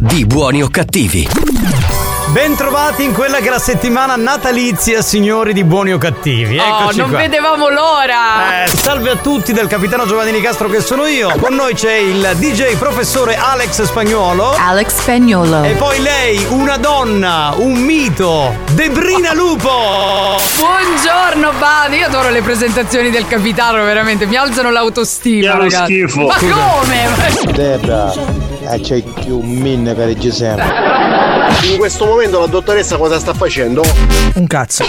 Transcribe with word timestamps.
di 0.00 0.24
Buoni 0.26 0.62
o 0.62 0.68
cattivi. 0.70 1.28
Bentrovati 2.28 3.02
in 3.04 3.14
quella 3.14 3.38
che 3.38 3.46
è 3.46 3.50
la 3.50 3.58
settimana 3.58 4.14
natalizia, 4.14 5.00
signori 5.00 5.54
di 5.54 5.64
buoni 5.64 5.92
o 5.94 5.98
cattivi. 5.98 6.58
Oh, 6.58 6.62
Eccoci 6.82 6.98
non 6.98 7.08
qua. 7.08 7.18
vedevamo 7.20 7.68
l'ora! 7.70 8.64
Eh, 8.64 8.68
salve 8.68 9.10
a 9.10 9.16
tutti 9.16 9.54
del 9.54 9.66
capitano 9.66 10.06
Giovanni 10.06 10.32
Nicastro 10.32 10.68
che 10.68 10.82
sono 10.82 11.06
io. 11.06 11.32
Con 11.40 11.54
noi 11.54 11.72
c'è 11.74 11.94
il 11.94 12.32
DJ 12.36 12.76
professore 12.76 13.34
Alex 13.36 13.82
Spagnuolo. 13.82 14.54
Alex 14.58 14.88
Spagnolo. 15.00 15.64
E 15.64 15.70
poi 15.72 16.00
lei, 16.02 16.44
una 16.50 16.76
donna, 16.76 17.54
un 17.56 17.72
mito, 17.80 18.54
Debrina 18.72 19.32
Lupo. 19.32 20.36
Buongiorno, 20.58 21.52
Bani. 21.58 21.96
Io 21.96 22.06
adoro 22.06 22.28
le 22.28 22.42
presentazioni 22.42 23.08
del 23.10 23.26
capitano, 23.26 23.82
veramente. 23.84 24.26
Mi 24.26 24.36
alzano 24.36 24.70
l'autostima, 24.70 25.40
Chiaro 25.40 25.62
ragazzi. 25.62 25.92
schifo. 26.06 26.26
Ma 26.26 26.36
come? 26.36 27.52
Debra, 27.54 28.12
eh, 28.70 28.80
c'è 28.80 29.02
più 29.02 29.40
minne 29.40 29.94
per 29.94 30.08
il 30.08 30.18
Giuseppe. 30.18 30.96
In 31.70 31.76
questo 31.78 32.04
momento 32.04 32.38
la 32.40 32.46
dottoressa 32.46 32.96
cosa 32.96 33.18
sta 33.18 33.34
facendo? 33.34 33.82
Un 34.34 34.46
cazzo. 34.46 34.84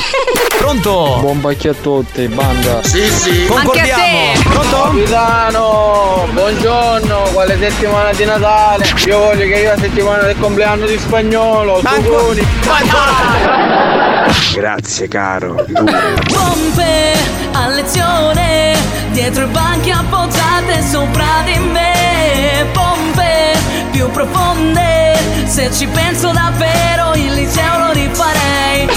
Pronto? 0.57 1.17
Buon 1.21 1.39
pacchio 1.39 1.71
a 1.71 1.75
tutti, 1.81 2.27
banda. 2.27 2.83
Sì, 2.83 3.07
sì. 3.09 3.45
Concordiamo. 3.47 4.03
Anche 4.03 4.39
a 4.39 4.41
te. 4.43 4.49
Pronto? 4.49 4.81
Capitano, 4.83 6.27
buongiorno, 6.33 7.21
quale 7.33 7.57
settimana 7.57 8.11
di 8.11 8.25
Natale? 8.25 8.85
Io 9.05 9.17
voglio 9.19 9.45
che 9.47 9.59
io 9.59 9.69
la 9.69 9.77
settimana 9.79 10.23
del 10.23 10.37
compleanno 10.37 10.85
di 10.85 10.97
spagnolo, 10.99 11.79
Ma 11.81 11.91
ancora- 11.91 12.17
auguri. 12.19 12.47
ma 12.65 12.75
ancora- 12.75 14.27
Grazie 14.53 15.07
caro. 15.07 15.65
Pompe 15.73 17.13
a 17.53 17.67
lezione, 17.69 18.75
dietro 19.11 19.45
i 19.45 19.47
banchi 19.47 19.91
appoggiate 19.91 20.83
sopra 20.83 21.25
di 21.45 21.57
me. 21.59 22.65
Pompe 22.73 23.53
più 23.99 24.09
profonde, 24.11 25.13
se 25.43 25.69
ci 25.73 25.85
penso 25.87 26.31
davvero 26.31 27.13
il 27.15 27.33
liceo 27.33 27.79
lo 27.79 27.91
rifarei. 27.91 28.87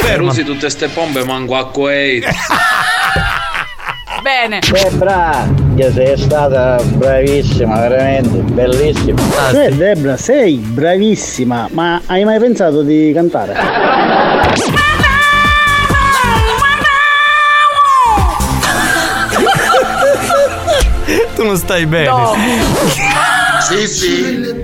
Per 0.00 0.20
usi 0.20 0.44
tutte 0.44 0.70
ste 0.70 0.86
pompe 0.86 1.24
manco 1.24 1.56
a 1.56 1.68
Kuwait. 1.68 2.24
Bene. 4.22 4.60
Debra, 4.70 5.48
che 5.74 5.90
sei 5.90 6.16
stata 6.16 6.80
bravissima, 6.80 7.80
veramente, 7.80 8.38
bellissima. 8.38 9.20
sì. 9.50 9.76
Debra, 9.76 10.16
sei 10.16 10.54
bravissima, 10.58 11.66
ma 11.72 12.00
hai 12.06 12.24
mai 12.24 12.38
pensato 12.38 12.82
di 12.82 13.10
cantare? 13.12 13.56
Tu 21.34 21.44
non 21.44 21.56
stai 21.56 21.84
bene. 21.86 22.06
No. 22.06 23.04
Sì, 23.66 23.88
sì. 23.88 24.54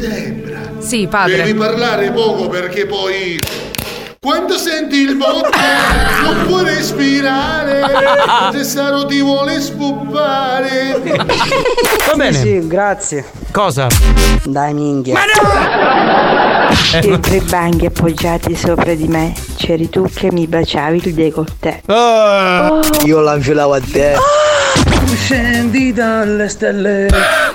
Sì, 0.79 1.07
padre. 1.09 1.53
parlare 1.55 2.13
poco 2.13 2.49
perché 2.49 2.87
poi. 2.87 3.37
Quando 4.21 4.57
senti 4.57 4.99
il 4.99 5.17
botte 5.17 5.59
non 6.23 6.47
puoi 6.47 6.63
respirare. 6.65 7.83
Tessaro 8.53 9.05
ti 9.07 9.21
vuole 9.21 9.61
spuppare. 9.61 11.01
Va 12.07 12.15
bene. 12.15 12.67
grazie. 12.69 13.25
Cosa? 13.51 13.89
Dai 14.45 14.73
minchia. 14.73 15.19
Eh, 16.95 17.01
Dietro 17.01 17.35
i 17.35 17.41
banchi 17.41 17.87
appoggiati 17.87 18.55
sopra 18.55 18.95
di 18.95 19.09
me 19.09 19.35
c'eri 19.57 19.89
tu 19.89 20.09
che 20.15 20.31
mi 20.31 20.47
baciavi 20.47 21.01
il 21.05 21.15
décolleté. 21.15 21.83
Ah. 21.87 22.79
Io 23.05 23.21
la 23.21 23.35
infilavo 23.35 23.75
a 23.75 23.81
te. 23.81 24.15
Scendi 25.17 25.93
dalle 25.93 26.49
stelle, 26.49 27.09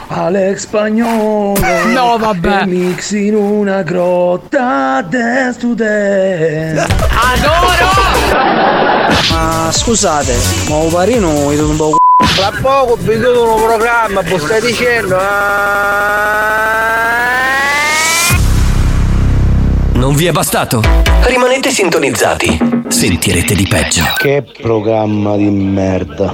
Alex 0.07 0.61
Spagnolo. 0.61 1.57
No, 1.87 2.17
vabbè. 2.17 2.65
Mix 2.65 3.11
in 3.11 3.35
una 3.35 3.81
grotta, 3.81 5.05
dance 5.07 5.59
to 5.59 5.73
dance. 5.73 6.87
Adoro! 7.09 8.05
Ma 9.31 9.69
scusate, 9.71 10.35
ma 10.69 10.75
un 10.75 10.91
parino 10.91 11.51
è 11.51 11.59
un 11.59 11.75
po' 11.75 11.95
Tra 12.35 12.51
poco 12.61 12.95
vi 12.95 13.19
chiudo 13.19 13.55
un 13.55 13.63
programma, 13.63 14.21
voi 14.21 14.39
stai 14.39 14.61
dicendo? 14.61 15.17
Non 19.93 20.15
vi 20.15 20.27
è 20.27 20.31
bastato? 20.31 20.81
Rimanete 21.23 21.69
sintonizzati. 21.69 22.85
Sentirete 22.87 23.55
di 23.55 23.67
peggio. 23.67 24.03
Che 24.15 24.43
programma 24.61 25.35
di 25.35 25.49
merda. 25.49 26.33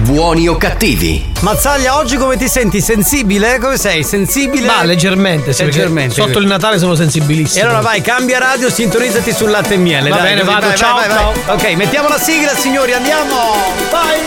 Buoni 0.00 0.46
o 0.46 0.56
cattivi? 0.56 1.24
Mazzaglia, 1.40 1.96
oggi 1.96 2.16
come 2.16 2.36
ti 2.36 2.48
senti? 2.48 2.80
Sensibile? 2.80 3.58
Come 3.58 3.76
sei? 3.78 4.04
Sensibile? 4.04 4.66
Ma 4.66 4.84
leggermente, 4.84 5.52
sì, 5.52 5.64
Leggermente. 5.64 6.14
Sotto 6.14 6.38
il 6.38 6.46
Natale 6.46 6.78
sono 6.78 6.92
E 6.92 6.96
sensibilissimo. 6.96 7.64
allora 7.64 7.80
vai, 7.80 8.00
cambia 8.02 8.38
radio, 8.38 8.70
sintonizzati 8.70 9.32
sul 9.32 9.50
latte 9.50 9.74
e 9.74 9.78
miele. 9.78 10.10
Va 10.10 10.16
dai, 10.16 10.34
bene, 10.34 10.42
vado, 10.42 10.66
vai, 10.66 10.76
ciao, 10.76 10.96
vai, 10.96 11.08
vai, 11.08 11.16
ciao. 11.16 11.32
vai. 11.46 11.56
Ok, 11.56 11.76
mettiamo 11.76 12.08
la 12.08 12.18
sigla, 12.18 12.54
signori, 12.54 12.92
andiamo! 12.92 13.56
Vai! 13.90 14.20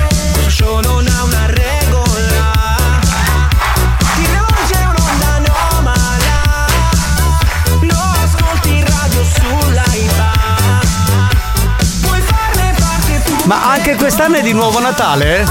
Ma 13.45 13.71
anche 13.71 13.95
quest'anno 13.95 14.37
è 14.37 14.41
di 14.41 14.53
nuovo 14.53 14.79
Natale? 14.79 15.45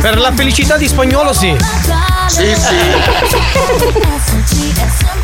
Per 0.00 0.18
la 0.18 0.32
felicità 0.32 0.76
di 0.76 0.86
spagnolo, 0.86 1.32
sì. 1.32 1.56
Sì, 2.26 2.54
sì. 2.54 2.74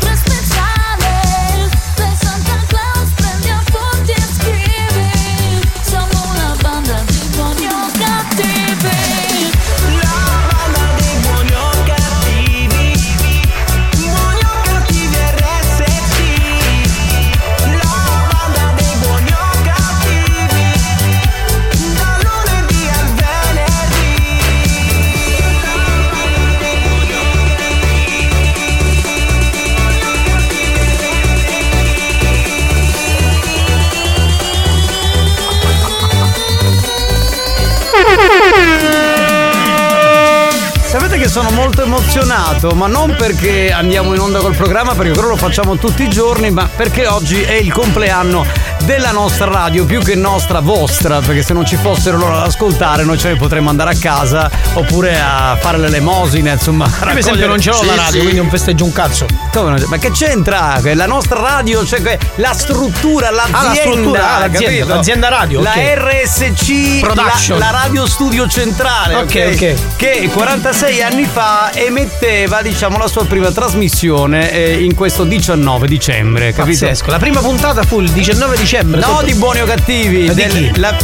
emozionato, 42.11 42.71
ma 42.71 42.87
non 42.87 43.15
perché 43.17 43.71
andiamo 43.71 44.13
in 44.13 44.19
onda 44.19 44.39
col 44.39 44.53
programma, 44.53 44.93
perché 44.95 45.13
quello 45.13 45.29
lo 45.29 45.37
facciamo 45.37 45.77
tutti 45.77 46.03
i 46.03 46.09
giorni, 46.09 46.51
ma 46.51 46.67
perché 46.67 47.07
oggi 47.07 47.41
è 47.41 47.53
il 47.53 47.71
compleanno 47.71 48.45
della 48.85 49.11
nostra 49.11 49.45
radio, 49.45 49.85
più 49.85 50.01
che 50.01 50.15
nostra, 50.15 50.59
vostra, 50.59 51.19
perché 51.19 51.43
se 51.43 51.53
non 51.53 51.65
ci 51.65 51.75
fossero 51.75 52.17
loro 52.17 52.37
ad 52.37 52.47
ascoltare 52.47 53.03
noi 53.03 53.17
ce 53.17 53.29
ne 53.29 53.35
potremmo 53.35 53.69
andare 53.69 53.91
a 53.91 53.95
casa 53.99 54.49
oppure 54.73 55.19
a 55.19 55.57
fare 55.59 55.77
l'elemosina, 55.77 56.53
insomma. 56.53 56.85
Io, 56.91 57.05
per 57.05 57.17
esempio, 57.17 57.47
non 57.47 57.59
ce 57.59 57.69
l'ho 57.71 57.83
la 57.83 57.95
radio, 57.95 58.21
quindi 58.21 58.39
non 58.39 58.49
festeggio 58.49 58.83
un 58.83 58.91
cazzo. 58.91 59.25
Come? 59.53 59.83
Ma 59.87 59.97
che 59.97 60.11
c'entra? 60.11 60.79
La 60.81 61.05
nostra 61.05 61.39
radio, 61.39 61.85
cioè 61.85 62.17
la 62.35 62.53
struttura, 62.53 63.29
l'azienda, 63.29 63.59
Ah, 63.59 63.63
la 63.63 63.73
struttura, 63.75 64.35
ah, 64.35 64.39
l'azienda, 64.39 64.95
l'azienda 64.95 65.29
radio, 65.29 65.61
La 65.61 65.71
ok. 65.71 65.93
RSC, 65.97 66.99
Production. 67.01 67.59
La, 67.59 67.65
la 67.65 67.71
radio 67.81 68.05
studio 68.07 68.47
centrale, 68.47 69.15
Ok, 69.15 69.23
ok? 69.23 69.51
ok. 69.53 69.95
Che 69.95 70.29
46 70.33 71.01
anni 71.03 71.25
fa 71.25 71.71
emetteva, 71.73 72.61
diciamo, 72.61 72.97
la 72.97 73.07
sua 73.07 73.25
prima 73.25 73.51
trasmissione 73.51 74.51
eh, 74.51 74.83
in 74.83 74.95
questo 74.95 75.23
19 75.23 75.87
dicembre, 75.87 76.53
capito? 76.53 76.85
Pazzesco. 76.85 77.09
La 77.11 77.19
prima 77.19 77.39
puntata 77.41 77.83
fu 77.83 77.99
il 77.99 78.09
19 78.09 78.57
dicembre 78.57 78.69
dicembre. 78.81 78.99
No, 78.99 79.05
Sotto- 79.07 79.25
di 79.25 79.33
buoni 79.35 79.61
o 79.61 79.65
cattivi. 79.65 80.25
Ma 80.27 80.33
di 80.33 80.41
del- 80.41 80.51
chi? 80.71 80.79
la- 80.79 80.97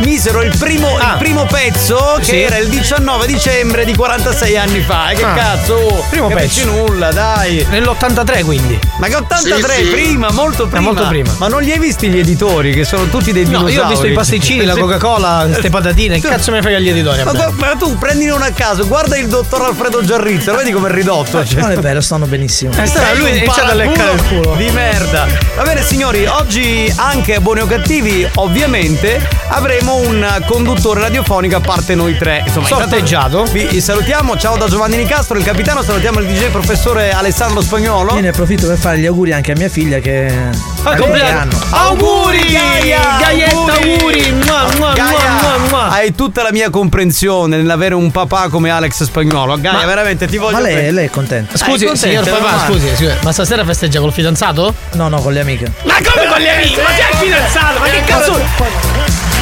misero 0.00 0.42
il 0.42 0.56
primo, 0.58 0.96
Ah. 0.98 1.12
il 1.12 1.18
primo 1.18 1.46
pezzo 1.46 2.16
che 2.18 2.24
Sì. 2.24 2.40
era 2.40 2.56
il 2.56 2.68
19 2.68 3.26
dicembre 3.26 3.84
di 3.84 3.94
46 3.94 4.56
anni 4.56 4.80
fa. 4.80 5.10
E 5.10 5.14
che 5.14 5.24
Ah. 5.24 5.34
cazzo? 5.34 6.04
Primo 6.10 6.28
capisci 6.28 6.60
pezzo. 6.64 6.72
nulla, 6.76 7.12
dai. 7.12 7.64
Nell'83 7.70 8.42
quindi. 8.42 8.78
Ma 8.98 9.06
che 9.08 9.16
83 9.16 9.74
Sì, 9.74 9.84
sì. 9.84 9.90
prima, 9.90 10.30
molto 10.30 10.66
prima. 10.68 10.80
molto 10.82 11.06
prima. 11.08 11.32
Ma 11.38 11.48
non 11.48 11.62
li 11.62 11.72
hai 11.72 11.78
visti 11.78 12.08
gli 12.08 12.18
editori 12.18 12.72
che 12.72 12.84
sono 12.84 13.06
tutti 13.08 13.32
dei 13.32 13.42
No, 13.44 13.48
dinosauri? 13.48 13.74
io 13.74 13.84
ho 13.84 13.88
visto 13.88 14.06
i 14.06 14.12
pasticcini, 14.12 14.64
la 14.64 14.76
Coca-Cola, 14.76 15.44
queste 15.50 15.70
patatine. 15.70 16.20
Che 16.20 16.28
cazzo 16.28 16.50
me 16.50 16.58
ne 16.58 16.62
frega 16.62 16.78
gli 16.78 16.88
editori? 16.90 17.22
Ma, 17.24 17.32
tu- 17.32 17.52
ma 17.56 17.74
tu 17.76 17.98
prendine 17.98 18.30
una 18.30 18.46
a 18.46 18.52
caso, 18.52 18.86
guarda 18.86 19.16
il 19.16 19.26
dottor 19.28 19.62
Alfredo 19.62 20.04
Giarrizza, 20.04 20.52
lo 20.52 20.58
vedi 20.58 20.70
come 20.72 20.88
è 20.88 20.92
ridotto? 20.92 21.44
Cioè, 21.44 21.60
Non 21.60 21.70
è 21.72 21.78
vero, 21.78 22.00
stanno 22.00 22.26
benissimo. 22.26 22.72
Eh, 22.80 22.86
sta- 22.86 23.00
sei 23.06 23.18
lui 23.18 23.30
iniziato 23.30 23.70
a 23.70 23.74
leccare 23.74 24.12
il 24.12 24.22
culo. 24.24 24.54
Di 24.56 24.70
merda. 24.70 25.26
Va 25.56 25.62
bene 25.62 25.82
signori, 25.82 26.26
oggi 26.26 26.92
anche 26.96 27.34
a 27.34 27.40
Buoni 27.40 27.60
o 27.60 27.66
Cattivi, 27.66 28.28
ovviamente, 28.36 29.26
avremo 29.48 29.96
un 29.96 30.42
conduttore 30.46 31.00
radiofonico 31.00 31.56
a 31.56 31.60
parte 31.60 31.94
noi 31.94 32.16
tre. 32.16 32.42
Insomma, 32.46 32.66
Sorteggiato. 32.68 33.44
Vi 33.44 33.80
salutiamo, 33.80 34.36
ciao 34.36 34.56
da 34.56 34.68
Giovanni 34.68 34.96
Nicastro, 34.96 35.38
il 35.38 35.44
capitano, 35.44 35.82
salutiamo 35.82 36.20
il 36.20 36.26
DJ 36.26 36.50
professore 36.50 37.10
Alessandro 37.12 37.60
Spagnolo. 37.62 38.14
Io 38.14 38.20
ne 38.20 38.28
approfitto 38.28 38.66
per 38.68 38.78
fare 38.82 38.98
gli 38.98 39.06
auguri 39.06 39.32
anche 39.32 39.52
a 39.52 39.54
mia 39.54 39.68
figlia 39.68 40.00
che 40.00 40.71
Ah, 40.84 40.90
ha 40.90 40.96
compleanno. 40.96 41.58
Auguri! 41.70 42.50
Gaia, 42.52 43.16
Gaietta, 43.20 43.54
auguri! 43.54 44.32
Mua, 44.32 44.66
mua, 44.76 44.92
Gaia, 44.94 45.30
mua, 45.40 45.56
mua, 45.58 45.68
mua. 45.68 45.88
Hai 45.90 46.14
tutta 46.14 46.42
la 46.42 46.50
mia 46.50 46.70
comprensione 46.70 47.56
nell'avere 47.56 47.94
un 47.94 48.10
papà 48.10 48.48
come 48.48 48.70
Alex 48.70 49.04
Spagnolo. 49.04 49.60
Gaia, 49.60 49.78
Ma- 49.78 49.84
veramente 49.86 50.26
ti 50.26 50.38
voglio 50.38 50.56
Ma 50.56 50.60
lei, 50.62 50.90
lei 50.92 51.06
è 51.06 51.10
contenta? 51.10 51.56
Scusi, 51.56 51.84
Hai 51.84 51.90
contento, 51.90 52.24
signor 52.24 52.40
papà, 52.40 52.64
scusi, 52.66 52.88
scusi, 52.88 53.10
ma 53.22 53.32
stasera 53.32 53.64
festeggia 53.64 54.00
col 54.00 54.12
fidanzato? 54.12 54.74
No, 54.92 55.08
no, 55.08 55.20
con 55.20 55.32
le 55.32 55.40
amiche. 55.40 55.72
Ma 55.84 55.94
come 55.94 56.26
con 56.26 56.40
le 56.40 56.50
amiche? 56.50 56.82
Ma 56.82 56.88
sei 56.88 57.10
il 57.10 57.16
fidanzato? 57.16 57.78
Ma 57.78 57.84
che 57.86 58.02
cazzo? 58.04 58.40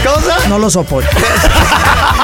Cosa? 0.02 0.36
Non 0.46 0.60
lo 0.60 0.68
so 0.70 0.82
poi. 0.82 1.04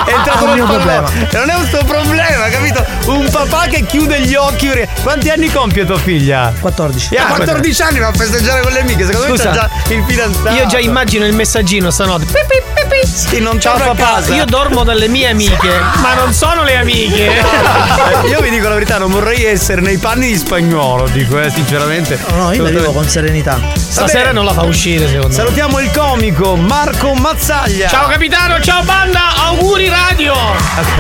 È 0.07 0.13
entrato 0.13 0.45
un 0.45 0.51
nel 0.51 0.59
mio 0.59 0.67
problema. 0.67 1.03
problema. 1.09 1.29
Non 1.33 1.51
è 1.51 1.55
un 1.57 1.67
suo 1.69 1.85
problema, 1.85 2.49
capito? 2.49 2.85
Un 3.07 3.29
papà 3.31 3.67
che 3.67 3.85
chiude 3.85 4.21
gli 4.21 4.35
occhi. 4.35 4.71
Quanti 5.03 5.31
anni 5.31 5.51
compie 5.51 5.85
tua 5.85 5.99
figlia? 5.99 6.53
14. 6.61 7.17
Ha 7.17 7.25
14 7.25 7.83
anni 7.83 7.99
va 7.99 8.07
a 8.09 8.13
festeggiare 8.13 8.63
con 8.63 8.73
le 8.73 8.81
amiche. 8.81 9.05
Secondo 9.07 9.37
Scusa, 9.37 9.51
me 9.51 9.57
c'ha 9.57 9.69
già 9.87 9.95
il 9.95 10.05
fidanzato. 10.07 10.57
Io 10.57 10.67
già 10.67 10.79
immagino 10.79 11.25
il 11.27 11.35
messaggino 11.35 11.91
stanotte. 11.91 12.25
Pi, 12.27 12.33
pi, 12.33 12.63
pi, 12.75 12.87
pi. 13.01 13.07
Sì, 13.07 13.41
non 13.41 13.59
a 13.63 13.71
papà, 13.71 13.95
casa. 13.95 14.35
io 14.35 14.45
dormo 14.45 14.85
dalle 14.85 15.09
mie 15.09 15.29
amiche, 15.29 15.79
ma 16.03 16.15
non 16.15 16.33
sono 16.33 16.63
le 16.65 16.77
amiche. 16.77 17.25
Eh, 18.07 18.29
Io 18.29 18.41
vi 18.41 18.51
dico 18.51 18.69
la 18.69 18.75
verità, 18.75 18.99
non 18.99 19.11
vorrei 19.11 19.45
essere 19.45 19.81
nei 19.81 19.99
panni 19.99 20.29
di 20.29 20.37
spagnolo, 20.37 21.09
dico, 21.09 21.41
eh, 21.41 21.51
sinceramente. 21.51 22.19
No, 22.29 22.37
no, 22.37 22.53
io 22.53 22.63
la 22.63 22.71
vivo 22.71 22.93
con 22.93 23.09
serenità. 23.09 23.59
Stasera 23.75 24.33
non 24.33 24.45
la 24.45 24.53
fa 24.53 24.63
uscire, 24.63 25.07
secondo 25.07 25.29
me. 25.29 25.35
Salutiamo 25.35 25.81
il 25.81 25.91
comico 25.91 26.55
Marco 26.57 27.15
Mazzaglia. 27.15 27.89
Ciao 27.89 28.07
capitano, 28.09 28.61
ciao 28.61 28.83
banda, 28.83 29.35
auguri 29.47 29.89
radio! 29.89 30.35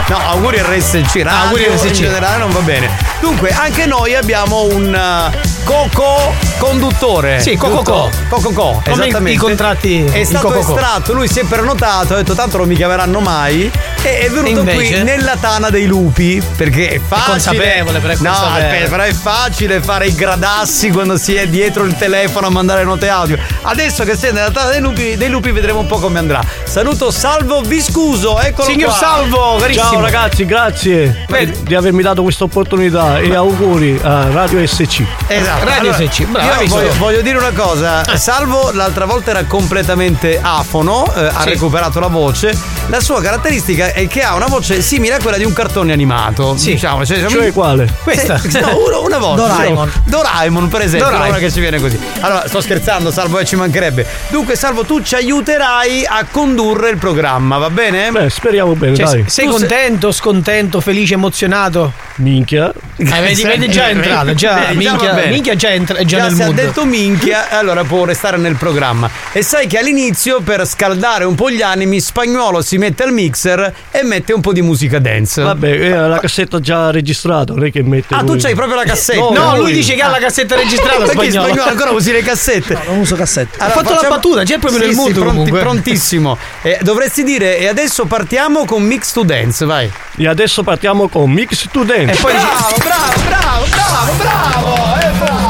No, 0.08 0.18
auguri 0.30 0.58
RSC. 0.60 1.22
Radio, 1.22 1.30
auguri 1.30 1.68
RSC. 1.68 1.84
In 1.86 1.92
generale 1.92 2.38
non 2.38 2.50
va 2.50 2.60
bene. 2.60 2.90
Dunque, 3.20 3.50
anche 3.50 3.86
noi 3.86 4.14
abbiamo 4.14 4.64
un 4.64 5.30
uh, 5.32 5.64
coco 5.64 6.34
conduttore. 6.58 7.40
Sì, 7.40 7.56
Coco? 7.56 7.95
Co. 7.96 8.10
Coco 8.28 8.50
Co, 8.52 8.82
esattamente. 8.84 9.30
i 9.32 9.36
contratti 9.36 10.04
È 10.04 10.24
stato 10.24 10.48
Co. 10.48 10.58
estratto, 10.58 11.12
lui 11.12 11.28
si 11.28 11.40
è 11.40 11.44
prenotato, 11.44 12.14
ha 12.14 12.16
detto 12.16 12.34
tanto 12.34 12.56
non 12.58 12.68
mi 12.68 12.74
chiameranno 12.74 13.20
mai. 13.20 13.70
E 14.02 14.18
è 14.20 14.28
venuto 14.30 14.60
invece? 14.60 14.94
qui 14.94 15.02
nella 15.02 15.36
tana 15.40 15.70
dei 15.70 15.86
lupi. 15.86 16.42
Perché 16.56 16.88
è 16.90 17.00
facile. 17.06 17.30
consapevole, 17.30 17.98
però 17.98 18.12
è 18.12 18.16
No, 18.20 18.30
consapevole. 18.30 18.64
aspetta, 18.66 18.90
però 18.90 19.02
è 19.02 19.12
facile 19.12 19.80
fare 19.82 20.06
i 20.06 20.14
gradassi 20.14 20.90
quando 20.90 21.16
si 21.16 21.34
è 21.34 21.48
dietro 21.48 21.84
il 21.84 21.96
telefono 21.96 22.46
a 22.46 22.50
mandare 22.50 22.84
note 22.84 23.08
audio. 23.08 23.38
Adesso 23.62 24.04
che 24.04 24.16
sei 24.16 24.32
nella 24.32 24.50
tana 24.50 24.70
dei 24.70 24.80
lupi, 24.80 25.16
dei 25.16 25.28
lupi 25.28 25.50
vedremo 25.50 25.80
un 25.80 25.86
po' 25.86 25.98
come 25.98 26.18
andrà. 26.18 26.40
Saluto 26.64 27.10
Salvo 27.10 27.60
Viscuso, 27.62 28.38
eccolo 28.40 28.68
Signor 28.68 28.90
qua. 28.90 28.98
Salvo, 28.98 29.56
carissimo. 29.58 29.90
Ciao 29.90 30.00
ragazzi, 30.00 30.44
grazie 30.44 31.24
Vedi. 31.28 31.62
di 31.62 31.74
avermi 31.74 32.02
dato 32.02 32.22
questa 32.22 32.44
opportunità 32.44 33.18
e 33.18 33.34
auguri 33.34 33.98
a 34.02 34.30
Radio 34.30 34.64
SC. 34.66 35.02
Esatto. 35.26 35.64
Radio 35.64 35.92
SC, 35.92 36.24
bravo, 36.26 36.64
voglio, 36.66 36.92
voglio 36.98 37.22
dire 37.22 37.38
una 37.38 37.52
cosa. 37.52 37.85
Salvo 38.16 38.70
l'altra 38.72 39.04
volta 39.04 39.30
era 39.30 39.44
completamente 39.44 40.38
afono, 40.40 41.10
eh, 41.14 41.26
ha 41.26 41.40
Sì. 41.42 41.48
recuperato 41.50 42.00
la 42.00 42.06
voce. 42.08 42.56
La 42.88 43.00
sua 43.00 43.20
caratteristica 43.20 43.92
è 43.92 44.06
che 44.06 44.22
ha 44.22 44.34
una 44.34 44.46
voce 44.46 44.80
simile 44.80 45.14
a 45.14 45.18
quella 45.20 45.36
di 45.36 45.44
un 45.44 45.52
cartone 45.52 45.92
animato. 45.92 46.56
Sì. 46.56 46.72
Diciamo, 46.72 47.04
cioè, 47.04 47.26
Cioè 47.28 47.52
quale? 47.52 47.88
Questa. 48.02 48.38
Sì, 48.38 48.60
no, 48.60 48.76
uno- 48.86 49.02
una 49.02 49.18
volta. 49.18 49.42
Doraemon. 49.46 49.92
Doraemon, 50.04 50.68
per 50.68 50.80
esempio, 50.82 51.06
Doraemon. 51.10 51.28
una 51.30 51.38
che 51.38 51.50
ci 51.52 51.60
viene 51.60 51.80
così. 51.80 51.98
Allora, 52.20 52.46
sto 52.46 52.60
scherzando, 52.60 53.10
Salvo, 53.10 53.38
e 53.38 53.44
ci 53.44 53.56
mancherebbe. 53.56 54.06
Dunque, 54.28 54.54
Salvo, 54.56 54.84
tu 54.84 55.02
ci 55.02 55.14
aiuterai 55.16 56.04
a 56.06 56.24
condurre 56.30 56.90
il 56.90 56.98
programma, 56.98 57.58
va 57.58 57.70
bene? 57.70 58.10
Beh, 58.10 58.30
speriamo 58.30 58.74
bene, 58.74 58.94
Cioè, 58.96 59.04
dai. 59.06 59.24
sei 59.26 59.46
Tu 59.46 59.50
sei- 59.52 59.60
contento, 59.60 60.12
scontento, 60.12 60.80
felice, 60.80 61.14
emozionato? 61.14 61.92
Minchia. 62.18 62.72
Eh, 62.96 63.04
vedi, 63.20 63.42
vedi 63.42 63.68
già 63.68 63.88
è 63.88 63.90
entrato, 63.90 64.32
già, 64.32 64.68
già 64.68 64.72
minchia, 64.72 65.12
bene. 65.12 65.30
minchia 65.30 65.54
già, 65.54 65.70
entra, 65.70 65.98
è 65.98 66.04
già, 66.06 66.22
nel 66.22 66.34
se 66.34 66.44
mood. 66.44 66.58
ha 66.58 66.62
detto 66.62 66.84
minchia, 66.86 67.50
allora 67.50 67.84
può 67.84 68.06
restare 68.06 68.38
nel 68.38 68.56
programma. 68.56 69.10
E 69.32 69.42
sai 69.42 69.66
che 69.66 69.78
all'inizio, 69.78 70.40
per 70.40 70.66
scaldare 70.66 71.24
un 71.24 71.34
po' 71.34 71.50
gli 71.50 71.60
animi, 71.60 72.00
spagnolo 72.00 72.62
si 72.62 72.78
mette 72.78 73.02
al 73.02 73.12
mixer 73.12 73.70
e 73.90 74.02
mette 74.02 74.32
un 74.32 74.40
po' 74.40 74.54
di 74.54 74.62
musica 74.62 74.98
dance. 74.98 75.42
Vabbè, 75.42 75.68
eh, 75.68 75.90
la 75.90 76.18
cassetta 76.18 76.58
già 76.58 76.90
registrata, 76.90 77.52
non 77.52 77.66
è 77.66 77.70
che 77.70 77.82
mette. 77.82 78.14
Ah, 78.14 78.20
tu 78.20 78.32
lui. 78.32 78.40
c'hai 78.40 78.54
proprio 78.54 78.76
la 78.76 78.84
cassetta. 78.84 79.18
No, 79.20 79.30
No, 79.32 79.50
lui 79.56 79.64
lui. 79.64 79.72
dice 79.74 79.94
che 79.94 80.00
ha 80.00 80.08
la 80.08 80.18
cassetta 80.18 80.56
registrata 80.56 80.96
Perché 81.04 81.12
spagnolo. 81.12 81.46
spagnolo 81.48 81.68
ancora 81.70 81.90
usi 81.90 82.12
le 82.12 82.22
cassette? 82.22 82.78
Non 82.86 82.98
uso 82.98 83.14
cassette. 83.14 83.58
Ha 83.58 83.68
fatto 83.68 83.92
la 83.92 84.08
battuta, 84.08 84.42
già 84.42 84.56
proprio 84.58 84.80
Sì, 84.80 84.86
nel 84.86 84.94
sì, 84.94 85.00
mood 85.00 85.12
pronti- 85.12 85.28
comunque. 85.30 85.60
prontissimo. 85.60 86.38
Eh, 86.62 86.78
dovresti 86.80 87.22
dire, 87.24 87.58
e 87.58 87.68
adesso 87.68 88.06
partiamo 88.06 88.64
con 88.64 88.82
Mix 88.82 89.12
to 89.12 89.22
Dance, 89.22 89.64
vai. 89.66 89.90
E 90.18 90.26
adesso 90.26 90.62
partiamo 90.62 91.08
con 91.08 91.30
Mix 91.30 91.68
to 91.70 91.84
Dance. 91.84 92.12
E 92.12 92.16
poi 92.16 92.32
Bravo, 92.32 92.76
bravo, 92.78 93.20
bravo, 93.28 93.64
bravo, 93.68 94.12
bravo, 94.16 95.00
eh, 95.00 95.10
bravo. 95.18 95.46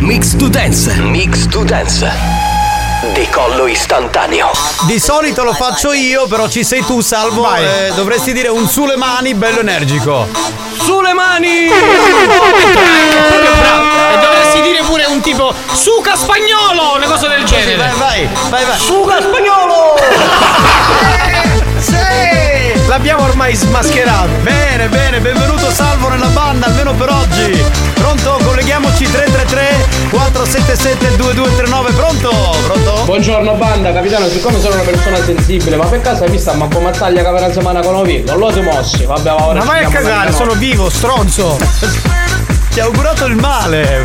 Mix 0.00 0.36
to 0.36 0.48
Dance. 0.48 0.94
Mix 1.00 1.46
to 1.48 1.64
Dance. 1.64 2.35
Decollo 3.12 3.66
istantaneo. 3.66 4.50
Di 4.86 4.98
solito 4.98 5.42
lo 5.42 5.52
faccio 5.52 5.92
io, 5.92 6.26
però 6.26 6.48
ci 6.48 6.64
sei 6.64 6.84
tu, 6.84 7.00
Salvo. 7.00 7.52
Eh, 7.54 7.92
dovresti 7.94 8.32
dire 8.32 8.48
un 8.48 8.68
su 8.68 8.84
le 8.84 8.96
mani, 8.96 9.34
bello 9.34 9.60
energico. 9.60 10.26
sulle 10.82 11.12
mani! 11.12 11.66
E 11.66 11.70
dovresti 14.20 14.60
dire 14.60 14.82
pure 14.84 15.04
un 15.06 15.20
tipo 15.20 15.54
suca 15.72 16.14
spagnolo, 16.16 16.96
una 16.96 17.06
cosa 17.06 17.28
del 17.28 17.38
Vai, 17.44 17.46
genere. 17.46 17.92
vai, 17.96 18.28
vai, 18.50 18.64
vai. 18.64 18.78
Suca 18.78 19.20
spagnolo! 19.20 19.94
L'abbiamo 22.96 23.24
ormai 23.24 23.54
smascherato. 23.54 24.30
Bene, 24.40 24.88
bene, 24.88 25.20
benvenuto 25.20 25.70
Salvo 25.70 26.08
nella 26.08 26.28
banda, 26.28 26.64
almeno 26.64 26.94
per 26.94 27.10
oggi. 27.10 27.62
Pronto? 27.92 28.40
Colleghiamoci 28.42 29.04
333 29.04 30.08
477 30.08 31.16
2239. 31.16 31.92
Pronto? 31.92 32.30
Pronto? 32.64 33.02
Buongiorno 33.04 33.52
banda, 33.56 33.92
capitano, 33.92 34.26
siccome 34.28 34.58
sono 34.60 34.76
una 34.76 34.82
persona 34.82 35.22
sensibile, 35.22 35.76
ma 35.76 35.84
per 35.84 36.00
caso 36.00 36.24
hai 36.24 36.30
visto 36.30 36.50
a 36.52 36.54
Manco 36.54 36.80
Mazzaglia 36.80 37.20
che 37.20 37.26
aveva 37.26 37.46
settimana 37.48 37.80
con 37.80 37.96
Ovi? 37.96 38.22
Non 38.24 38.38
lo 38.38 38.50
si 38.50 38.60
mossi, 38.60 39.04
vabbè, 39.04 39.28
ma 39.28 39.46
ora 39.46 39.58
Ma 39.58 39.64
vai 39.66 39.84
a 39.84 39.88
cagare, 39.88 40.32
sono 40.32 40.54
vivo, 40.54 40.88
stronzo. 40.88 41.58
Ti 42.70 42.80
ha 42.80 42.84
augurato 42.84 43.26
il 43.26 43.36
male. 43.36 44.04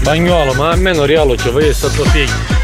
Spagnolo, 0.00 0.52
ma 0.54 0.70
almeno 0.70 1.04
Rialo 1.04 1.36
ci 1.36 1.48
fai 1.48 1.72
stato 1.72 2.02
figlio. 2.06 2.61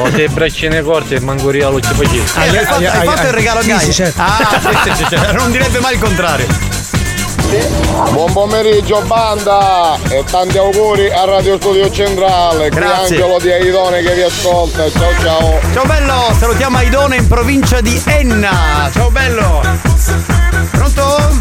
Ho 0.00 0.08
dei 0.10 0.28
braccine 0.28 0.82
corte 0.82 1.16
e 1.16 1.20
manco 1.20 1.50
Rialo 1.50 1.80
ci 1.80 1.92
facevi. 1.92 2.18
Eh, 2.18 2.58
hai 2.58 2.64
fatto, 2.64 2.84
hai 2.84 3.06
fatto 3.06 3.26
il 3.26 3.32
regalo 3.32 3.60
a 3.60 3.62
Gaia? 3.62 3.78
sì, 3.78 3.92
certo. 3.92 4.20
Ah, 4.22 4.60
sì, 4.60 4.90
sì, 4.90 5.04
sì, 5.04 5.04
sì. 5.10 5.16
non 5.36 5.50
direbbe 5.50 5.78
mai 5.80 5.94
il 5.94 6.00
contrario. 6.00 6.46
Buon 8.12 8.32
pomeriggio 8.32 9.02
banda 9.02 9.98
e 10.08 10.22
tanti 10.30 10.56
auguri 10.56 11.10
a 11.10 11.24
Radio 11.24 11.56
Studio 11.56 11.90
Centrale. 11.90 12.68
Qui 12.70 12.78
Grazie. 12.78 13.16
Angelo 13.16 13.38
di 13.40 13.50
Aidone 13.50 14.02
che 14.02 14.14
vi 14.14 14.22
ascolta. 14.22 14.88
Ciao 14.90 15.12
ciao. 15.20 15.60
Ciao 15.72 15.84
bello, 15.84 16.32
salutiamo 16.38 16.76
Aidone 16.76 17.16
in 17.16 17.26
provincia 17.26 17.80
di 17.80 18.00
Enna. 18.06 18.88
Ciao 18.92 19.10
bello. 19.10 19.60
Pronto? 20.70 21.38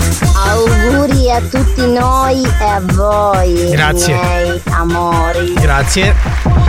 Auguri 0.47 1.31
a 1.31 1.41
tutti 1.41 1.85
noi 1.85 2.43
e 2.43 2.63
a 2.63 2.81
voi, 2.83 3.69
Grazie. 3.69 4.15
miei 4.15 4.61
amori. 4.71 5.53
Grazie. 5.53 6.68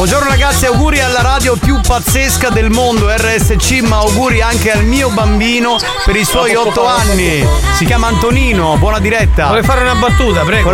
Buongiorno 0.00 0.30
ragazzi, 0.30 0.64
auguri 0.64 0.98
alla 1.02 1.20
radio 1.20 1.56
più 1.56 1.78
pazzesca 1.78 2.48
del 2.48 2.70
mondo, 2.70 3.14
RSC, 3.14 3.80
ma 3.82 3.98
auguri 3.98 4.40
anche 4.40 4.72
al 4.72 4.82
mio 4.82 5.10
bambino 5.10 5.76
per 6.06 6.16
i 6.16 6.24
suoi 6.24 6.54
otto 6.54 6.86
anni. 6.86 7.46
Si 7.74 7.84
chiama 7.84 8.06
Antonino, 8.06 8.78
buona 8.78 8.98
diretta. 8.98 9.48
Vuole 9.48 9.62
fare 9.62 9.82
una 9.82 9.96
battuta, 9.96 10.42
prego. 10.42 10.72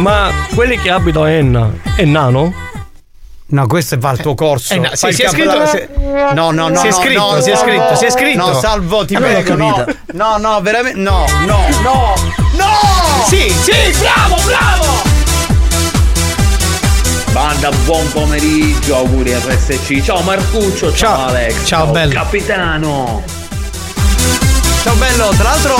Ma 0.00 0.32
quelli 0.52 0.80
che 0.80 0.90
abitano 0.90 1.26
a 1.26 1.30
Enna 1.30 1.70
è 1.94 2.04
nano? 2.04 2.52
No, 3.50 3.66
questo 3.68 3.96
va 4.00 4.08
al 4.08 4.18
tuo 4.18 4.34
corso. 4.34 4.74
Eh, 4.74 4.78
no, 4.78 4.90
il 4.90 4.96
si 4.96 5.22
è 5.22 5.28
scritto- 5.28 5.66
se- 5.66 5.88
No, 6.34 6.50
no, 6.50 6.66
no. 6.68 6.80
Si 6.80 6.88
è 6.88 6.90
scritto, 6.90 7.34
no, 7.34 7.40
si 7.40 7.50
è 7.50 7.52
no, 7.52 7.60
scritto, 7.60 7.94
si 7.94 8.04
è 8.04 8.10
scritto. 8.10 8.46
No, 8.48 8.58
salvo, 8.58 9.04
ti 9.04 9.14
non 9.14 9.30
l'ho 9.30 9.42
prego. 9.42 9.54
No, 9.54 9.84
no, 10.12 10.36
no, 10.38 10.60
veramente. 10.60 10.98
No, 10.98 11.24
no, 11.46 11.68
no. 11.82 12.14
No! 12.56 13.24
Sì, 13.28 13.48
sì, 13.48 13.96
bravo, 14.00 14.34
bravo! 14.44 15.15
Banda, 17.36 17.68
buon 17.84 18.10
pomeriggio, 18.12 18.96
auguri 18.96 19.34
a 19.34 19.38
RSC. 19.38 20.00
Ciao 20.02 20.22
Marcuccio, 20.22 20.90
ciao, 20.90 21.26
Alex. 21.26 21.66
Ciao, 21.66 21.86
bello. 21.88 22.14
Capitano. 22.14 23.22
Ciao 24.82 24.94
bello, 24.94 25.28
tra 25.36 25.50
l'altro 25.50 25.76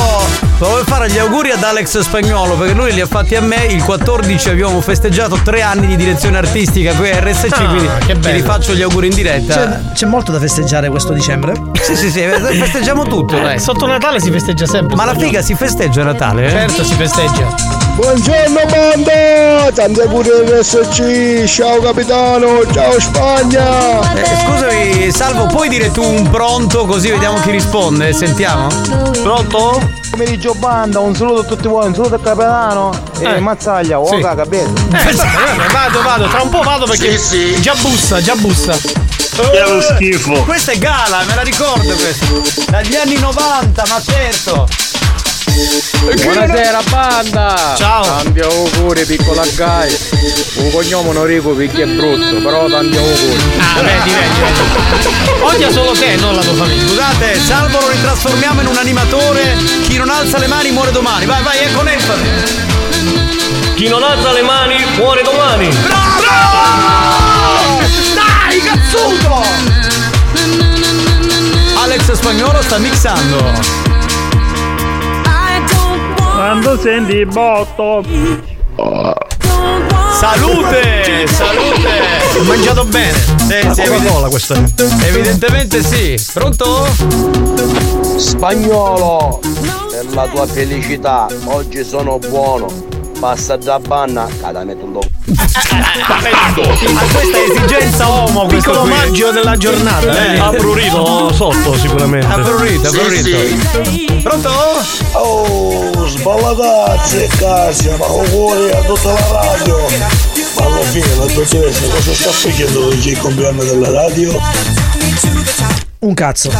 volevo 0.59 0.85
fare 0.85 1.09
gli 1.11 1.17
auguri 1.17 1.53
ad 1.53 1.63
Alex 1.63 2.01
Spagnolo 2.01 2.57
perché 2.57 2.75
lui 2.75 2.93
li 2.93 3.01
ha 3.01 3.07
fatti 3.07 3.37
a 3.37 3.41
me. 3.41 3.65
Il 3.71 3.83
14 3.83 4.51
abbiamo 4.51 4.83
festeggiato 4.83 5.39
tre 5.43 5.63
anni 5.63 5.87
di 5.87 5.97
direzione 5.97 6.37
artistica 6.37 6.93
qui 6.93 7.09
a 7.09 7.21
RSC, 7.21 7.47
Ah, 7.53 7.57
quindi 7.65 7.89
che 8.05 8.13
ti 8.13 8.19
bello. 8.19 8.35
rifaccio 8.37 8.75
gli 8.75 8.83
auguri 8.83 9.07
in 9.07 9.15
diretta. 9.15 9.55
C'è, 9.55 9.93
c'è 9.95 10.05
molto 10.07 10.33
da 10.33 10.39
festeggiare 10.39 10.91
questo 10.91 11.15
dicembre. 11.15 11.55
Sì, 11.81 11.97
sì, 11.97 12.11
sì, 12.11 12.21
festeggiamo 12.21 13.05
tutto, 13.07 13.39
dai. 13.41 13.59
Sotto 13.59 13.87
Natale 13.87 14.21
si 14.21 14.31
festeggia 14.31 14.67
sempre. 14.67 14.95
Ma 14.95 15.07
la 15.07 15.15
figa 15.15 15.41
si 15.41 15.55
festeggia 15.55 16.03
a 16.03 16.05
Natale? 16.05 16.49
eh? 16.49 16.51
Certo, 16.51 16.85
si 16.85 16.95
festeggia. 16.97 17.86
Buongiorno 17.97 18.61
banda! 18.69 19.71
Tanti 19.75 20.00
auguri 20.00 20.29
RSC! 20.45 21.45
Ciao 21.47 21.81
capitano! 21.81 22.61
Ciao 22.71 23.00
Spagna! 23.00 24.12
Eh, 24.15 24.25
scusami, 24.45 25.11
Salvo, 25.11 25.47
puoi 25.47 25.69
dire 25.71 25.91
tu 25.91 26.03
un 26.03 26.29
pronto 26.31 26.85
così 26.85 27.09
vediamo 27.11 27.41
chi 27.41 27.50
risponde? 27.50 28.12
Sentiamo? 28.12 28.67
Pronto? 29.23 29.81
Pomeriggio 30.11 30.55
banda, 30.55 31.00
un 31.00 31.15
saluto 31.17 31.41
a 31.41 31.45
tutti 31.45 31.69
voi, 31.69 31.87
un 31.87 31.95
saluto 31.95 32.15
al 32.15 32.23
capitano 32.23 32.91
e 33.19 33.25
Eh. 33.25 33.41
Mazzaglia, 33.41 33.99
oh 33.99 34.07
Sì. 34.15 34.21
caga, 34.21 34.45
bene. 34.45 34.69
Eh, 34.91 35.12
vabbè, 35.15 35.67
vado, 35.73 36.03
vado, 36.03 36.29
tra 36.29 36.43
un 36.43 36.50
po' 36.50 36.62
vado 36.62 36.85
perché 36.87 37.19
già 37.61 37.75
bussa, 37.81 38.21
già 38.23 38.35
bussa. 38.37 38.75
È 38.75 39.69
lo 39.69 39.81
schifo. 39.83 40.33
Questa 40.45 40.73
è 40.73 40.79
Gala, 40.79 41.23
me 41.26 41.35
la 41.35 41.43
ricordo 41.43 41.95
questa. 41.95 42.26
Dagli 42.71 42.95
anni 42.95 43.19
90, 43.19 43.85
ma 43.88 44.00
certo. 44.03 44.67
Buonasera 46.23 46.83
banda! 46.91 47.75
Ciao! 47.79 48.03
Tanti 48.03 48.41
auguri 48.41 49.07
piccola 49.07 49.43
Gai! 49.55 49.97
Un 50.57 50.71
cognome 50.71 51.13
non 51.15 51.25
rico 51.25 51.55
perché 51.55 51.85
è 51.85 51.87
brutto, 51.87 52.43
però 52.43 52.69
tanti 52.69 52.95
auguri! 52.99 53.41
Ah, 53.59 53.81
vedi, 53.81 54.11
vedi, 54.11 54.41
vedi. 54.41 54.61
Odia 55.41 55.71
solo 55.71 55.93
te, 55.93 56.17
non 56.17 56.35
la 56.35 56.43
tua 56.43 56.53
famiglia. 56.53 56.87
Scusate, 56.87 57.41
Salvo 57.41 57.81
lo 57.81 57.89
ritrasformiamo 57.89 58.61
in 58.61 58.67
un 58.67 58.77
animatore. 58.77 59.57
Chi 59.89 59.97
non 59.97 60.11
alza 60.11 60.37
le 60.37 60.47
mani 60.47 60.71
muore 60.73 60.93
domani. 60.93 61.25
Vai, 61.25 61.43
vai, 61.43 61.59
è 61.59 61.73
con 61.73 61.89
enfasi. 61.89 62.23
Chi 63.77 63.89
non 63.89 64.03
alza 64.03 64.33
le 64.33 64.43
mani 64.43 64.85
muore 64.97 65.23
domani. 65.23 65.71
Dai, 68.15 68.61
cazzuto! 68.63 69.43
Alex 71.83 72.13
Spagnolo 72.13 72.61
sta 72.61 72.77
mixando. 72.77 73.86
Quando 76.47 76.79
senti 76.79 77.26
botto. 77.26 78.05
Salute! 80.12 81.26
Salute! 81.26 82.38
Ho 82.38 82.43
mangiato 82.45 82.85
bene. 82.85 83.19
Sì, 83.19 83.69
sì, 83.73 83.83
Coca-Cola 83.83 84.29
questa. 84.29 84.55
Evidentemente 85.09 85.83
sì. 85.83 86.17
Pronto? 86.33 86.87
Spagnolo! 88.17 89.41
Per 89.91 90.07
la 90.15 90.29
tua 90.29 90.47
felicità, 90.47 91.26
oggi 91.47 91.83
sono 91.83 92.21
buono! 92.21 92.96
Passa 93.18 93.56
da 93.56 93.78
banna, 93.78 94.28
cada 94.40 94.62
metullo. 94.64 95.00
Ha 95.00 95.44
questa 97.12 97.38
esigenza 97.38 98.06
uomo 98.06 98.46
questo 98.46 98.70
Piccolo 98.70 98.80
omaggio 98.80 99.30
della 99.32 99.56
giornata. 99.56 100.32
Eh. 100.32 100.38
Ha 100.38 100.50
prurito 100.50 101.32
sotto 101.32 101.76
sicuramente. 101.78 102.26
Ha 102.26 102.38
prurito, 102.40 102.88
ha 102.88 102.90
prurito. 102.90 103.38
Pronto? 104.23 104.50
Oh, 105.12 106.06
sballatazzi 106.08 107.26
cazzo, 107.38 107.96
ma 107.96 108.04
auguri 108.04 108.70
a 108.70 108.80
tutta 108.82 109.12
la 109.12 109.40
radio! 109.42 109.78
Ma 110.58 110.64
alla 110.66 110.80
fine 110.82 111.14
la 111.16 111.26
dottoressa 111.26 111.88
cosa 111.88 112.14
sta 112.14 112.30
facendo 112.30 112.87
oggi 112.87 113.11
il 113.11 113.18
compleanno 113.18 113.64
della 113.64 113.90
radio? 113.90 114.38
Un 116.00 116.14
cazzo. 116.14 116.52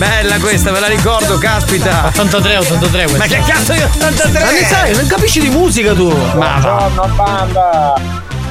Bella 0.00 0.38
questa, 0.38 0.72
ve 0.72 0.80
la 0.80 0.86
ricordo, 0.86 1.36
caspita. 1.36 2.06
83, 2.06 2.56
83 2.56 3.02
questa. 3.02 3.18
Ma 3.18 3.26
che 3.26 3.42
cazzo 3.46 3.74
di 3.74 3.82
83? 3.82 4.40
Ma 4.42 4.50
ne 4.50 4.66
sai, 4.66 4.96
non 4.96 5.06
capisci 5.06 5.40
di 5.40 5.50
musica 5.50 5.92
tu. 5.92 6.08
Ma. 6.36 6.58
Buongiorno 6.58 7.14
banda! 7.14 7.92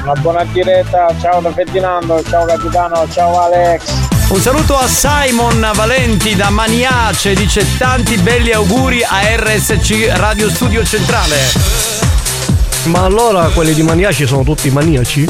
Una 0.04 0.12
buona 0.20 0.44
diretta, 0.44 1.12
ciao 1.20 1.40
da 1.40 1.52
Ferdinando, 1.52 2.22
ciao 2.30 2.44
capitano, 2.44 3.04
ciao 3.12 3.40
Alex! 3.42 3.82
Un 4.28 4.40
saluto 4.40 4.78
a 4.78 4.86
Simon 4.86 5.68
Valenti 5.74 6.36
da 6.36 6.50
Maniace, 6.50 7.34
dice 7.34 7.66
tanti 7.76 8.16
belli 8.18 8.52
auguri 8.52 9.02
a 9.02 9.18
RSC 9.34 10.06
Radio 10.12 10.48
Studio 10.50 10.84
Centrale. 10.84 11.36
Ma 12.84 13.00
allora 13.02 13.46
quelli 13.48 13.74
di 13.74 13.82
maniaci 13.82 14.24
sono 14.24 14.44
tutti 14.44 14.70
maniaci? 14.70 15.28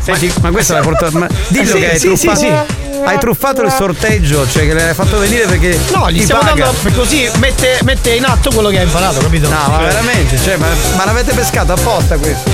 Senti, 0.00 0.32
ma 0.42 0.50
questo 0.52 0.74
l'hai 0.74 0.82
portato. 0.82 1.18
Ma 1.18 1.26
dillo 1.48 1.62
Eh, 1.62 1.66
sì, 1.66 1.78
che 1.80 1.90
hai 1.90 1.98
sì, 1.98 2.16
sì, 2.16 2.26
truffato. 2.26 2.38
sì. 2.38 2.84
Hai 3.04 3.18
truffato 3.18 3.62
il 3.62 3.70
sorteggio, 3.70 4.48
cioè 4.48 4.66
che 4.66 4.74
l'hai 4.74 4.94
fatto 4.94 5.18
venire 5.18 5.46
perché. 5.46 5.78
No, 5.92 6.10
gli 6.10 6.18
ti 6.18 6.22
stiamo 6.24 6.42
paga. 6.42 6.64
dando 6.64 6.90
così 6.94 7.28
mette, 7.38 7.78
mette 7.82 8.10
in 8.10 8.24
atto 8.24 8.50
quello 8.50 8.68
che 8.68 8.78
ha 8.78 8.82
imparato, 8.82 9.20
capito? 9.20 9.48
No, 9.48 9.64
ma 9.68 9.78
veramente, 9.78 10.38
cioè, 10.38 10.56
ma, 10.56 10.66
ma 10.96 11.04
l'avete 11.04 11.32
pescato 11.32 11.72
apposta 11.72 12.16
questo? 12.16 12.50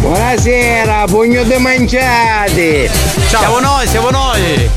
Buonasera, 0.00 1.04
pugno 1.06 1.42
di 1.42 1.56
mangiati! 1.56 2.88
Siamo 3.28 3.60
noi, 3.60 3.86
siamo 3.86 4.10
noi! 4.10 4.70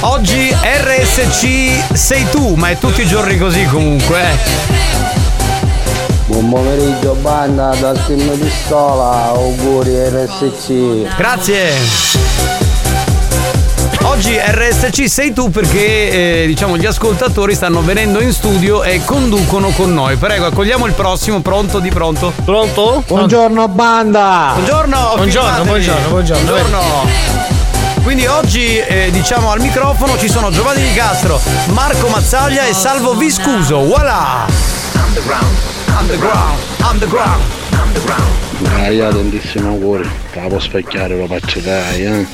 Oggi 0.00 0.54
RSC 0.62 1.94
sei 1.94 2.28
tu, 2.30 2.54
ma 2.54 2.70
è 2.70 2.78
tutti 2.78 3.02
i 3.02 3.06
giorni 3.06 3.36
così 3.38 3.64
comunque, 3.64 4.20
eh. 4.20 4.85
Buon 6.36 6.50
pomeriggio 6.50 7.14
banda 7.14 7.74
dal 7.80 7.98
team 8.04 8.36
pistola, 8.36 9.28
auguri 9.28 9.94
RSC! 10.06 11.16
Grazie! 11.16 11.70
Oggi 14.02 14.36
RSC 14.38 15.08
sei 15.08 15.32
tu 15.32 15.48
perché 15.48 16.42
eh, 16.42 16.46
diciamo 16.46 16.76
gli 16.76 16.84
ascoltatori 16.84 17.54
stanno 17.54 17.80
venendo 17.80 18.20
in 18.20 18.34
studio 18.34 18.82
e 18.82 19.02
conducono 19.02 19.70
con 19.70 19.94
noi. 19.94 20.16
Prego, 20.16 20.44
accogliamo 20.44 20.84
il 20.84 20.92
prossimo, 20.92 21.40
pronto 21.40 21.78
di 21.78 21.88
pronto. 21.88 22.34
Pronto? 22.44 23.02
Buongiorno 23.06 23.68
banda! 23.68 24.50
Buongiorno, 24.56 25.12
Buongiorno, 25.16 25.64
buongiorno, 25.64 26.08
buongiorno. 26.10 26.44
Buongiorno. 26.44 26.80
Quindi 28.02 28.26
oggi 28.26 28.76
eh, 28.76 29.08
diciamo 29.10 29.52
al 29.52 29.60
microfono 29.60 30.18
ci 30.18 30.28
sono 30.28 30.50
Giovanni 30.50 30.82
Di 30.82 30.92
Castro, 30.92 31.40
Marco 31.68 32.08
Mazzaglia 32.08 32.66
e 32.66 32.74
Salvo 32.74 33.14
Viscuso. 33.14 33.84
Voilà! 33.86 34.44
Underground, 34.92 35.75
underground, 35.98 36.58
underground, 36.90 37.42
underground. 37.70 38.34
Gaia, 38.76 39.08
tantissimo 39.10 39.68
auguri. 39.70 40.08
Te 40.32 40.40
la 40.40 40.46
può 40.48 40.58
specchiare, 40.58 41.16
lo 41.16 41.26
faccio 41.26 41.60
dai, 41.60 42.04
eh. 42.04 42.26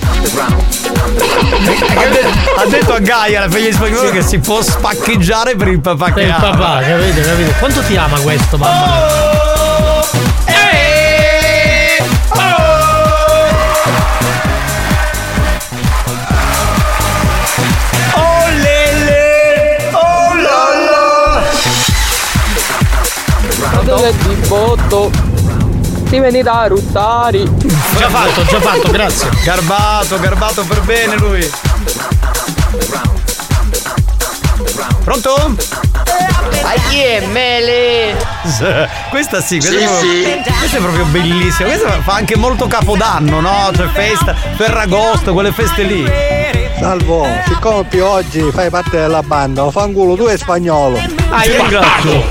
Ha, 1.95 2.07
de- 2.07 2.29
ha 2.57 2.67
detto 2.69 2.93
a 2.95 2.99
Gaia, 3.01 3.41
la 3.41 3.51
figlia 3.51 3.69
di 3.69 3.73
spagnolo, 3.75 4.11
che 4.11 4.23
si 4.23 4.39
può 4.39 4.63
spaccheggiare 4.63 5.57
per 5.57 5.69
il 5.69 5.81
papà 5.81 6.07
che 6.07 6.13
Per 6.13 6.25
il 6.25 6.31
ha. 6.31 6.35
papà, 6.41 6.81
capito, 6.83 7.21
capito? 7.23 7.53
Quanto 7.59 7.81
ti 7.83 7.97
ama 7.97 8.19
questo, 8.21 8.57
mamma 8.59 8.87
mia? 8.87 9.42
Fratello 23.93 24.35
di 24.35 24.49
botto! 24.49 25.11
Ti 26.09 26.19
vieni 26.19 26.43
da 26.43 26.65
ruttari! 26.67 27.45
Già 27.99 28.09
fatto, 28.09 28.43
già 28.47 28.59
fatto, 28.59 28.91
grazie. 28.91 29.29
Garbato, 29.45 30.19
garbato 30.19 30.65
per 30.65 30.81
bene 30.81 31.17
lui. 31.17 31.51
Pronto? 35.05 35.35
A 35.35 36.73
chi 36.89 37.01
è 37.01 37.27
mele? 37.27 38.17
Questa 39.11 39.43
sì, 39.43 39.59
questa, 39.59 39.77
Sì, 39.77 39.77
è, 39.77 39.85
proprio, 39.85 40.11
sì. 40.11 40.53
questa 40.59 40.77
è 40.77 40.81
proprio 40.81 41.05
bellissima. 41.05 41.69
Questa 41.69 42.01
fa 42.01 42.15
anche 42.15 42.37
molto 42.37 42.67
capodanno, 42.67 43.41
no? 43.41 43.71
Cioè 43.77 43.89
festa, 43.89 44.35
Ferragosto, 44.57 45.35
quelle 45.35 45.53
feste 45.53 45.83
lì. 45.83 46.62
Salvo, 46.83 47.25
siccome 47.47 47.85
più 47.85 48.05
oggi 48.05 48.51
fai 48.51 48.69
parte 48.69 48.99
della 48.99 49.23
banda, 49.23 49.71
fanculo 49.71 50.17
tu 50.17 50.25
è 50.25 50.37
spagnolo. 50.37 50.99
Ah, 51.31 51.45
io 51.45 51.55
ringrazio. 51.57 52.25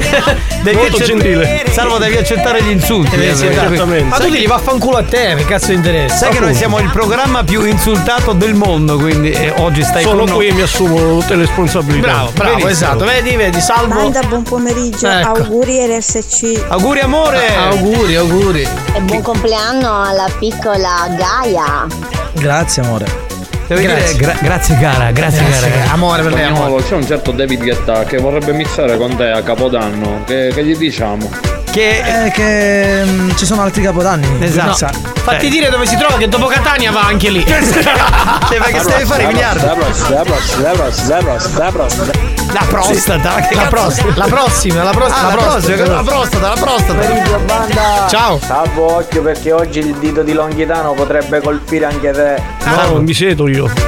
Devi 0.62 0.76
Molto 0.76 0.98
accett- 0.98 1.08
gentile. 1.08 1.64
Salvo, 1.72 1.98
devi 1.98 2.18
accettare 2.18 2.62
gli 2.62 2.70
insulti. 2.72 3.16
Eh, 3.16 3.34
sì, 3.34 3.46
eh, 3.46 3.52
esattamente. 3.52 4.04
Ma 4.04 4.18
tu 4.18 4.28
gli 4.28 4.46
vaffanculo 4.46 4.98
a 4.98 5.04
te, 5.04 5.36
che 5.38 5.46
cazzo 5.46 5.72
interessa? 5.72 6.16
Sai 6.18 6.32
che 6.34 6.40
noi 6.42 6.54
siamo 6.54 6.80
il 6.80 6.90
programma 6.92 7.46
più 7.46 7.64
insultato 7.64 8.34
del 8.34 8.54
mondo, 8.54 8.98
quindi 8.98 9.32
eh, 9.32 9.54
oggi 9.58 9.84
stai 9.84 10.04
Sono 10.04 10.18
con 10.26 10.28
noi. 10.28 10.36
qui 10.36 10.48
e 10.50 10.54
mi 10.54 10.62
assumo 10.62 10.98
tutte 11.22 11.36
le 11.36 11.46
responsabilità. 11.46 12.08
Bravo, 12.08 12.32
bravo, 12.32 12.50
Benissimo. 12.58 12.70
esatto. 12.72 13.06
Vedi, 13.06 13.36
vedi, 13.38 13.62
salvo. 13.62 13.96
Banda, 13.96 14.22
buon 14.24 14.44
pomeriggio, 14.44 15.08
Ecco. 15.08 15.30
auguri 15.30 15.86
RSC. 15.98 16.66
Auguri 16.68 17.00
amore! 17.00 17.56
auguri, 17.56 18.16
auguri. 18.18 18.68
E 18.94 19.00
buon 19.00 19.22
compleanno 19.22 20.04
alla 20.04 20.28
piccola 20.38 21.08
Gaia. 21.18 21.88
Grazie, 22.34 22.84
amore. 22.84 23.30
Devo 23.72 23.80
dire 23.80 23.94
Grazie. 23.96 24.18
gra- 24.18 24.36
grazie 24.42 24.78
cara, 24.80 25.12
grazie, 25.12 25.46
cara. 25.50 25.92
Amore 25.94 26.24
per 26.24 26.34
lei, 26.34 26.44
amore. 26.44 26.84
C'è 26.84 26.94
un 26.96 27.06
certo 27.08 27.32
David 27.32 27.62
Guetta 27.62 28.04
che 28.04 28.18
vorrebbe 28.18 28.52
mixare 28.52 28.98
con 28.98 29.16
te 29.16 29.30
a 29.30 29.42
Capodanno. 29.44 30.24
Che, 30.26 30.52
che 30.54 30.66
gli 30.66 30.76
diciamo? 30.76 31.30
Che, 31.72 32.26
Eh, 32.26 32.32
che 32.32 33.02
mm, 33.06 33.30
ci 33.38 33.46
sono 33.46 33.62
altri 33.62 33.82
capodanni. 33.82 34.28
Esatto. 34.44 34.74
Sa- 34.74 34.92
Fatti 35.24 35.48
dire 35.48 35.70
dove 35.70 35.86
si 35.86 35.96
trova, 35.96 36.18
che 36.18 36.28
dopo 36.28 36.48
Catania 36.48 36.92
va 36.92 37.06
anche 37.06 37.30
lì. 37.30 37.42
perché 37.46 38.80
stai 38.82 39.04
a 39.04 39.06
fare 39.06 39.24
i 39.24 39.28
miliardi? 39.28 39.66
Prossima, 39.74 40.18
la 40.18 40.24
prossima, 40.72 41.22
la 41.64 41.72
prossima, 41.72 42.12
la 42.54 42.66
prossima, 42.68 43.16
la 43.16 43.22
prossima. 43.22 43.62
La 43.64 43.68
prostata, 43.68 44.14
La 44.16 44.28
prossima, 44.28 44.84
la 44.84 44.84
prossima, 44.84 44.84
la 44.84 44.92
prossima, 44.92 45.22
Ah, 45.22 45.36
la 45.36 45.42
prossima, 45.42 45.86
la 45.86 46.04
prostata, 46.04 46.48
la 46.48 46.62
prostata. 46.62 48.08
Ciao. 48.08 48.40
Salvo 48.40 48.96
occhio 48.96 49.22
perché 49.22 49.52
oggi 49.52 49.80
il 49.80 49.94
dito 49.96 50.22
di 50.24 50.34
Longhitano 50.34 50.94
potrebbe 50.94 51.42
colpire 51.42 51.86
anche 51.86 52.12
te. 52.12 52.42
No, 52.66 52.94
non 52.94 53.04
mi 53.04 53.14
siedo 53.14 53.48
io. 53.48 53.70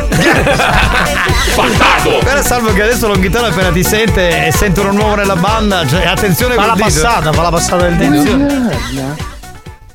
Però 2.23 2.41
salvo 2.41 2.73
che 2.73 2.81
adesso 2.83 3.07
Longhitano 3.07 3.47
appena 3.47 3.69
ti 3.71 3.83
sente 3.83 4.47
e 4.47 4.51
sente 4.51 4.79
uno 4.79 4.91
nuovo 4.91 5.15
nella 5.15 5.35
banda, 5.35 5.85
cioè 5.85 6.05
attenzione 6.05 6.55
Fa 6.55 6.65
la 6.67 6.73
dito. 6.73 6.85
passata, 6.85 7.31
fa 7.31 7.41
la 7.41 7.49
passata 7.49 7.87
del 7.89 7.95
dito. 7.95 8.37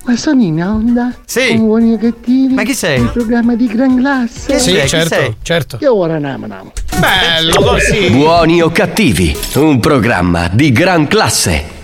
Ma 0.05 0.17
sono 0.17 0.41
in 0.43 0.63
onda? 0.63 1.13
Sì. 1.27 1.49
Con 1.49 1.67
buoni 1.67 1.93
e 1.95 1.99
cattivi? 1.99 2.55
Ma 2.55 2.63
chi 2.63 2.75
sei? 2.75 3.01
Il 3.01 3.11
programma 3.11 3.55
di 3.55 3.67
gran 3.67 3.97
classe? 3.99 4.59
Sì? 4.59 4.73
Chi 4.73 4.89
certo, 4.89 5.35
certo. 5.43 5.77
Io 5.81 5.95
ora 5.95 6.19
namo 6.19 6.47
namo. 6.47 6.73
Bello 6.99 7.62
così. 7.62 8.11
Buoni 8.11 8.61
o 8.61 8.71
cattivi, 8.71 9.37
un 9.55 9.78
programma 9.81 10.49
di 10.50 10.73
gran 10.73 11.07
classe. 11.07 11.76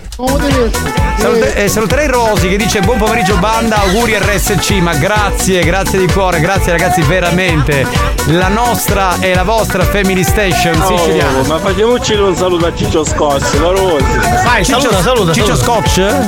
Salute- 1.17 1.55
eh, 1.55 1.67
saluterei 1.67 2.07
Rosi 2.07 2.47
che 2.49 2.57
dice 2.57 2.79
buon 2.81 2.97
pomeriggio 2.97 3.35
banda, 3.37 3.77
auguri 3.81 4.17
RSC, 4.17 4.71
ma 4.81 4.93
grazie, 4.95 5.63
grazie 5.63 5.99
di 5.99 6.07
cuore, 6.11 6.39
grazie 6.39 6.71
ragazzi 6.71 7.01
veramente. 7.01 7.85
La 8.27 8.47
nostra 8.47 9.17
e 9.19 9.33
la 9.33 9.43
vostra 9.43 9.83
Family 9.83 10.23
Station 10.23 10.73
siciliana. 10.85 11.41
ma 11.47 11.59
facciamoci 11.59 12.13
un 12.13 12.35
saluto 12.35 12.65
a 12.67 12.75
Ciccio 12.75 13.03
Scossi, 13.03 13.59
la 13.59 13.69
Rosi. 13.69 14.03
Vai, 14.43 14.63
saluta, 14.63 15.01
saluta. 15.01 15.33
Ciccio 15.33 15.55
saluta. 15.55 15.89
Scotch? 15.89 16.27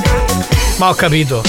Ma 0.78 0.88
ho 0.88 0.94
capito. 0.94 1.42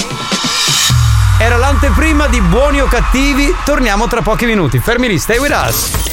Era 1.38 1.56
l'anteprima 1.56 2.26
di 2.26 2.40
buoni 2.42 2.80
o 2.82 2.86
cattivi, 2.86 3.54
torniamo 3.64 4.06
tra 4.06 4.20
pochi 4.20 4.44
minuti. 4.44 4.78
Fermi 4.78 5.08
lì, 5.08 5.18
stay 5.18 5.38
with 5.38 5.52
us. 5.66 6.09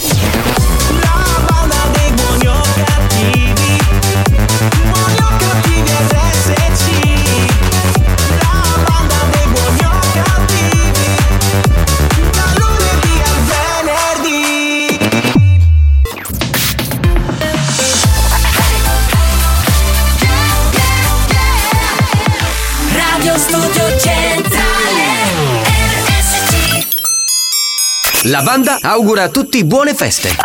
La 28.29 28.41
banda 28.41 28.79
augura 28.81 29.23
a 29.23 29.29
tutti 29.29 29.63
buone 29.63 29.93
feste. 29.93 30.35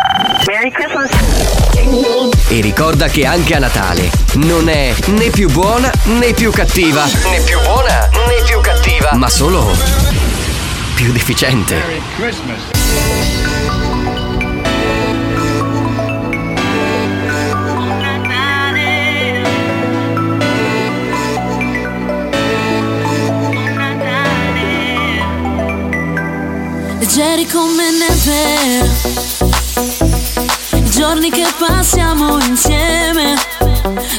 Merry 0.47 0.71
Christmas 0.71 1.09
E 2.47 2.61
ricorda 2.61 3.07
che 3.07 3.25
anche 3.25 3.55
a 3.55 3.59
Natale 3.59 4.09
non 4.35 4.69
è 4.69 4.93
né 5.07 5.29
più 5.29 5.49
buona 5.49 5.91
né 6.03 6.31
più 6.31 6.49
cattiva. 6.51 7.03
Né 7.03 7.41
più 7.43 7.59
buona 7.61 8.07
né 8.27 8.41
più 8.45 8.61
cattiva. 8.61 9.13
Ma 9.15 9.27
solo 9.27 9.69
più 10.95 11.11
deficiente. 11.11 11.81
Leggeri 27.15 27.45
come 27.45 27.83
neve. 27.91 28.89
I 30.71 30.89
giorni 30.89 31.29
che 31.29 31.45
passiamo 31.59 32.39
insieme 32.43 33.35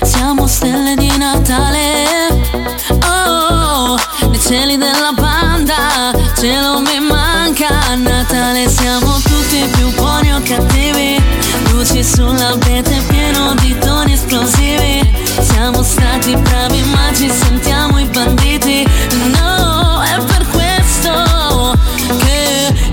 Siamo 0.04 0.46
stelle 0.46 0.94
di 0.94 1.11
Natale. 1.16 2.28
Oh, 3.09 3.98
nei 4.28 4.38
cieli 4.38 4.76
della 4.76 5.11
banda 5.12 6.12
Cielo 6.38 6.83
mi 6.83 7.00
manca. 7.00 7.66
A 7.88 7.96
Natale 7.96 8.68
siamo 8.68 9.18
tutti 9.24 9.68
più 9.72 9.92
buoni 9.94 10.33
o 10.33 10.40
cattivi. 10.44 11.20
Luci 11.70 12.04
sull'abete 12.04 13.02
pieno 13.09 13.54
di 13.54 13.76
toni 13.76 14.12
esplosivi. 14.12 15.12
Siamo 15.40 15.83
stati 15.83 16.37
bravi 16.37 16.80
ma 16.83 17.12
ci 17.12 17.28
sentiamo 17.28 17.98
i 17.98 18.04
banditi. 18.04 18.87
No, 19.37 19.73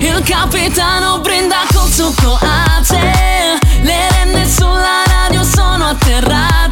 il 0.04 0.20
capitano 0.24 1.20
brinda 1.20 1.64
col 1.72 1.88
suo 1.88 2.12
coate 2.20 3.58
Le 3.82 4.08
renne 4.10 4.48
sulla 4.48 5.02
radio 5.06 5.44
sono 5.44 5.86
atterrate 5.90 6.71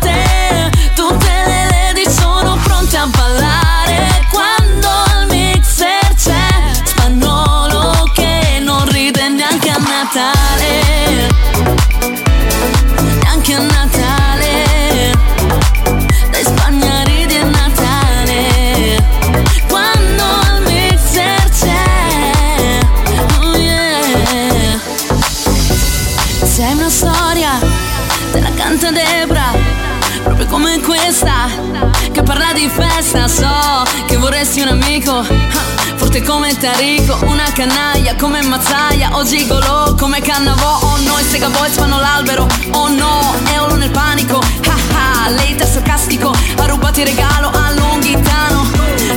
di 33.11 33.18
festa 33.18 33.29
So 33.29 34.05
che 34.07 34.16
vorresti 34.16 34.61
un 34.61 34.68
amico 34.68 35.25
Forte 35.96 36.23
come 36.23 36.57
Tarico, 36.57 37.18
una 37.27 37.51
canaglia 37.53 38.14
come 38.14 38.42
Mazzaia 38.42 39.11
O 39.16 39.25
gigolo 39.25 39.94
come 39.99 40.20
Cannavò 40.20 40.79
Oh 40.83 40.96
no, 40.99 41.18
i 41.18 41.25
Sega 41.25 41.49
Boys 41.49 41.75
fanno 41.75 41.99
l'albero 41.99 42.46
Oh 42.73 42.88
no, 42.88 43.35
Eolo 43.53 43.75
nel 43.77 43.90
panico 43.90 44.38
Ah 44.38 45.25
ah, 45.25 45.29
lei 45.31 45.55
è 45.55 45.66
sarcastico 45.66 46.33
Ha 46.57 46.66
rubato 46.66 47.01
il 47.01 47.07
regalo 47.07 47.51
a 47.51 47.73
Longhitano. 47.73 48.68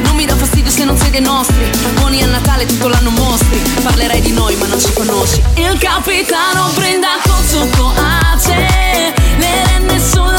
Non 0.03 0.15
mi 0.15 0.25
dà 0.25 0.35
fastidio 0.35 0.71
se 0.71 0.83
non 0.83 0.97
sei 0.97 1.11
dei 1.11 1.21
nostri 1.21 1.69
Buoni 1.95 2.21
a 2.23 2.27
Natale 2.27 2.65
tutto 2.65 2.87
l'anno 2.87 3.11
mostri 3.11 3.61
Parlerai 3.81 4.21
di 4.21 4.31
noi 4.31 4.55
ma 4.55 4.67
non 4.67 4.79
ci 4.79 4.91
conosci. 4.93 5.41
Il 5.55 5.77
capitano 5.79 6.69
brinda 6.73 7.09
col 7.23 7.45
suo 7.45 7.67
coace 7.77 9.13
Le 9.37 9.65
renne 9.65 9.99
sulla 9.99 10.32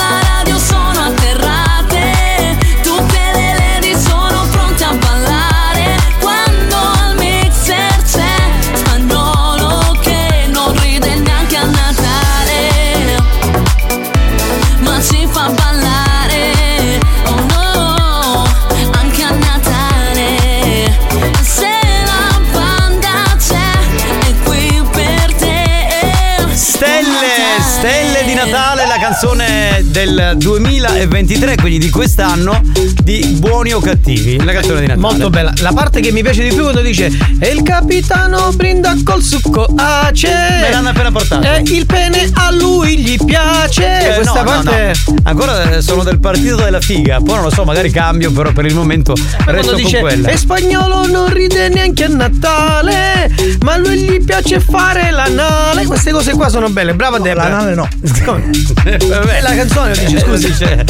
canzone 29.25 29.83
del 29.85 30.35
2023, 30.37 31.57
quindi 31.57 31.79
di 31.79 31.89
quest'anno, 31.89 32.61
di 33.03 33.37
Buoni 33.39 33.73
o 33.73 33.81
Cattivi, 33.81 34.37
la 34.45 34.53
canzone 34.53 34.81
di 34.81 34.87
Natale. 34.87 35.01
Molto 35.01 35.31
bella. 35.31 35.51
La 35.63 35.73
parte 35.73 36.01
che 36.01 36.13
mi 36.13 36.21
piace 36.21 36.43
di 36.43 36.55
più 36.55 36.63
quando 36.63 36.83
dice 36.83 37.11
E 37.39 37.49
il 37.49 37.63
capitano 37.63 38.53
brinda 38.53 38.95
col 39.03 39.23
succo 39.23 39.67
ace. 39.77 40.29
Me 40.29 40.71
l'hanno 40.71 40.91
appena 40.91 41.11
portato. 41.11 41.47
E 41.47 41.63
il 41.65 41.87
pene 41.87 42.29
a 42.35 42.53
lui 42.53 42.99
gli 42.99 43.17
piace. 43.25 44.11
Eh, 44.11 44.15
Questa 44.17 44.43
no, 44.43 44.51
no, 44.51 44.63
parte. 44.63 44.93
no. 45.07 45.15
Ancora 45.23 45.71
eh, 45.71 45.81
sono 45.83 46.03
del 46.03 46.21
partito 46.21 46.57
della 46.57 46.81
figa, 46.81 47.19
poi 47.19 47.37
non 47.37 47.45
lo 47.45 47.51
so, 47.51 47.65
magari 47.65 47.91
cambio, 47.91 48.31
però 48.31 48.53
per 48.53 48.67
il 48.67 48.75
momento 48.75 49.15
resto 49.15 49.43
Quando 49.45 49.73
con 49.73 49.83
dice 49.83 50.01
quella. 50.01 50.29
E 50.29 50.37
spagnolo 50.37 51.07
non 51.07 51.33
ride 51.33 51.71
neanche 51.71 52.05
a 52.05 52.09
Natale 52.09 53.35
Ma 53.63 53.75
a 53.75 53.77
lui 53.79 53.99
gli 54.01 54.23
piace 54.23 54.61
fare 54.61 55.11
l'anale 55.11 55.85
Queste 55.87 56.11
cose 56.11 56.33
qua 56.33 56.49
sono 56.49 56.69
belle 56.69 56.95
Brava 56.95 57.19
Debra 57.19 57.49
L'anale 57.49 57.75
no 57.75 57.89
Vabbè. 59.19 59.41
La 59.41 59.55
canzone 59.55 59.93
dice 59.93 60.17
Eh, 60.17 60.21
scusi 60.21 60.47
dice- 60.47 60.85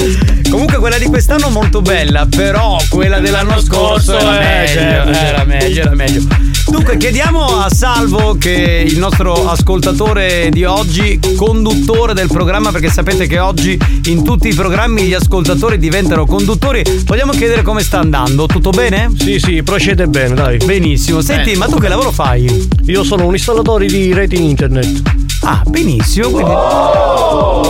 Comunque 0.51 0.79
quella 0.79 0.99
di 0.99 1.07
quest'anno 1.07 1.49
molto 1.51 1.83
bella, 1.83 2.27
però 2.27 2.77
quella 2.89 3.19
dell'anno 3.19 3.61
scorso 3.61 4.17
era 4.19 4.37
eh, 4.37 4.45
meglio, 4.45 4.81
certo, 4.81 5.13
certo. 5.15 5.27
era 5.29 5.45
meglio, 5.45 5.81
era 5.83 5.95
meglio. 5.95 6.23
Dunque 6.75 6.97
chiediamo 6.97 7.61
a 7.61 7.71
Salvo 7.71 8.35
che 8.37 8.65
è 8.67 8.81
il 8.81 8.99
nostro 8.99 9.49
ascoltatore 9.49 10.49
di 10.51 10.65
oggi, 10.65 11.21
conduttore 11.37 12.15
del 12.15 12.27
programma, 12.27 12.73
perché 12.73 12.89
sapete 12.91 13.29
che 13.29 13.39
oggi 13.39 13.79
in 14.07 14.25
tutti 14.25 14.49
i 14.49 14.55
programmi 14.55 15.03
gli 15.03 15.15
ascoltatori 15.15 15.79
diventano 15.79 16.27
conduttori. 16.27 16.83
Vogliamo 17.05 17.31
chiedere 17.31 17.63
come 17.63 17.85
sta 17.85 18.01
andando, 18.01 18.47
tutto 18.47 18.71
bene? 18.71 19.09
Sì, 19.17 19.39
sì, 19.39 19.63
procede 19.63 20.09
bene, 20.09 20.35
dai. 20.35 20.57
Benissimo. 20.57 21.21
Senti, 21.21 21.53
Eh. 21.53 21.57
ma 21.57 21.67
tu 21.67 21.79
che 21.79 21.87
lavoro 21.87 22.11
fai? 22.11 22.69
Io 22.87 23.05
sono 23.05 23.25
un 23.25 23.35
installatore 23.35 23.87
di 23.87 24.13
reti 24.13 24.43
internet. 24.43 25.01
Ah, 25.43 25.63
benissimo. 25.69 26.29
Quindi 26.31 26.53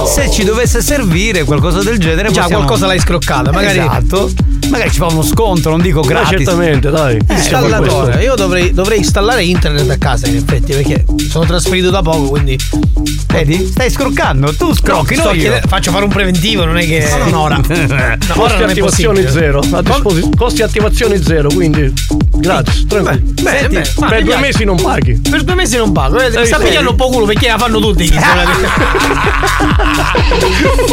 se 0.06 0.30
ci 0.30 0.44
dovesse 0.44 0.80
servire 0.80 1.44
qualcosa 1.44 1.82
del 1.82 1.98
genere, 1.98 2.30
Già, 2.30 2.42
possiamo- 2.42 2.62
qualcosa 2.64 2.86
l'hai 2.86 3.00
scroccata, 3.00 3.52
magari- 3.52 3.78
Esatto. 3.80 4.30
Magari 4.70 4.90
ci 4.92 4.96
fa 4.98 5.06
uno 5.06 5.22
sconto, 5.22 5.68
non 5.70 5.80
dico 5.82 6.00
Ma 6.00 6.06
gratis. 6.06 6.28
certamente, 6.38 6.90
dai. 6.90 7.18
Installatore. 7.28 8.22
Io 8.24 8.34
dovrei, 8.34 8.72
dovrei 8.72 8.93
installare 8.96 9.44
internet 9.44 9.88
a 9.90 9.96
casa 9.98 10.26
in 10.28 10.36
effetti 10.36 10.72
Perché 10.72 11.04
sono 11.28 11.44
trasferito 11.44 11.90
da 11.90 12.02
poco 12.02 12.28
quindi 12.30 12.58
Vedi? 13.26 13.66
Stai 13.66 13.90
scroccando, 13.90 14.54
tu 14.54 14.72
scrocchi, 14.74 15.16
no, 15.16 15.30
chiedendo- 15.30 15.66
Faccio 15.66 15.90
fare 15.90 16.04
un 16.04 16.10
preventivo 16.10 16.64
Non 16.64 16.76
è 16.78 16.86
che 16.86 17.04
No, 17.18 17.30
no, 17.30 17.40
ora. 17.40 17.56
No, 17.66 18.34
Costi 18.34 18.62
ora 18.62 18.72
possibile. 18.74 19.28
zero. 19.30 19.60
A 19.72 19.82
disposi- 19.82 20.30
costi 20.36 20.62
attivazione 20.62 21.20
zero, 21.22 21.48
quindi 21.52 21.92
gratis, 22.36 22.86
tranquillo. 22.86 23.32
Bene, 23.42 23.58
Senti, 23.58 23.74
bene. 23.74 23.90
Ma 23.98 24.06
per 24.08 24.18
due 24.22 24.28
piace. 24.28 24.40
mesi 24.40 24.64
non 24.64 24.80
paghi. 24.80 25.20
Per 25.28 25.42
due 25.42 25.54
mesi 25.56 25.76
non 25.76 25.90
pago 25.92 26.20
eh, 26.20 26.30
Mi 26.38 26.46
sta 26.46 26.58
pigliando 26.58 26.90
un 26.90 26.96
po' 26.96 27.08
culo 27.08 27.24
perché 27.26 27.48
la 27.48 27.58
fanno 27.58 27.80
tutti 27.80 28.08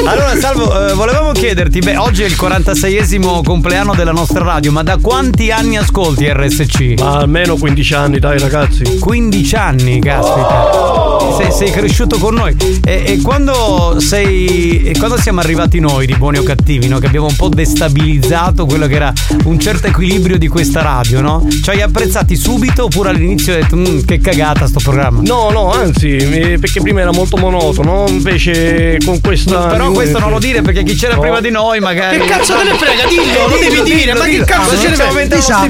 Allora, 0.06 0.36
Salvo, 0.40 0.90
eh, 0.90 0.94
volevamo 0.94 1.32
chiederti, 1.32 1.80
beh, 1.80 1.98
oggi 1.98 2.24
è 2.24 2.26
il 2.26 2.36
46esimo 2.40 3.44
compleanno 3.44 3.94
della 3.94 4.12
nostra 4.12 4.44
radio, 4.44 4.72
ma 4.72 4.84
da 4.84 4.98
quanti 4.98 5.52
anni 5.52 5.78
ascolti 5.78 6.28
RSC? 6.32 6.96
Ma 7.00 7.18
almeno 7.18 7.56
15 7.56 7.81
anni, 7.92 8.20
dai 8.20 8.40
ragazzi. 8.40 8.98
15 9.00 9.56
anni, 9.56 10.00
caspita. 10.00 10.90
Sei, 11.38 11.52
sei 11.52 11.72
cresciuto 11.72 12.18
con 12.18 12.34
noi. 12.36 12.56
E, 12.86 13.04
e 13.06 13.22
quando 13.22 13.96
sei. 14.00 14.84
e 14.84 14.98
quando 14.98 15.18
siamo 15.20 15.40
arrivati 15.40 15.80
noi 15.80 16.06
di 16.06 16.16
buoni 16.16 16.38
o 16.38 16.44
cattivi, 16.44 16.88
no? 16.88 17.00
Che 17.00 17.08
abbiamo 17.08 17.28
un 17.28 17.36
po' 17.36 17.50
destabilizzato 17.50 18.66
quello 18.66 18.88
che 18.88 18.96
era 18.96 19.14
un 19.46 19.60
certo 19.60 19.88
equilibrio 19.88 20.38
di 20.38 20.48
questa 20.48 20.82
radio, 20.82 21.22
no? 21.22 21.48
Ci 21.64 21.70
hai 21.70 21.82
apprezzati 21.82 22.36
subito 22.36 22.86
oppure 22.86 23.10
all'inizio 23.10 23.54
hai 23.54 23.62
detto 23.62 23.76
"Mm, 23.76 24.02
che 24.06 24.20
cagata 24.20 24.68
sto 24.68 24.80
programma? 24.82 25.22
No, 25.24 25.50
no, 25.52 25.72
anzi, 25.72 26.16
eh, 26.16 26.58
perché 26.60 26.82
prima 26.82 27.02
era 27.02 27.12
molto 27.12 27.38
monotono, 27.38 28.06
invece 28.08 28.98
con 29.04 29.20
questa. 29.22 29.68
Però 29.68 29.92
questo 29.92 30.20
non 30.20 30.30
lo 30.32 30.40
dire 30.40 30.62
perché 30.62 30.84
chi 30.84 30.96
c'era 30.96 31.16
No. 31.16 31.22
prima 31.22 31.40
di 31.42 31.50
noi 31.50 31.80
magari. 31.80 32.20
Che 32.20 32.26
cazzo 32.26 32.56
te 32.56 32.64
ne 32.64 32.78
frega? 32.78 33.08
Dillo, 33.08 33.48
lo 33.48 33.58
devi 33.58 33.82
dire, 33.96 34.14
ma 34.14 34.26
che 34.26 34.44
cazzo 34.44 34.76
Ah, 34.76 34.78
ce 34.80 34.90
ne 34.90 34.96
frega? 34.96 35.36
Diciamo. 35.36 35.68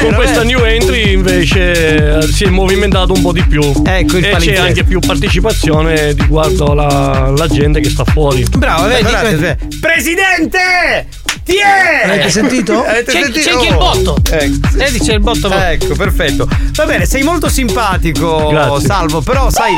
con 0.00 0.14
questa 0.14 0.42
new 0.42 0.62
entry 0.64 1.12
invece 1.12 1.53
eh, 1.56 2.22
si 2.22 2.44
è 2.44 2.48
movimentato 2.48 3.12
un 3.12 3.22
po' 3.22 3.32
di 3.32 3.42
più 3.44 3.62
Ecco 3.84 4.18
il 4.18 4.24
e 4.24 4.36
c'è 4.38 4.56
anche 4.56 4.84
più 4.84 5.00
partecipazione 5.00 6.12
riguardo 6.12 6.72
alla, 6.72 7.32
la 7.36 7.46
gente 7.46 7.80
che 7.80 7.90
sta 7.90 8.04
fuori 8.04 8.44
Bravo, 8.56 8.86
vedi. 8.86 9.78
Presidente! 9.80 11.23
Ti 11.44 11.52
è! 11.56 12.08
Avete 12.08 12.30
sentito? 12.30 12.82
Avete 12.84 13.12
C'è, 13.12 13.22
sentito? 13.22 13.44
c'è 13.44 13.52
anche 13.52 13.66
il 13.68 13.76
botto. 13.76 14.16
Ecco. 14.30 14.68
Vedi, 14.72 14.98
c'è 14.98 15.14
il 15.14 15.20
botto. 15.20 15.50
Ecco, 15.52 15.94
perfetto. 15.94 16.48
Va 16.74 16.86
bene, 16.86 17.04
sei 17.06 17.22
molto 17.22 17.48
simpatico, 17.48 18.48
Grazie. 18.48 18.86
Salvo, 18.86 19.20
però 19.20 19.50
sai, 19.50 19.74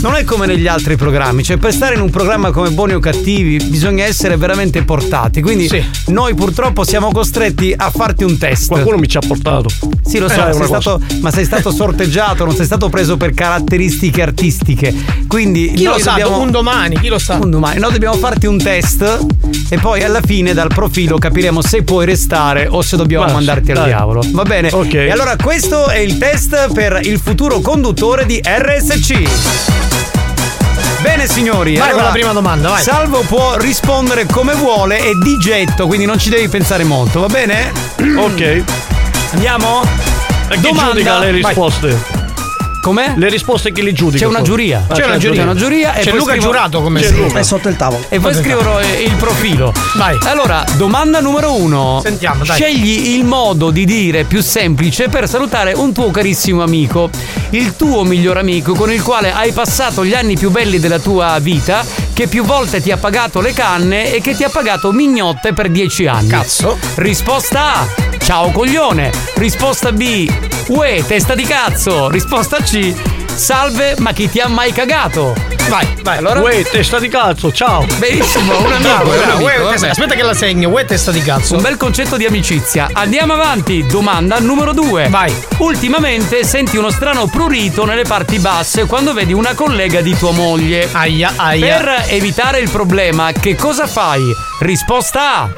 non 0.00 0.14
è 0.14 0.24
come 0.24 0.46
negli 0.46 0.66
altri 0.66 0.96
programmi, 0.96 1.42
cioè 1.44 1.58
per 1.58 1.72
stare 1.72 1.94
in 1.94 2.00
un 2.00 2.10
programma 2.10 2.50
come 2.52 2.70
Buoni 2.70 2.94
o 2.94 3.00
Cattivi 3.00 3.56
bisogna 3.64 4.04
essere 4.04 4.36
veramente 4.36 4.82
portati, 4.82 5.40
quindi 5.42 5.68
Sì. 5.68 5.82
noi 6.06 6.34
purtroppo 6.34 6.84
siamo 6.84 7.10
costretti 7.12 7.72
a 7.76 7.90
farti 7.90 8.24
un 8.24 8.36
test. 8.38 8.68
qualcuno 8.68 8.96
mi 8.96 9.06
ci 9.08 9.16
ha 9.16 9.20
portato 9.26 9.68
Sì, 10.04 10.18
lo 10.18 10.28
so, 10.28 10.46
Eh, 10.48 10.52
sei 10.54 10.66
stato, 10.66 11.00
ma 11.20 11.30
sei 11.30 11.44
stato 11.44 11.70
sorteggiato, 11.70 12.44
non 12.44 12.54
sei 12.54 12.66
stato 12.66 12.88
preso 12.88 13.16
per 13.16 13.32
caratteristiche 13.34 14.22
artistiche. 14.22 14.92
Quindi 15.28 15.72
Chi 15.74 15.84
lo 15.84 15.98
sa, 15.98 16.10
dobbiamo, 16.10 16.40
un 16.40 16.50
domani, 16.50 16.98
chi 16.98 17.08
lo 17.08 17.18
sa? 17.18 17.38
un 17.40 17.50
domani. 17.50 17.78
Noi 17.78 17.92
dobbiamo 17.92 18.16
farti 18.16 18.46
un 18.46 18.58
test 18.58 19.26
e 19.68 19.78
poi 19.78 20.02
alla 20.02 20.20
fine 20.24 20.52
dal 20.54 20.68
profilo 20.68 20.92
capiremo 21.18 21.60
se 21.62 21.82
puoi 21.82 22.06
restare 22.06 22.66
o 22.68 22.80
se 22.82 22.96
dobbiamo 22.96 23.26
sì, 23.26 23.34
mandarti 23.34 23.70
al 23.72 23.76
dai. 23.78 23.86
diavolo. 23.86 24.22
Va 24.30 24.42
bene? 24.44 24.68
Ok. 24.72 24.94
E 24.94 25.10
allora 25.10 25.36
questo 25.36 25.88
è 25.88 25.98
il 25.98 26.18
test 26.18 26.72
per 26.72 27.00
il 27.02 27.18
futuro 27.18 27.60
conduttore 27.60 28.24
di 28.26 28.40
RSC. 28.42 29.22
Bene 31.00 31.26
signori, 31.28 31.72
Vai 31.76 31.80
con 31.80 31.88
allora, 31.90 32.04
la 32.06 32.12
prima 32.12 32.32
domanda, 32.32 32.68
vai. 32.70 32.82
Salvo 32.82 33.20
può 33.20 33.56
rispondere 33.58 34.24
come 34.26 34.54
vuole 34.54 34.98
e 34.98 35.10
di 35.22 35.36
getto, 35.38 35.86
quindi 35.86 36.06
non 36.06 36.18
ci 36.18 36.30
devi 36.30 36.48
pensare 36.48 36.82
molto, 36.84 37.20
va 37.20 37.26
bene? 37.26 37.72
ok 38.16 38.62
Andiamo? 39.32 39.82
e 40.48 40.54
chi 40.54 40.60
Domanda. 40.60 40.90
giudica 40.92 41.18
le 41.18 41.40
Vai. 41.40 41.54
Com'è? 42.84 43.14
le 43.16 43.30
risposte 43.30 43.72
chi 43.72 43.82
li 43.82 43.94
giudica 43.94 44.22
C'è 44.22 44.28
una 44.30 44.42
giuria. 44.42 44.84
Ah, 44.86 44.92
C'è 44.92 45.06
una 45.06 45.16
giuria. 45.16 45.38
C'è 45.38 45.42
una 45.50 45.54
giuria 45.58 45.94
e 45.94 46.02
C'è 46.02 46.10
poi 46.10 46.18
Luca 46.18 46.32
scrivo- 46.32 46.44
Giurato 46.46 46.82
come 46.82 47.00
C'è 47.00 47.06
si- 47.06 47.16
Luca. 47.16 47.38
È 47.38 47.42
sotto 47.42 47.68
il 47.70 47.76
tavolo. 47.76 48.04
E 48.10 48.20
poi 48.20 48.34
scrivono 48.34 48.78
eh, 48.78 49.02
il 49.04 49.14
profilo. 49.14 49.72
Vai. 49.96 50.18
Allora, 50.24 50.62
domanda 50.76 51.20
numero 51.20 51.54
uno. 51.54 52.00
Sentiamo, 52.02 52.44
dai. 52.44 52.56
Scegli 52.58 53.14
il 53.16 53.24
modo 53.24 53.70
di 53.70 53.86
dire 53.86 54.24
più 54.24 54.42
semplice 54.42 55.08
per 55.08 55.26
salutare 55.26 55.72
un 55.72 55.94
tuo 55.94 56.10
carissimo 56.10 56.62
amico. 56.62 57.08
Il 57.50 57.74
tuo 57.74 58.04
miglior 58.04 58.36
amico 58.36 58.74
con 58.74 58.92
il 58.92 59.02
quale 59.02 59.32
hai 59.32 59.52
passato 59.52 60.04
gli 60.04 60.12
anni 60.12 60.36
più 60.36 60.50
belli 60.50 60.78
della 60.78 60.98
tua 60.98 61.38
vita, 61.40 61.82
che 62.12 62.26
più 62.26 62.44
volte 62.44 62.82
ti 62.82 62.90
ha 62.90 62.98
pagato 62.98 63.40
le 63.40 63.54
canne 63.54 64.12
e 64.12 64.20
che 64.20 64.34
ti 64.36 64.44
ha 64.44 64.50
pagato 64.50 64.92
mignotte 64.92 65.54
per 65.54 65.70
dieci 65.70 66.06
anni. 66.06 66.28
Cazzo. 66.28 66.76
Risposta 66.96 67.74
A. 67.76 67.86
Ciao 68.18 68.50
coglione. 68.50 69.10
Risposta 69.36 69.90
B. 69.92 70.28
Uè, 70.66 71.04
testa 71.06 71.34
di 71.34 71.44
cazzo. 71.44 72.08
Risposta 72.08 72.56
C. 72.62 72.73
Salve, 73.36 73.94
ma 73.98 74.12
chi 74.12 74.28
ti 74.28 74.40
ha 74.40 74.48
mai 74.48 74.72
cagato? 74.72 75.32
Vai, 75.68 75.86
vai. 76.02 76.16
Allora. 76.18 76.40
Uè, 76.40 76.64
testa 76.64 76.98
di 76.98 77.08
cazzo 77.08 77.52
ciao 77.52 77.86
Benissimo, 77.98 78.58
un 78.58 78.72
amico. 78.72 78.88
Bravo, 78.88 79.10
un 79.12 79.30
amico, 79.30 79.44
Uè, 79.44 79.88
aspetta 79.88 80.16
che 80.16 80.22
la 80.24 80.34
segno. 80.34 80.70
Uè, 80.70 80.84
testa 80.84 81.12
di 81.12 81.20
cazzo. 81.20 81.54
Un 81.54 81.62
bel 81.62 81.76
concetto 81.76 82.16
di 82.16 82.24
amicizia. 82.24 82.88
Andiamo 82.92 83.34
avanti. 83.34 83.86
Domanda 83.86 84.40
numero 84.40 84.72
due. 84.72 85.08
Vai. 85.08 85.32
Ultimamente 85.58 86.42
senti 86.42 86.76
uno 86.76 86.90
strano 86.90 87.28
prurito 87.28 87.84
nelle 87.84 88.02
parti 88.02 88.40
basse 88.40 88.86
quando 88.86 89.12
vedi 89.12 89.32
una 89.32 89.54
collega 89.54 90.00
di 90.00 90.16
tua 90.18 90.32
moglie. 90.32 90.88
Aia, 90.90 91.34
aia. 91.36 91.76
Per 91.76 92.04
evitare 92.08 92.58
il 92.58 92.70
problema, 92.70 93.30
che 93.30 93.54
cosa 93.54 93.86
fai? 93.86 94.22
Risposta 94.58 95.42
A. 95.42 95.48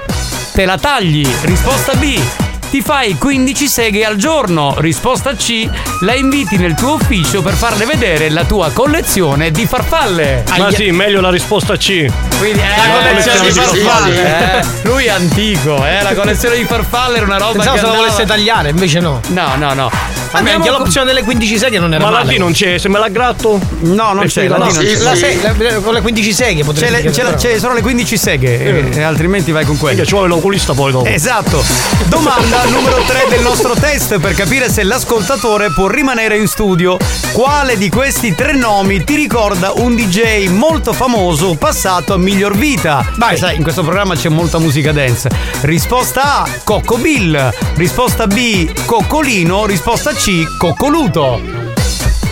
Te 0.53 0.67
la 0.67 0.77
tagli. 0.77 1.27
Risposta 1.43 1.95
B. 1.95 2.46
Ti 2.71 2.83
fai 2.83 3.17
15 3.17 3.69
seghe 3.69 4.05
al 4.05 4.17
giorno. 4.17 4.75
Risposta 4.79 5.35
C. 5.35 5.69
La 6.01 6.15
inviti 6.15 6.57
nel 6.59 6.75
tuo 6.75 6.95
ufficio 6.95 7.41
per 7.41 7.55
farle 7.55 7.85
vedere 7.87 8.29
la 8.29 8.45
tua 8.45 8.71
collezione 8.73 9.51
di 9.51 9.67
farfalle. 9.67 10.45
ma 10.59 10.71
sì 10.71 10.91
meglio 10.91 11.21
la 11.21 11.31
risposta 11.31 11.77
C 11.77 12.07
Quindi 12.39 12.59
è 12.61 12.77
La 12.77 12.87
la 12.87 13.09
collezione 13.09 13.39
di 13.49 13.55
collezione 13.55 13.79
di 13.79 13.85
farfalle. 13.85 14.59
eh. 14.61 14.65
Lui 14.83 15.05
è 15.05 15.11
antico, 15.11 15.87
eh. 15.87 16.03
La 16.03 16.15
collezione 16.15 16.57
di 16.57 16.65
farfalle 16.65 17.17
era 17.17 17.25
una 17.27 17.39
roba 17.39 17.53
Pensavo 17.53 17.73
che 17.75 17.79
se 17.79 17.85
la 17.87 17.91
andava- 17.93 18.11
volesse 18.13 18.27
tagliare, 18.27 18.69
invece 18.71 19.01
no. 19.01 19.21
No, 19.29 19.53
no, 19.57 19.73
no. 19.73 19.91
Vabbè, 20.31 20.51
anche 20.51 20.71
l'opzione 20.71 21.07
delle 21.07 21.23
15 21.23 21.59
seghe 21.59 21.79
non 21.79 21.93
era 21.95 22.05
ma 22.05 22.11
la 22.11 22.19
male. 22.25 22.35
D 22.35 22.39
non 22.39 22.53
c'è 22.53 22.79
se 22.79 22.89
me 22.89 22.99
la 22.99 23.09
gratto 23.09 23.59
No, 23.81 24.13
non 24.13 24.25
E 24.25 24.27
c'è, 24.27 24.47
la 24.49 24.59
la 24.59 24.67
D 24.67 24.73
non 24.75 24.85
c'è. 24.85 24.97
La 24.99 25.15
se- 25.15 25.39
la- 25.59 25.75
con 25.81 25.95
le 25.95 26.01
15 26.01 26.33
seghe 26.33 26.61
C'è 26.61 26.65
potrei 26.65 26.91
le- 26.91 27.11
c'è 27.11 27.23
la- 27.23 27.35
c'è- 27.35 27.59
sono 27.59 27.75
le 27.75 27.81
15 27.83 28.17
seghe, 28.17 28.91
eh, 28.93 28.99
e 28.99 29.03
altrimenti 29.03 29.53
vai 29.53 29.65
con 29.65 29.77
quelle. 29.79 29.95
Perché 29.97 30.09
ci 30.09 30.15
vuole 30.15 30.29
l'oculista 30.29 30.73
poi 30.75 30.93
dopo 30.93 31.07
Esatto. 31.07 31.65
Domanda 32.07 32.65
numero 32.65 33.03
3 33.07 33.27
del 33.29 33.41
nostro 33.43 33.75
test 33.75 34.19
per 34.19 34.35
capire 34.35 34.71
se 34.71 34.83
l'ascoltatore 34.83 35.71
può 35.73 35.87
rimanere 35.89 36.37
in 36.37 36.47
studio. 36.47 36.97
Quale 37.33 37.77
di 37.77 37.89
questi 37.89 38.35
tre 38.35 38.53
nomi 38.55 39.05
ti 39.05 39.15
ricorda 39.15 39.73
un 39.77 39.95
DJ 39.95 40.49
molto 40.49 40.93
famoso 40.93 41.55
passato 41.55 42.15
a 42.15 42.17
miglior 42.19 42.57
vita? 42.57 43.05
Vai, 43.17 43.37
sai, 43.37 43.57
in 43.57 43.63
questo 43.63 43.83
programma 43.83 44.15
c'è 44.15 44.29
molta 44.29 44.59
musica 44.59 44.93
dance. 44.93 45.29
Risposta 45.63 46.43
A, 46.43 46.49
Cocco 46.65 46.97
Bill. 46.99 47.53
Risposta 47.75 48.27
B, 48.27 48.71
Coccolino. 48.85 49.67
Risposta 49.67 50.15
C, 50.17 50.57
Coccoluto. 50.59 51.41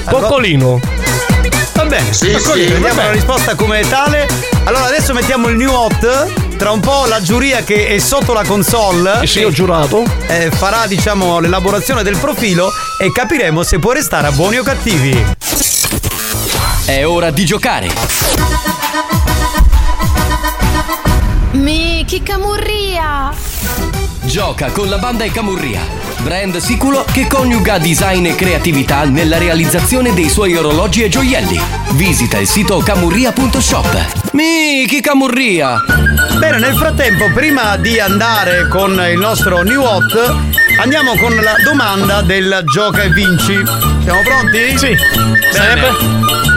Coccolino 0.08 0.80
Va 1.74 1.84
bene. 1.86 2.12
Sì, 2.12 2.30
D'accordo, 2.30 2.52
sì, 2.52 2.72
vabbè. 2.72 2.94
la 2.94 3.10
risposta 3.10 3.54
come 3.54 3.80
tale. 3.88 4.28
Allora 4.64 4.84
adesso 4.84 5.12
mettiamo 5.12 5.48
il 5.48 5.56
new 5.56 5.72
hot. 5.72 6.56
Tra 6.56 6.70
un 6.70 6.80
po' 6.80 7.06
la 7.06 7.20
giuria 7.20 7.62
che 7.62 7.88
è 7.88 7.98
sotto 7.98 8.32
la 8.32 8.44
console. 8.44 9.26
Sì, 9.26 9.42
ho 9.42 9.50
giurato. 9.50 10.04
eh, 10.28 10.50
farà, 10.50 10.86
diciamo, 10.86 11.40
l'elaborazione 11.40 12.02
del 12.02 12.16
profilo 12.16 12.70
e 12.98 13.10
capiremo 13.12 13.62
se 13.62 13.78
può 13.78 13.92
restare 13.92 14.28
a 14.28 14.32
buoni 14.32 14.58
o 14.58 14.62
cattivi. 14.62 15.24
È 16.86 17.04
ora 17.06 17.30
di 17.30 17.44
giocare. 17.44 17.88
Miki 21.54 22.20
Camurria. 22.20 23.32
Gioca 24.22 24.72
con 24.72 24.88
la 24.88 24.98
banda 24.98 25.22
e 25.22 25.30
Camurria, 25.30 25.80
brand 26.18 26.56
sicuro 26.56 27.04
che 27.12 27.28
coniuga 27.28 27.78
design 27.78 28.26
e 28.26 28.34
creatività 28.34 29.04
nella 29.04 29.38
realizzazione 29.38 30.12
dei 30.14 30.28
suoi 30.28 30.56
orologi 30.56 31.04
e 31.04 31.08
gioielli. 31.08 31.60
Visita 31.92 32.38
il 32.38 32.48
sito 32.48 32.78
camurria.shop. 32.78 34.32
Miki 34.32 35.00
Camurria! 35.00 35.80
Bene, 36.38 36.58
nel 36.58 36.74
frattempo, 36.74 37.30
prima 37.32 37.76
di 37.76 38.00
andare 38.00 38.66
con 38.66 38.90
il 39.08 39.18
nostro 39.18 39.62
new 39.62 39.80
hot, 39.80 40.34
andiamo 40.80 41.16
con 41.16 41.36
la 41.36 41.54
domanda 41.62 42.20
del 42.22 42.64
gioca 42.66 43.02
e 43.02 43.10
vinci. 43.10 43.62
Siamo 44.02 44.22
pronti? 44.22 44.76
Sì. 44.76 44.96
Sarebbe? 45.52 45.92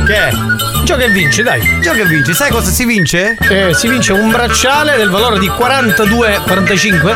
Che 0.08 0.16
è? 0.16 0.67
Gioca 0.88 1.04
e 1.04 1.10
vinci, 1.10 1.44
dai. 1.44 1.60
Gioca 1.82 1.98
e 1.98 2.06
vinci, 2.06 2.34
sai 2.34 2.50
cosa 2.50 2.72
si 2.72 2.86
vince? 2.86 3.36
Eh, 3.50 3.74
si 3.74 3.90
vince 3.90 4.14
un 4.14 4.32
bracciale 4.32 4.96
del 4.96 5.10
valore 5.10 5.38
di 5.38 5.48
42, 5.50 6.40
45? 6.48 7.16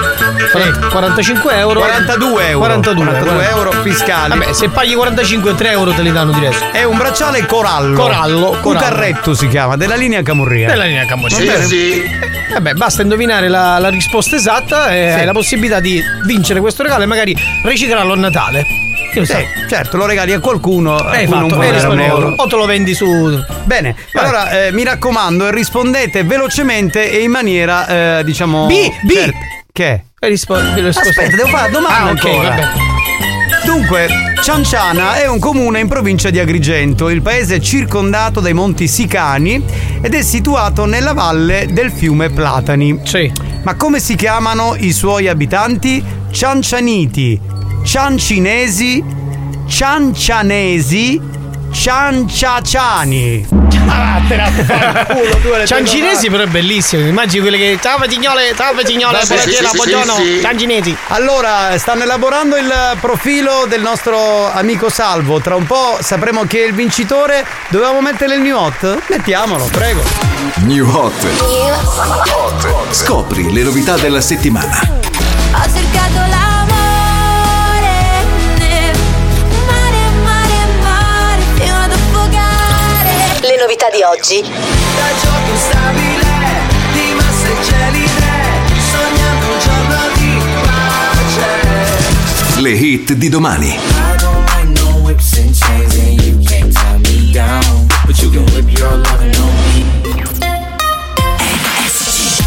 40 0.52 0.88
45 0.90 1.56
euro. 1.58 1.80
42 1.80 2.48
euro. 2.50 2.60
42, 2.60 3.06
42 3.06 3.50
euro 3.50 3.72
fiscali. 3.82 4.38
Vabbè, 4.38 4.52
se 4.54 4.68
paghi 4.68 4.94
45, 4.94 5.56
3 5.56 5.70
euro 5.72 5.94
te 5.94 6.02
li 6.02 6.12
danno 6.12 6.34
diretti. 6.34 6.58
È 6.74 6.84
un 6.84 6.98
bracciale 6.98 7.46
corallo. 7.46 7.96
Corallo, 7.96 8.52
Un 8.52 8.60
corallo. 8.60 8.86
carretto 8.86 9.34
si 9.34 9.48
chiama, 9.48 9.78
della 9.78 9.96
linea 9.96 10.22
Camurria. 10.22 10.68
Della 10.68 10.84
linea 10.84 11.06
Camorria. 11.06 11.38
Va 11.38 11.58
bene? 11.68 12.30
Vabbè, 12.52 12.74
basta 12.74 13.02
indovinare 13.04 13.48
la, 13.48 13.80
la 13.80 13.88
risposta 13.90 14.36
esatta 14.36 14.90
e 14.94 15.12
Sì. 15.14 15.20
hai 15.20 15.26
la 15.26 15.32
possibilità 15.32 15.80
di 15.80 16.04
vincere 16.26 16.60
questo 16.60 16.84
regalo 16.84 17.04
e 17.04 17.06
magari 17.06 17.34
riciclarlo 17.64 18.12
a 18.12 18.18
Natale. 18.18 18.66
Ne 19.14 19.26
Sì, 19.26 19.32
sai? 19.32 19.46
certo, 19.68 19.98
lo 19.98 20.06
regali 20.06 20.32
a 20.34 20.40
qualcuno 20.40 20.96
a 20.96 21.12
cui 21.18 21.28
non 21.28 21.50
fatto, 21.50 21.60
hai 21.60 21.68
dare 21.68 21.72
risposto 21.72 21.88
amore. 21.92 22.06
euro. 22.06 22.34
O 22.38 22.48
te 22.48 22.56
lo 22.56 22.66
vendi 22.66 22.94
su. 22.94 23.44
Bene, 23.66 23.96
allora 24.14 24.66
eh, 24.68 24.72
mi 24.72 24.84
raccomando, 24.84 25.50
rispondete 25.52 26.24
velocemente 26.24 27.12
e 27.12 27.22
in 27.24 27.32
maniera, 27.32 28.20
eh, 28.20 28.24
diciamo. 28.24 28.68
B, 28.68 28.90
B. 29.04 29.12
certa. 29.14 29.38
Che? 29.74 30.04
Hai 30.20 30.30
rispo- 30.30 30.54
Aspetta, 30.56 31.36
devo 31.36 31.48
fare 31.48 31.72
la 31.72 31.80
domanda 31.80 31.98
Ah, 31.98 32.10
ok, 32.12 32.26
ancora. 32.26 32.50
vabbè. 32.50 32.68
Dunque, 33.66 34.08
Cianciana 34.42 35.16
è 35.22 35.28
un 35.28 35.40
comune 35.40 35.80
in 35.80 35.88
provincia 35.88 36.30
di 36.30 36.40
Agrigento. 36.40 37.10
Il 37.10 37.22
paese 37.22 37.56
è 37.56 37.60
circondato 37.60 38.40
dai 38.40 38.54
monti 38.54 38.88
Sicani 38.88 39.64
ed 40.02 40.14
è 40.14 40.22
situato 40.24 40.86
nella 40.86 41.14
valle 41.14 41.68
del 41.72 41.92
fiume 41.92 42.30
Platani. 42.32 43.00
Sì. 43.04 43.32
Ma 43.64 43.76
come 43.76 44.00
si 44.00 44.16
chiamano 44.16 44.76
i 44.78 44.92
suoi 44.92 45.28
abitanti? 45.28 46.04
Ciancianiti, 46.32 47.40
Ciancinesi, 47.84 49.04
Ciancianesi, 49.68 51.20
Cianciaciani. 51.72 53.48
Ah, 53.88 54.22
Ciancinesi 55.66 56.30
però 56.30 56.44
è 56.44 56.48
bellissimo. 56.48 57.06
Immagini 57.06 57.42
quelle 57.42 57.58
che. 57.58 57.80
Ciao 57.82 57.98
Patignole, 57.98 58.54
ciao 58.56 58.74
sì, 58.84 58.96
buonasera, 58.98 59.70
sì, 59.70 59.76
buongiorno. 59.76 60.16
sì. 60.16 60.40
Ciancinesi. 60.42 60.96
Allora, 61.08 61.78
stanno 61.78 62.04
elaborando 62.04 62.56
il 62.56 62.72
profilo 63.00 63.66
del 63.68 63.82
nostro 63.82 64.52
amico 64.52 64.90
Salvo. 64.90 65.40
Tra 65.42 65.56
un 65.56 65.66
po' 65.66 65.98
sapremo 66.02 66.46
chi 66.46 66.60
è 66.60 66.66
il 66.66 66.74
vincitore. 66.74 67.46
Dovevamo 67.70 68.02
mettere 68.02 68.36
il 68.36 68.42
new 68.42 68.58
hot? 68.58 69.00
Mettiamolo, 69.08 69.66
prego. 69.72 70.04
New 70.66 70.88
Hot. 70.90 71.14
Scopri 72.92 73.52
le 73.52 73.64
novità 73.64 73.96
della 73.98 74.22
settimana. 74.22 75.00
But 98.06 98.22
you 98.22 98.30
can 98.30 98.46
whip 98.54 98.70
your 98.78 98.98
loving 98.98 99.36
on 99.36 99.54
me. 99.74 99.86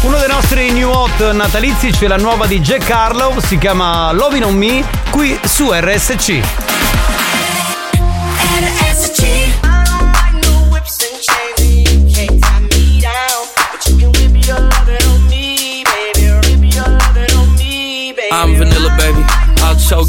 Uno 0.01 0.17
dei 0.17 0.27
nostri 0.27 0.71
new 0.71 0.89
hot 0.89 1.31
natalizi 1.31 1.91
c'è 1.91 2.07
la 2.07 2.17
nuova 2.17 2.45
di 2.45 2.59
Jack 2.59 2.89
Harlow, 2.89 3.39
si 3.39 3.57
chiama 3.57 4.11
Lovin' 4.11 4.43
on 4.43 4.55
Me, 4.55 4.83
qui 5.09 5.37
su 5.43 5.71
RSC. 5.71 6.13
RSC. 6.13 6.64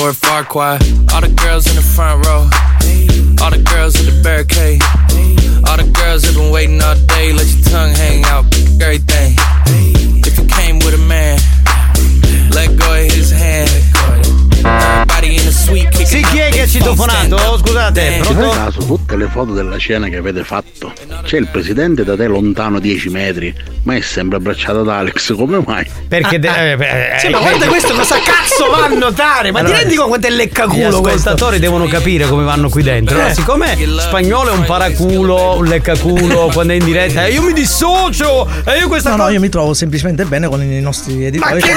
Lord 0.00 0.14
Farquaad. 0.14 1.12
All 1.12 1.20
the 1.20 1.28
girls 1.28 1.66
in 1.68 1.76
the 1.76 1.82
front 1.82 2.24
row. 2.24 2.48
All 3.44 3.50
the 3.50 3.62
girls 3.62 4.00
at 4.00 4.06
the 4.06 4.22
barricade. 4.22 4.80
All 5.68 5.76
the 5.76 5.90
girls 5.92 6.24
have 6.24 6.34
been 6.34 6.50
waiting 6.50 6.80
all 6.80 6.94
day. 6.94 7.34
Let 7.34 7.46
your 7.46 7.64
tongue 7.68 7.92
hang 7.92 8.24
out. 8.24 8.46
Everything. 8.80 9.34
If 10.24 10.38
you 10.38 10.46
came 10.46 10.78
with 10.78 10.94
a 10.94 11.04
man, 11.06 11.38
let 12.50 12.78
go 12.78 12.94
of 12.94 13.12
his 13.12 13.30
hand. 13.30 14.99
Sì, 15.22 16.24
chi 16.30 16.38
è 16.38 16.48
che 16.48 16.62
ha 16.62 16.66
citofonato? 16.66 17.58
Scusate, 17.58 18.12
Ci 18.16 18.22
fai 18.22 18.34
pronto? 18.34 18.54
caso, 18.56 18.78
tutte 18.84 19.16
le 19.16 19.28
foto 19.30 19.52
della 19.52 19.76
scena 19.76 20.08
che 20.08 20.16
avete 20.16 20.42
fatto, 20.44 20.92
c'è 21.24 21.36
il 21.36 21.46
presidente 21.48 22.04
da 22.04 22.16
te 22.16 22.26
lontano 22.26 22.78
10 22.80 23.10
metri, 23.10 23.54
ma 23.82 23.96
è 23.96 24.00
sempre 24.00 24.38
abbracciato 24.38 24.82
da 24.82 24.96
Alex, 24.98 25.34
come 25.36 25.62
mai? 25.64 25.86
Perché 26.08 26.38
de- 26.38 26.48
eh, 26.72 26.76
beh, 26.76 27.16
Sì, 27.18 27.26
eh, 27.26 27.30
ma 27.30 27.38
guarda 27.40 27.66
eh, 27.66 27.68
questo 27.68 27.92
cosa 27.92 28.16
cazzo 28.16 28.70
va 28.70 28.86
a 28.86 28.88
notare? 28.88 29.50
Ma 29.52 29.58
Allora, 29.58 29.74
ti 29.74 29.80
rendi 29.80 29.94
conto 29.96 30.08
quanto 30.08 30.26
è 30.26 30.30
Gli 30.30 30.36
leccaculo 30.36 31.00
questo? 31.00 31.08
ascoltatori 31.08 31.58
devono 31.58 31.86
capire 31.86 32.26
come 32.26 32.44
vanno 32.44 32.70
qui 32.70 32.82
dentro. 32.82 33.14
Allora, 33.16 33.30
Eh. 33.30 33.34
siccome 33.34 33.76
spagnolo 33.98 34.50
è 34.50 34.54
un 34.54 34.64
paraculo, 34.64 35.56
un 35.58 35.66
leccaculo 35.66 36.48
quando 36.54 36.72
è 36.72 36.76
in 36.76 36.84
diretta, 36.84 37.26
io 37.28 37.42
mi 37.42 37.52
dissocio! 37.52 38.48
E 38.64 38.78
io 38.78 38.88
questa 38.88 39.10
No, 39.10 39.16
cosa. 39.16 39.28
no, 39.28 39.34
io 39.34 39.40
mi 39.40 39.50
trovo 39.50 39.74
semplicemente 39.74 40.24
bene 40.24 40.48
con 40.48 40.62
i 40.62 40.80
nostri 40.80 41.26
editori. 41.26 41.54
Ma 41.54 41.60
che 41.60 41.72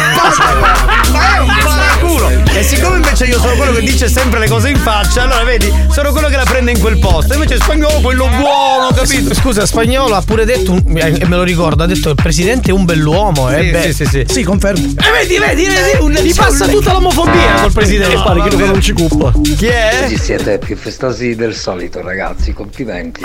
Ma 1.12 1.36
è 1.36 1.40
un 1.40 1.54
paraculo! 1.62 2.30
E 2.54 2.64
siccome 2.64 2.96
invece 2.98 3.26
io 3.26 3.33
sono 3.40 3.56
quello 3.56 3.72
che 3.74 3.82
dice 3.82 4.08
sempre 4.08 4.40
le 4.40 4.48
cose 4.48 4.70
in 4.70 4.78
faccia, 4.78 5.24
allora 5.24 5.44
vedi, 5.44 5.72
sono 5.92 6.12
quello 6.12 6.28
che 6.28 6.36
la 6.36 6.44
prende 6.44 6.72
in 6.72 6.80
quel 6.80 7.00
posto. 7.00 7.34
invece 7.34 7.58
spagnolo 7.58 8.00
quello 8.02 8.28
buono, 8.28 8.90
capito? 8.94 9.34
Scusa, 9.34 9.66
spagnolo 9.66 10.16
ha 10.16 10.22
pure 10.22 10.46
detto, 10.46 10.76
eh, 10.76 11.18
e 11.20 11.26
me 11.28 11.36
lo 11.36 11.44
ricordo, 11.44 11.84
ha 11.84 11.86
detto 11.88 12.10
il 12.10 12.16
presidente 12.16 12.70
è 12.70 12.74
un 12.74 12.86
bell'uomo. 12.86 13.50
Sì, 13.50 13.56
eh, 13.56 13.72
beh. 13.72 13.82
sì, 13.82 13.94
sì, 13.94 14.06
sì. 14.06 14.26
Sì, 14.28 14.44
confermo. 14.44 14.94
Eh, 14.98 15.12
vedi, 15.12 15.38
vedi, 15.38 15.66
vedi, 15.66 15.98
un- 16.00 16.12
gli 16.12 16.34
c'è 16.34 16.42
passa 16.42 16.68
tutta 16.68 16.94
l'omofobia 16.94 17.62
col 17.62 17.72
presidente. 17.72 18.16
No, 18.16 18.24
vabbè. 18.24 18.66
non 18.66 18.82
ci 18.82 18.94
cuppa. 18.94 19.32
Chi 19.58 19.68
è? 19.68 20.02
Oggi 20.04 20.18
siete 20.18 20.58
più 20.60 20.76
festosi 20.78 21.36
del 21.36 21.56
solito, 21.56 22.02
ragazzi. 22.02 22.54
Complimenti. 22.54 23.22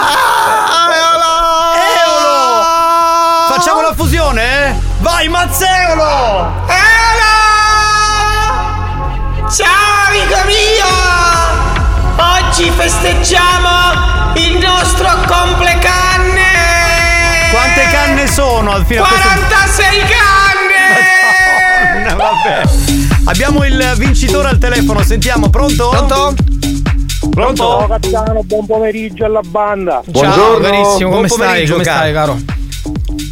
Eolo! 1.99 3.55
Facciamo 3.55 3.81
la 3.81 3.95
fusione? 3.95 4.69
eh? 4.69 4.75
Vai, 5.01 5.29
Mazzeolo! 5.29 6.67
Ciao 9.51 10.09
amico 10.09 10.37
mio! 10.47 10.85
Oggi 12.51 12.71
festeggiamo 12.71 13.69
il 14.37 14.59
nostro 14.59 15.07
complecanne! 15.27 16.43
Quante 17.51 17.83
canne 17.91 18.27
sono 18.27 18.73
al 18.73 18.85
fine 18.85 19.01
a 19.01 19.05
questo 19.07 19.29
46 19.29 19.99
canne! 20.01 20.77
Madonna, 22.05 22.15
vabbè. 22.15 22.63
Abbiamo 23.25 23.65
il 23.65 23.95
vincitore 23.97 24.49
al 24.49 24.59
telefono, 24.59 25.03
sentiamo, 25.03 25.49
pronto? 25.51 25.89
Pronto? 25.89 26.35
Pronto? 27.31 27.87
capitano, 27.89 28.43
buon 28.45 28.67
pomeriggio 28.67 29.25
alla 29.25 29.41
banda. 29.45 30.03
Ciao 30.13 30.59
carissimo, 30.59 31.11
come 31.11 31.27
buon 31.27 31.29
stai? 31.29 31.39
pomeriggio, 31.47 31.73
Come 31.73 31.85
caro. 31.85 31.99
stai, 31.99 32.13
caro? 32.13 32.39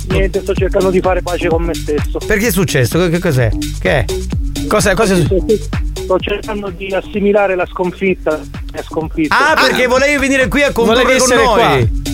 Niente, 0.09 0.41
sto 0.41 0.55
cercando 0.55 0.91
di 0.91 1.01
fare 1.01 1.21
pace 1.23 1.49
con 1.49 1.63
me 1.65 1.75
stesso. 1.75 2.19
Perché 2.27 2.47
è 2.47 2.51
successo? 2.53 2.99
Che, 2.99 3.11
che 3.11 3.19
cos'è? 3.19 3.51
Che 3.81 3.91
è? 3.91 4.05
Cos'è? 4.67 4.95
Cos'è? 4.95 5.27
Sto 6.07 6.21
cercando 6.21 6.71
di 6.71 6.87
assimilare 6.95 7.57
la 7.57 7.67
sconfitta. 7.67 8.41
La 8.71 8.83
sconfitta. 8.83 9.51
Ah, 9.51 9.55
perché 9.61 9.89
volevi 9.89 10.19
venire 10.19 10.47
qui 10.47 10.63
a 10.63 10.71
condurre 10.71 11.19
con 11.19 11.35
noi? 11.35 12.06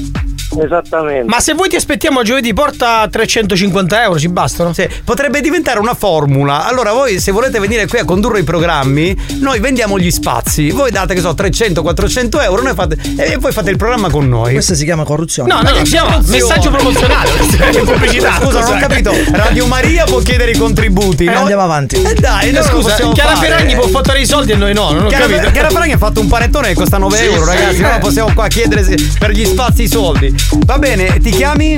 Esattamente. 0.60 1.24
Ma 1.28 1.40
se 1.40 1.54
voi 1.54 1.68
ti 1.68 1.76
aspettiamo 1.76 2.22
giovedì, 2.22 2.52
porta 2.52 3.06
350 3.10 4.02
euro, 4.02 4.18
ci 4.18 4.28
bastano? 4.28 4.72
Sì, 4.72 4.86
potrebbe 5.04 5.40
diventare 5.40 5.78
una 5.78 5.94
formula. 5.94 6.66
Allora, 6.66 6.92
voi 6.92 7.20
se 7.20 7.30
volete 7.32 7.58
venire 7.58 7.86
qui 7.86 7.98
a 7.98 8.04
condurre 8.04 8.40
i 8.40 8.44
programmi, 8.44 9.16
noi 9.40 9.60
vendiamo 9.60 9.98
gli 9.98 10.10
spazi. 10.10 10.70
Voi 10.70 10.90
date, 10.90 11.14
che 11.14 11.20
so, 11.20 11.30
300-400 11.32 12.42
euro 12.42 12.62
noi 12.62 12.74
fate, 12.74 12.96
e 13.16 13.38
poi 13.38 13.52
fate 13.52 13.70
il 13.70 13.76
programma 13.76 14.10
con 14.10 14.28
noi. 14.28 14.52
Questa 14.52 14.74
si 14.74 14.84
chiama 14.84 15.04
corruzione. 15.04 15.52
No, 15.52 15.62
no, 15.62 15.70
no, 15.70 15.76
si 15.84 15.92
chiama 15.92 16.20
messaggio 16.26 16.70
promozionale. 16.70 17.30
Pubblicità. 17.84 18.38
Scusa, 18.40 18.60
non 18.60 18.76
ho 18.76 18.78
capito. 18.80 19.12
Radio 19.32 19.66
Maria 19.66 20.04
può 20.04 20.18
chiedere 20.20 20.52
i 20.52 20.56
contributi. 20.56 21.24
Eh, 21.24 21.30
no? 21.32 21.40
andiamo 21.40 21.62
avanti. 21.62 21.96
Eh 22.02 22.14
dai, 22.14 22.48
Eh, 22.48 22.52
noi 22.52 22.62
lo 22.62 22.68
scusa, 22.68 22.94
Chiara 23.12 23.34
fare. 23.34 23.46
Ferragni 23.48 23.74
può 23.74 23.86
fottere 23.88 24.20
i 24.20 24.26
soldi 24.26 24.52
e 24.52 24.56
noi 24.56 24.72
no, 24.74 24.90
non 24.92 25.04
ho 25.04 25.08
Chiara, 25.08 25.26
capito. 25.26 25.50
Chiara 25.50 25.68
Ferragni 25.70 25.92
ha 25.92 25.98
fatto 25.98 26.20
un 26.20 26.28
panettone 26.28 26.68
che 26.68 26.74
costa 26.74 26.98
9 26.98 27.16
Sì, 27.16 27.24
euro, 27.24 27.40
sì. 27.42 27.46
ragazzi. 27.46 27.80
Non 27.80 27.98
possiamo 28.00 28.32
qua 28.34 28.46
chiedere 28.48 28.94
per 29.18 29.30
gli 29.30 29.44
spazi 29.44 29.82
i 29.82 29.88
soldi. 29.88 30.34
Va 30.64 30.78
bene, 30.78 31.18
ti 31.18 31.30
chiami? 31.30 31.76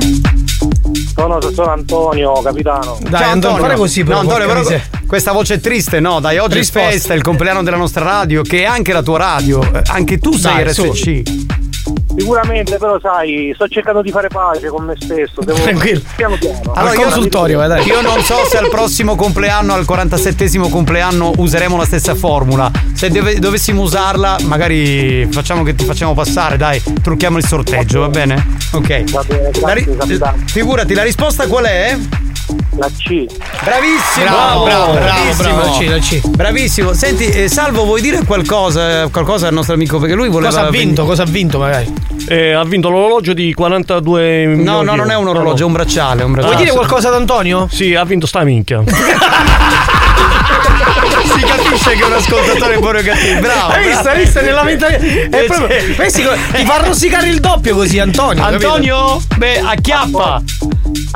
Sono, 1.14 1.40
sono 1.40 1.70
Antonio, 1.72 2.33
capitano. 2.42 2.98
Dai, 3.09 3.22
Antonio, 3.22 3.59
fare 3.62 3.77
così, 3.77 4.00
No, 4.00 4.07
però, 4.07 4.18
Antonio, 4.20 4.46
porca 4.46 4.61
però 4.61 4.68
miseria. 4.70 5.00
questa 5.07 5.33
voce 5.33 5.55
è 5.55 5.61
triste, 5.61 6.00
no? 6.00 6.20
Dai, 6.20 6.38
oggi 6.38 6.55
Risposta. 6.59 6.88
è 6.88 6.92
festa, 6.92 7.12
è 7.12 7.16
il 7.16 7.22
compleanno 7.22 7.62
della 7.62 7.77
nostra 7.77 8.05
radio, 8.05 8.42
che 8.42 8.62
è 8.62 8.64
anche 8.64 8.92
la 8.92 9.03
tua 9.03 9.18
radio. 9.18 9.62
Eh, 9.62 9.83
Anche 9.90 10.18
tu 10.18 10.33
sei 10.33 10.64
Dai, 10.64 10.74
su. 10.74 10.92
Sicuramente, 12.16 12.77
però 12.79 12.98
sai, 13.00 13.53
sto 13.55 13.66
cercando 13.68 14.03
di 14.03 14.11
fare 14.11 14.29
pace 14.29 14.68
con 14.68 14.85
me 14.85 14.94
stesso. 14.98 15.40
Devo... 15.44 15.59
Tranquillo. 15.61 16.00
Piano 16.16 16.37
piano. 16.37 16.72
Al 16.74 16.94
io- 16.94 17.03
consultorio, 17.03 17.59
vai, 17.59 17.68
dai. 17.68 17.87
Io 17.87 18.00
non 18.00 18.20
so 18.22 18.37
se 18.48 18.57
al 18.59 18.68
prossimo 18.68 19.16
compleanno, 19.16 19.74
al 19.74 19.85
47esimo 19.88 20.68
compleanno, 20.70 21.33
useremo 21.37 21.77
la 21.77 21.85
stessa 21.85 22.14
formula. 22.14 22.70
Se 22.94 23.11
deve- 23.11 23.38
dovessimo 23.38 23.83
usarla, 23.83 24.37
magari 24.44 25.27
facciamo 25.31 25.62
che 25.62 25.74
ti 25.74 25.85
facciamo 25.85 26.14
passare, 26.14 26.57
dai, 26.57 26.83
trucchiamo 27.03 27.38
il 27.38 27.44
sorteggio, 27.46 28.00
va 28.00 28.09
bene? 28.09 28.46
Ok. 28.72 29.11
Va 29.11 29.22
bene, 29.27 29.50
La 29.61 29.72
ri- 29.72 29.85
grazie, 29.85 30.18
figurati, 30.46 30.94
la 30.94 31.03
risposta 31.03 31.46
qual 31.46 31.64
è? 31.64 31.96
La 32.77 32.88
C. 32.88 33.25
Bravissimo! 33.62 34.25
Bravo, 34.25 34.64
bravo, 34.64 34.93
bravo, 34.93 34.93
bravissimo. 34.93 35.55
bravo, 35.55 35.61
la 35.64 35.71
C, 35.79 35.88
la 35.88 35.99
C. 35.99 36.29
Bravissimo. 36.29 36.93
Senti, 36.93 37.27
eh, 37.29 37.49
Salvo, 37.49 37.85
vuoi 37.85 38.01
dire 38.01 38.25
qualcosa, 38.25 39.07
qualcosa 39.09 39.47
al 39.49 39.55
nostro 39.55 39.75
amico? 39.75 39.99
Perché 39.99 40.14
lui 40.14 40.29
voleva. 40.29 40.51
Cosa 40.53 40.67
ha 40.67 40.71
vinto? 40.71 41.05
Cosa 41.05 41.23
ha 41.23 41.27
vinto 41.27 41.59
magari? 41.59 41.93
Eh, 42.29 42.53
ha 42.53 42.64
vinto 42.64 42.88
l'orologio 42.88 43.33
di 43.33 43.53
42 43.55 44.47
milioni. 44.47 44.64
No, 44.64 44.83
no, 44.83 44.95
non 44.97 45.11
è 45.11 45.17
un 45.17 45.29
orologio, 45.29 45.62
è 45.62 45.67
un 45.67 45.73
bracciale. 45.73 46.23
è 46.23 46.25
un 46.25 46.33
bracciale. 46.33 46.55
Vuoi 46.55 46.64
dire 46.67 46.77
qualcosa 46.77 47.09
ad 47.09 47.14
Antonio? 47.14 47.69
Sì, 47.71 47.95
ha 47.95 48.05
vinto 48.05 48.27
sta 48.27 48.43
minchia. 48.45 48.83
Si 51.25 51.40
capisce 51.40 51.95
che 51.95 52.03
è 52.03 52.07
un 52.07 52.12
ascoltatore 52.12 52.79
buono 52.79 52.99
e 52.99 53.03
cattivo. 53.03 53.40
Bravo. 53.40 53.73
Hai 53.73 53.85
visto? 53.87 54.03
bravo. 54.03 54.17
Hai 54.19 54.25
visto 54.25 54.40
nella 54.43 54.62
mentalità? 54.62 55.05
È 55.05 55.29
Eh, 55.43 55.45
proprio. 55.47 55.95
Pensi 55.97 56.23
ti 56.53 56.64
fa 56.64 56.77
rosicare 56.85 57.29
il 57.29 57.40
doppio 57.40 57.75
così, 57.75 57.99
Antonio. 57.99 58.43
capito? 58.43 58.67
Antonio, 58.67 59.23
beh, 59.37 59.61
acchiappa. 59.61 60.43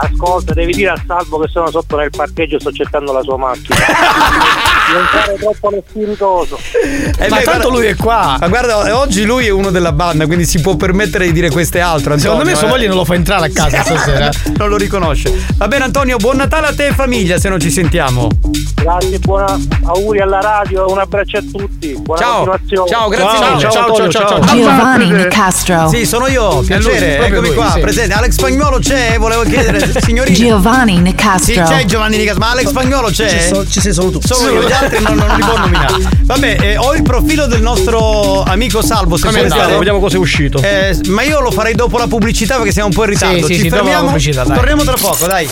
Ascolta, 0.00 0.54
devi 0.54 0.72
dire 0.72 0.90
a 0.90 1.02
Salvo 1.04 1.38
che 1.38 1.48
sono 1.48 1.68
sotto 1.70 1.96
nel 1.96 2.10
parcheggio 2.10 2.56
e 2.56 2.60
sto 2.60 2.70
cercando 2.70 3.12
la 3.12 3.22
sua 3.22 3.36
macchina. 3.36 3.76
non 4.92 5.04
fare 5.10 5.34
troppo 5.38 5.70
lo 5.70 5.82
spiritoso. 5.88 6.58
Eh, 6.58 7.28
Ma 7.28 7.36
beh, 7.36 7.42
tanto 7.42 7.42
guarda- 7.44 7.68
lui 7.68 7.86
è 7.86 7.96
qua. 7.96 8.36
Ma 8.40 8.48
guarda, 8.48 8.98
oggi 8.98 9.24
lui 9.24 9.46
è 9.46 9.50
uno 9.50 9.70
della 9.70 9.92
banda, 9.92 10.26
quindi 10.26 10.44
si 10.46 10.60
può 10.60 10.76
permettere 10.76 11.26
di 11.26 11.32
dire 11.32 11.50
queste 11.50 11.80
altre. 11.80 12.14
Antonio, 12.14 12.20
Secondo 12.36 12.44
me 12.50 12.56
sua 12.56 12.66
eh. 12.66 12.70
moglie 12.70 12.86
non 12.88 12.96
lo 12.96 13.04
fa 13.04 13.14
entrare 13.14 13.46
a 13.46 13.50
casa 13.52 13.82
stasera. 13.82 14.30
non 14.56 14.68
lo 14.68 14.76
riconosce. 14.76 15.32
Va 15.56 15.68
bene, 15.68 15.84
Antonio, 15.84 16.16
buon 16.16 16.36
Natale 16.36 16.66
a 16.68 16.74
te 16.74 16.86
e 16.88 16.92
famiglia 16.92 17.38
se 17.38 17.48
non 17.48 17.60
ci 17.60 17.70
sentiamo. 17.70 18.28
Grazie, 18.74 19.18
buona 19.18 19.58
auguri 19.86 20.20
alla 20.20 20.40
radio, 20.40 20.88
un 20.90 20.98
abbraccio 20.98 21.38
a 21.38 21.42
tutti. 21.52 21.94
Buona 22.00 22.20
Ciao. 22.20 22.44
continuazione. 22.44 22.88
Ciao, 22.88 23.08
grazie 23.08 23.38
Ciao, 23.38 23.54
mille. 23.56 23.70
ciao, 23.70 23.86
Antonio, 23.86 24.10
ciao. 24.10 24.40
Giovanni 24.40 25.10
Nicastro. 25.10 25.88
Sì, 25.88 26.06
sono 26.06 26.26
io, 26.28 26.60
piacere, 26.60 27.16
proprio 27.16 27.24
eccomi 27.26 27.46
lui, 27.48 27.56
qua, 27.56 27.70
sì. 27.72 27.80
presente. 27.80 28.14
Alex 28.14 28.32
Spagnuolo 28.32 28.78
c'è, 28.78 29.16
volevo 29.18 29.42
chiedere, 29.42 29.90
signorina. 30.00 30.36
Giovanni 30.36 30.94
Sì, 30.94 31.00
Nicastro. 31.02 31.64
c'è 31.64 31.84
Giovanni 31.86 32.16
Nicastro, 32.18 32.44
ma 32.44 32.50
Alex 32.52 32.68
Spagnuolo 32.68 33.08
c'è? 33.08 33.28
Ci, 33.28 33.40
so- 33.54 33.68
ci 33.68 33.80
sei 33.80 33.92
solo 33.92 34.10
tu. 34.10 34.20
Solo 34.22 34.52
io, 34.52 34.60
altri 34.80 35.02
non, 35.02 35.14
non 35.16 35.28
li 35.36 35.42
può 35.42 35.56
nominare. 35.58 35.94
Vabbè, 36.22 36.56
eh, 36.60 36.76
ho 36.76 36.94
il 36.94 37.02
profilo 37.02 37.46
del 37.46 37.60
nostro 37.62 38.42
amico 38.42 38.82
Salvo. 38.82 39.16
Se 39.16 39.26
Come 39.26 39.40
andiamo? 39.40 39.60
stare- 39.62 39.76
Vediamo 39.78 39.98
cosa 40.00 40.16
è 40.16 40.18
uscito. 40.18 40.60
Eh, 40.62 40.96
ma 41.08 41.22
io 41.22 41.40
lo 41.40 41.50
farei 41.50 41.74
dopo 41.74 41.98
la 41.98 42.06
pubblicità 42.06 42.56
perché 42.56 42.72
siamo 42.72 42.88
un 42.88 42.94
po' 42.94 43.04
in 43.04 43.10
ritardo. 43.10 43.46
sì, 43.46 43.54
Ci 43.54 43.60
sì, 43.62 43.70
fermiamo. 43.70 44.14
Torniamo 44.54 44.82
tra 44.84 44.96
poco, 45.00 45.26
dai. 45.26 45.48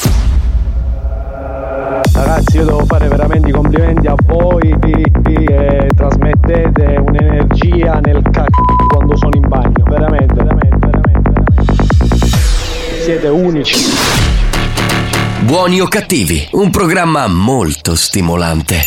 Ragazzi, 2.13 2.57
io 2.57 2.65
devo 2.65 2.85
fare 2.87 3.09
veramente 3.09 3.49
i 3.49 3.53
complimenti 3.53 4.07
a 4.07 4.15
voi 4.25 4.75
che 4.81 5.89
trasmettete 5.95 6.97
un'energia 6.99 8.01
nel 8.03 8.23
c***o 8.23 8.87
quando 8.89 9.17
sono 9.17 9.33
in 9.35 9.47
bagno. 9.49 9.85
Veramente, 9.87 10.35
veramente, 10.35 10.79
veramente, 10.79 11.31
veramente. 11.31 13.03
Siete 13.03 13.29
unici. 13.29 13.77
Buoni 15.41 15.81
o 15.81 15.87
cattivi, 15.89 16.49
un 16.53 16.71
programma 16.71 17.27
molto 17.29 17.95
stimolante. 17.95 18.87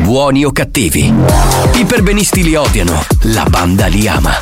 Buoni 0.00 0.44
o 0.44 0.50
cattivi. 0.50 1.12
I 1.74 1.84
perbenisti 1.84 2.42
li 2.42 2.54
odiano, 2.54 3.04
la 3.24 3.44
banda 3.44 3.86
li 3.86 4.08
ama. 4.08 4.32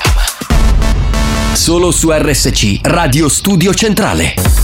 Solo 1.53 1.90
su 1.90 2.11
RSC 2.11 2.81
Radio 2.83 3.29
Studio 3.29 3.75
Centrale. 3.75 4.58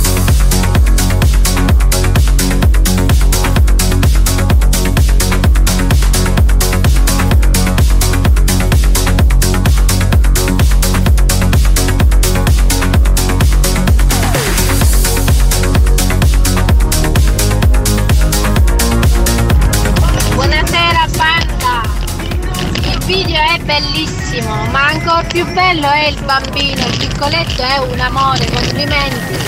Bellissimo, 23.64 24.54
ma 24.70 24.86
ancora 24.86 25.22
più 25.24 25.44
bello 25.52 25.90
è 25.90 26.06
il 26.08 26.22
bambino, 26.24 26.86
il 26.86 26.96
piccoletto 26.96 27.62
è 27.62 27.78
un 27.78 28.00
amore, 28.00 28.46
complimenti! 28.52 29.42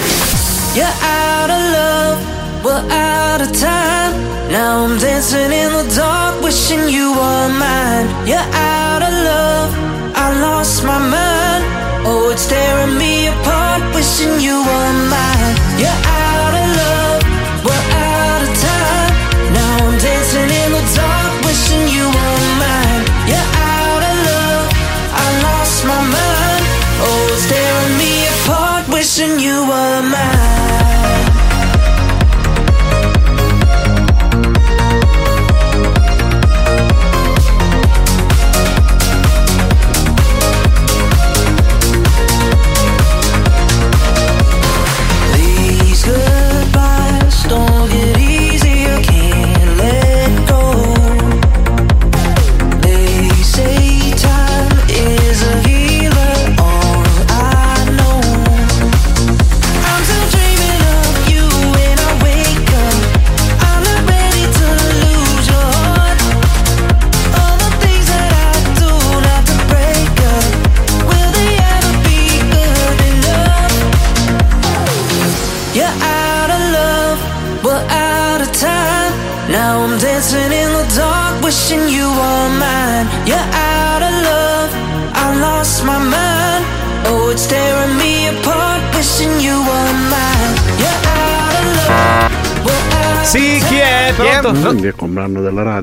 You're 0.75 0.87
out 0.87 1.51
of 1.51 1.73
love 1.73 2.37
we're 2.67 2.91
out 2.91 3.41
of 3.41 3.53
time. 3.53 4.13
Now 4.51 4.85
I'm 4.85 4.99
dancing 4.99 5.53
in 5.53 5.71
the 5.79 5.87
dark, 5.95 6.43
wishing 6.43 6.89
you 6.89 7.13
were 7.13 7.49
mine. 7.49 8.07
You're 8.27 8.51
out 8.53 9.03
of 9.03 9.13
love, 9.31 9.71
I 10.17 10.27
lost 10.41 10.83
my 10.85 10.99
mind. 10.99 11.65
Oh, 12.05 12.31
it's 12.33 12.49
tearing 12.49 12.99
me 12.99 13.29
apart, 13.29 13.83
wishing 13.95 14.41
you 14.41 14.57
were 14.67 14.93
mine. 15.15 15.55
You're 15.79 16.01
out 16.19 16.26
apart, 29.19 29.29
wishing 29.29 29.41
you 29.41 29.67
were 29.67 29.86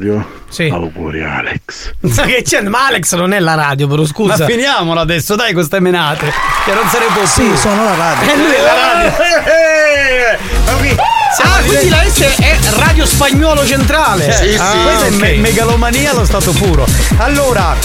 radio? 0.03 0.25
Sì. 0.49 0.67
Auguri 0.71 1.23
Alex. 1.23 1.93
Sa 2.11 2.23
che 2.23 2.41
c'è? 2.43 2.61
Ma 2.61 2.87
Alex 2.87 3.15
non 3.15 3.33
è 3.33 3.39
la 3.39 3.55
radio, 3.55 3.87
però 3.87 4.05
scusa. 4.05 4.35
Ma 4.37 4.45
finiamola 4.45 5.01
adesso, 5.01 5.35
dai, 5.35 5.53
queste 5.53 5.79
menate. 5.79 6.31
Che 6.65 6.73
non 6.73 6.83
può 6.89 6.99
più. 7.13 7.25
Sì, 7.25 7.57
sono 7.57 7.83
la 7.83 7.95
radio. 7.95 8.31
E 8.33 8.37
lui 8.37 8.51
è 8.53 8.61
la 8.61 8.73
radio. 8.73 9.11
Ah, 11.45 11.61
quindi 11.65 11.89
la 11.89 12.03
S 12.07 12.19
è 12.39 12.57
Radio 12.77 13.05
Spagnolo 13.07 13.65
Centrale. 13.65 14.31
Cioè, 14.31 14.55
Ah, 14.57 14.83
questa 14.83 15.05
è 15.05 15.09
ok. 15.09 15.19
me- 15.19 15.37
megalomania 15.37 16.11
allo 16.11 16.25
stato 16.25 16.51
puro. 16.51 16.85
Allora, 17.17 17.75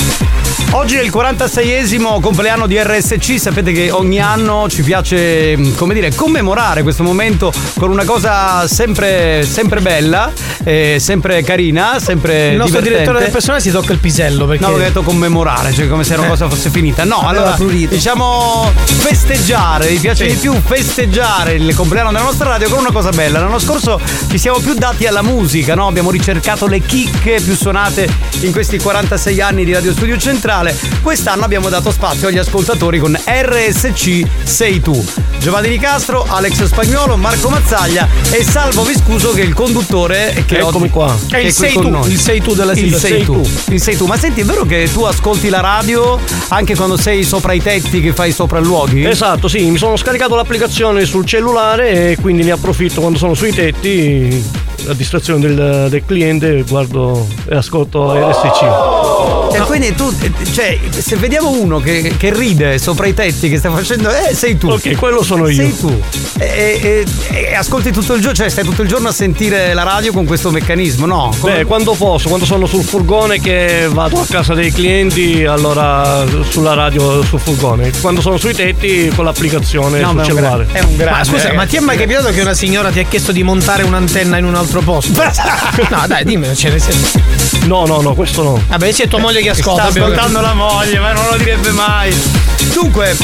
oggi 0.72 0.96
è 0.96 1.00
il 1.02 1.10
46esimo 1.10 2.20
compleanno 2.20 2.66
di 2.66 2.78
RSC. 2.78 3.38
Sapete 3.38 3.72
che 3.72 3.90
ogni 3.90 4.20
anno 4.20 4.68
ci 4.68 4.82
piace, 4.82 5.56
mh, 5.56 5.76
come 5.76 5.94
dire, 5.94 6.14
commemorare 6.14 6.82
questo 6.82 7.02
momento 7.02 7.50
con 7.78 7.90
una 7.90 8.04
cosa 8.04 8.68
sempre, 8.68 9.44
sempre 9.44 9.80
bella, 9.80 10.30
eh, 10.68 10.98
sempre 11.00 11.42
carina, 11.42 11.98
sempre 11.98 12.48
Il 12.50 12.56
nostro 12.56 12.80
divertente. 12.80 12.88
direttore 12.90 13.18
del 13.20 13.30
personale 13.30 13.60
si 13.62 13.70
tocca 13.70 13.92
il 13.92 13.98
pisello 13.98 14.44
perché. 14.46 14.66
No, 14.66 14.72
ho 14.72 14.76
detto 14.78 15.02
commemorare, 15.02 15.72
cioè 15.72 15.88
come 15.88 16.04
se 16.04 16.14
una 16.14 16.26
Eh. 16.26 16.28
cosa 16.28 16.46
fosse 16.48 16.68
finita. 16.68 17.04
No, 17.04 17.26
allora 17.26 17.52
prurito. 17.52 17.94
diciamo 17.94 18.70
festeggiare, 18.84 19.88
mi 19.90 19.96
piace 19.98 20.28
Sì. 20.28 20.34
di 20.34 20.40
più 20.40 20.54
festeggiare 20.62 21.54
il 21.54 21.74
compleanno 21.74 22.10
della 22.12 22.22
nostra 22.24 22.50
radio 22.50 22.68
con 22.68 22.80
una 22.80 22.92
cosa 22.92 23.08
bella. 23.10 23.38
L'anno 23.40 23.58
scorso 23.58 23.98
ci 24.28 24.36
siamo 24.36 24.58
più 24.58 24.74
dati 24.74 25.06
alla 25.06 25.22
musica, 25.22 25.74
no? 25.74 25.86
Abbiamo 25.86 26.10
ricercato 26.10 26.66
le 26.66 26.80
chicche 26.80 27.40
più 27.42 27.56
suonate 27.56 28.06
in 28.40 28.52
questi 28.52 28.78
46 28.78 29.40
anni 29.40 29.64
di 29.64 29.72
Radio 29.72 29.92
Studio 29.92 30.18
Centrale. 30.18 30.76
Quest'anno 31.02 31.44
abbiamo 31.44 31.70
dato 31.70 31.90
spazio 31.90 32.28
agli 32.28 32.38
ascoltatori 32.38 32.98
con 32.98 33.18
RSC 33.24 34.22
Sei 34.44 34.80
tu. 34.80 35.02
Giovanni 35.38 35.68
Di 35.68 35.78
Castro, 35.78 36.26
Alex 36.28 36.64
Spagnuolo, 36.64 37.16
Marco 37.16 37.48
Mazzaglia 37.48 38.06
e 38.30 38.44
Salvo 38.44 38.82
Viscuso 38.82 39.32
che 39.32 39.40
è 39.40 39.44
il 39.44 39.54
conduttore 39.54 40.44
che 40.46 40.57
Eccomi 40.58 40.84
oggi- 40.84 40.90
qua. 40.90 41.16
È 41.30 41.36
il 41.38 41.52
sei 41.52 41.72
tu, 41.72 41.88
il 42.06 42.18
sei 42.18 42.40
tu 42.40 42.54
della 42.54 42.72
Il 42.72 42.78
sigla, 42.78 42.98
sei 42.98 43.10
sei 43.10 43.24
tu. 43.24 43.40
tu. 43.40 43.48
Il 43.72 43.80
sei 43.80 43.96
tu. 43.96 44.06
Ma 44.06 44.16
senti, 44.16 44.40
è 44.40 44.44
vero 44.44 44.64
che 44.64 44.88
tu 44.92 45.02
ascolti 45.04 45.48
la 45.48 45.60
radio 45.60 46.18
anche 46.48 46.74
quando 46.74 46.96
sei 46.96 47.24
sopra 47.24 47.52
i 47.52 47.62
tetti 47.62 48.00
che 48.00 48.12
fai 48.12 48.32
sopra 48.32 48.58
luoghi? 48.60 49.04
Esatto, 49.04 49.48
sì, 49.48 49.64
mi 49.70 49.78
sono 49.78 49.96
scaricato 49.96 50.34
l'applicazione 50.34 51.04
sul 51.04 51.24
cellulare 51.24 52.10
e 52.12 52.16
quindi 52.20 52.42
ne 52.44 52.52
approfitto 52.52 53.00
quando 53.00 53.18
sono 53.18 53.34
sui 53.34 53.52
tetti. 53.52 54.66
A 54.88 54.94
distrazione 54.94 55.40
del, 55.40 55.86
del 55.90 56.02
cliente 56.06 56.62
guardo 56.66 57.26
e 57.50 57.56
ascolto 57.56 58.12
RSC. 58.14 59.17
E 59.54 59.60
quindi 59.60 59.94
tu, 59.94 60.12
eh, 60.20 60.32
cioè, 60.52 60.78
se 60.90 61.16
vediamo 61.16 61.50
uno 61.50 61.80
che, 61.80 62.14
che 62.16 62.32
ride 62.32 62.78
sopra 62.78 63.06
i 63.06 63.14
tetti, 63.14 63.48
che 63.48 63.58
sta 63.58 63.70
facendo, 63.70 64.10
eh, 64.10 64.34
sei 64.34 64.56
tu. 64.56 64.68
Ok, 64.68 64.94
quello 64.96 65.22
sono 65.22 65.48
io. 65.48 65.54
Sei 65.56 65.76
tu. 65.76 66.00
E, 66.38 66.78
e- 66.82 67.06
e 67.48 67.54
ascolti 67.54 67.90
tutto 67.92 68.14
il 68.14 68.20
giorno, 68.20 68.36
cioè 68.36 68.48
stai 68.48 68.64
tutto 68.64 68.82
il 68.82 68.88
giorno 68.88 69.08
a 69.08 69.12
sentire 69.12 69.74
la 69.74 69.82
radio 69.82 70.12
con 70.12 70.24
questo 70.24 70.50
meccanismo, 70.50 71.06
no? 71.06 71.34
Come- 71.38 71.56
Beh, 71.58 71.64
quando 71.64 71.92
posso, 71.94 72.28
quando 72.28 72.46
sono 72.46 72.66
sul 72.66 72.82
furgone 72.84 73.40
che 73.40 73.88
vado 73.90 74.20
a 74.20 74.26
casa 74.28 74.54
dei 74.54 74.72
clienti, 74.72 75.44
allora 75.44 76.24
sulla 76.48 76.74
radio 76.74 77.22
sul 77.24 77.40
furgone. 77.40 77.90
Quando 78.00 78.20
sono 78.20 78.36
sui 78.36 78.54
tetti 78.54 79.10
con 79.14 79.24
l'applicazione 79.24 80.00
No, 80.00 80.08
sul 80.08 80.16
ma 80.16 80.22
è 80.22 80.24
un 80.26 80.34
cellulare. 80.34 80.66
gra- 80.70 80.78
è 80.78 80.82
un 80.84 80.96
grande. 80.96 81.18
Ma 81.18 81.24
scusa, 81.24 81.52
ma 81.52 81.66
ti 81.66 81.76
è 81.76 81.80
mai 81.80 81.96
capitato 81.96 82.28
che 82.30 82.40
una 82.40 82.54
signora 82.54 82.90
ti 82.90 82.98
ha 83.00 83.04
chiesto 83.04 83.32
di 83.32 83.42
montare 83.42 83.82
un'antenna 83.82 84.36
in 84.38 84.44
un 84.44 84.54
altro 84.54 84.80
posto? 84.80 85.22
no, 85.90 86.04
dai, 86.06 86.24
dimmi, 86.24 86.54
ce 86.54 86.70
ne 86.70 86.78
sei. 86.78 86.94
No, 87.66 87.84
no, 87.86 88.00
no, 88.00 88.14
questo 88.14 88.42
no. 88.42 88.62
Vabbè, 88.68 88.92
c'è 88.92 89.08
tua 89.08 89.18
moglie 89.18 89.37
che 89.42 89.50
ascolta. 89.50 89.90
Sta 89.90 90.00
ascoltando 90.00 90.40
la 90.40 90.54
moglie, 90.54 90.98
ma 90.98 91.12
non 91.12 91.24
lo 91.30 91.36
direbbe 91.36 91.70
mai. 91.70 92.14
Dunque, 92.72 93.16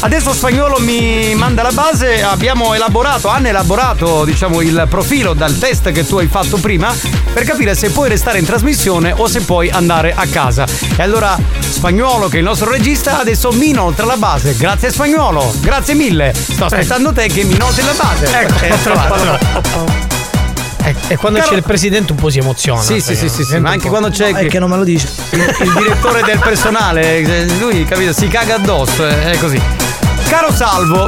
adesso 0.00 0.32
Spagnolo 0.32 0.78
mi 0.78 1.34
manda 1.34 1.62
la 1.62 1.72
base. 1.72 2.22
Abbiamo 2.22 2.74
elaborato, 2.74 3.28
hanno 3.28 3.48
elaborato, 3.48 4.24
diciamo, 4.24 4.60
il 4.60 4.86
profilo 4.88 5.34
dal 5.34 5.56
test 5.58 5.92
che 5.92 6.06
tu 6.06 6.18
hai 6.18 6.26
fatto 6.26 6.56
prima 6.56 6.94
per 7.32 7.44
capire 7.44 7.74
se 7.74 7.90
puoi 7.90 8.08
restare 8.08 8.38
in 8.38 8.44
trasmissione 8.44 9.12
o 9.16 9.28
se 9.28 9.40
puoi 9.40 9.70
andare 9.70 10.14
a 10.16 10.26
casa. 10.26 10.66
E 10.96 11.02
allora, 11.02 11.38
Spagnolo, 11.60 12.28
che 12.28 12.36
è 12.36 12.38
il 12.38 12.44
nostro 12.44 12.70
regista, 12.70 13.18
adesso 13.20 13.52
mi 13.52 13.68
inoltra 13.68 14.06
la 14.06 14.16
base. 14.16 14.56
Grazie, 14.56 14.90
Spagnolo. 14.90 15.54
Grazie 15.60 15.94
mille. 15.94 16.32
Sto 16.34 16.64
aspettando 16.66 17.12
te 17.12 17.26
che 17.28 17.44
mi 17.44 17.54
inoltri 17.54 17.84
la 17.84 17.92
base. 17.92 18.26
Ecco, 18.26 18.74
ho 18.74 18.78
trovato. 18.82 20.05
E, 20.86 20.94
e 21.08 21.16
quando 21.16 21.38
Caro- 21.40 21.50
c'è 21.50 21.56
il 21.56 21.64
presidente 21.64 22.12
un 22.12 22.18
po' 22.18 22.30
si 22.30 22.38
emoziona. 22.38 22.80
Sì, 22.80 23.00
sì, 23.00 23.16
sì, 23.16 23.28
sì, 23.28 23.42
sì, 23.42 23.58
ma 23.58 23.70
anche 23.70 23.88
quando 23.88 24.08
c'è 24.08 24.30
No, 24.30 24.38
è 24.38 24.46
che 24.46 24.58
non 24.60 24.70
me 24.70 24.76
lo 24.76 24.84
dice. 24.84 25.08
il, 25.30 25.40
il 25.40 25.72
direttore 25.76 26.22
del 26.22 26.38
personale, 26.38 27.16
eh, 27.18 27.46
lui 27.58 27.84
capito, 27.84 28.12
si 28.12 28.28
caga 28.28 28.54
addosso, 28.54 29.04
eh, 29.04 29.32
è 29.32 29.38
così. 29.38 29.60
Caro 30.28 30.52
Salvo, 30.52 31.06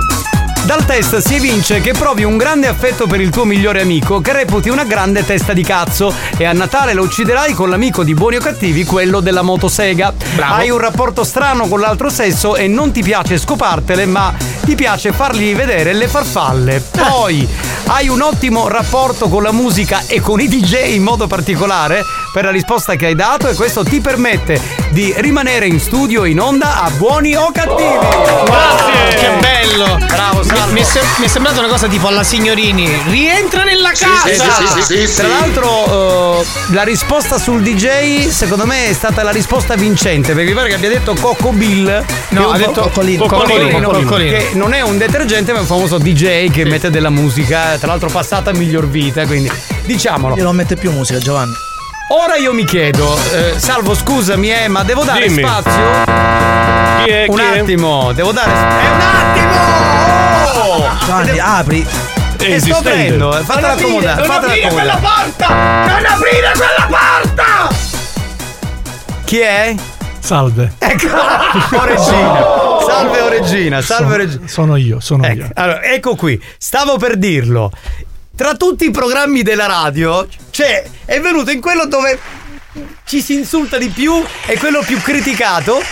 dal 0.68 0.84
test 0.84 1.16
si 1.16 1.36
evince 1.36 1.80
che 1.80 1.92
provi 1.92 2.24
un 2.24 2.36
grande 2.36 2.66
affetto 2.66 3.06
per 3.06 3.22
il 3.22 3.30
tuo 3.30 3.46
migliore 3.46 3.80
amico 3.80 4.20
che 4.20 4.34
reputi 4.34 4.68
una 4.68 4.84
grande 4.84 5.24
testa 5.24 5.54
di 5.54 5.62
cazzo 5.62 6.12
e 6.36 6.44
a 6.44 6.52
Natale 6.52 6.92
lo 6.92 7.04
ucciderai 7.04 7.54
con 7.54 7.70
l'amico 7.70 8.04
di 8.04 8.12
buoni 8.12 8.36
o 8.36 8.40
cattivi, 8.40 8.84
quello 8.84 9.20
della 9.20 9.40
motosega. 9.40 10.12
Bravo. 10.34 10.52
Hai 10.52 10.68
un 10.68 10.76
rapporto 10.76 11.24
strano 11.24 11.68
con 11.68 11.80
l'altro 11.80 12.10
sesso 12.10 12.54
e 12.54 12.68
non 12.68 12.92
ti 12.92 13.02
piace 13.02 13.38
scopartele, 13.38 14.04
ma 14.04 14.34
ti 14.62 14.74
piace 14.74 15.10
fargli 15.10 15.54
vedere 15.54 15.94
le 15.94 16.06
farfalle. 16.06 16.82
Poi 16.92 17.48
hai 17.86 18.08
un 18.08 18.20
ottimo 18.20 18.68
rapporto 18.68 19.28
con 19.28 19.42
la 19.42 19.52
musica 19.52 20.02
e 20.06 20.20
con 20.20 20.38
i 20.38 20.48
DJ 20.48 20.96
in 20.96 21.02
modo 21.02 21.26
particolare 21.26 22.04
per 22.38 22.46
la 22.46 22.52
risposta 22.52 22.94
che 22.94 23.06
hai 23.06 23.16
dato 23.16 23.48
e 23.48 23.54
questo 23.54 23.82
ti 23.82 24.00
permette 24.00 24.60
di 24.90 25.12
rimanere 25.16 25.66
in 25.66 25.80
studio 25.80 26.24
in 26.24 26.38
onda 26.38 26.82
a 26.82 26.90
buoni 26.90 27.34
o 27.34 27.50
cattivi. 27.50 27.98
Grazie! 28.44 29.18
Che 29.18 29.28
bello! 29.40 29.98
Bravo, 30.06 30.42
Mi, 30.42 30.46
Salvo. 30.46 30.72
mi 30.72 30.84
mi 31.18 31.24
è 31.24 31.26
sembrato 31.26 31.58
una 31.58 31.66
cosa 31.66 31.88
tipo 31.88 32.06
alla 32.06 32.22
signorini. 32.22 32.88
Rientra 33.08 33.64
nella 33.64 33.90
casa! 33.90 34.28
Tra 35.16 35.26
l'altro, 35.26 36.40
eh, 36.40 36.46
la 36.74 36.84
risposta 36.84 37.38
sul 37.38 37.60
DJ, 37.60 38.28
secondo 38.28 38.66
me, 38.66 38.86
è 38.86 38.92
stata 38.92 39.24
la 39.24 39.32
risposta 39.32 39.74
vincente. 39.74 40.32
Perché 40.32 40.50
mi 40.50 40.54
pare 40.54 40.68
che 40.68 40.74
abbia 40.76 40.90
detto 40.90 41.16
Coco 41.20 41.50
Bill. 41.50 42.04
No, 42.28 42.50
ha 42.50 42.56
detto 42.56 42.82
Coccolino, 42.82 43.26
Coccolino, 43.26 43.80
Coccolino, 43.80 43.90
Coccolino. 43.90 44.30
Che 44.30 44.50
non 44.52 44.74
è 44.74 44.80
un 44.80 44.96
detergente, 44.96 45.50
ma 45.50 45.58
è 45.58 45.60
un 45.62 45.66
famoso 45.66 45.98
DJ 45.98 46.52
che 46.52 46.64
mette 46.64 46.88
della 46.88 47.10
musica. 47.10 47.76
Tra 47.78 47.88
l'altro, 47.88 48.08
passata 48.08 48.50
a 48.50 48.52
miglior 48.52 48.86
vita. 48.86 49.26
Quindi, 49.26 49.50
diciamolo. 49.84 50.36
Io 50.36 50.44
non 50.44 50.54
mette 50.54 50.76
più 50.76 50.92
musica, 50.92 51.18
Giovanni. 51.18 51.67
Ora 52.10 52.36
io 52.36 52.54
mi 52.54 52.64
chiedo, 52.64 53.18
eh, 53.34 53.58
Salvo, 53.58 53.94
scusami, 53.94 54.50
eh, 54.50 54.68
ma 54.68 54.82
devo 54.82 55.04
dare 55.04 55.26
Dimmi. 55.28 55.42
spazio? 55.42 55.72
Chi 57.04 57.10
è? 57.10 57.26
Un 57.28 57.36
Chi 57.36 57.42
è? 57.42 57.58
attimo, 57.58 58.12
devo 58.12 58.32
dare. 58.32 58.50
È 58.50 58.88
un 58.88 59.00
attimo! 59.00 60.60
Oh! 60.62 60.88
Giovanni, 61.04 61.38
apri. 61.38 61.86
E 62.40 62.60
sto 62.60 62.76
aprendo, 62.76 63.32
fatela 63.44 63.72
accomodare, 63.72 64.20
non 64.20 64.30
fatela 64.30 64.52
aprire 64.52 64.68
quella 64.72 64.92
accomodare. 64.94 65.30
porta! 65.36 65.48
Non 65.86 66.04
aprire 66.06 66.52
quella 66.56 66.86
porta! 66.88 67.76
Chi 69.24 69.38
è? 69.40 69.74
Salve. 70.20 70.72
Ecco, 70.78 71.06
oh, 71.14 71.84
regina. 71.84 72.44
Salve, 72.86 73.20
oh, 73.20 73.28
regina. 73.28 73.80
Salve, 73.82 74.04
Sono- 74.04 74.16
regina. 74.16 74.46
Sono 74.48 74.76
io, 74.76 75.00
sono 75.00 75.24
Ecco, 75.24 75.38
io. 75.40 75.50
allora, 75.54 75.82
ecco 75.82 76.14
qui, 76.16 76.42
stavo 76.56 76.96
per 76.96 77.16
dirlo. 77.18 77.70
Tra 78.38 78.54
tutti 78.54 78.84
i 78.84 78.92
programmi 78.92 79.42
della 79.42 79.66
radio, 79.66 80.24
c'è, 80.52 80.84
è 81.04 81.20
venuto 81.20 81.50
in 81.50 81.60
quello 81.60 81.86
dove 81.86 82.16
ci 83.04 83.20
si 83.20 83.34
insulta 83.34 83.78
di 83.78 83.88
più 83.88 84.14
e 84.46 84.56
quello 84.58 84.80
più 84.86 85.00
criticato. 85.02 85.82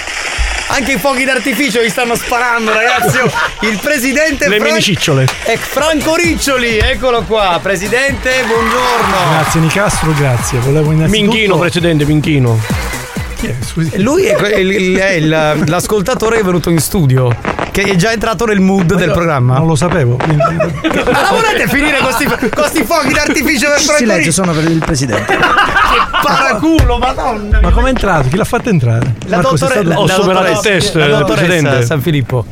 Anche 0.69 0.93
i 0.93 0.99
fuochi 0.99 1.25
d'artificio 1.25 1.81
vi 1.81 1.91
stanno 1.91 2.15
sparando, 2.15 2.73
ragazzi. 2.73 3.19
Il 3.67 3.81
presidente 3.83 4.47
Le 4.49 4.59
Fran- 4.59 4.69
minicicciole. 4.71 5.27
È 5.43 5.57
Franco 5.57 6.15
Riccioli, 6.15 6.79
eccolo 6.79 7.23
qua. 7.23 7.59
Presidente, 7.61 8.45
buongiorno. 8.47 9.17
Grazie 9.31 9.61
Nicastro, 9.61 10.13
grazie. 10.13 10.61
Volevo 10.61 10.93
innanzitutto. 10.93 11.33
Minchino, 11.33 11.59
presidente, 11.59 12.05
Minchino. 12.05 12.96
È? 13.41 13.55
Scusi. 13.65 14.01
Lui 14.03 14.25
è, 14.25 14.57
il- 14.59 14.71
il- 14.71 14.97
è 14.97 15.11
il- 15.13 15.63
l'ascoltatore 15.67 16.37
che 16.37 16.43
è 16.43 16.45
venuto 16.45 16.71
in 16.71 16.79
studio, 16.81 17.35
che 17.71 17.83
è 17.83 17.95
già 17.97 18.13
entrato 18.13 18.45
nel 18.47 18.61
mood 18.61 18.95
del 18.95 19.11
programma. 19.13 19.59
Non 19.59 19.67
lo 19.67 19.75
sapevo. 19.77 20.17
quindi- 20.17 20.37
Ma 21.07 21.21
la 21.21 21.29
volete 21.31 21.69
finire 21.69 21.99
con 21.99 22.11
questi 22.55 22.85
fuochi 22.85 23.13
d'artificio 23.13 23.69
per 23.69 23.81
Franco 23.81 23.99
Silenzio, 23.99 24.33
sono 24.33 24.53
per 24.53 24.65
il 24.65 24.79
presidente. 24.79 25.37
Paraculo, 26.23 26.99
madonna. 26.99 27.61
Ma 27.61 27.71
come 27.71 27.87
è 27.87 27.91
entrato? 27.91 28.29
Chi 28.29 28.37
l'ha 28.37 28.45
fatto 28.45 28.69
entrare? 28.69 29.15
La 29.27 29.37
Marco, 29.37 29.57
dottore- 29.57 29.81
stato- 29.83 30.01
Ho 30.01 30.07
la 30.07 30.13
superato 30.15 30.51
il 30.51 30.59
test, 30.61 30.95
la 30.97 31.05
eh, 31.05 31.09
dottoressa 31.09 31.45
presidente. 31.47 31.85
San 31.87 32.01
Filippo. 32.01 32.45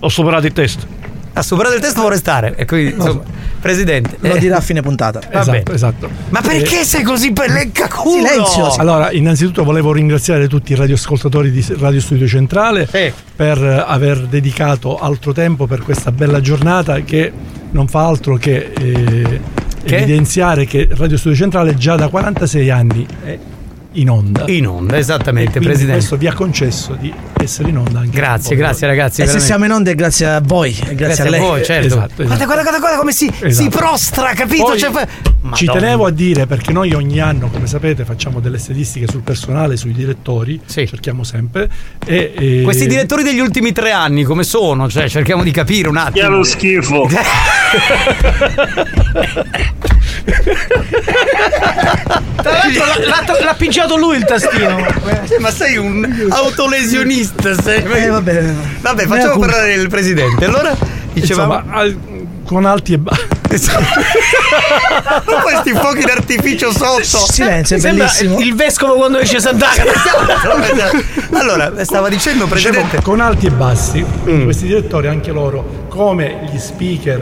Ho 0.00 0.08
superato 0.08 0.46
il 0.46 0.52
test. 0.52 0.86
Ha 1.32 1.42
superato 1.42 1.74
il 1.74 1.80
test 1.80 1.94
vuole 1.96 2.10
restare. 2.10 2.54
E 2.56 2.64
quindi, 2.64 2.94
insomma, 2.94 3.22
presidente. 3.60 4.16
Lo 4.20 4.34
eh, 4.34 4.38
dirà 4.38 4.56
a 4.58 4.60
fine 4.60 4.80
puntata. 4.82 5.20
va 5.20 5.40
Esatto, 5.40 5.50
bene. 5.62 5.74
esatto. 5.74 6.10
Ma 6.30 6.40
perché 6.40 6.84
sei 6.84 7.02
così 7.02 7.32
pelleccaculo? 7.32 8.26
Silenzio. 8.26 8.74
Allora, 8.76 9.10
innanzitutto 9.12 9.64
volevo 9.64 9.92
ringraziare 9.92 10.48
tutti 10.48 10.72
i 10.72 10.74
radioascoltatori 10.76 11.50
di 11.50 11.64
Radio 11.78 12.00
Studio 12.00 12.26
Centrale 12.26 12.86
Sì. 12.90 13.12
per 13.34 13.62
eh, 13.62 13.84
aver 13.86 14.26
dedicato 14.26 14.98
altro 14.98 15.32
tempo 15.32 15.66
per 15.66 15.82
questa 15.82 16.12
bella 16.12 16.40
giornata 16.40 17.00
che 17.00 17.32
non 17.70 17.86
fa 17.88 18.06
altro 18.06 18.36
che, 18.36 18.72
eh, 18.78 19.40
Che? 19.84 19.96
evidenziare 19.96 20.64
che 20.64 20.88
Radio 20.92 21.16
Studio 21.16 21.36
Centrale 21.36 21.74
già 21.74 21.96
da 21.96 22.08
46 22.08 22.70
anni 22.70 23.06
è 23.24 23.38
in 24.00 24.10
onda. 24.10 24.44
In 24.46 24.66
onda, 24.66 24.96
E 24.96 24.98
esattamente, 24.98 25.58
presidente. 25.60 25.92
questo 25.92 26.16
vi 26.16 26.26
ha 26.26 26.32
concesso 26.34 26.94
di 26.98 27.12
essere 27.42 27.68
in 27.70 27.78
onda 27.78 28.00
anche 28.00 28.16
Grazie, 28.16 28.54
grazie 28.56 28.86
ragazzi. 28.86 29.22
E 29.22 29.26
se 29.26 29.32
veramente. 29.38 29.46
siamo 29.46 29.64
in 29.64 29.70
onda 29.72 29.90
è 29.90 29.94
grazie 29.94 30.26
a 30.26 30.40
voi, 30.42 30.72
grazie, 30.72 30.94
Grazie 30.94 31.24
a 31.24 31.26
a 31.26 31.30
lei. 31.30 31.40
voi, 31.40 31.64
certo. 31.64 31.86
Esatto, 31.86 32.22
esatto. 32.22 32.24
Guarda, 32.24 32.44
guarda, 32.44 32.62
guarda, 32.62 32.78
guarda 32.78 32.96
come 32.98 33.12
si, 33.12 33.26
Esatto. 33.26 33.50
si 33.50 33.68
prostra, 33.68 34.32
capito? 34.34 34.64
Poi 34.64 34.78
Cioè, 34.78 35.06
Ci 35.54 35.66
tenevo 35.66 36.06
a 36.06 36.10
dire 36.10 36.46
perché 36.46 36.72
noi 36.72 36.92
ogni 36.94 37.20
anno, 37.20 37.48
come 37.48 37.66
sapete, 37.66 38.04
facciamo 38.04 38.40
delle 38.40 38.58
statistiche 38.58 39.06
sul 39.08 39.22
personale, 39.22 39.76
sui 39.76 39.92
direttori, 39.92 40.60
cerchiamo 40.66 41.24
sempre. 41.24 41.68
E, 42.06 42.32
e- 42.36 42.60
Questi 42.62 42.86
direttori 42.86 43.22
degli 43.22 43.40
ultimi 43.40 43.72
tre 43.72 43.90
anni 43.92 44.22
come 44.24 44.42
sono? 44.44 44.88
Cioè, 44.88 45.08
cerchiamo 45.08 45.42
di 45.42 45.50
capire 45.50 45.88
un 45.88 45.96
attimo. 45.96 46.24
Che 46.24 46.30
lo 46.30 46.42
schifo. 46.44 47.08
Tra 52.36 52.52
l'altro 52.52 52.84
l'ha, 52.84 53.06
l'ha- 53.06 53.44
l'ha 53.44 53.54
pigiato 53.88 53.96
lui 53.96 54.16
il 54.16 54.24
tastino. 54.24 54.86
Ma 55.40 55.50
sei 55.50 55.76
un 55.76 56.26
autolesionista. 56.30 57.60
Sei... 57.60 57.82
Eh, 57.82 58.08
vabbè. 58.08 58.42
Vabbè, 58.80 59.06
Mea 59.06 59.16
facciamo 59.16 59.32
culpa. 59.34 59.46
parlare 59.52 59.72
il 59.74 59.88
presidente. 59.88 60.44
Allora, 60.44 60.76
dicevamo. 61.12 61.54
Insomma, 61.54 61.76
al- 61.76 61.98
con 62.44 62.64
alti 62.64 62.92
e 62.94 62.98
bassi. 62.98 63.26
questi 65.42 65.72
fuochi 65.74 66.04
d'artificio 66.04 66.70
sotto. 66.72 67.00
Silenzio, 67.32 67.76
è 67.76 67.80
bellissimo. 67.80 68.38
il 68.40 68.54
vescovo 68.54 68.94
quando 68.94 69.18
esce 69.18 69.40
Sant'Agata. 69.40 69.90
allora, 71.32 71.72
stava 71.84 72.08
dicendo 72.08 72.46
presidente. 72.46 72.84
Dicevo, 72.84 73.02
con 73.02 73.20
alti 73.20 73.46
e 73.46 73.50
bassi, 73.50 74.04
quindi 74.22 74.44
questi 74.44 74.66
direttori, 74.66 75.08
anche 75.08 75.30
loro, 75.30 75.86
come 75.88 76.48
gli 76.50 76.58
speaker 76.58 77.18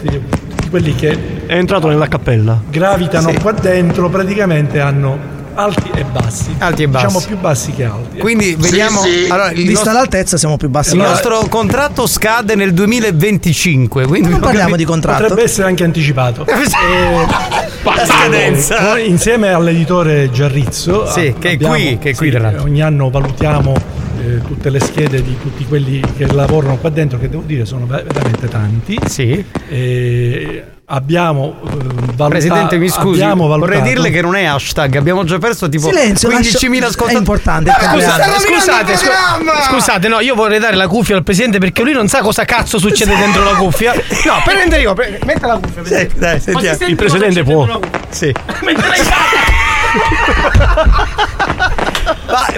tutti, 0.00 0.20
tutti 0.28 0.68
quelli 0.70 0.94
che 0.94 1.18
È 1.46 1.54
entrato 1.54 1.88
nella 1.88 2.08
cappella. 2.08 2.60
gravitano 2.68 3.30
Sì. 3.30 3.38
qua 3.40 3.52
dentro, 3.52 4.08
praticamente 4.08 4.80
hanno 4.80 5.34
alti 5.56 5.90
e 5.94 6.04
bassi. 6.04 6.54
Alti 6.58 6.82
e 6.84 6.88
bassi. 6.88 7.06
Diciamo 7.06 7.24
più 7.26 7.36
bassi 7.38 7.72
che 7.72 7.84
alti. 7.84 8.18
Quindi 8.18 8.54
vediamo. 8.58 9.00
Allora, 9.28 9.50
il, 9.50 9.56
Vista 9.56 9.72
nostro, 9.72 9.92
l'altezza 9.92 10.36
siamo 10.36 10.56
più 10.56 10.68
bassi. 10.68 10.94
il 10.94 11.00
nostro 11.02 11.46
contratto 11.48 12.06
scade 12.06 12.54
nel 12.54 12.72
2025. 12.72 14.06
Quindi 14.06 14.28
Non 14.30 14.40
parliamo 14.40 14.76
di 14.76 14.84
contratto. 14.84 15.20
Potrebbe 15.22 15.42
essere 15.42 15.66
anche 15.68 15.84
anticipato. 15.84 16.44
La 16.46 18.04
scadenza. 18.04 18.80
Noi, 18.80 19.08
insieme 19.08 19.48
all'editore 19.52 20.30
Giarrizzo, 20.30 21.06
Sì, 21.10 21.32
a- 21.34 21.38
che 21.38 21.50
è 21.52 21.56
qui, 21.58 21.98
che 22.00 22.10
è 22.10 22.14
qui, 22.14 22.26
sì, 22.26 22.30
tra 22.30 22.40
l'altro. 22.42 22.62
ogni 22.64 22.82
anno 22.82 23.10
valutiamo 23.10 23.74
eh, 24.18 24.40
tutte 24.46 24.70
le 24.70 24.80
schede 24.80 25.22
di 25.22 25.36
tutti 25.40 25.64
quelli 25.66 26.00
che 26.16 26.26
lavorano 26.32 26.76
qua 26.76 26.90
dentro, 26.90 27.18
che 27.18 27.28
devo 27.28 27.42
dire 27.46 27.64
sono 27.64 27.86
ve- 27.86 28.04
veramente 28.06 28.48
tanti. 28.48 28.98
Sì. 29.06 29.44
E 29.68 30.64
abbiamo 30.88 31.56
eh, 31.64 31.68
valutato. 32.14 32.28
Presidente, 32.28 32.78
mi 32.78 32.88
scusi, 32.88 33.20
vorrei 33.34 33.82
dirle 33.82 34.10
che 34.10 34.20
non 34.22 34.36
è 34.36 34.44
hashtag, 34.44 34.96
abbiamo 34.96 35.24
già 35.24 35.38
perso 35.38 35.68
tipo 35.68 35.88
Silenzio, 35.88 36.28
15.000 36.28 36.32
lascia- 36.32 36.86
ascoltatori. 36.86 37.14
È 37.14 37.18
importante. 37.18 37.70
Eh, 37.70 37.74
scusa, 37.74 37.96
Scusate, 37.96 38.38
scusate, 38.38 38.96
scu- 38.96 39.62
scusate, 39.72 40.08
no, 40.08 40.20
io 40.20 40.34
vorrei 40.34 40.58
dare 40.60 40.76
la 40.76 40.86
cuffia 40.86 41.16
al 41.16 41.24
presidente 41.24 41.58
perché 41.58 41.82
lui 41.82 41.92
non 41.92 42.06
sa 42.08 42.20
cosa 42.20 42.44
cazzo 42.44 42.78
succede 42.78 43.16
dentro 43.16 43.42
la 43.42 43.54
cuffia. 43.56 43.92
No, 43.94 44.34
prendere 44.44 44.82
io, 44.82 44.94
pre- 44.94 45.18
metta 45.24 45.46
la 45.48 45.58
cuffia. 45.58 45.84
Sì, 45.84 46.08
dai, 46.16 46.40
sentiamo. 46.40 46.78
Il 46.86 46.94
presidente 46.96 47.42
può. 47.42 47.80
Sì. 48.10 48.32
Ma, 48.62 48.70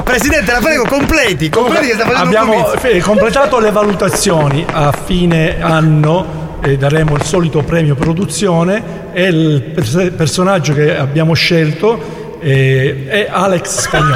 presidente, 0.09 0.52
la 0.52 0.59
prego, 0.61 0.84
completi, 0.86 1.48
completi 1.50 1.88
che 1.88 1.92
sta 1.94 2.04
facendo 2.06 2.38
Abbiamo 2.38 2.72
completato 3.02 3.59
le 3.59 3.70
valutazioni 3.70 4.64
a 4.70 4.90
fine 4.92 5.61
anno. 5.61 6.46
eh, 6.64 6.76
daremo 6.76 7.14
il 7.14 7.22
solito 7.22 7.62
premio 7.62 7.94
produzione 7.94 8.82
e 9.12 9.24
il 9.28 9.62
pers- 9.74 10.11
personaggio 10.16 10.72
che 10.74 10.96
abbiamo 10.96 11.32
scelto 11.34 12.36
eh, 12.40 13.04
è 13.09 13.28
Alex 13.30 13.80
Spagnolo. 13.82 14.14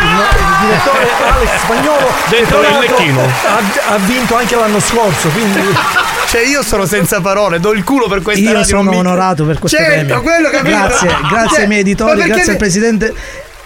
Il, 0.00 0.14
no- 0.14 0.22
il 0.22 0.66
direttore 0.66 1.08
Alex 1.34 1.48
Spagnolo 1.62 2.06
Dentro 2.30 2.60
il 2.60 2.78
lecchino. 2.78 3.20
ha, 3.20 3.94
ha 3.94 3.96
vinto 3.98 4.36
anche 4.36 4.54
l'anno 4.56 4.80
scorso, 4.80 5.28
quindi 5.30 5.60
Cioè, 6.28 6.42
io 6.46 6.62
sono 6.62 6.86
senza 6.86 7.20
parole, 7.20 7.58
do 7.58 7.72
il 7.72 7.82
culo 7.84 8.06
per 8.06 8.22
questa 8.22 8.42
Io 8.42 8.52
radio, 8.52 8.66
sono 8.66 8.96
onorato 8.96 9.44
per 9.44 9.58
questo 9.58 9.76
Certo, 9.78 10.20
premio. 10.20 10.22
quello. 10.22 10.50
Grazie, 10.62 11.08
grazie 11.28 11.48
Cioè, 11.50 11.60
ai 11.62 11.66
miei 11.66 11.80
editori, 11.80 12.22
grazie 12.22 12.52
al 12.52 12.58
presidente. 12.58 13.14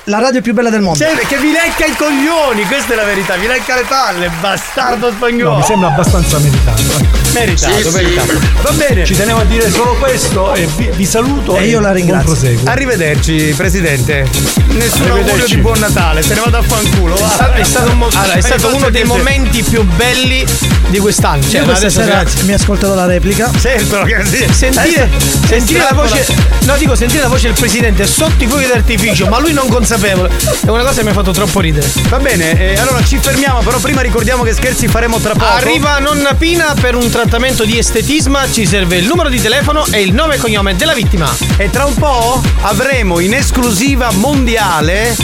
La 0.07 0.19
radio 0.19 0.41
più 0.41 0.53
bella 0.53 0.71
del 0.71 0.81
mondo. 0.81 0.99
Cioè, 0.99 1.15
che 1.27 1.39
vi 1.39 1.53
lecca 1.53 1.85
i 1.85 1.95
coglioni, 1.95 2.65
questa 2.65 2.95
è 2.95 2.97
la 2.97 3.05
verità, 3.05 3.37
vi 3.37 3.47
lecca 3.47 3.77
le 3.77 3.85
palle, 3.87 4.31
bastardo 4.41 5.11
no, 5.11 5.17
spagnolo. 5.17 5.57
mi 5.59 5.63
sembra 5.63 5.89
abbastanza 5.89 6.39
meritato. 6.41 7.22
Meritato, 7.33 7.77
Sì, 7.77 7.83
sì. 7.83 7.95
meritato. 7.95 8.33
Va 8.63 8.71
bene. 8.73 9.05
Ci 9.05 9.15
tenevo 9.15 9.41
a 9.41 9.45
dire 9.45 9.71
solo 9.71 9.95
questo 9.97 10.55
e 10.55 10.67
vi, 10.77 10.91
vi 10.95 11.05
saluto 11.07 11.57
E 11.57 11.67
io 11.67 11.81
la 11.81 11.93
ringrazio. 11.93 12.59
Arrivederci, 12.65 13.55
presidente. 13.57 14.27
Nessun 14.69 15.11
augurio 15.11 15.45
di 15.47 15.57
buon 15.57 15.79
Natale, 15.79 16.23
se 16.23 16.35
ne 16.35 16.41
vado 16.41 16.59
a 16.59 16.63
fanculo. 16.63 17.15
va. 17.17 17.53
È 17.55 17.63
stato, 17.63 17.91
un 17.91 17.99
mo- 17.99 18.09
allora, 18.13 18.33
è 18.35 18.41
stato 18.41 18.75
uno 18.75 18.91
dei 18.91 19.05
momenti 19.05 19.63
più 19.63 19.83
belli 19.83 20.45
di 20.89 20.99
quest'anno. 20.99 21.43
Cioè, 21.43 21.61
Io 21.61 21.65
questa 21.65 21.87
adesso 21.87 22.01
sera 22.01 22.21
grazie. 22.21 22.43
mi 22.45 22.53
ascolterò 22.53 22.95
la 22.95 23.07
replica. 23.07 23.51
Certo, 23.61 24.05
sì. 24.25 24.47
Sentire, 24.53 25.11
sentire 25.47 25.81
la 25.81 25.93
voce. 25.95 26.27
No, 26.63 26.77
dico 26.77 26.95
sentire 26.95 27.23
la 27.23 27.29
voce 27.29 27.49
del 27.49 27.57
presidente 27.59 28.07
sotto 28.07 28.43
i 28.43 28.47
fuochi 28.47 28.67
d'artificio, 28.67 29.27
ma 29.27 29.39
lui 29.41 29.53
non 29.53 29.69
consapevole. 29.69 30.31
È 30.65 30.69
una 30.69 30.83
cosa 30.83 30.99
che 30.99 31.05
mi 31.05 31.11
ha 31.11 31.15
fatto 31.15 31.33
troppo 31.33 31.61
ridere. 31.61 31.87
Va 32.09 32.19
bene, 32.19 32.73
eh, 32.73 32.79
allora 32.79 33.03
ci 33.05 33.19
fermiamo, 33.21 33.61
però 33.61 33.79
prima 33.79 34.01
ricordiamo 34.01 34.43
che 34.43 34.53
scherzi 34.55 34.89
faremo 34.89 35.19
tra 35.19 35.33
poco. 35.33 35.45
Arriva 35.45 35.99
nonna 35.99 36.35
Pina 36.35 36.75
per 36.81 36.95
un 36.95 37.09
trattamento 37.23 37.65
di 37.65 37.79
estetisma, 37.79 38.51
ci 38.51 38.67
serve 38.67 38.97
il 38.97 39.07
numero 39.07 39.29
di 39.29 39.41
telefono 39.41 39.87
e 39.93 40.01
il 40.03 40.13
nome 40.13 40.35
e 40.35 40.39
cognome 40.39 40.75
della 40.75 40.93
vittima. 40.93 41.33
E 41.57 41.71
tra 41.71 41.85
un 41.85 41.95
po' 41.95 42.43
avremo 42.63 43.21
in 43.21 43.33
esclusiva 43.33 44.11
mondiale 44.11 45.15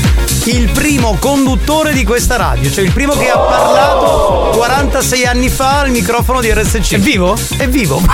il 0.45 0.71
primo 0.71 1.17
conduttore 1.19 1.93
di 1.93 2.05
questa 2.05 2.37
radio, 2.37 2.71
cioè 2.71 2.85
il 2.85 2.93
primo 2.93 3.17
che 3.17 3.29
ha 3.29 3.39
parlato 3.39 4.51
46 4.55 5.27
anni 5.27 5.49
fa 5.49 5.81
al 5.81 5.91
microfono 5.91 6.41
di 6.41 6.53
RSC. 6.53 6.93
È 6.95 6.99
vivo? 6.99 7.37
È 7.57 7.67
vivo. 7.67 8.01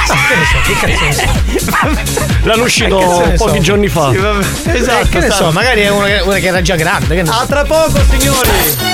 Che 0.64 0.74
cazzo 0.80 1.04
ne 1.04 2.06
so? 2.06 2.26
L'hanno 2.42 2.62
uscito 2.62 2.96
Che 2.96 3.04
cazzo 3.04 3.26
ne 3.26 3.36
so? 3.36 3.44
pochi 3.44 3.60
giorni 3.60 3.88
fa. 3.88 4.10
Sì. 4.10 4.70
Esatto. 4.70 5.04
Eh, 5.04 5.08
che 5.10 5.18
ne 5.18 5.30
so, 5.30 5.50
magari 5.50 5.82
è 5.82 5.90
una 5.90 6.06
che, 6.06 6.20
una 6.24 6.36
che 6.36 6.46
era 6.46 6.62
già 6.62 6.74
grande. 6.74 7.16
Che 7.16 7.22
ne 7.22 7.28
so. 7.28 7.34
A 7.38 7.46
tra 7.46 7.64
poco, 7.64 8.00
signori. 8.08 8.93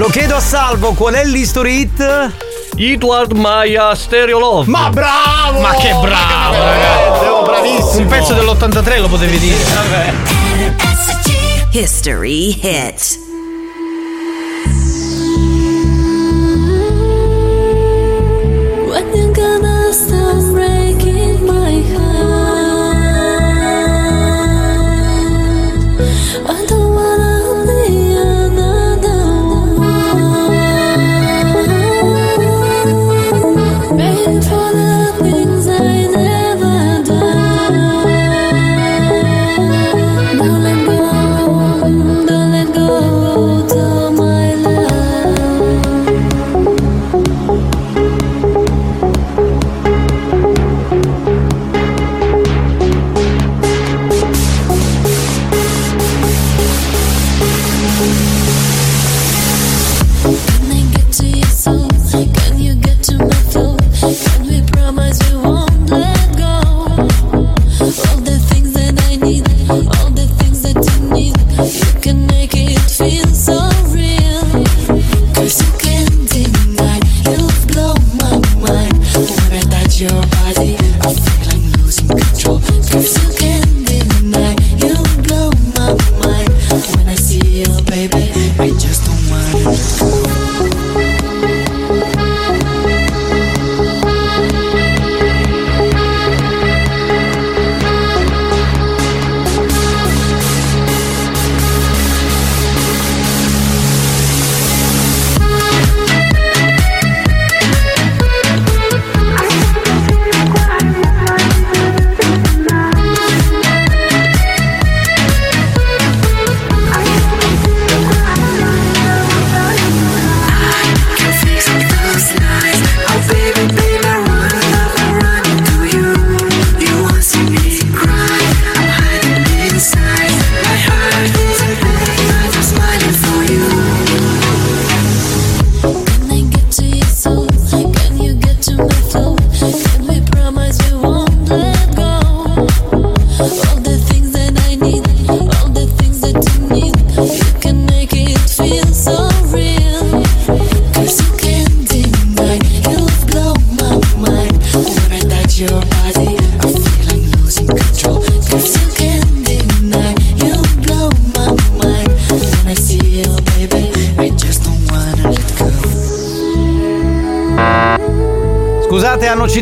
Lo 0.00 0.08
chiedo 0.08 0.34
a 0.34 0.40
Salvo, 0.40 0.94
qual 0.94 1.12
è 1.12 1.26
l'history 1.26 1.82
hit? 1.82 2.32
Edward 2.74 3.32
Maya 3.32 3.94
Stereo 3.94 4.38
Love. 4.38 4.70
Ma 4.70 4.88
bravo! 4.88 5.60
Ma 5.60 5.74
che 5.74 5.90
bravo, 5.90 6.54
ragazzi! 6.54 7.24
Oh, 7.26 7.42
bravissimo! 7.42 7.98
Un 7.98 8.06
pezzo 8.06 8.32
dell'83 8.32 8.98
lo 8.98 9.08
potevi 9.08 9.38
dire. 9.38 9.58
History 11.72 12.58
hit. 12.62 13.18
When 18.86 19.14
you 19.14 19.30
gonna 19.32 19.92
stop 19.92 20.49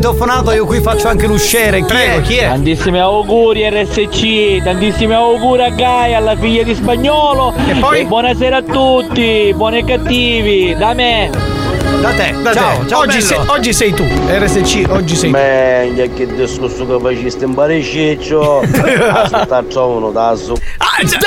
citofonato, 0.09 0.53
io 0.53 0.65
qui 0.65 0.81
faccio 0.81 1.09
anche 1.09 1.27
l'usciere. 1.27 1.83
Prego, 1.85 2.23
chi 2.23 2.37
è? 2.37 2.47
Tantissimi 2.49 2.99
auguri 2.99 3.69
RSC, 3.69 4.63
tantissimi 4.63 5.13
auguri 5.13 5.63
a 5.65 5.69
Gaia, 5.71 6.17
alla 6.17 6.35
figlia 6.37 6.63
di 6.63 6.75
spagnolo. 6.75 7.53
E 7.69 7.75
poi? 7.75 8.05
buonasera 8.07 8.57
a 8.59 8.63
tutti, 8.63 9.53
buoni 9.55 9.79
e 9.79 9.85
cattivi, 9.85 10.75
da 10.79 10.95
me. 10.95 11.31
Da 12.01 12.11
te, 12.11 12.35
Da 12.43 12.53
ciao, 12.55 12.79
te. 12.81 12.89
ciao 12.89 13.01
oggi, 13.01 13.19
bello. 13.19 13.27
sei, 13.27 13.39
oggi 13.49 13.73
sei 13.73 13.93
tu, 13.93 14.05
RSC, 14.29 14.85
oggi 14.89 15.17
sei 15.17 15.31
tu. 15.31 15.37
Beh, 15.37 16.11
che 16.15 16.27
discorso 16.35 16.87
che 16.87 16.99
faceste 17.03 17.45
in 17.45 17.55
parecchio. 17.55 18.61
Aspetta, 18.61 19.63
trovano 19.65 20.11
da 20.11 20.35
su. 20.37 20.53
No, 20.53 20.57
no! 20.57 21.19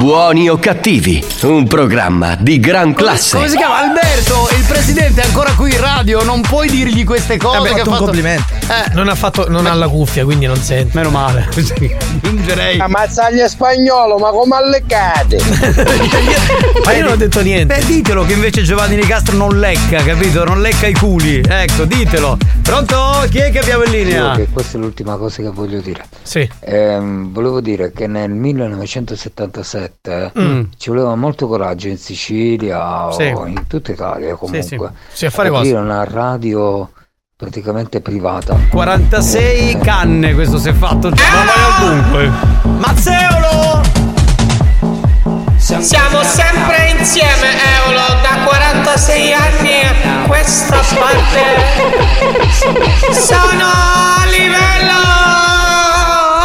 Buoni 0.00 0.48
o 0.48 0.56
cattivi, 0.56 1.22
un 1.42 1.66
programma 1.66 2.34
di 2.34 2.58
gran 2.58 2.94
classe. 2.94 3.36
Come 3.36 3.50
si 3.50 3.56
chiama? 3.58 3.80
Alberto, 3.80 4.48
il 4.56 4.64
presidente 4.66 5.20
è 5.20 5.26
ancora 5.26 5.52
qui 5.52 5.72
in 5.72 5.78
radio, 5.78 6.24
non 6.24 6.40
puoi 6.40 6.70
dirgli 6.70 7.04
queste 7.04 7.36
cose. 7.36 7.58
Vabbè, 7.58 7.70
ha 7.72 7.76
fatto 7.76 7.90
un 7.90 7.96
complimento. 7.98 8.44
Non 8.94 9.10
ha 9.10 9.14
fatto, 9.14 9.50
non 9.50 9.66
ha 9.66 9.74
la 9.74 9.88
cuffia, 9.88 10.24
quindi 10.24 10.46
non 10.46 10.56
sente. 10.56 10.96
Meno 10.96 11.10
male. 11.10 11.48
Aggiungerei. 11.52 12.78
Ammazzaglia 12.80 13.46
spagnolo, 13.46 14.16
ma 14.16 14.30
come 14.30 14.56
allecate? 14.56 15.36
Ma 16.82 16.92
io 16.92 17.02
non 17.02 17.12
ho 17.12 17.16
detto 17.16 17.42
niente. 17.42 17.74
Beh, 17.74 17.84
ditelo 17.84 18.24
che 18.24 18.32
invece 18.32 18.62
Giovanni 18.62 18.96
Nicastro 18.96 19.36
non 19.36 19.58
lecca, 19.58 20.02
capito? 20.02 20.44
Non 20.44 20.62
lecca 20.62 20.86
i 20.86 20.94
culi. 20.94 21.42
Ecco, 21.46 21.84
ditelo. 21.84 22.38
Pronto? 22.62 23.26
Chi 23.28 23.38
è 23.38 23.50
che 23.50 23.58
abbiamo 23.58 23.84
in 23.84 23.90
linea? 23.90 24.34
Che 24.34 24.48
questa 24.50 24.78
è 24.78 24.80
l'ultima 24.80 25.16
cosa 25.16 25.42
che 25.42 25.50
voglio 25.50 25.80
dire. 25.80 26.04
Sì. 26.22 26.48
Ehm, 26.60 27.32
volevo 27.32 27.60
dire 27.60 27.92
che 27.92 28.06
nel 28.06 28.30
1977 28.30 29.89
Mm. 30.38 30.62
ci 30.76 30.88
voleva 30.90 31.14
molto 31.14 31.46
coraggio 31.46 31.88
in 31.88 31.98
Sicilia 31.98 33.10
Sì. 33.12 33.32
o 33.34 33.46
in 33.46 33.66
tutta 33.66 33.92
Italia 33.92 34.34
comunque. 34.34 34.62
sì. 34.62 34.78
Sì, 35.12 35.26
a 35.26 35.30
fare 35.30 35.48
cosa? 35.50 35.78
una 35.78 36.04
radio 36.04 36.90
praticamente 37.36 38.00
privata. 38.00 38.56
46 38.70 39.78
canne 39.78 40.34
questo 40.34 40.58
si 40.58 40.68
è 40.68 40.72
fatto 40.74 41.10
già. 41.10 41.24
Ma 41.44 42.10
vai. 42.10 42.30
Mazzeolo! 42.78 43.80
Siamo 45.56 46.22
sempre 46.22 46.94
insieme, 46.98 47.48
Eolo, 47.84 48.20
da 48.22 48.44
46 48.44 49.32
anni 49.32 49.80
a 49.82 50.26
questa 50.26 50.80
parte. 50.98 51.42
Sono 53.12 53.64
a 53.64 54.24
livello. 54.26 55.29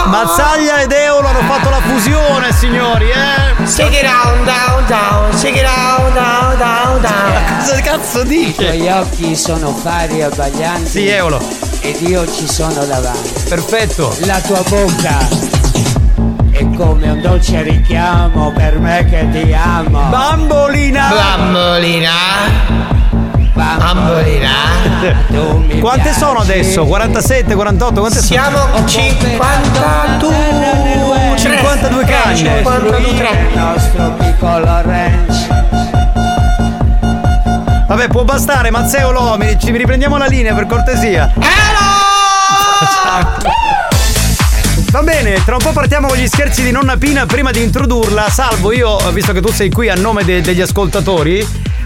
Mazzaglia 0.05 0.81
ed 0.81 0.91
Eolo 0.91 1.27
hanno 1.27 1.41
fatto 1.51 1.69
la 1.69 1.81
fusione, 1.81 2.51
signori, 2.53 3.09
eh? 3.09 3.65
Shake 3.65 3.97
it 3.97 4.03
down, 4.03 4.45
down, 4.45 4.85
down, 4.85 5.37
shake 5.37 5.57
it 5.57 5.63
down, 5.63 6.13
down, 6.13 6.57
down, 6.57 7.01
down. 7.01 7.57
Cosa 7.59 7.81
cazzo 7.81 8.23
dice? 8.23 8.47
I 8.47 8.53
tuoi 8.53 8.87
occhi 8.89 9.35
sono 9.35 9.73
fari 9.73 10.19
e 10.19 10.23
abbaglianti. 10.23 10.89
Sì, 10.89 11.07
Eolo. 11.07 11.41
Ed 11.81 12.01
io 12.01 12.31
ci 12.31 12.47
sono 12.47 12.85
davanti. 12.85 13.33
Perfetto. 13.49 14.15
La 14.21 14.39
tua 14.41 14.61
bocca 14.67 15.17
è 16.51 16.65
come 16.77 17.09
un 17.09 17.21
dolce 17.21 17.63
richiamo 17.63 18.51
per 18.51 18.79
me 18.79 19.05
che 19.09 19.27
ti 19.31 19.53
amo. 19.53 20.09
Bambolina! 20.09 21.09
Bambolina. 21.09 22.94
Quante 25.79 26.13
sono 26.13 26.39
adesso? 26.39 26.85
47, 26.85 27.55
48? 27.55 27.99
Quante 27.99 28.21
Siamo 28.21 28.57
52 28.85 30.35
52 31.37 32.03
canne. 32.05 32.35
52 32.35 32.97
Il 32.97 33.57
nostro 33.57 34.11
piccolo 34.17 34.81
ranch. 34.81 35.47
Vabbè, 37.87 38.07
può 38.07 38.23
bastare, 38.23 38.71
Mazzeo 38.71 39.11
Lomi, 39.11 39.57
ci 39.59 39.71
riprendiamo 39.71 40.17
la 40.17 40.25
linea 40.25 40.53
per 40.53 40.65
cortesia. 40.65 41.31
Va 44.91 45.01
bene, 45.03 45.43
tra 45.43 45.55
un 45.55 45.61
po' 45.61 45.71
partiamo 45.71 46.07
con 46.07 46.17
gli 46.17 46.27
scherzi 46.27 46.63
di 46.63 46.71
nonna 46.71 46.97
Pina. 46.97 47.25
Prima 47.25 47.51
di 47.51 47.61
introdurla, 47.61 48.29
Salvo, 48.29 48.71
io, 48.73 48.97
visto 49.11 49.33
che 49.33 49.41
tu 49.41 49.51
sei 49.51 49.69
qui 49.69 49.89
a 49.89 49.95
nome 49.95 50.23
de- 50.23 50.41
degli 50.41 50.61
ascoltatori, 50.61 51.45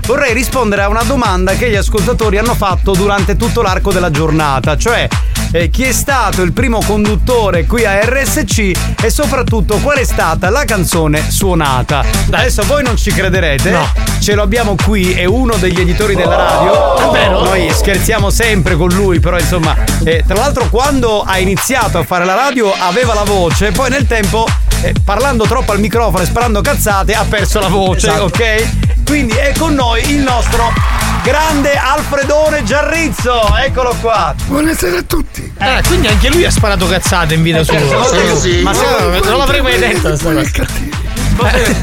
vorrei 0.10 0.34
rispondere 0.34 0.82
a 0.82 0.88
una 0.88 1.04
domanda 1.04 1.54
che 1.54 1.70
gli 1.70 1.76
ascoltatori 1.76 2.40
hanno 2.40 2.56
fatto 2.56 2.94
durante 2.94 3.36
tutto 3.36 3.62
l'arco 3.62 3.92
della 3.92 4.10
giornata, 4.10 4.76
cioè 4.76 5.08
eh, 5.52 5.70
chi 5.70 5.84
è 5.84 5.92
stato 5.92 6.42
il 6.42 6.52
primo 6.52 6.80
conduttore 6.84 7.68
qui 7.68 7.86
a 7.86 8.00
RSC 8.04 8.72
e 9.04 9.10
soprattutto 9.12 9.78
qual 9.78 10.00
è 10.00 10.04
stata 10.04 10.50
la 10.50 10.66
canzone 10.66 11.30
suonata. 11.30 12.04
Adesso 12.32 12.64
voi 12.64 12.82
non 12.82 12.98
ci 12.98 13.12
crederete, 13.12 13.78
ce 14.20 14.34
lo 14.34 14.42
abbiamo 14.42 14.76
qui, 14.84 15.14
è 15.14 15.26
uno 15.26 15.56
degli 15.58 15.80
editori 15.80 16.16
della 16.16 16.36
radio. 16.36 16.96
Davvero? 16.98 17.44
Noi 17.44 17.70
scherziamo 17.72 18.32
sempre 18.32 18.76
con 18.76 18.90
lui, 18.90 19.20
però 19.20 19.38
insomma, 19.38 19.76
eh, 20.04 20.24
tra 20.26 20.38
l'altro 20.38 20.70
quando 20.70 21.22
ha 21.22 21.38
iniziato 21.38 22.00
a 22.00 22.04
fare 22.04 22.26
la 22.26 22.34
radio 22.34 22.74
aveva 22.74 23.14
la 23.14 23.26
voce, 23.26 23.70
poi 23.70 23.92
nel 23.92 24.08
tempo 24.08 24.48
eh, 24.82 24.96
parlando 25.06 25.44
troppo 25.44 25.72
al 25.72 25.80
microfono 25.80 26.24
e 26.24 26.26
sparando 26.26 26.62
cazzate 26.62 27.14
ha 27.14 27.26
perso 27.30 27.60
la 27.60 27.68
voce, 27.68 28.08
Esatto. 28.08 28.24
ok? 28.24 28.88
Quindi 29.10 29.34
è 29.34 29.54
con 29.58 29.74
noi 29.74 29.99
il 30.06 30.20
nostro 30.20 30.72
grande 31.24 31.76
Alfredone 31.76 32.64
Giarrizzo, 32.64 33.56
eccolo 33.58 33.96
qua. 34.02 34.34
Buonasera 34.46 34.98
a 35.00 35.04
tutti. 35.04 35.52
Eh, 35.58 35.82
quindi 35.88 36.08
anche 36.08 36.30
lui 36.30 36.46
ha 36.46 36.52
sparato 36.52 36.88
cazzate 36.88 37.34
in 37.34 37.42
vita 37.44 37.64
sua. 37.64 37.78
Sì, 38.40 38.62
Ma 38.62 38.74
sì. 38.74 38.80
se- 38.80 39.30
non 39.30 39.38
l'avrei 39.38 39.62
mai 39.62 39.78
detto 39.78 40.16
sta 40.16 40.34
cosa. 40.34 40.68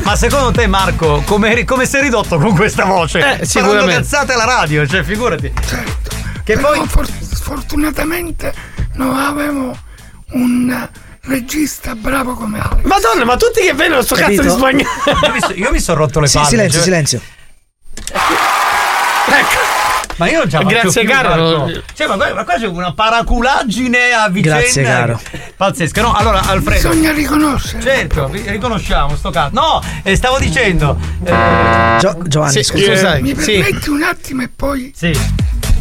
Ma 0.03 0.17
secondo 0.17 0.51
te 0.51 0.67
Marco, 0.67 1.23
come, 1.25 1.65
come 1.65 1.87
sei 1.87 2.03
ridotto 2.03 2.39
con 2.39 2.55
questa 2.55 2.85
voce? 2.85 3.19
Eh, 3.19 3.23
Parlando 3.23 3.45
sicuramente. 3.47 3.95
cazzate 3.95 4.33
alla 4.35 4.45
radio, 4.45 4.87
cioè 4.87 5.03
figurati. 5.03 5.53
Che 6.45 6.55
Però 6.55 6.73
poi... 6.73 6.87
for- 6.87 7.09
sfortunatamente 7.21 8.53
non 8.95 9.17
avevo 9.17 9.77
un 10.33 10.89
regista 11.23 11.95
bravo 11.95 12.35
come 12.35 12.61
Alex. 12.61 12.85
Madonna, 12.85 13.25
ma 13.25 13.37
tutti 13.37 13.61
che 13.63 13.73
vedono 13.73 14.03
sto 14.03 14.15
cazzo 14.15 14.43
di 14.43 14.49
spagnolo. 14.51 14.89
Io 15.25 15.33
mi, 15.33 15.41
so- 15.41 15.53
io 15.55 15.71
mi 15.71 15.81
sono 15.81 15.99
rotto 15.99 16.21
le 16.21 16.27
Sì, 16.29 16.35
palle. 16.37 16.49
silenzio, 16.51 16.75
cioè- 16.79 16.85
silenzio. 16.85 17.21
Ma 20.19 20.31
io 20.31 20.39
non 20.39 20.49
ce 20.51 20.57
la 20.57 20.63
Grazie, 20.65 21.05
più, 21.05 21.11
caro. 21.11 21.67
Cioè, 21.95 22.07
ma 22.07 22.17
qua, 22.17 22.33
ma 22.33 22.45
qua 22.45 22.55
c'è 22.59 22.67
una 22.67 22.93
paraculaggine 22.95 24.13
a 24.13 24.31
vicenda. 24.31 24.59
Grazie, 24.61 24.83
caro. 24.83 25.21
Pazzesca. 25.57 26.01
No, 26.01 26.15
allora, 26.15 26.41
Alfredo. 26.41 26.89
Bisogna 26.89 27.13
riconoscere. 27.13 27.83
Certo, 27.83 28.29
ri- 28.31 28.49
riconosciamo 28.49 29.15
sto 29.15 29.29
cazzo. 29.31 29.51
No, 29.61 29.83
eh, 30.03 30.17
stavo 30.17 30.39
dicendo. 30.39 30.99
eh, 31.23 31.97
Gio- 31.99 32.23
Giovanni, 32.27 32.53
Sì, 32.53 32.63
scusa. 32.63 32.93
scusa. 32.95 33.19
Mi 33.21 33.35
Sì. 33.39 33.59
permetti 33.61 33.89
un 33.91 34.03
attimo 34.05 34.43
e 34.43 34.49
poi 34.57 34.91
Sì. 34.97 35.19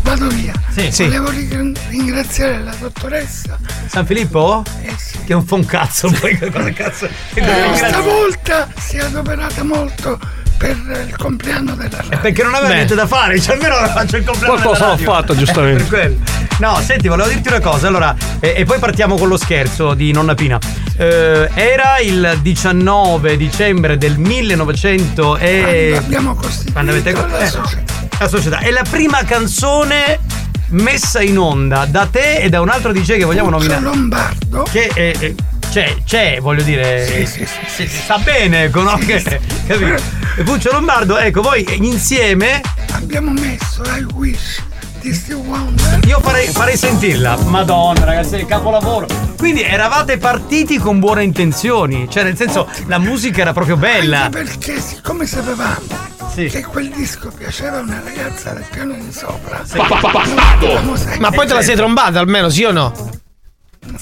vado 0.01 0.27
via. 0.27 0.51
Sì. 0.75 0.91
Sì. 0.91 1.03
Volevo 1.05 1.29
ri- 1.29 1.73
ringraziare 1.89 2.61
la 2.61 2.73
dottoressa. 2.77 3.57
San 3.87 4.05
Filippo? 4.05 4.63
Eh 4.81 4.93
sì. 4.97 5.17
Che 5.23 5.31
non 5.31 5.45
fa 5.45 5.55
un 5.55 5.65
cazzo, 5.65 6.09
poi 6.19 6.37
cosa 6.37 6.73
cazzo. 6.73 7.07
Eh, 7.35 7.71
stavolta 7.73 8.67
si 8.77 8.97
è 8.97 8.99
adoperata 8.99 9.63
molto 9.63 10.19
per 10.57 11.05
il 11.07 11.15
compleanno 11.17 11.75
della 11.75 11.97
radio. 12.01 12.19
Perché 12.19 12.43
non 12.43 12.53
aveva 12.53 12.69
Beh. 12.69 12.75
niente 12.75 12.95
da 12.95 13.07
fare, 13.07 13.39
cioè 13.39 13.55
almeno 13.55 13.75
faccio 13.87 14.17
il 14.17 14.23
compleanno 14.23 14.53
Qualcosa 14.59 14.95
della 14.95 15.11
ho 15.11 15.13
fatto, 15.13 15.35
giustamente. 15.35 16.17
No, 16.57 16.79
senti, 16.81 17.09
volevo 17.09 17.27
dirti 17.27 17.49
una 17.49 17.59
cosa, 17.59 17.87
allora, 17.87 18.15
e, 18.39 18.53
e 18.55 18.63
poi 18.63 18.79
partiamo 18.79 19.17
con 19.17 19.27
lo 19.27 19.35
scherzo 19.35 19.93
di 19.93 20.13
nonna 20.13 20.35
Pina. 20.35 20.57
Eh, 20.95 21.49
era 21.53 21.99
il 21.99 22.39
19 22.41 23.35
dicembre 23.35 23.97
del 23.97 24.17
1900 24.17 25.35
e... 25.35 25.89
Quando 25.91 25.97
abbiamo 25.97 26.35
costituito 26.35 26.71
Quando 26.71 26.91
avete- 26.91 27.11
la 27.11 27.39
eh, 27.39 27.47
società. 27.49 27.93
la 28.19 28.27
società. 28.29 28.59
È 28.59 28.71
la 28.71 28.85
prima 28.89 29.23
canzone 29.25 30.19
messa 30.69 31.21
in 31.21 31.37
onda 31.37 31.85
da 31.89 32.07
te 32.09 32.37
e 32.37 32.47
da 32.47 32.61
un 32.61 32.69
altro 32.69 32.93
DJ 32.93 33.17
che 33.17 33.25
vogliamo 33.25 33.49
Puccio 33.49 33.67
nominare. 33.67 33.81
Lombardo. 33.81 34.63
Che 34.71 34.87
è, 34.93 35.17
è- 35.17 35.33
c'è, 35.75 35.93
c'è, 36.05 36.39
voglio 36.39 36.63
dire. 36.63 37.05
Sì, 37.05 37.25
sì, 37.25 37.45
sì, 37.45 37.85
si- 37.85 37.97
sta 37.97 38.17
bene, 38.17 38.69
conosce. 38.69 39.41
capito? 39.67 40.01
E 40.37 40.43
Puccio 40.43 40.71
Lombardo, 40.71 41.17
ecco, 41.17 41.41
voi 41.41 41.65
insieme. 41.85 42.61
Abbiamo 42.91 43.31
messo 43.31 43.81
I 43.83 44.05
Wish. 44.13 44.63
Io 46.07 46.19
farei, 46.21 46.47
farei 46.47 46.77
sentirla. 46.77 47.35
Madonna, 47.47 48.05
ragazzi, 48.05 48.35
è 48.35 48.37
il 48.39 48.45
capolavoro. 48.45 49.05
Quindi 49.37 49.63
eravate 49.63 50.17
partiti 50.17 50.77
con 50.77 50.99
buone 50.99 51.23
intenzioni. 51.25 52.07
Cioè, 52.09 52.23
nel 52.23 52.37
senso, 52.37 52.69
la 52.87 52.97
musica 52.97 53.41
era 53.41 53.51
proprio 53.51 53.75
bella. 53.75 54.23
Anche 54.23 54.43
perché 54.43 54.79
siccome 54.79 55.25
sapevamo 55.27 55.81
Sì. 56.33 56.45
che 56.47 56.63
quel 56.63 56.89
disco 56.89 57.29
piaceva 57.37 57.79
a 57.79 57.81
una 57.81 58.01
ragazza 58.03 58.51
del 58.51 58.63
piano 58.71 58.93
di 58.93 59.11
sopra. 59.11 59.61
Sì. 59.65 59.77
volevamo 59.77 60.95
sempre- 60.95 61.19
Ma 61.19 61.31
poi 61.31 61.45
te 61.47 61.53
la 61.53 61.61
sei 61.61 61.75
trombata 61.75 62.17
almeno, 62.19 62.47
sì 62.49 62.63
o 62.63 62.71
no? 62.71 62.93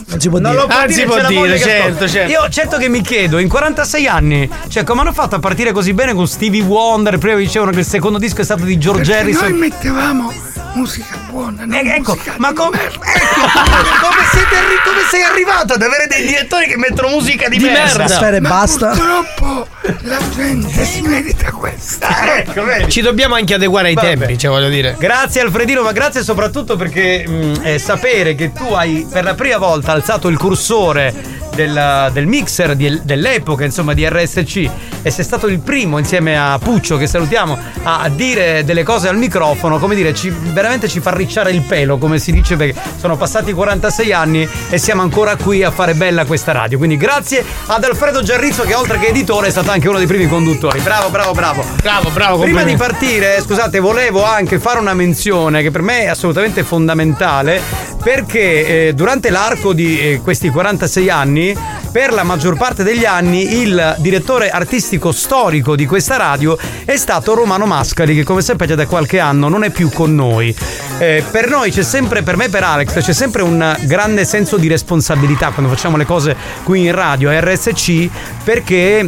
Non 0.07 0.19
si 0.19 0.29
può 0.29 0.39
Non 0.39 0.51
dire. 0.51 0.61
lo 0.63 0.67
può 0.67 0.77
Ah, 0.79 0.85
dire, 0.87 0.99
si 0.99 1.05
può 1.05 1.27
dire, 1.27 1.59
certo, 1.59 2.07
certo. 2.07 2.31
Io 2.31 2.49
certo 2.49 2.77
che 2.77 2.87
mi 2.89 3.01
chiedo, 3.01 3.37
in 3.37 3.47
46 3.49 4.07
anni, 4.07 4.49
cioè 4.69 4.83
come 4.83 5.01
hanno 5.01 5.13
fatto 5.13 5.35
a 5.35 5.39
partire 5.39 5.71
così 5.71 5.93
bene 5.93 6.13
con 6.13 6.27
Stevie 6.27 6.61
Wonder? 6.61 7.17
Prima 7.17 7.37
dicevano 7.37 7.71
che 7.71 7.79
il 7.79 7.85
secondo 7.85 8.17
disco 8.17 8.41
è 8.41 8.43
stato 8.43 8.63
di 8.63 8.77
George 8.77 9.11
Perché 9.11 9.19
Harrison. 9.19 9.49
noi 9.49 9.57
mettevamo 9.59 10.33
musica 10.75 11.17
buona, 11.29 11.65
non 11.65 11.73
Eh, 11.75 11.95
ecco, 11.95 12.13
musica 12.13 12.33
ma 12.37 12.49
di 12.49 12.55
come, 12.55 12.77
merda. 12.77 12.93
ecco, 12.95 14.07
come, 14.07 14.23
siete 14.31 14.55
arri- 14.55 14.81
come 14.83 15.01
sei 15.11 15.21
arrivato 15.21 15.73
ad 15.73 15.81
avere 15.81 16.07
dei 16.07 16.25
direttori 16.25 16.67
che 16.67 16.77
mettono 16.77 17.09
musica 17.09 17.47
di, 17.49 17.57
Di 17.57 17.63
merda? 17.65 18.05
merda. 18.07 18.29
E 18.29 18.39
Ma 18.39 18.49
basta. 18.49 18.87
purtroppo 18.89 19.67
la 20.01 20.17
gente 20.35 20.85
si 20.85 21.01
merita 21.01 21.51
questa. 21.51 22.11
Ecco, 22.43 22.63
vedi. 22.63 22.89
Ci 22.91 23.01
dobbiamo 23.01 23.35
anche 23.35 23.53
adeguare 23.53 23.89
ai 23.89 23.93
Vabbè. 23.93 24.17
tempi, 24.17 24.37
cioè 24.37 24.49
voglio 24.49 24.69
dire. 24.69 24.95
Grazie 24.97 25.41
Alfredino, 25.41 25.81
ma 25.83 25.91
grazie 25.91 26.23
soprattutto 26.23 26.75
perché 26.75 27.25
mh, 27.27 27.59
eh, 27.63 27.79
sapere 27.79 28.33
che 28.35 28.51
tu 28.53 28.73
hai 28.73 29.05
per 29.09 29.23
la 29.23 29.33
prima 29.35 29.57
volta 29.57 29.72
alzato 29.81 30.27
il 30.27 30.37
cursore 30.37 31.41
del, 31.55 32.09
del 32.11 32.25
mixer 32.25 32.75
di- 32.75 33.01
dell'epoca, 33.03 33.63
insomma, 33.63 33.93
di 33.93 34.07
RSC 34.07 34.69
e 35.01 35.11
sei 35.11 35.23
stato 35.23 35.47
il 35.47 35.59
primo 35.59 35.97
insieme 35.97 36.37
a 36.37 36.57
Puccio, 36.57 36.97
che 36.97 37.07
salutiamo, 37.07 37.57
a, 37.83 37.99
a 38.01 38.09
dire 38.09 38.63
delle 38.63 38.83
cose 38.83 39.07
al 39.07 39.17
microfono, 39.17 39.77
come 39.77 39.95
dire, 39.95 40.13
ci- 40.15 40.29
veramente 40.29 40.87
ci 40.87 40.99
fa 40.99 41.13
ricciare 41.13 41.51
il 41.51 41.61
pelo, 41.61 41.97
come 41.97 42.17
si 42.19 42.31
dice, 42.31 42.55
perché 42.55 42.79
sono 42.99 43.17
passati 43.17 43.53
46 43.53 44.13
anni 44.13 44.47
e 44.69 44.77
siamo 44.77 45.01
ancora 45.01 45.35
qui 45.35 45.63
a 45.63 45.71
fare 45.71 45.93
bella 45.93 46.25
questa 46.25 46.51
radio. 46.53 46.77
Quindi 46.77 46.97
grazie 46.97 47.43
ad 47.67 47.83
Alfredo 47.83 48.23
Giarrizzo 48.23 48.63
che 48.63 48.73
oltre 48.73 48.97
che 48.97 49.07
editore 49.07 49.47
è 49.47 49.51
stato 49.51 49.71
anche 49.71 49.87
uno 49.89 49.97
dei 49.97 50.07
primi 50.07 50.27
conduttori. 50.27 50.79
Bravo, 50.79 51.09
bravo, 51.09 51.33
bravo. 51.33 51.63
Bravo, 51.81 52.09
bravo, 52.09 52.39
Prima 52.39 52.63
di 52.63 52.75
partire, 52.75 53.41
scusate, 53.41 53.79
volevo 53.79 54.23
anche 54.23 54.59
fare 54.59 54.79
una 54.79 54.93
menzione 54.93 55.61
che 55.61 55.69
per 55.69 55.81
me 55.81 56.01
è 56.03 56.07
assolutamente 56.07 56.63
fondamentale 56.63 57.61
perché 58.03 58.87
eh, 58.87 58.93
durante 58.93 59.29
l'arco 59.63 59.73
di 59.73 59.99
eh, 59.99 60.19
questi 60.21 60.49
46 60.49 61.09
anni, 61.09 61.57
per 61.91 62.11
la 62.11 62.23
maggior 62.23 62.57
parte 62.57 62.83
degli 62.83 63.05
anni, 63.05 63.61
il 63.61 63.95
direttore 63.99 64.49
artistico 64.49 65.13
storico 65.13 65.75
di 65.77 65.85
questa 65.85 66.17
radio 66.17 66.57
è 66.83 66.97
stato 66.97 67.33
Romano 67.33 67.65
Mascali, 67.65 68.13
che 68.13 68.23
come 68.23 68.41
sapete 68.41 68.75
da 68.75 68.85
qualche 68.85 69.19
anno 69.19 69.47
non 69.47 69.63
è 69.63 69.69
più 69.69 69.89
con 69.89 70.13
noi. 70.13 70.53
Eh, 70.97 71.23
per 71.31 71.49
noi 71.49 71.71
c'è 71.71 71.83
sempre, 71.83 72.23
per 72.23 72.35
me 72.35 72.45
e 72.45 72.49
per 72.49 72.63
Alex, 72.63 73.01
c'è 73.01 73.13
sempre 73.13 73.41
un 73.41 73.77
grande 73.83 74.25
senso 74.25 74.57
di 74.57 74.67
responsabilità 74.67 75.51
quando 75.51 75.73
facciamo 75.73 75.95
le 75.95 76.05
cose 76.05 76.35
qui 76.63 76.85
in 76.85 76.91
radio, 76.93 77.29
a 77.29 77.39
RSC, 77.39 78.09
perché 78.43 79.07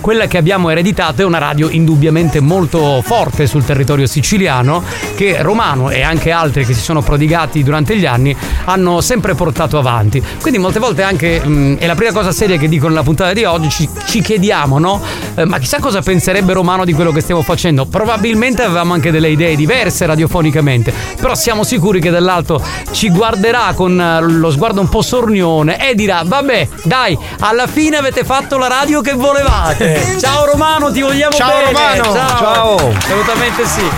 quella 0.00 0.26
che 0.26 0.38
abbiamo 0.38 0.70
ereditato 0.70 1.22
è 1.22 1.24
una 1.24 1.38
radio 1.38 1.68
indubbiamente 1.68 2.40
molto 2.40 3.02
forte 3.02 3.46
sul 3.46 3.64
territorio 3.64 4.06
siciliano 4.06 4.82
che 5.14 5.42
Romano 5.42 5.90
e 5.90 6.02
anche 6.02 6.30
altri 6.30 6.64
che 6.64 6.74
si 6.74 6.80
sono 6.80 7.02
prodigati 7.02 7.62
durante 7.62 7.96
gli 7.96 8.06
anni 8.06 8.34
hanno 8.64 9.00
sempre 9.00 9.34
portato 9.34 9.78
avanti. 9.78 10.22
Quindi 10.40 10.58
molte 10.58 10.78
volte 10.78 11.02
anche, 11.02 11.40
mh, 11.40 11.78
è 11.78 11.86
la 11.86 11.94
prima 11.94 12.12
cosa 12.12 12.32
seria 12.32 12.56
che 12.56 12.68
dico 12.68 12.88
nella 12.88 13.02
puntata 13.02 13.32
di 13.32 13.44
oggi, 13.44 13.68
ci, 13.70 13.88
ci 14.06 14.20
chiediamo, 14.20 14.78
no? 14.78 15.00
Eh, 15.34 15.44
ma 15.44 15.58
chissà 15.58 15.78
cosa 15.78 16.00
penserebbe 16.00 16.52
Romano 16.52 16.84
di 16.84 16.92
quello 16.92 17.12
che 17.12 17.20
stiamo 17.20 17.42
facendo. 17.42 17.86
Probabilmente 17.86 18.62
avevamo 18.62 18.94
anche 18.94 19.10
delle 19.10 19.28
idee 19.28 19.56
diverse 19.56 20.06
radiofonicamente, 20.06 20.92
però 21.20 21.34
siamo 21.34 21.64
sicuri 21.64 22.00
che 22.00 22.10
dall'alto 22.10 22.62
ci 22.92 23.10
guarderà 23.10 23.72
con 23.74 24.00
eh, 24.00 24.20
lo 24.20 24.50
sguardo 24.50 24.80
un 24.80 24.88
po' 24.88 25.02
sornione 25.02 25.88
e 25.90 25.94
dirà, 25.94 26.22
vabbè, 26.24 26.68
dai, 26.84 27.16
alla 27.40 27.66
fine 27.66 27.96
avete 27.96 28.24
fatto 28.24 28.58
la 28.58 28.68
radio 28.68 29.00
che 29.00 29.12
volevate. 29.12 29.87
Ciao 30.20 30.44
Romano, 30.44 30.90
ti 30.90 31.00
vogliamo 31.00 31.34
Ciao, 31.36 31.48
bene. 31.50 31.64
Romano. 31.72 32.02
Ciao. 32.04 32.38
Ciao. 32.38 32.92
Assolutamente 32.96 33.66
sì. 33.66 33.90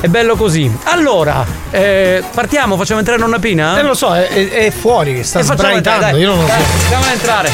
È 0.00 0.06
bello 0.06 0.36
così. 0.36 0.70
Allora, 0.84 1.44
eh, 1.70 2.22
partiamo, 2.32 2.76
facciamo 2.76 3.00
entrare 3.00 3.18
nonna 3.20 3.38
Pina? 3.40 3.72
Eh, 3.76 3.80
non 3.80 3.90
lo 3.90 3.94
so, 3.96 4.14
è, 4.14 4.28
è- 4.28 4.70
fuori, 4.70 5.24
sta 5.24 5.38
E 5.38 5.42
entrare, 5.42 5.60
sbraitando, 5.80 6.00
dai. 6.12 6.20
io 6.20 6.28
non 6.28 6.40
lo 6.40 6.46
Dai, 6.46 6.60
so. 6.60 6.66
Facciamola 6.78 7.12
entrare. 7.12 7.52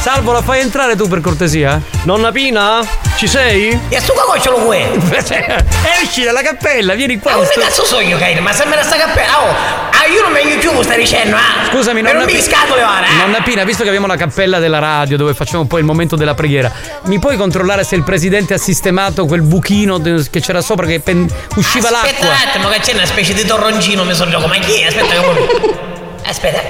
Salvo, 0.00 0.32
la 0.32 0.42
fai 0.42 0.60
entrare 0.60 0.96
tu 0.96 1.06
per 1.08 1.20
cortesia? 1.20 1.80
Nonna 2.04 2.30
Pina? 2.30 2.80
Ci 3.16 3.26
sei? 3.26 3.78
E 3.88 4.00
sto 4.00 4.12
qua 4.14 4.38
ce 4.40 4.48
lo 4.48 4.58
vuoi? 4.60 4.80
Esci 6.02 6.22
dalla 6.22 6.40
cappella, 6.40 6.94
vieni 6.94 7.18
qua. 7.18 7.32
Ma 7.32 7.38
come 7.38 7.64
cazzo 7.64 7.84
so 7.84 8.00
io, 8.00 8.16
Kaine? 8.16 8.40
Ma 8.40 8.52
se 8.52 8.64
me 8.64 8.76
la 8.76 8.82
sta 8.84 8.96
cappella, 8.96 9.40
oh! 9.42 9.48
Ah, 9.90 10.06
io 10.06 10.22
non 10.22 10.32
vengo 10.32 10.56
più, 10.58 10.82
stai 10.82 10.98
dicendo, 10.98 11.36
ah! 11.36 11.68
Scusami, 11.70 12.00
non 12.00 12.12
nonna 12.12 12.24
mi 12.26 12.40
scatole 12.40 12.82
ora, 12.82 13.04
eh! 13.06 13.16
Nonna 13.16 13.40
Pina, 13.42 13.64
visto 13.64 13.82
che 13.82 13.88
abbiamo 13.88 14.06
la 14.06 14.16
cappella 14.16 14.60
della 14.60 14.78
radio 14.78 15.16
dove 15.16 15.34
facciamo 15.34 15.66
poi 15.66 15.80
il 15.80 15.86
momento 15.86 16.14
della 16.16 16.34
preghiera, 16.34 16.72
mi 17.04 17.18
puoi 17.18 17.36
controllare 17.36 17.82
se 17.84 17.96
il 17.96 18.04
presidente 18.04 18.54
ha 18.54 18.58
sistemato 18.58 19.26
quel 19.26 19.42
buchino 19.42 20.00
che 20.00 20.40
c'era 20.40 20.60
sopra 20.60 20.86
che 20.86 21.00
pen- 21.00 21.28
usciva 21.56 21.88
Aspetta 21.88 22.06
l'acqua? 22.08 22.28
un 22.28 22.48
attimo, 22.48 22.68
che 22.68 22.80
c'è 22.80 22.94
una 22.94 23.06
specie 23.06 23.34
di 23.34 23.44
torroncino 23.44 24.04
mi 24.04 24.14
sono 24.14 24.30
gioco. 24.30 24.46
Ma 24.46 24.56
chi 24.58 24.80
è? 24.80 24.86
Aspetta 24.86 25.06
che 25.20 25.78
Aspetta. 26.24 26.60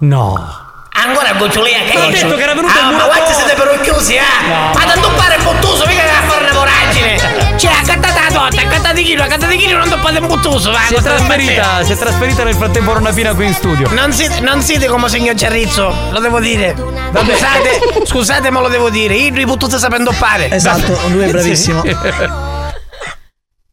No. 0.00 0.64
Ancora 1.04 1.32
gocciolia 1.34 1.78
che 1.84 1.98
Ho 1.98 2.10
detto 2.10 2.34
che 2.34 2.42
era 2.42 2.54
venuto 2.54 2.72
ah, 2.74 2.78
il 2.78 2.84
ma 2.84 2.90
muratore. 2.92 3.16
guarda 3.18 3.34
siete 3.34 3.54
però 3.54 3.80
chiusi, 3.80 4.14
eh! 4.14 4.20
No. 4.48 4.72
Ma 4.74 4.84
tanto 4.84 5.10
pare 5.10 5.38
bottuso, 5.42 5.86
mica 5.86 6.02
che 6.02 6.10
a 6.10 6.22
fare 6.26 6.44
una 6.44 6.52
voragine! 6.52 7.18
Cioè, 7.56 7.70
accattata 7.72 8.20
la 8.22 8.32
torta, 8.32 8.60
accattata 8.62 8.92
di 8.92 9.02
chilo, 9.02 9.22
accattata 9.22 9.46
di 9.46 9.56
chilo, 9.56 9.78
non 9.78 9.88
toppate 9.88 10.20
bottuso, 10.20 10.70
va! 10.70 10.80
Si 10.86 10.94
è 10.94 11.02
trasferita, 11.02 11.84
si 11.84 11.92
è 11.92 11.96
trasferita 11.96 12.44
nel 12.44 12.54
frattempo 12.54 12.92
Nonna 12.92 13.12
Pina 13.12 13.34
qui 13.34 13.46
in 13.46 13.54
studio. 13.54 13.88
Non 13.92 14.12
siete, 14.12 14.40
non 14.40 14.62
siete 14.62 14.86
come 14.86 15.08
signor 15.08 15.36
Cerrizzo, 15.36 15.94
lo 16.10 16.20
devo 16.20 16.40
dire. 16.40 16.74
Scusate, 17.14 17.80
scusate, 18.04 18.50
ma 18.50 18.60
lo 18.60 18.68
devo 18.68 18.90
dire. 18.90 19.14
Io 19.14 19.38
i 19.38 19.44
bottusi 19.44 19.78
sapendo 19.78 20.12
fare. 20.12 20.50
Esatto, 20.50 20.98
lui 21.08 21.24
è 21.24 21.30
bravissimo. 21.30 21.82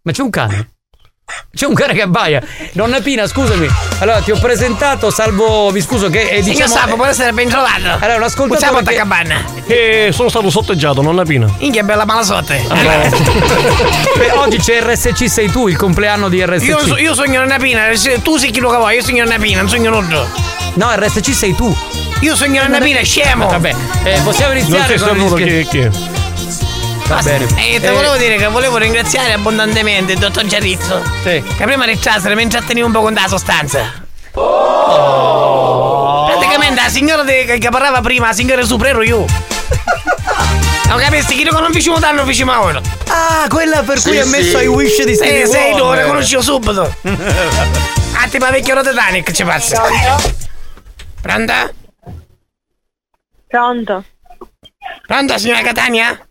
Ma 0.05 0.11
c'è 0.11 0.21
un 0.21 0.29
cane? 0.29 0.72
C'è 1.55 1.65
un 1.67 1.73
cane 1.75 1.93
che 1.93 2.01
abbaia. 2.01 2.41
Nonna 2.73 2.99
Pina, 2.99 3.27
scusami. 3.27 3.67
Allora, 3.99 4.21
ti 4.21 4.31
ho 4.31 4.39
presentato, 4.39 5.11
salvo, 5.11 5.69
vi 5.71 5.81
scuso 5.81 6.09
che 6.09 6.29
è 6.29 6.41
Signor 6.41 6.49
diciamo... 6.63 6.73
Sapo, 6.73 6.95
può 6.95 7.05
essere 7.05 7.31
ben 7.31 7.47
trovato. 7.47 7.81
Allora, 7.99 8.15
un 8.17 8.23
ascoltatore 8.23 8.59
Facciamo 8.59 8.79
che- 8.87 8.95
cabana. 8.95 9.43
E 9.67 10.09
sono 10.11 10.29
stato 10.29 10.49
sotteggiato, 10.49 11.01
nonna 11.01 11.23
Pina. 11.23 11.47
Inghia 11.59 11.83
bella 11.83 12.05
malasotte. 12.05 12.61
Beh, 14.17 14.31
oggi 14.31 14.57
c'è 14.57 14.81
RSC, 14.81 15.29
sei 15.29 15.49
tu, 15.51 15.67
il 15.67 15.75
compleanno 15.75 16.27
di 16.29 16.43
RSC. 16.43 16.65
Io, 16.67 16.79
so- 16.79 16.97
io 16.97 17.13
sogno 17.13 17.41
una 17.43 17.57
pina, 17.57 17.83
tu 18.21 18.37
sei 18.37 18.51
chi 18.51 18.59
lo 18.59 18.69
che 18.69 18.77
vuoi, 18.77 18.95
io 18.95 19.03
sogno 19.03 19.23
una 19.23 19.37
pina, 19.37 19.59
non 19.59 19.69
sogno 19.69 19.89
nudo. 19.91 20.27
No, 20.75 20.91
RSC 20.95 21.33
sei 21.33 21.55
tu. 21.55 21.75
Io 22.21 22.35
sogno 22.35 22.63
una 22.65 22.79
pina, 22.79 23.01
scemo. 23.03 23.47
Vabbè, 23.47 23.75
eh, 24.03 24.19
possiamo 24.23 24.53
Non 24.53 24.61
iniziare 24.61 24.95
ti 24.95 24.99
con 25.01 25.29
scher- 25.37 25.49
è 25.59 25.67
chi 25.67 25.79
è. 25.79 25.89
Va 27.07 27.21
bene. 27.21 27.45
E 27.57 27.79
te 27.79 27.87
Eh, 27.87 27.91
volevo 27.91 28.15
dire 28.17 28.37
che 28.37 28.47
volevo 28.47 28.77
ringraziare 28.77 29.33
abbondantemente 29.33 30.13
il 30.13 30.19
dottor 30.19 30.45
Giarrizzo. 30.45 31.01
Sì. 31.23 31.43
Che 31.57 31.63
prima 31.65 31.85
trasferire 31.85 32.35
mi 32.35 32.43
intratteniva 32.43 32.85
un 32.87 32.93
po' 32.93 33.01
con 33.01 33.13
la 33.13 33.27
sostanza. 33.27 33.91
Oh. 34.33 36.25
Praticamente 36.25 36.81
la 36.81 36.89
signora 36.89 37.23
de- 37.23 37.57
che 37.59 37.69
parlava 37.69 38.01
prima, 38.01 38.27
la 38.27 38.33
signora 38.33 38.63
Supra 38.63 38.89
ero 38.89 39.01
io. 39.03 39.25
Non 40.85 40.99
capisci? 41.01 41.35
Chi 41.35 41.43
non 41.59 41.71
facciamo 41.73 41.97
danno 41.97 42.23
facciamo 42.23 42.51
a 42.51 42.61
ora. 42.61 42.79
Ah, 43.07 43.47
quella 43.49 43.81
per 43.81 43.99
cui 43.99 44.19
ha 44.19 44.25
messo 44.27 44.59
i 44.59 44.67
wish 44.67 45.03
di 45.03 45.15
Sì, 45.15 45.23
Stevie 45.23 45.47
sei 45.47 45.71
tu, 45.71 45.77
lo 45.77 45.85
Wonder. 45.85 46.03
riconoscevo 46.03 46.41
subito. 46.41 46.95
Ah, 48.15 48.27
tipo 48.29 48.45
vecchio 48.51 48.79
Titanic 48.83 49.31
ci 49.31 49.43
passa. 49.43 49.81
Pronta? 51.19 51.71
Pronto? 53.47 54.05
Pronta, 55.07 55.37
signora 55.39 55.61
Catania? 55.61 56.27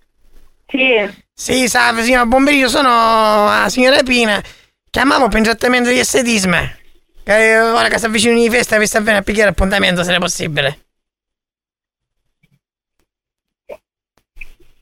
Sì. 0.72 1.20
Sì, 1.34 1.68
salve, 1.68 2.02
signora 2.02 2.26
Bomberino, 2.26 2.68
sono 2.68 2.88
la 2.88 3.66
signora 3.68 4.02
Pina. 4.02 4.42
Chiamavo 4.90 5.28
per 5.28 5.38
un 5.38 5.44
trattamento 5.44 5.90
di 5.90 5.98
estetismo. 5.98 6.80
Che 7.24 7.58
ora 7.60 7.88
che 7.88 7.98
sta 7.98 8.08
vicino 8.08 8.34
di 8.38 8.50
festa 8.50 8.78
vi 8.78 8.86
sta 8.86 9.00
bene 9.00 9.18
a 9.18 9.22
picchiare 9.22 9.50
appuntamento, 9.50 10.02
se 10.02 10.14
è 10.14 10.18
possibile. 10.18 10.78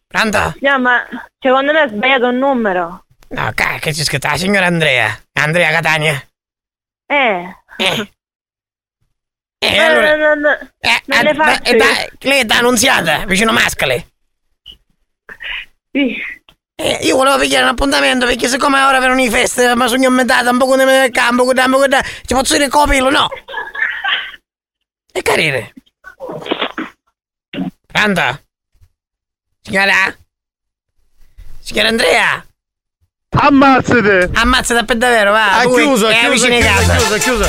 Pronto? 0.07 0.55
No, 0.61 0.78
ma 0.80 1.07
secondo 1.38 1.72
me 1.72 1.80
ha 1.80 1.88
sbagliato 1.88 2.28
un 2.28 2.38
numero. 2.38 3.05
No, 3.28 3.53
cacchio, 3.55 3.93
c'è 3.93 4.03
scritto 4.03 4.26
la 4.26 4.36
signora 4.36 4.66
Andrea. 4.66 5.16
Andrea 5.34 5.70
Catania. 5.70 6.22
Eh. 7.07 7.57
Eh. 7.76 8.11
Eh, 9.62 9.76
allora- 9.76 10.16
non, 10.16 10.38
non- 10.41 10.41
non 10.41 11.18
Ah, 11.18 11.22
le 11.22 11.34
ma- 11.34 11.45
faccio 11.45 11.72
eh, 11.72 11.76
dai, 11.76 12.11
lei 12.20 12.41
è 12.41 12.45
da 12.47 12.57
annunziata, 12.57 13.26
vicino 13.26 13.53
Mascale. 13.53 14.07
Sì. 15.93 16.16
Eh, 16.76 16.99
io 17.03 17.16
volevo 17.16 17.38
pigliare 17.38 17.64
un 17.64 17.70
appuntamento 17.70 18.24
perché 18.24 18.49
siccome 18.49 18.80
ora 18.80 19.01
vengono 19.01 19.20
i 19.20 19.28
feste, 19.28 19.74
ma 19.74 19.86
sono 19.86 20.03
aumentata 20.07 20.49
un 20.51 20.57
po' 20.57 20.74
nel 20.76 21.11
campo, 21.11 21.43
un 21.43 21.55
po' 21.70 21.86
da, 21.86 22.01
ci 22.03 22.34
posso 22.34 22.55
dire 22.57 22.68
copilo, 22.68 23.11
no? 23.11 23.28
È 25.12 25.20
carino. 25.20 25.70
Pronto? 27.86 28.41
Signora? 29.61 30.16
Signora 31.61 31.88
Andrea? 31.88 32.47
Ammazzate! 33.28 34.30
Ammazzate 34.32 34.84
per 34.84 34.97
davvero, 34.97 35.32
va. 35.32 35.59
Ha 35.59 35.62
chiuso, 35.64 36.09
è 36.09 36.14
ha 36.14 36.30
chiuso, 36.30 36.47
ha 36.47 36.49
chiuso, 36.49 37.14
ha 37.14 37.18
chiuso. 37.18 37.45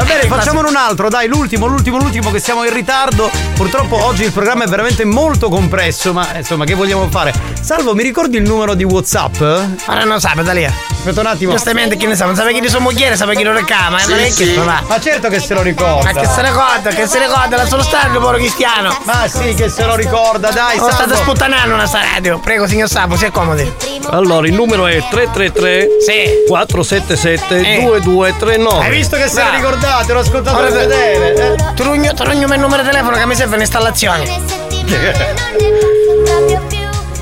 Va 0.00 0.06
bene, 0.06 0.22
Eh, 0.22 0.26
facciamone 0.28 0.66
un 0.66 0.76
altro, 0.76 1.10
dai, 1.10 1.28
l'ultimo, 1.28 1.66
l'ultimo, 1.66 1.98
l'ultimo 1.98 2.30
che 2.30 2.38
siamo 2.40 2.64
in 2.64 2.72
ritardo. 2.72 3.30
Purtroppo 3.54 4.02
oggi 4.02 4.22
il 4.24 4.32
programma 4.32 4.64
è 4.64 4.66
veramente 4.66 5.04
molto 5.04 5.50
compresso, 5.50 6.14
ma 6.14 6.26
insomma, 6.36 6.64
che 6.64 6.72
vogliamo 6.74 7.06
fare? 7.10 7.34
Salvo, 7.60 7.94
mi 7.94 8.02
ricordi 8.02 8.38
il 8.38 8.44
numero 8.44 8.72
di 8.72 8.82
WhatsApp? 8.84 9.38
Ora 9.40 10.04
non 10.04 10.18
sa, 10.18 10.32
da 10.42 10.52
lì. 10.54 10.64
Aspetta 10.64 11.20
un 11.20 11.26
attimo. 11.26 11.52
Giustamente 11.52 11.96
chi 11.98 12.06
ne 12.06 12.16
sa, 12.16 12.24
non 12.24 12.34
sa 12.34 12.46
chi 12.46 12.60
di 12.60 12.68
sua 12.70 12.78
moglie, 12.78 13.14
sa 13.14 13.26
chi 13.28 13.42
lo 13.42 13.52
recama, 13.52 13.98
ma 13.98 14.04
non 14.06 14.18
è 14.20 14.32
che 14.32 14.46
fa, 14.46 14.62
va. 14.62 14.82
Ma 14.86 15.00
certo 15.00 15.28
che 15.28 15.38
se 15.38 15.52
lo 15.52 15.60
ricorda. 15.60 16.12
Ma 16.12 16.18
che 16.18 16.26
se 16.26 16.40
ne 16.40 16.48
ricorda, 16.48 16.90
che 16.90 17.06
se 17.06 17.18
ne 17.18 17.26
ricorda, 17.26 17.56
la 17.56 17.66
solo 17.66 17.82
stadio 17.82 18.20
povero 18.20 18.38
cristiano. 18.38 18.96
Ma 19.04 19.26
sì, 19.28 19.52
che 19.54 19.68
se 19.68 19.84
lo 19.84 19.96
ricorda, 19.96 20.50
dai, 20.50 20.76
Sono 20.78 20.90
Salvo. 20.90 21.04
state 21.08 21.16
sputtanando 21.20 21.74
una 21.74 21.86
sta 21.86 22.00
radio. 22.14 22.38
Prego, 22.38 22.66
signor 22.66 22.88
Sapo, 22.88 23.16
si 23.16 23.26
accomodi. 23.26 23.70
Allora, 24.10 24.46
il 24.46 24.54
numero 24.54 24.86
è 24.86 24.96
333 25.10 25.86
Sì. 26.00 26.44
477 26.48 27.56
Eh. 27.60 27.82
2239. 27.84 28.84
Hai 28.84 28.90
visto 28.90 29.16
che 29.16 29.28
se 29.28 29.40
Va. 29.40 29.44
lo 29.50 29.50
ricordate, 29.90 30.12
l'ho 30.12 30.20
ascoltato 30.20 30.56
Ora- 30.56 30.70
vedere. 30.70 31.34
Eh. 31.34 31.74
Trugno, 31.74 32.14
trugno 32.14 32.52
il 32.54 32.60
numero 32.60 32.82
di 32.82 32.88
telefono 32.88 33.16
che 33.16 33.26
mi 33.26 33.34
serve 33.34 33.56
un'installazione. 33.56 34.48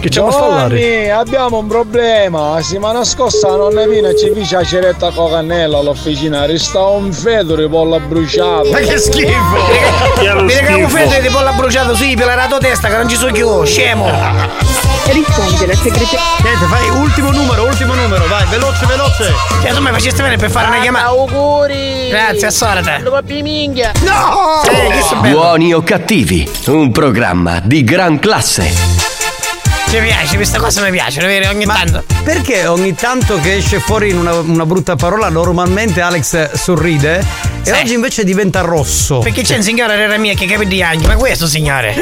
Che 0.00 0.08
c'è 0.10 0.20
da? 0.20 0.30
Giovanni, 0.30 1.10
abbiamo 1.10 1.58
un 1.58 1.66
problema. 1.66 2.54
La 2.54 2.62
settimana 2.62 3.04
scorsa 3.04 3.48
la 3.48 3.56
nonna 3.56 3.82
Pina 3.82 4.14
ci 4.14 4.30
fece 4.32 4.56
la 4.56 4.64
ceretta 4.64 5.10
cocannella 5.10 5.78
all'officina. 5.78 6.46
Resta 6.46 6.84
un 6.84 7.12
fedore 7.12 7.68
pollo 7.68 7.98
bruciato. 7.98 8.70
Ma 8.70 8.78
che 8.78 8.96
schifo! 8.96 9.32
Mi 10.42 10.54
regalo 10.54 10.78
un 10.84 10.88
freddo 10.88 11.20
di 11.20 11.28
pollo 11.28 11.52
bruciato, 11.56 11.96
sì, 11.96 12.14
per 12.14 12.26
la 12.26 12.46
tua 12.46 12.58
testa 12.58 12.88
che 12.88 12.96
non 12.96 13.08
ci 13.08 13.16
so 13.16 13.26
più, 13.32 13.64
scemo. 13.64 14.06
Risponde 15.06 15.66
la 15.66 15.74
segretaria. 15.74 16.20
Niente, 16.42 16.64
fai 16.66 16.88
ultimo 16.90 17.30
numero, 17.32 17.64
ultimo 17.64 17.94
numero, 17.94 18.26
vai, 18.28 18.46
veloce, 18.46 18.86
veloce. 18.86 19.32
Cioè, 19.62 19.72
tu 19.72 19.80
mi 19.80 19.90
facesti 19.90 20.22
bene 20.22 20.36
per 20.36 20.50
fare 20.50 20.68
una 20.68 20.78
chiamata. 20.80 21.06
Auguri! 21.06 22.08
Grazie, 22.08 22.46
a 22.46 22.50
sorte. 22.50 23.00
Lo 23.02 23.10
papi 23.10 23.42
minchia! 23.42 23.90
No! 24.02 24.60
Bello. 24.64 25.20
Buoni 25.28 25.72
o 25.74 25.82
cattivi, 25.82 26.48
un 26.66 26.92
programma 26.92 27.60
di 27.64 27.82
gran 27.82 28.18
classe. 28.20 29.07
Mi 29.90 30.00
piace, 30.00 30.36
questa 30.36 30.58
cosa 30.58 30.82
mi 30.82 30.90
piace, 30.90 31.24
vero? 31.24 31.48
Ogni 31.48 31.64
tanto. 31.64 32.04
Perché 32.22 32.66
ogni 32.66 32.94
tanto 32.94 33.40
che 33.40 33.56
esce 33.56 33.80
fuori 33.80 34.12
una, 34.12 34.34
una 34.34 34.66
brutta 34.66 34.96
parola, 34.96 35.30
normalmente 35.30 36.02
Alex 36.02 36.52
sorride 36.52 37.24
e 37.64 37.72
oggi 37.72 37.94
invece 37.94 38.22
diventa 38.22 38.60
rosso. 38.60 39.20
Perché 39.20 39.42
c'è 39.42 39.56
un 39.56 39.62
signore 39.62 39.94
era 39.94 40.16
mia 40.18 40.34
che 40.34 40.46
capì 40.46 40.82
anche, 40.82 41.06
ma 41.06 41.16
questo 41.16 41.46
signore 41.46 41.94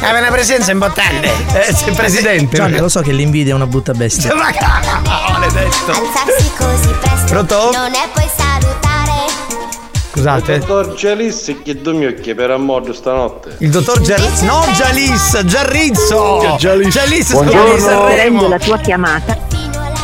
aveva 0.00 0.18
una 0.18 0.30
presenza 0.30 0.72
importante. 0.72 1.30
Eh, 1.52 1.74
sei 1.74 1.92
presidente. 1.92 2.56
Gianni, 2.56 2.78
lo 2.78 2.88
so 2.88 3.00
che 3.00 3.12
l'invidia 3.12 3.52
è 3.52 3.56
una 3.56 3.66
brutta 3.66 3.92
bestia. 3.92 4.34
Ma 4.34 4.50
così 6.56 6.88
presto 7.00 7.26
Pronto? 7.26 7.70
non 7.72 7.92
è 7.94 8.08
poi 8.12 8.28
Scusate. 10.14 10.58
Dottor 10.60 10.94
Gialissi 10.94 11.60
che 11.62 11.80
dormi 11.80 12.06
occhi 12.06 12.34
per 12.36 12.50
ammoggio 12.50 12.92
stanotte. 12.92 13.56
Il 13.58 13.70
dottor 13.70 14.00
Giarrizzo. 14.00 14.44
No, 14.44 14.64
Gialis, 14.72 15.42
Giarrizzo. 15.44 16.54
Gialis? 16.56 16.88
Gialis 16.92 17.32
Buongiorno. 17.32 17.72
scusa 17.72 17.74
di 17.74 17.80
Sanremo. 17.80 18.14
Prendo 18.14 18.48
la 18.48 18.58
tua 18.58 18.78
chiamata. 18.78 19.36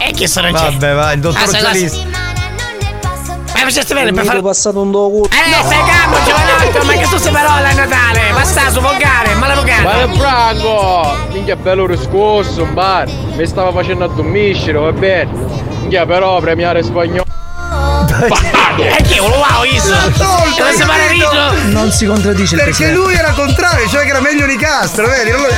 E 0.05 0.13
che 0.13 0.27
sono 0.27 0.49
c'è? 0.51 0.53
Vabbè, 0.73 0.95
va, 0.95 1.13
il 1.13 1.21
dottor 1.21 1.43
Ah, 1.43 1.47
sai 1.47 1.61
cosa? 1.61 1.73
Gialis. 1.73 2.05
Ma 3.55 3.67
faceste 3.67 3.95
bene 3.95 4.13
per 4.13 4.25
fare. 4.25 4.43
passato 4.43 4.81
un 4.81 4.91
dopo. 4.91 5.27
Eh, 5.27 5.65
stai 5.65 5.79
calmo, 5.85 6.17
giovanotto, 6.25 6.85
ma 6.87 6.93
che 6.95 7.07
tu 7.09 7.17
sei 7.19 7.31
parola 7.33 7.69
a 7.69 7.73
Natale? 7.73 8.21
Basta 8.33 8.71
su 8.71 8.81
volgare, 8.81 9.35
maleducato. 9.35 9.83
Ma 9.83 10.01
è 10.03 10.07
branco! 10.09 11.15
Minchia 11.33 11.55
bello 11.57 11.87
riscosso, 11.87 12.65
bar. 12.65 13.07
Mi 13.37 13.47
stava 13.47 13.71
facendo 13.71 14.07
addormiscere, 14.07 14.77
va 14.79 14.91
bene. 14.93 15.31
Minchia 15.83 16.05
però 16.05 16.41
premiare 16.41 16.83
spagnolo. 16.83 17.25
E 18.77 19.03
che 19.09 19.19
wow, 19.21 19.63
Iso? 19.65 19.95
Dove 20.17 20.73
si 20.75 20.83
pare 20.85 21.09
riso? 21.09 21.53
Non 21.71 21.91
si 21.93 22.07
contraddice 22.07 22.55
il 22.57 22.61
Perché 22.63 22.77
presidente. 22.85 22.99
lui 22.99 23.15
era 23.15 23.31
contrario, 23.33 23.89
cioè 23.89 24.03
che 24.05 24.11
era 24.11 24.21
meglio 24.21 24.47
Nicastro, 24.47 25.07
vedi? 25.09 25.31
Non 25.31 25.41
lo- 25.43 25.49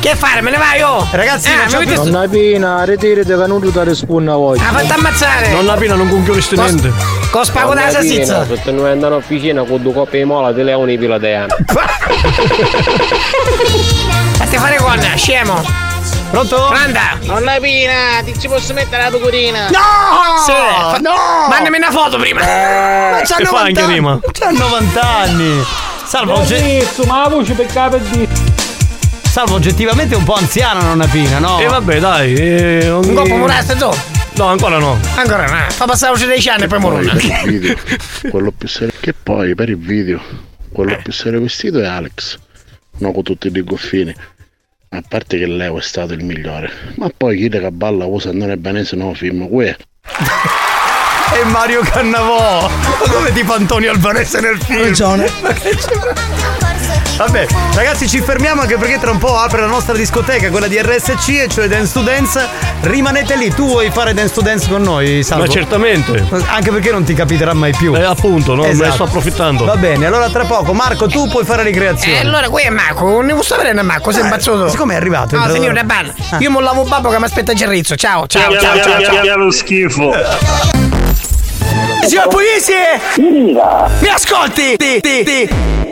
Che 0.00 0.14
fare? 0.16 0.40
Me 0.40 0.50
ne 0.50 0.56
vai, 0.56 0.82
oh? 0.82 1.06
Ragazzi, 1.10 1.48
eh, 1.48 1.56
facciamo- 1.56 1.82
avete- 1.84 2.10
Nonna 2.10 2.26
Pina, 2.28 2.82
ritirate 2.84 3.36
che 3.36 3.46
non 3.46 3.60
ti 3.60 3.70
risponde 3.84 4.30
a 4.32 4.34
voi. 4.34 4.58
Ah, 4.58 4.72
fatti 4.72 4.90
ammazzare. 4.92 5.48
Nonna 5.50 5.74
Pina 5.74 5.94
non 5.94 6.08
conchioriste 6.08 6.54
Posso- 6.56 6.68
niente. 6.74 6.92
Con 7.30 7.44
spago 7.44 7.74
da 7.74 7.88
salsiccia. 7.90 8.44
Se 8.62 8.70
non 8.72 8.86
andano 8.86 9.14
a 9.14 9.18
officina 9.18 9.62
con 9.64 9.80
due 9.82 9.92
coppe 9.92 10.18
di 10.18 10.24
mola 10.24 10.52
ti 10.52 10.62
levono 10.62 10.90
i 10.90 10.98
pila 10.98 11.18
di 11.18 11.32
anno. 11.32 11.54
Fatti 14.34 14.56
fare 14.58 14.76
con, 14.76 15.00
scemo. 15.14 15.62
Pronto? 16.32 16.66
Anda. 16.68 17.18
Nonna 17.24 17.58
Pina, 17.60 18.22
ti 18.24 18.32
ci 18.38 18.48
posso 18.48 18.72
mettere 18.72 19.02
la 19.02 19.10
tua 19.10 19.20
curina? 19.20 19.68
No! 19.68 20.38
Sì, 20.46 20.50
fa- 20.52 20.98
no! 21.02 21.46
Mandami 21.50 21.76
una 21.76 21.90
foto 21.90 22.16
prima. 22.16 22.40
Ma 22.40 23.20
c'ha 23.22 23.36
che 23.36 23.44
fa 23.44 23.50
90 23.50 23.58
anche 23.66 23.80
anni. 23.82 23.92
rima? 23.92 24.18
C'ha 24.32 24.50
90 24.50 25.00
anni. 25.18 25.64
Salvo, 26.06 26.38
ogge- 26.38 26.88
ma 27.06 27.22
la 27.24 27.28
voce 27.28 27.52
per 27.52 27.66
capo 27.66 27.98
di. 27.98 28.26
Salvo 29.28 29.54
oggettivamente 29.56 30.14
è 30.14 30.16
un 30.16 30.24
po' 30.24 30.32
anziana 30.34 30.80
nonna 30.80 31.06
Pina, 31.06 31.38
no? 31.38 31.58
E 31.60 31.66
vabbè, 31.66 32.00
dai. 32.00 32.34
eh, 32.34 32.90
ogni- 32.90 33.08
Un 33.10 33.14
coppo 33.14 33.34
muraste 33.36 33.74
tu? 33.76 33.90
No, 34.36 34.46
ancora 34.46 34.78
no. 34.78 34.98
Ancora 35.16 35.44
no. 35.46 35.70
Fa 35.70 35.84
passare 35.84 36.12
la 36.12 36.18
voce 36.18 36.26
dei 36.26 36.48
anni 36.48 36.62
e 36.62 36.66
poi 36.66 36.78
morona. 36.78 37.12
per 37.12 37.24
il 37.24 37.40
video, 37.60 37.76
quello 38.30 38.50
più 38.56 38.68
serio. 38.68 38.94
Che 38.98 39.12
poi 39.12 39.54
per 39.54 39.68
il 39.68 39.76
video, 39.78 40.18
quello 40.72 40.96
più 41.02 41.12
serio 41.12 41.40
vestito 41.42 41.78
è 41.78 41.84
Alex. 41.86 42.38
No, 43.00 43.12
con 43.12 43.22
tutti 43.22 43.48
i 43.48 43.62
goffini. 43.64 44.14
A 44.94 45.02
parte 45.08 45.38
che 45.38 45.46
Leo 45.46 45.78
è 45.78 45.82
stato 45.82 46.12
il 46.12 46.22
migliore. 46.22 46.70
Ma 46.96 47.10
poi 47.16 47.38
chi 47.38 47.48
che 47.48 47.70
balla 47.70 48.04
usa 48.04 48.30
non 48.30 48.50
è 48.50 48.56
benese 48.56 48.94
no 48.94 49.14
film, 49.14 49.46
uè. 49.48 49.74
E 51.34 51.44
Mario 51.44 51.80
Cannavò. 51.80 52.68
Ma 52.68 53.10
come 53.10 53.32
tipo 53.32 53.54
Antonio 53.54 53.90
Albanese 53.90 54.40
nel 54.40 54.60
film? 54.60 54.80
Ma 55.40 55.52
che 55.54 55.74
c'è? 55.74 56.71
Vabbè, 57.24 57.46
ragazzi, 57.76 58.08
ci 58.08 58.20
fermiamo 58.20 58.62
anche 58.62 58.76
perché 58.76 58.98
tra 58.98 59.12
un 59.12 59.18
po' 59.18 59.38
apre 59.38 59.60
la 59.60 59.68
nostra 59.68 59.94
discoteca, 59.94 60.50
quella 60.50 60.66
di 60.66 60.76
RSC, 60.82 61.28
e 61.28 61.46
cioè 61.48 61.68
Dance 61.68 61.92
to 61.92 62.00
Dance. 62.00 62.48
Rimanete 62.80 63.36
lì, 63.36 63.48
tu 63.54 63.64
vuoi 63.68 63.90
fare 63.92 64.12
Dance 64.12 64.34
to 64.34 64.40
Dance 64.40 64.68
con 64.68 64.82
noi, 64.82 65.22
Salvo? 65.22 65.44
Ma 65.44 65.48
certamente. 65.50 66.26
Anche 66.48 66.72
perché 66.72 66.90
non 66.90 67.04
ti 67.04 67.14
capiterà 67.14 67.54
mai 67.54 67.72
più. 67.72 67.94
Eh, 67.94 68.02
appunto, 68.02 68.56
no, 68.56 68.62
me 68.64 68.72
ne 68.74 68.90
sto 68.90 69.04
approfittando. 69.04 69.64
Va 69.64 69.76
bene, 69.76 70.04
allora 70.06 70.28
tra 70.30 70.44
poco, 70.46 70.72
Marco, 70.72 71.06
tu 71.06 71.28
puoi 71.28 71.44
fare 71.44 71.62
ricreazione. 71.62 72.16
E 72.18 72.20
allora 72.22 72.48
qui 72.48 72.62
è 72.62 72.70
Marco, 72.70 73.04
non 73.08 73.24
ne 73.24 73.34
posso 73.34 73.54
sapere 73.54 73.80
Marco, 73.82 74.10
sei 74.10 74.22
Eh, 74.22 74.24
imbazzuto. 74.24 74.68
siccome 74.68 74.94
è 74.94 74.96
arrivato, 74.96 75.36
No, 75.36 75.48
signore 75.48 75.74
Rabban, 75.74 76.12
Ah. 76.30 76.36
io 76.40 76.50
mollavo 76.50 76.82
babbo 76.82 77.08
che 77.08 77.18
mi 77.18 77.24
aspetta 77.24 77.52
Gerrizzo. 77.52 77.94
Ciao, 77.94 78.26
ciao, 78.26 78.50
ciao, 78.58 78.80
ciao, 78.82 79.00
ciao. 79.24 79.36
lo 79.36 79.50
schifo. 79.52 80.12
Signor 82.04 82.26
Pugliese! 82.26 83.00
Mi 84.00 84.08
ascolti? 84.08 84.76
Ti, 84.76 85.00
ti, 85.00 85.22
ti. 85.22 85.91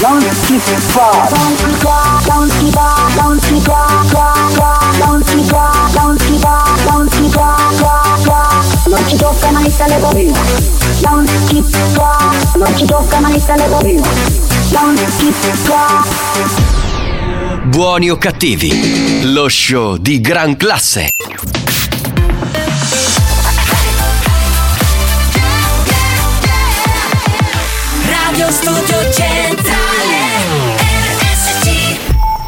non 0.00 0.20
si 0.20 0.58
fa, 0.58 1.28
non 1.30 1.56
si 1.56 2.70
si 5.24 5.42
fa, 5.44 5.88
non 5.94 6.18
si 6.18 6.26
si 6.26 6.38
fa, 6.38 6.74
non 6.84 7.08
si 7.10 7.28
fa, 7.30 7.56
fa, 8.22 8.64
non 8.86 9.08
ci 9.08 9.16
tocca 9.16 9.50
mai 9.50 9.66
il 9.66 9.76
telefonino, 9.76 10.34
non 11.02 11.26
si 11.46 11.64
fa, 11.92 12.30
non 12.56 12.76
ci 12.76 12.84
tocca 12.84 13.20
mai 13.20 13.36
il 13.36 13.44
telefonino, 13.44 14.02
non 14.70 14.96
si 15.16 15.32
fa. 15.32 16.04
Buoni 17.64 18.10
o 18.10 18.16
cattivi, 18.16 19.32
lo 19.32 19.48
show 19.48 19.96
di 19.96 20.20
gran 20.20 20.56
classe. 20.56 21.10
Radio 28.04 28.50
Studio 28.50 29.12
Centrale 29.12 29.35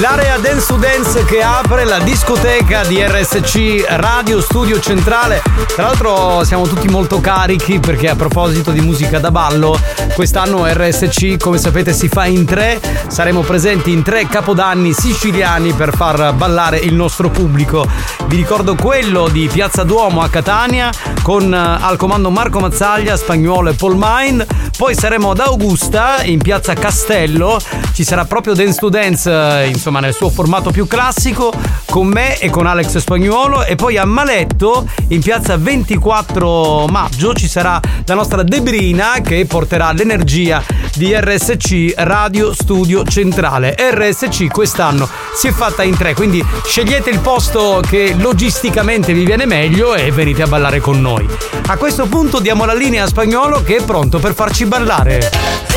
L'area 0.00 0.38
Dance 0.38 0.66
to 0.66 0.76
Dance 0.76 1.24
che 1.24 1.42
apre 1.42 1.84
la 1.84 1.98
discoteca 1.98 2.84
di 2.84 3.02
RSC 3.02 3.84
Radio 3.88 4.40
Studio 4.40 4.78
Centrale. 4.78 5.42
Tra 5.74 5.86
l'altro 5.86 6.44
siamo 6.44 6.68
tutti 6.68 6.86
molto 6.86 7.20
carichi 7.20 7.80
perché 7.80 8.08
a 8.08 8.14
proposito 8.14 8.70
di 8.70 8.80
musica 8.80 9.18
da 9.18 9.32
ballo, 9.32 9.76
quest'anno 10.14 10.66
RSC 10.66 11.38
come 11.38 11.58
sapete 11.58 11.92
si 11.92 12.06
fa 12.06 12.26
in 12.26 12.44
tre. 12.44 12.80
Saremo 13.08 13.40
presenti 13.40 13.90
in 13.90 14.04
tre 14.04 14.28
capodanni 14.28 14.92
siciliani 14.92 15.72
per 15.72 15.92
far 15.92 16.32
ballare 16.32 16.78
il 16.78 16.94
nostro 16.94 17.28
pubblico. 17.28 17.84
Vi 18.28 18.36
ricordo 18.36 18.74
quello 18.74 19.26
di 19.28 19.48
Piazza 19.50 19.84
Duomo 19.84 20.20
a 20.20 20.28
Catania 20.28 20.92
con 21.22 21.50
eh, 21.50 21.56
al 21.56 21.96
comando 21.96 22.28
Marco 22.28 22.60
Mazzaglia, 22.60 23.16
Spagnuolo 23.16 23.70
e 23.70 23.72
Paul 23.72 23.96
Mind. 23.98 24.44
Poi 24.76 24.94
saremo 24.94 25.30
ad 25.30 25.40
Augusta 25.40 26.22
in 26.22 26.38
Piazza 26.38 26.74
Castello. 26.74 27.58
Ci 27.94 28.04
sarà 28.04 28.26
proprio 28.26 28.52
Dance 28.52 28.78
to 28.78 28.90
Dance, 28.90 29.30
eh, 29.30 29.68
insomma, 29.68 30.00
nel 30.00 30.12
suo 30.12 30.28
formato 30.28 30.70
più 30.70 30.86
classico, 30.86 31.50
con 31.86 32.06
me 32.06 32.38
e 32.38 32.50
con 32.50 32.66
Alex 32.66 32.98
Spagnuolo. 32.98 33.64
E 33.64 33.76
poi 33.76 33.96
a 33.96 34.04
Maletto, 34.04 34.86
in 35.08 35.22
piazza 35.22 35.56
24 35.56 36.86
maggio, 36.86 37.32
ci 37.32 37.48
sarà 37.48 37.80
la 38.04 38.14
nostra 38.14 38.42
Debrina 38.42 39.20
che 39.22 39.46
porterà 39.46 39.90
l'energia 39.92 40.62
di 40.94 41.14
RSC 41.14 41.94
Radio 41.96 42.52
Studio 42.52 43.04
Centrale. 43.04 43.74
RSC 43.78 44.48
quest'anno 44.48 45.08
si 45.34 45.48
è 45.48 45.50
fatta 45.50 45.82
in 45.82 45.96
tre, 45.96 46.12
quindi 46.12 46.44
scegliete 46.64 47.08
il 47.08 47.20
posto 47.20 47.82
che 47.88 48.16
logisticamente 48.18 49.12
vi 49.12 49.24
viene 49.24 49.46
meglio 49.46 49.94
e 49.94 50.10
venite 50.10 50.42
a 50.42 50.46
ballare 50.46 50.80
con 50.80 51.00
noi. 51.00 51.26
A 51.66 51.76
questo 51.76 52.06
punto 52.06 52.40
diamo 52.40 52.64
la 52.64 52.74
linea 52.74 53.04
a 53.04 53.06
Spagnolo 53.06 53.62
che 53.62 53.76
è 53.76 53.82
pronto 53.82 54.18
per 54.18 54.34
farci 54.34 54.64
ballare. 54.66 55.30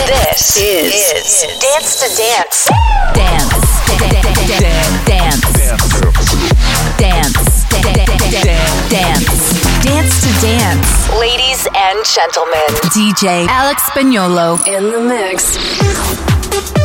This 0.05 0.55
is, 0.55 1.45
Dance 1.59 1.97
to 1.99 2.07
Dance. 2.17 2.69
Dance. 3.13 3.71
Dance. 4.09 4.41
Dance. 5.05 5.51
Dance. 8.89 9.59
Dance 9.83 10.19
to 10.21 10.31
Dance. 10.39 11.09
Ladies 11.19 11.67
and 11.73 12.03
gentlemen, 12.03 12.79
DJ 12.93 13.45
Alex 13.47 13.83
Spagnolo 13.87 14.59
in 14.65 14.91
the 14.91 14.99
mix. 14.99 16.80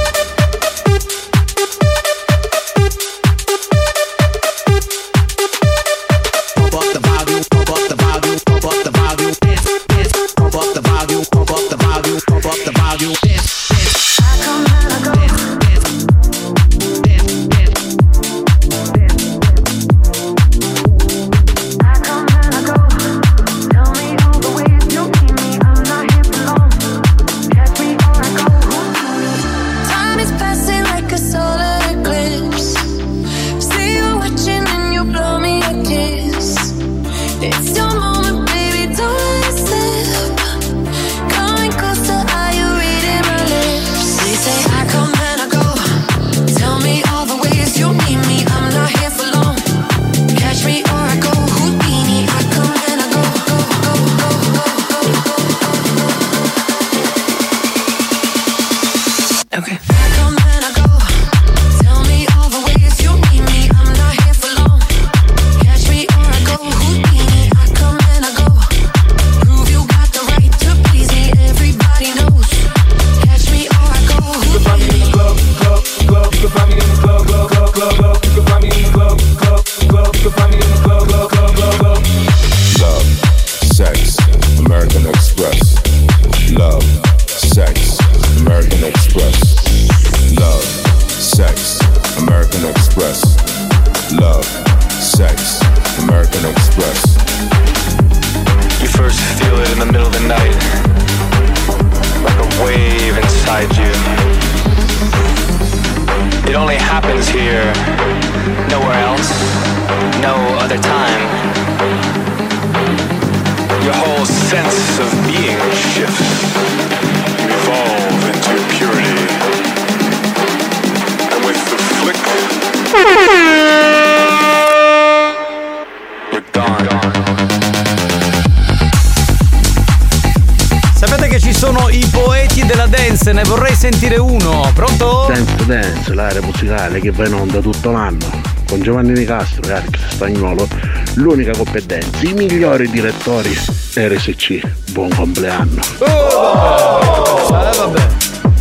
Dance, 133.16 133.32
ne 133.32 133.44
vorrei 133.44 133.74
sentire 133.74 134.18
uno. 134.18 134.70
Pronto? 134.74 135.24
Dance 135.28 135.64
Dance, 135.64 136.12
l'area 136.12 136.42
musicale 136.42 137.00
che 137.00 137.10
va 137.10 137.26
in 137.26 137.32
onda 137.32 137.60
tutto 137.60 137.90
l'anno. 137.90 138.42
Con 138.68 138.82
Giovanni 138.82 139.14
Di 139.14 139.24
Castro 139.24 139.66
e 139.70 139.72
Alex 139.72 140.08
Spagnolo, 140.10 140.68
l'unica 141.14 141.52
competenza, 141.56 142.26
i 142.28 142.34
migliori 142.34 142.90
direttori 142.90 143.56
RSC. 143.94 144.60
Buon 144.90 145.08
compleanno. 145.14 145.80
Oh! 145.98 147.46
Eh, 147.48 147.76
vabbè. 147.76 148.06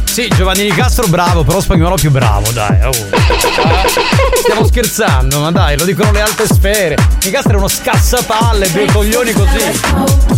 Sì, 0.05 0.29
Giovanni 0.33 0.63
Di 0.63 0.71
Castro 0.71 1.07
bravo, 1.07 1.43
però 1.43 1.59
spagnolo 1.59 1.95
più 1.95 2.11
bravo, 2.11 2.49
dai. 2.51 2.81
Oh. 2.83 2.91
Eh, 2.91 4.39
stiamo 4.41 4.65
scherzando, 4.65 5.41
ma 5.41 5.51
dai, 5.51 5.77
lo 5.77 5.83
dicono 5.83 6.11
le 6.11 6.21
alte 6.21 6.45
sfere. 6.45 6.95
Di 7.19 7.29
Castro 7.29 7.55
è 7.55 7.57
uno 7.57 7.67
scassapalle, 7.67 8.71
due 8.71 8.85
coglioni 8.85 9.33
così. 9.33 10.34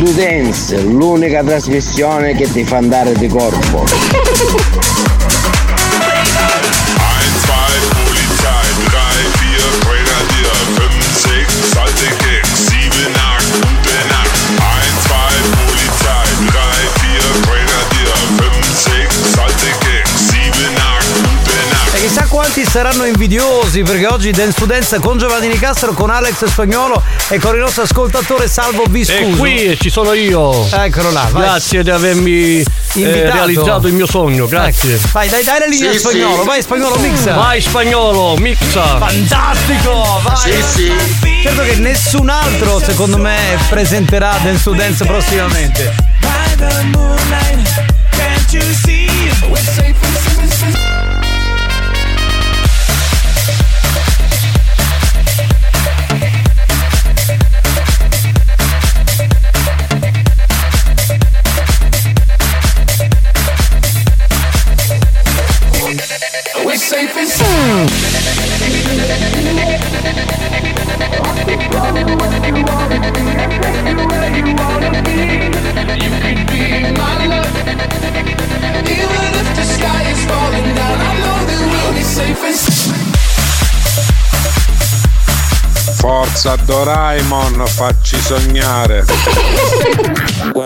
Do 0.00 0.12
Dance, 0.12 0.80
l'unica 0.80 1.44
trasmissione 1.44 2.34
che 2.34 2.50
ti 2.50 2.64
fa 2.64 2.78
andare 2.78 3.12
di 3.12 3.28
corpo. 3.28 3.84
quanti 22.52 22.68
saranno 22.68 23.04
invidiosi 23.04 23.82
perché 23.82 24.08
oggi 24.08 24.32
Dance 24.32 24.58
to 24.58 24.66
Dance 24.66 24.98
con 24.98 25.18
Giovanni 25.18 25.46
Nicastro, 25.46 25.92
con 25.92 26.10
Alex 26.10 26.46
Spagnolo 26.46 27.00
e 27.28 27.38
con 27.38 27.54
il 27.54 27.60
nostro 27.60 27.84
ascoltatore 27.84 28.48
Salvo 28.48 28.86
Viscuso. 28.88 29.20
E 29.20 29.36
qui 29.36 29.78
ci 29.80 29.88
sono 29.88 30.14
io. 30.14 30.66
Eccolo 30.68 31.12
là, 31.12 31.28
vai. 31.30 31.42
Grazie 31.42 31.84
di 31.84 31.90
avermi 31.90 32.60
eh, 32.60 33.30
realizzato 33.30 33.86
il 33.86 33.92
mio 33.92 34.06
sogno, 34.06 34.48
grazie. 34.48 34.94
Ecco. 34.94 35.08
Vai, 35.12 35.28
dai, 35.28 35.44
dai 35.44 35.60
la 35.60 35.66
linea 35.66 35.92
Sì, 35.92 35.98
spagnolo, 35.98 36.40
sì. 36.40 36.46
vai 36.48 36.62
spagnolo 36.62 36.98
mixa. 36.98 37.34
Vai 37.34 37.60
spagnolo, 37.60 38.36
mixa. 38.38 38.98
Fantastico, 38.98 40.20
vai. 40.24 40.64
Certo 41.42 41.62
che 41.62 41.76
nessun 41.76 42.30
altro, 42.30 42.80
secondo 42.80 43.16
me, 43.18 43.38
presenterà 43.68 44.36
Dance 44.42 44.62
to 44.64 44.72
Dance 44.72 45.04
prossimamente. 45.04 45.94
We're 49.50 49.89
Forza 86.40 86.56
Doraemon, 86.64 87.66
facci 87.66 88.18
sognare. 88.18 89.04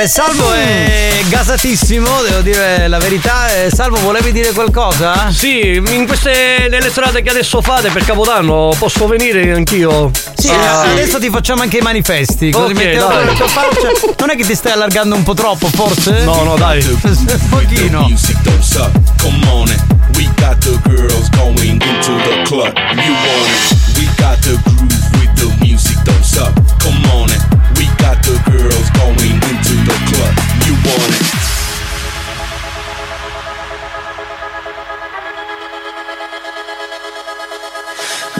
Beh, 0.00 0.08
Salvo 0.08 0.50
è 0.50 1.20
gasatissimo, 1.28 2.22
devo 2.22 2.40
dire 2.40 2.88
la 2.88 2.96
verità. 2.96 3.54
Eh, 3.54 3.68
Salvo, 3.70 3.98
volevi 4.00 4.32
dire 4.32 4.50
qualcosa? 4.52 5.30
Sì, 5.30 5.74
in 5.74 6.06
queste 6.06 6.68
nelle 6.70 6.88
strade 6.88 7.20
che 7.20 7.28
adesso 7.28 7.60
fate 7.60 7.90
per 7.90 8.02
Capodanno 8.06 8.74
posso 8.78 9.06
venire 9.06 9.52
anch'io? 9.52 10.10
Sì, 10.38 10.48
Ah. 10.48 10.84
adesso 10.92 11.18
ti 11.18 11.28
facciamo 11.28 11.60
anche 11.60 11.76
i 11.76 11.80
manifesti. 11.82 12.50
Così 12.50 12.72
Ok, 12.72 12.78
mettiamo 12.78 13.08
dai. 13.08 13.26
la 13.26 13.46
faccia. 13.46 13.88
Non 14.20 14.30
è 14.30 14.36
che 14.36 14.44
ti 14.44 14.54
stai 14.54 14.72
allargando 14.72 15.14
un 15.16 15.22
po' 15.22 15.34
troppo, 15.34 15.68
forse? 15.68 16.22
No, 16.24 16.44
no, 16.44 16.56
dai. 16.56 16.82
Un 16.82 17.38
pochino. 17.50 18.00
Music 18.08 18.36
don't 18.40 18.62
suck. 18.62 18.90
Come 19.20 19.46
on 19.50 19.68
it. 19.68 19.80
We 20.16 20.30
got 20.36 20.56
the 20.60 20.78
girls 20.88 21.28
going 21.36 21.58
into 21.82 22.12
the 22.24 22.42
club. 22.44 22.72
You 22.94 23.12
want 23.12 23.50
it? 23.50 23.98
We 23.98 24.08
got 24.16 24.38
the 24.40 24.58
groove 24.64 25.10
with 25.18 25.34
the 25.34 25.54
music 25.62 25.98
don't 26.04 26.24
suck. 26.24 26.52
Come 26.82 27.04
on 27.12 27.28
it. 27.28 27.40
We 27.76 27.86
got 27.98 28.16
the 28.22 28.38
girls 28.50 28.90
going 28.92 29.18
into 29.42 29.59
You 29.90 30.74
want 30.86 31.14
it? 31.16 31.26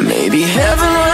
Maybe 0.06 0.42
heaven 0.42 1.09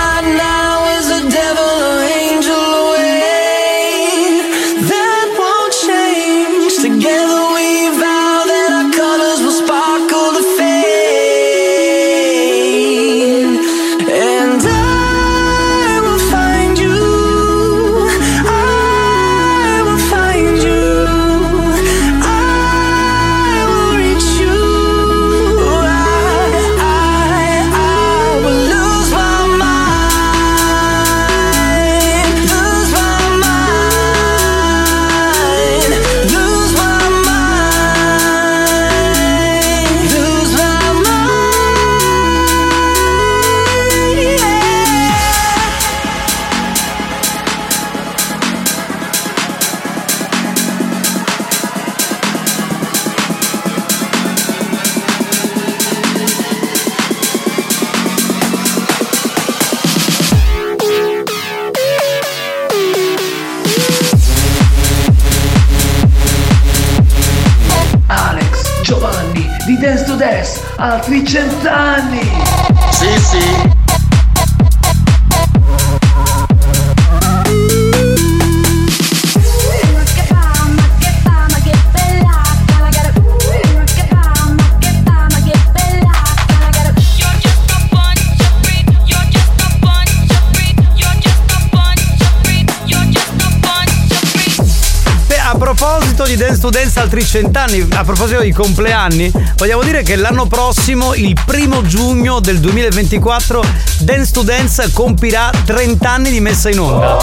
di 96.26 96.36
Dance 96.36 96.60
to 96.60 96.70
Dance 96.70 96.98
altri 96.98 97.24
cent'anni, 97.24 97.86
a 97.92 98.02
proposito 98.02 98.40
di 98.40 98.52
compleanni, 98.52 99.30
vogliamo 99.56 99.82
dire 99.82 100.02
che 100.02 100.16
l'anno 100.16 100.46
prossimo, 100.46 101.14
il 101.14 101.36
primo 101.44 101.82
giugno 101.82 102.40
del 102.40 102.58
2024, 102.58 103.64
Dance 104.00 104.32
to 104.32 104.42
Dance 104.42 104.90
compirà 104.92 105.50
30 105.64 106.10
anni 106.10 106.30
di 106.30 106.40
messa 106.40 106.68
in 106.68 106.80
onda. 106.80 107.16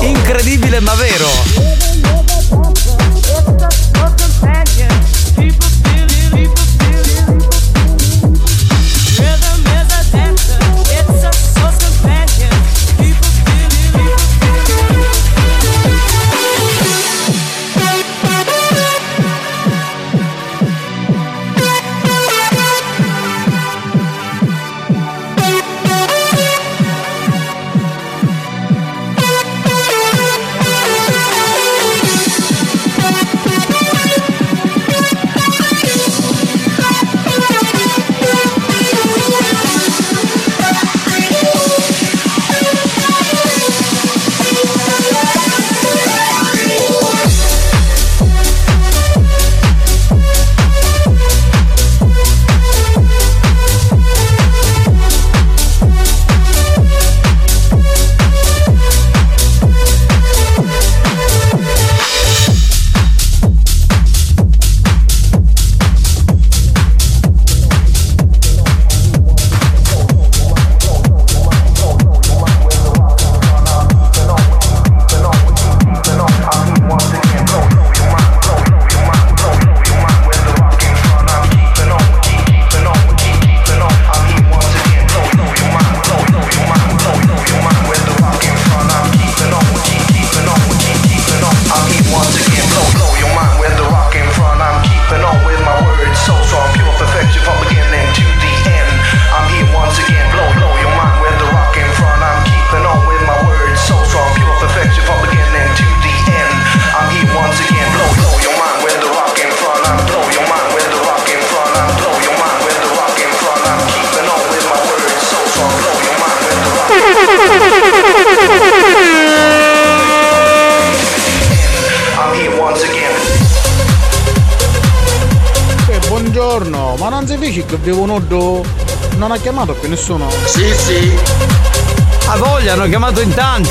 Incredibile 0.00 0.80
ma 0.80 0.94
vero. 0.94 1.71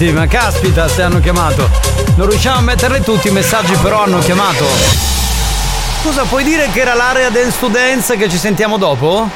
Tanti, 0.01 0.11
ma 0.11 0.27
caspita 0.27 0.87
se 0.87 1.03
hanno 1.03 1.19
chiamato. 1.19 1.69
Non 2.15 2.27
riusciamo 2.27 2.57
a 2.57 2.61
metterle 2.61 3.01
tutti 3.01 3.27
i 3.27 3.31
messaggi, 3.31 3.73
però 3.81 4.03
hanno 4.03 4.19
chiamato. 4.19 4.65
Scusa, 6.01 6.23
puoi 6.23 6.43
dire 6.43 6.67
che 6.71 6.81
era 6.81 6.95
l'area 6.95 7.29
Dance 7.29 7.59
to 7.59 7.67
Dance 7.67 8.17
che 8.17 8.27
ci 8.27 8.37
sentiamo 8.37 8.77
dopo? 8.77 9.29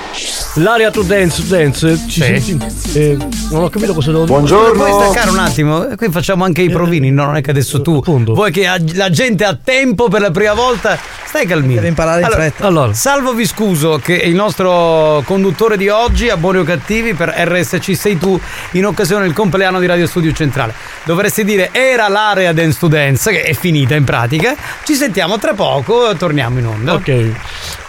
L'area 0.55 0.89
to 0.89 1.03
dance, 1.03 1.45
dance. 1.45 1.99
Ci 2.07 2.21
senti- 2.21 2.57
eh, 2.93 3.17
non 3.51 3.63
ho 3.63 3.69
capito 3.69 3.93
cosa 3.93 4.11
devo 4.11 4.23
dire. 4.39 4.71
Puoi 4.71 4.91
staccare 4.91 5.29
un 5.29 5.39
attimo? 5.39 5.85
Qui 5.95 6.09
facciamo 6.09 6.45
anche 6.45 6.61
i 6.61 6.69
provini, 6.69 7.11
no? 7.11 7.25
non 7.25 7.35
è 7.35 7.41
che 7.41 7.51
adesso 7.51 7.81
tu 7.81 8.01
vuoi 8.01 8.51
che 8.51 8.65
la 8.93 9.09
gente 9.09 9.43
ha 9.43 9.57
tempo 9.61 10.07
per 10.07 10.21
la 10.21 10.31
prima 10.31 10.53
volta. 10.53 10.97
Stai 11.35 11.47
calmino. 11.47 11.73
Deve 11.75 11.87
imparare 11.89 12.19
in 12.19 12.25
allora, 12.27 12.39
fretta. 12.39 12.65
Allora, 12.65 12.93
Salvo 12.93 13.33
Viscuso, 13.33 13.99
che 14.01 14.21
è 14.21 14.25
il 14.25 14.35
nostro 14.35 15.21
conduttore 15.25 15.75
di 15.75 15.89
oggi 15.89 16.29
a 16.29 16.37
Buoni 16.37 16.59
o 16.59 16.63
Cattivi 16.63 17.13
per 17.13 17.27
RSC 17.27 17.93
Sei 17.93 18.17
Tu 18.17 18.39
in 18.71 18.85
occasione 18.85 19.25
del 19.25 19.33
compleanno 19.33 19.79
di 19.81 19.85
Radio 19.85 20.07
Studio 20.07 20.31
Centrale. 20.31 20.73
Dovresti 21.03 21.43
dire 21.43 21.71
era 21.73 22.07
l'area 22.07 22.53
Dance 22.53 22.79
to 22.79 22.87
Dance, 22.87 23.31
che 23.31 23.41
è 23.41 23.53
finita 23.53 23.95
in 23.95 24.05
pratica. 24.05 24.55
Ci 24.85 24.93
sentiamo 24.95 25.37
tra 25.37 25.53
poco, 25.53 26.15
torniamo 26.15 26.59
in 26.59 26.67
onda. 26.67 26.93
Ok. 26.93 27.07
Eh, 27.09 27.33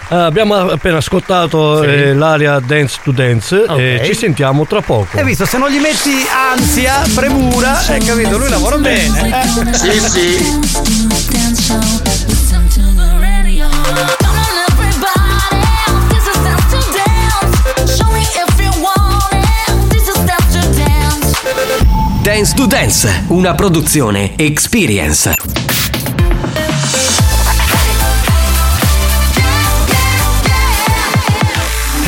abbiamo 0.09 0.56
appena 0.56 0.97
ascoltato 0.97 1.82
Sì. 1.82 1.86
eh, 1.89 2.14
l'area 2.14 2.59
Dance 2.59 2.98
to 3.05 3.12
Dance 3.12 3.64
e 3.77 3.97
Ok. 4.01 4.06
ci 4.06 4.14
sentiamo 4.14 4.66
tra 4.66 4.81
poco. 4.81 5.16
Hai 5.18 5.24
visto, 5.24 5.44
se 5.47 5.56
non 5.56 5.70
gli 5.70 5.78
metti 5.78 6.10
ansia, 6.52 7.01
premura, 7.14 7.78
hai 7.86 8.01
capito, 8.02 8.39
lui 8.39 8.48
lavora 8.48 8.77
bene. 8.77 9.40
eh. 9.40 9.73
Sì, 9.73 10.01
sì. 10.01 11.55
Dance 22.27 22.55
to 22.57 22.66
Dance, 22.66 23.23
una 23.28 23.55
produzione 23.55 24.32
Experience. 24.36 25.35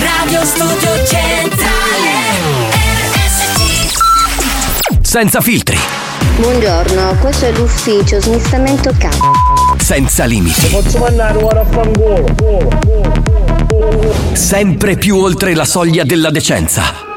Radio 0.01 0.45
Studio 0.45 1.07
Centrale 1.07 2.11
RSC 3.15 3.93
Senza 5.03 5.40
filtri, 5.40 5.78
Buongiorno, 6.36 7.16
questo 7.20 7.47
è 7.47 7.53
l'ufficio 7.53 8.20
smistamento 8.20 8.93
K. 8.99 9.09
senza 9.78 10.24
limiti, 10.24 10.66
Posso 10.69 10.99
mandare 10.99 11.43
ora 11.43 11.61
a 11.61 11.65
fangolo? 11.65 12.27
sempre 14.32 14.97
più 14.97 15.16
oltre 15.16 15.55
la 15.55 15.65
soglia 15.65 16.05
della 16.05 16.31
decenza. 16.31 17.08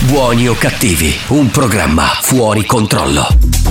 Buoni 0.00 0.48
o 0.48 0.54
cattivi, 0.54 1.16
un 1.28 1.50
programma 1.50 2.18
fuori 2.20 2.64
controllo. 2.66 3.63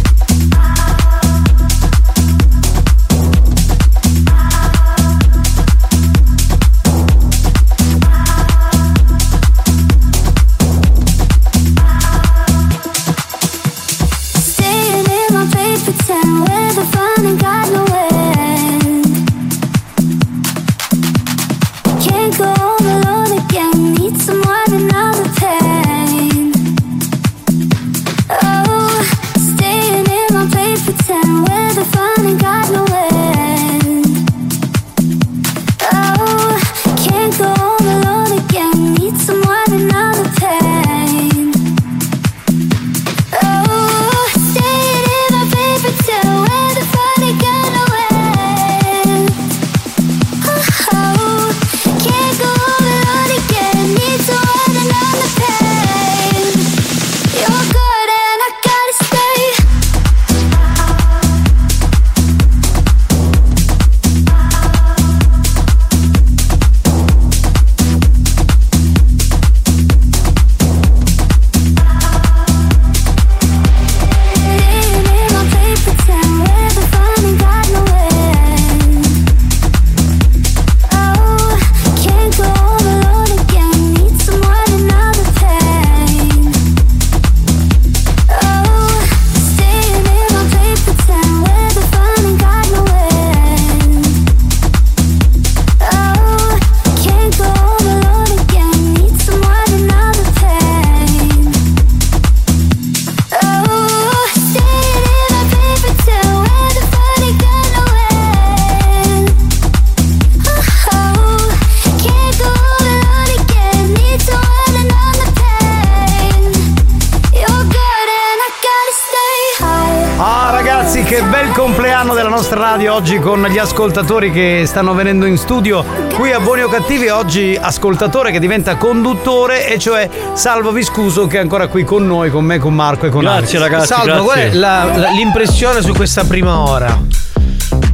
Ascoltatori 123.63 124.29
che 124.29 124.63
stanno 124.67 124.93
venendo 124.93 125.25
in 125.25 125.37
studio 125.37 125.83
qui 126.15 126.31
a 126.33 126.39
Buoni 126.41 126.63
o 126.63 126.67
Cattivi. 126.67 127.07
Oggi 127.07 127.57
ascoltatore 127.59 128.29
che 128.31 128.39
diventa 128.39 128.75
conduttore 128.75 129.67
e 129.69 129.79
cioè 129.79 130.09
Salvo 130.33 130.71
Viscuso 130.73 131.27
che 131.27 131.37
è 131.37 131.39
ancora 131.39 131.67
qui 131.67 131.83
con 131.85 132.05
noi, 132.05 132.29
con 132.29 132.43
me, 132.43 132.59
con 132.59 132.73
Marco 132.75 133.05
e 133.05 133.09
con 133.09 133.21
Grazie, 133.21 133.57
Alex. 133.57 133.69
ragazzi, 133.71 133.87
Salvo, 133.87 134.05
grazie. 134.05 134.23
qual 134.25 134.39
è 134.39 134.53
la- 134.53 134.83
la- 134.97 135.09
L'impressione 135.11 135.81
su 135.81 135.93
questa 135.93 136.25
prima 136.25 136.59
ora. 136.59 136.99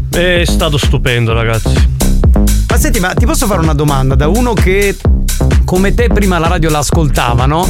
È 0.09 0.43
stato 0.45 0.77
stupendo, 0.77 1.33
ragazzi. 1.33 1.97
Ma 2.69 2.77
senti, 2.77 2.99
ma 2.99 3.13
ti 3.13 3.25
posso 3.25 3.45
fare 3.45 3.61
una 3.61 3.73
domanda 3.73 4.15
da 4.15 4.27
uno 4.27 4.53
che 4.53 4.95
come 5.69 5.93
te 5.93 6.07
prima 6.07 6.39
la 6.39 6.47
radio 6.47 6.67
l'ascoltava, 6.71 7.45
no? 7.45 7.63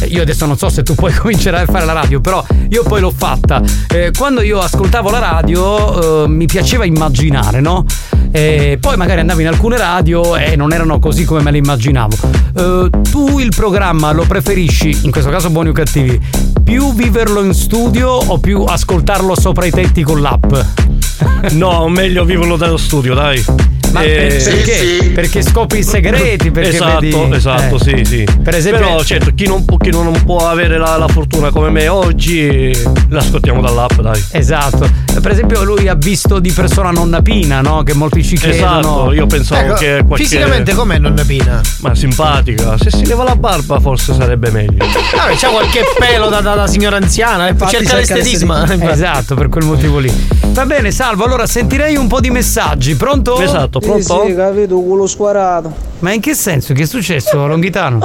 Eh, 0.00 0.06
Io 0.06 0.22
adesso 0.22 0.46
non 0.46 0.56
so 0.56 0.70
se 0.70 0.82
tu 0.82 0.94
puoi 0.96 1.12
cominciare 1.12 1.60
a 1.60 1.66
fare 1.66 1.84
la 1.84 1.92
radio, 1.92 2.18
però 2.18 2.42
io 2.70 2.82
poi 2.82 3.02
l'ho 3.02 3.12
fatta. 3.14 3.60
Eh, 3.90 4.10
quando 4.16 4.40
io 4.40 4.58
ascoltavo 4.58 5.10
la 5.10 5.18
radio 5.18 6.24
eh, 6.24 6.28
mi 6.28 6.46
piaceva 6.46 6.86
immaginare, 6.86 7.60
no? 7.60 7.84
E 8.30 8.78
poi 8.80 8.96
magari 8.96 9.20
andavo 9.20 9.40
in 9.40 9.48
alcune 9.48 9.76
radio 9.76 10.34
e 10.34 10.56
non 10.56 10.72
erano 10.72 10.98
così 10.98 11.26
come 11.26 11.42
me 11.42 11.50
le 11.50 11.58
immaginavo. 11.58 12.16
Eh, 12.56 12.88
tu 13.10 13.38
il 13.38 13.52
programma 13.54 14.12
lo 14.12 14.24
preferisci, 14.24 15.00
in 15.02 15.10
questo 15.10 15.28
caso 15.28 15.50
buoni 15.50 15.68
o 15.68 15.72
cattivi, 15.72 16.18
più 16.64 16.94
viverlo 16.94 17.44
in 17.44 17.52
studio 17.52 18.08
o 18.12 18.38
più 18.38 18.62
ascoltarlo 18.62 19.38
sopra 19.38 19.66
i 19.66 19.70
tetti 19.70 20.02
con 20.02 20.22
l'app? 20.22 20.54
No, 21.52 21.86
meglio 21.88 22.24
viverlo 22.24 22.56
dallo 22.56 22.78
studio, 22.78 23.14
dai. 23.14 23.44
Ma 23.92 24.02
Eh, 24.02 24.08
per- 24.08 24.42
perché? 24.42 25.10
Perché 25.14 25.42
scopri 25.42 25.78
i 25.80 25.82
segreti, 25.82 26.50
perché 26.50 26.70
esatto, 26.70 27.00
vedi- 27.00 27.34
esatto, 27.34 27.76
eh. 27.76 27.78
sì, 27.78 28.04
sì. 28.04 28.26
Per 28.42 28.54
esempio- 28.54 28.80
Però 28.86 29.04
certo, 29.04 29.30
chi 29.34 29.46
non, 29.46 29.64
può, 29.66 29.76
chi 29.76 29.90
non 29.90 30.10
può 30.24 30.48
avere 30.48 30.78
la, 30.78 30.96
la 30.96 31.08
fortuna 31.08 31.50
come 31.50 31.68
me 31.70 31.88
oggi, 31.88 32.72
l'ascoltiamo 33.08 33.60
dall'app, 33.60 34.00
dai. 34.00 34.22
Esatto. 34.32 34.88
Per 35.20 35.30
esempio 35.30 35.62
lui 35.62 35.88
ha 35.88 35.94
visto 35.94 36.38
di 36.38 36.50
persona 36.52 36.90
nonna 36.90 37.22
Pina, 37.22 37.60
no? 37.60 37.82
Che 37.82 37.94
molti 37.94 38.24
ci 38.24 38.36
chiedono. 38.36 38.78
Esatto, 38.80 39.12
io 39.12 39.26
pensavo 39.26 39.60
Ecco, 39.66 39.74
che 39.74 40.02
qualche... 40.06 40.24
Fisicamente 40.24 40.74
com'è 40.74 40.98
nonna 40.98 41.22
Pina? 41.24 41.60
Ma 41.80 41.94
simpatica. 41.94 42.76
Se 42.78 42.90
si 42.90 43.06
leva 43.06 43.22
la 43.24 43.36
barba 43.36 43.78
forse 43.78 44.14
sarebbe 44.14 44.50
meglio. 44.50 44.84
Vabbè, 45.16 45.34
c'ha 45.36 45.48
qualche 45.48 45.82
pelo 45.98 46.28
da, 46.28 46.40
da- 46.40 46.54
da 46.54 46.66
signora 46.66 46.96
anziana. 46.96 47.48
eh, 47.48 47.56
cerca 47.68 47.94
l'estetismo. 47.96 48.64
Esatto, 48.64 49.34
per 49.34 49.48
quel 49.48 49.64
motivo 49.64 49.98
lì. 49.98 50.12
Va 50.48 50.66
bene, 50.66 50.90
salvo. 50.90 51.24
Allora 51.24 51.46
sentirei 51.46 51.96
un 51.96 52.08
po' 52.08 52.20
di 52.20 52.30
messaggi. 52.30 52.94
Pronto? 52.96 53.40
Esatto, 53.40 53.80
Sì, 53.80 54.02
sì, 54.02 54.34
capito, 54.34 54.74
culo 54.80 55.06
squarato. 55.06 55.74
Ma 56.00 56.12
in 56.12 56.20
che 56.20 56.34
senso? 56.34 56.72
Che 56.74 56.82
è 56.82 56.86
successo, 56.86 57.46
Longhitano? 57.46 58.00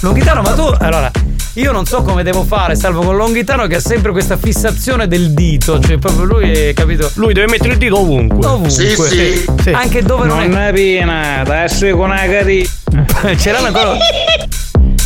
Longhitano, 0.00 0.42
ma 0.42 0.52
tu. 0.52 0.72
Allora. 0.78 1.10
Io 1.56 1.70
non 1.70 1.84
so 1.84 2.02
come 2.02 2.22
devo 2.22 2.44
fare, 2.44 2.74
salvo 2.76 3.02
con 3.02 3.14
Longhitano 3.14 3.66
che 3.66 3.76
ha 3.76 3.80
sempre 3.80 4.10
questa 4.10 4.38
fissazione 4.38 5.06
del 5.06 5.32
dito. 5.32 5.78
Cioè, 5.78 5.98
proprio 5.98 6.24
lui 6.24 6.50
è 6.50 6.72
capito. 6.72 7.10
Lui 7.14 7.34
deve 7.34 7.50
mettere 7.50 7.72
il 7.72 7.78
dito 7.78 7.98
ovunque. 7.98 8.46
Ovunque. 8.46 8.70
Sì, 8.70 9.44
sì. 9.62 9.70
Anche 9.70 10.02
dove 10.02 10.26
non, 10.26 10.38
Non 10.48 10.58
è. 10.58 10.68
è 10.68 10.72
piena, 10.72 11.40
adesso 11.40 11.86
con 11.94 12.10
una 12.10 12.24
carina. 12.26 12.68
Ce 13.36 13.52
l'hanno 13.52 13.66
ancora. 13.66 13.96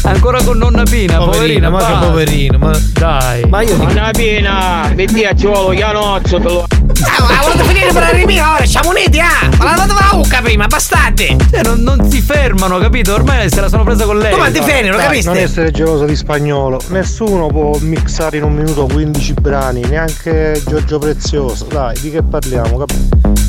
Ancora 0.05 0.41
con 0.45 0.57
nonna 0.59 0.85
Pina, 0.85 1.19
poverina. 1.19 1.69
Poverino, 1.69 1.71
ma 1.71 1.79
che 1.79 2.07
poverino. 2.07 2.59
Ma 2.59 2.79
Dai. 2.93 3.45
Ma 3.49 3.63
io. 3.63 3.77
Nonna 3.77 4.11
piena, 4.13 4.93
vedi 4.95 5.25
a 5.25 5.35
ci 5.35 5.47
vuole 5.47 5.75
chianozzo, 5.75 6.39
te 6.39 6.45
lo... 6.45 6.67
Ah, 7.05 7.23
ma 7.23 7.41
volete 7.43 7.65
finire 7.65 7.93
per 7.93 8.03
arrivare 8.03 8.41
ora? 8.57 8.65
Siamo 8.67 8.91
uniti, 8.91 9.21
ah! 9.21 9.49
Ma 9.59 9.65
l'hanno 9.65 9.87
data 9.87 9.95
la 10.11 10.17
ucca 10.19 10.41
prima, 10.41 10.67
bastate! 10.67 11.37
Cioè, 11.51 11.63
non, 11.63 11.81
non 11.81 12.11
si 12.11 12.21
fermano, 12.21 12.79
capito? 12.79 13.15
Ormai 13.15 13.51
se 13.51 13.61
la 13.61 13.69
sono 13.69 13.85
presa 13.85 14.05
con 14.05 14.19
lei. 14.19 14.33
Come 14.33 14.51
ti 14.51 14.61
feni, 14.63 14.89
lo 14.89 14.97
Dai, 14.97 15.07
capiste? 15.07 15.31
Non 15.31 15.39
essere 15.39 15.71
geloso 15.71 16.05
di 16.05 16.17
spagnolo. 16.17 16.81
Nessuno 16.89 17.47
può 17.49 17.77
mixare 17.81 18.39
in 18.39 18.45
un 18.45 18.55
minuto 18.55 18.87
15 18.87 19.33
brani, 19.35 19.83
neanche 19.89 20.61
Giorgio 20.67 20.99
Prezioso. 20.99 21.67
Dai, 21.67 21.99
di 22.01 22.11
che 22.11 22.23
parliamo? 22.23 22.79
Cap- 22.79 22.95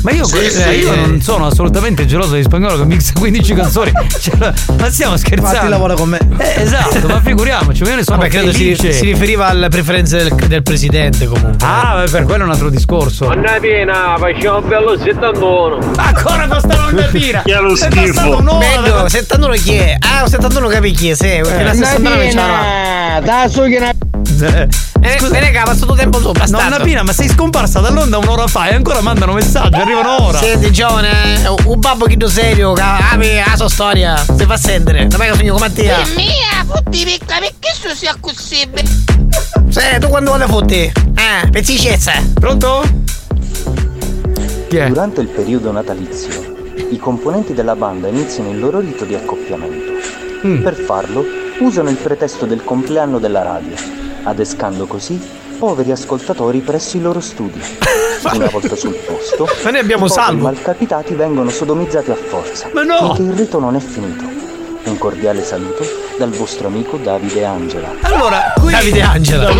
Ma 0.02 0.10
io, 0.12 0.24
Sì, 0.24 0.36
eh, 0.38 0.50
sì. 0.50 0.68
io 0.80 0.94
non 0.94 1.20
sono 1.20 1.46
assolutamente 1.46 2.06
geloso 2.06 2.34
di 2.34 2.42
spagnolo 2.42 2.76
che 2.76 2.84
mixa 2.84 3.12
15 3.18 3.54
canzoni. 3.54 3.92
Cioè, 4.18 4.52
ma 4.78 4.90
stiamo 4.90 5.16
scherzando. 5.16 5.48
Infatti 5.54 5.68
lavora 5.68 5.94
con 5.94 6.08
me. 6.08 6.18
Eh, 6.38 6.62
esatto, 6.62 7.06
ma 7.06 7.20
figuriamoci, 7.20 7.82
io 7.82 7.94
ne 7.94 8.02
sono 8.02 8.18
Vabbè, 8.18 8.28
credo 8.30 8.52
si, 8.52 8.74
si 8.76 9.04
riferiva 9.04 9.46
alle 9.48 9.68
preferenze 9.68 10.18
del, 10.24 10.34
del 10.46 10.62
presidente 10.62 11.26
comunque. 11.26 11.56
Ah, 11.66 12.04
per 12.10 12.24
quello 12.24 12.42
è 12.42 12.46
un 12.46 12.52
altro 12.52 12.68
discorso. 12.68 13.30
Nonna 13.38 13.60
piena, 13.60 14.16
facciamo 14.18 14.60
bello 14.62 14.98
71. 14.98 15.92
Ancora 15.96 16.48
questa 16.48 16.74
nonna 16.74 17.02
Pina. 17.04 17.42
Che 17.42 17.52
è 17.54 17.60
lo 17.60 17.72
È 17.72 17.78
passato 17.78 18.00
schifo. 18.00 18.36
un'ora. 18.38 18.58
Meglio, 18.58 19.08
71 19.08 19.52
chi 19.54 19.74
è? 19.76 19.96
Ah, 20.00 20.26
71 20.26 20.66
capi 20.66 20.90
chi 20.90 21.10
è, 21.10 21.14
sì, 21.14 21.38
perché 21.42 21.62
la 21.62 21.72
69 21.72 22.28
c'era. 22.30 22.42
piena, 22.42 23.20
da 23.20 23.48
su 23.48 23.62
che 23.62 23.76
una... 23.76 23.90
Eh, 25.00 25.18
Scusa, 25.20 25.38
raga, 25.38 25.62
ha 25.62 25.64
passato 25.66 25.94
tempo 25.94 26.18
bastardo. 26.32 26.68
Nonna 26.68 26.82
Pina, 26.82 27.04
ma 27.04 27.12
sei 27.12 27.28
scomparsa 27.28 27.78
dall'onda 27.78 28.18
un'ora 28.18 28.48
fa 28.48 28.66
e 28.70 28.74
ancora 28.74 29.00
mandano 29.02 29.34
messaggi, 29.34 29.76
arrivano 29.76 30.26
ora. 30.26 30.38
Senti, 30.38 30.72
giovane, 30.72 31.48
un 31.64 31.78
babbo 31.78 32.06
chiedo 32.06 32.28
serio, 32.28 32.72
apri 32.72 33.36
la 33.36 33.54
sua 33.56 33.68
storia, 33.68 34.16
si 34.16 34.44
fa 34.46 34.56
sentire. 34.56 35.06
Non 35.06 35.22
è 35.22 35.30
che 35.30 35.36
sogno 35.36 35.52
come 35.54 35.72
te. 35.72 35.84
mia, 36.16 36.64
fotti 36.66 37.04
picca, 37.04 37.36
perché 37.38 37.72
sto 37.72 37.94
sia 37.94 38.16
così? 38.18 38.68
Sì, 39.68 39.80
tu 40.00 40.08
quando 40.08 40.34
vuoi 40.34 40.48
fotti? 40.48 40.92
Eh, 41.14 41.50
pezzicezza. 41.50 42.14
Pronto? 42.34 42.82
Durante 44.88 45.20
il 45.20 45.28
periodo 45.28 45.72
natalizio, 45.72 46.54
i 46.90 46.98
componenti 46.98 47.54
della 47.54 47.74
banda 47.74 48.08
iniziano 48.08 48.50
il 48.50 48.58
loro 48.58 48.80
rito 48.80 49.04
di 49.04 49.14
accoppiamento. 49.14 49.92
Mm. 50.46 50.62
Per 50.62 50.74
farlo, 50.74 51.24
usano 51.60 51.90
il 51.90 51.96
pretesto 51.96 52.46
del 52.46 52.62
compleanno 52.64 53.18
della 53.18 53.42
radio, 53.42 53.74
adescando 54.24 54.86
così 54.86 55.20
poveri 55.58 55.90
ascoltatori 55.90 56.60
presso 56.60 56.96
i 56.96 57.00
loro 57.00 57.20
studi. 57.20 57.60
Una 58.32 58.48
volta 58.48 58.76
sul 58.76 58.94
posto, 58.94 59.46
Ma 59.64 59.70
noi 59.70 59.80
abbiamo 59.80 60.06
i 60.06 60.08
Salvo. 60.08 60.44
malcapitati 60.44 61.14
vengono 61.14 61.50
sodomizzati 61.50 62.10
a 62.10 62.14
forza. 62.14 62.68
Ma 62.72 62.82
no! 62.82 63.14
Finché 63.14 63.22
il 63.22 63.38
rito 63.38 63.58
non 63.58 63.74
è 63.74 63.80
finito. 63.80 64.24
Un 64.88 64.96
cordiale 64.96 65.44
saluto 65.44 65.84
dal 66.16 66.30
vostro 66.30 66.68
amico 66.68 66.96
Davide 66.96 67.44
Angela. 67.44 67.90
Allora, 68.00 68.54
qui 68.58 68.72
Davide 68.72 69.02
Angela. 69.02 69.50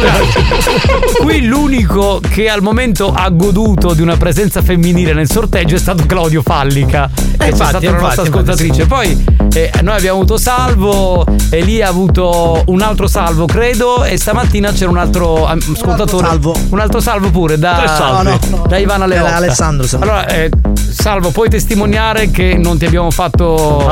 Qui 1.21 1.45
l'unico 1.45 2.19
che 2.27 2.49
al 2.49 2.63
momento 2.63 3.13
ha 3.15 3.29
goduto 3.29 3.93
di 3.93 4.01
una 4.01 4.17
presenza 4.17 4.63
femminile 4.63 5.13
nel 5.13 5.31
sorteggio 5.31 5.75
è 5.75 5.79
stato 5.79 6.07
Claudio 6.07 6.41
Fallica. 6.41 7.11
che 7.15 7.45
è 7.45 7.49
infatti, 7.51 7.77
stata 7.77 7.91
la 7.91 7.99
nostra 7.99 8.23
ascoltatrice. 8.23 8.87
Poi 8.87 9.25
eh, 9.53 9.71
noi 9.83 9.97
abbiamo 9.97 10.17
avuto 10.17 10.39
Salvo, 10.39 11.27
e 11.51 11.61
lì 11.61 11.83
ha 11.83 11.89
avuto 11.89 12.63
un 12.67 12.81
altro 12.81 13.07
Salvo, 13.07 13.45
credo, 13.45 14.05
e 14.05 14.17
stamattina 14.17 14.73
c'era 14.73 14.91
un 14.91 14.99
altro 14.99 15.47
ascoltatore. 15.47 16.27
salvo. 16.27 16.57
Un 16.71 16.81
altro 16.81 17.01
salvo 17.01 17.31
pure 17.31 17.59
da. 17.59 17.99
No, 17.99 18.23
no, 18.23 18.39
no. 18.49 18.65
da 18.67 18.79
Ivana 18.79 19.05
Leotta. 19.05 19.37
Alessandro. 19.37 19.87
Allora, 20.01 20.27
eh, 20.27 20.51
Salvo, 20.91 21.31
puoi 21.31 21.49
testimoniare 21.51 22.31
che 22.31 22.57
non 22.57 22.79
ti 22.79 22.87
abbiamo 22.87 23.11
fatto 23.11 23.89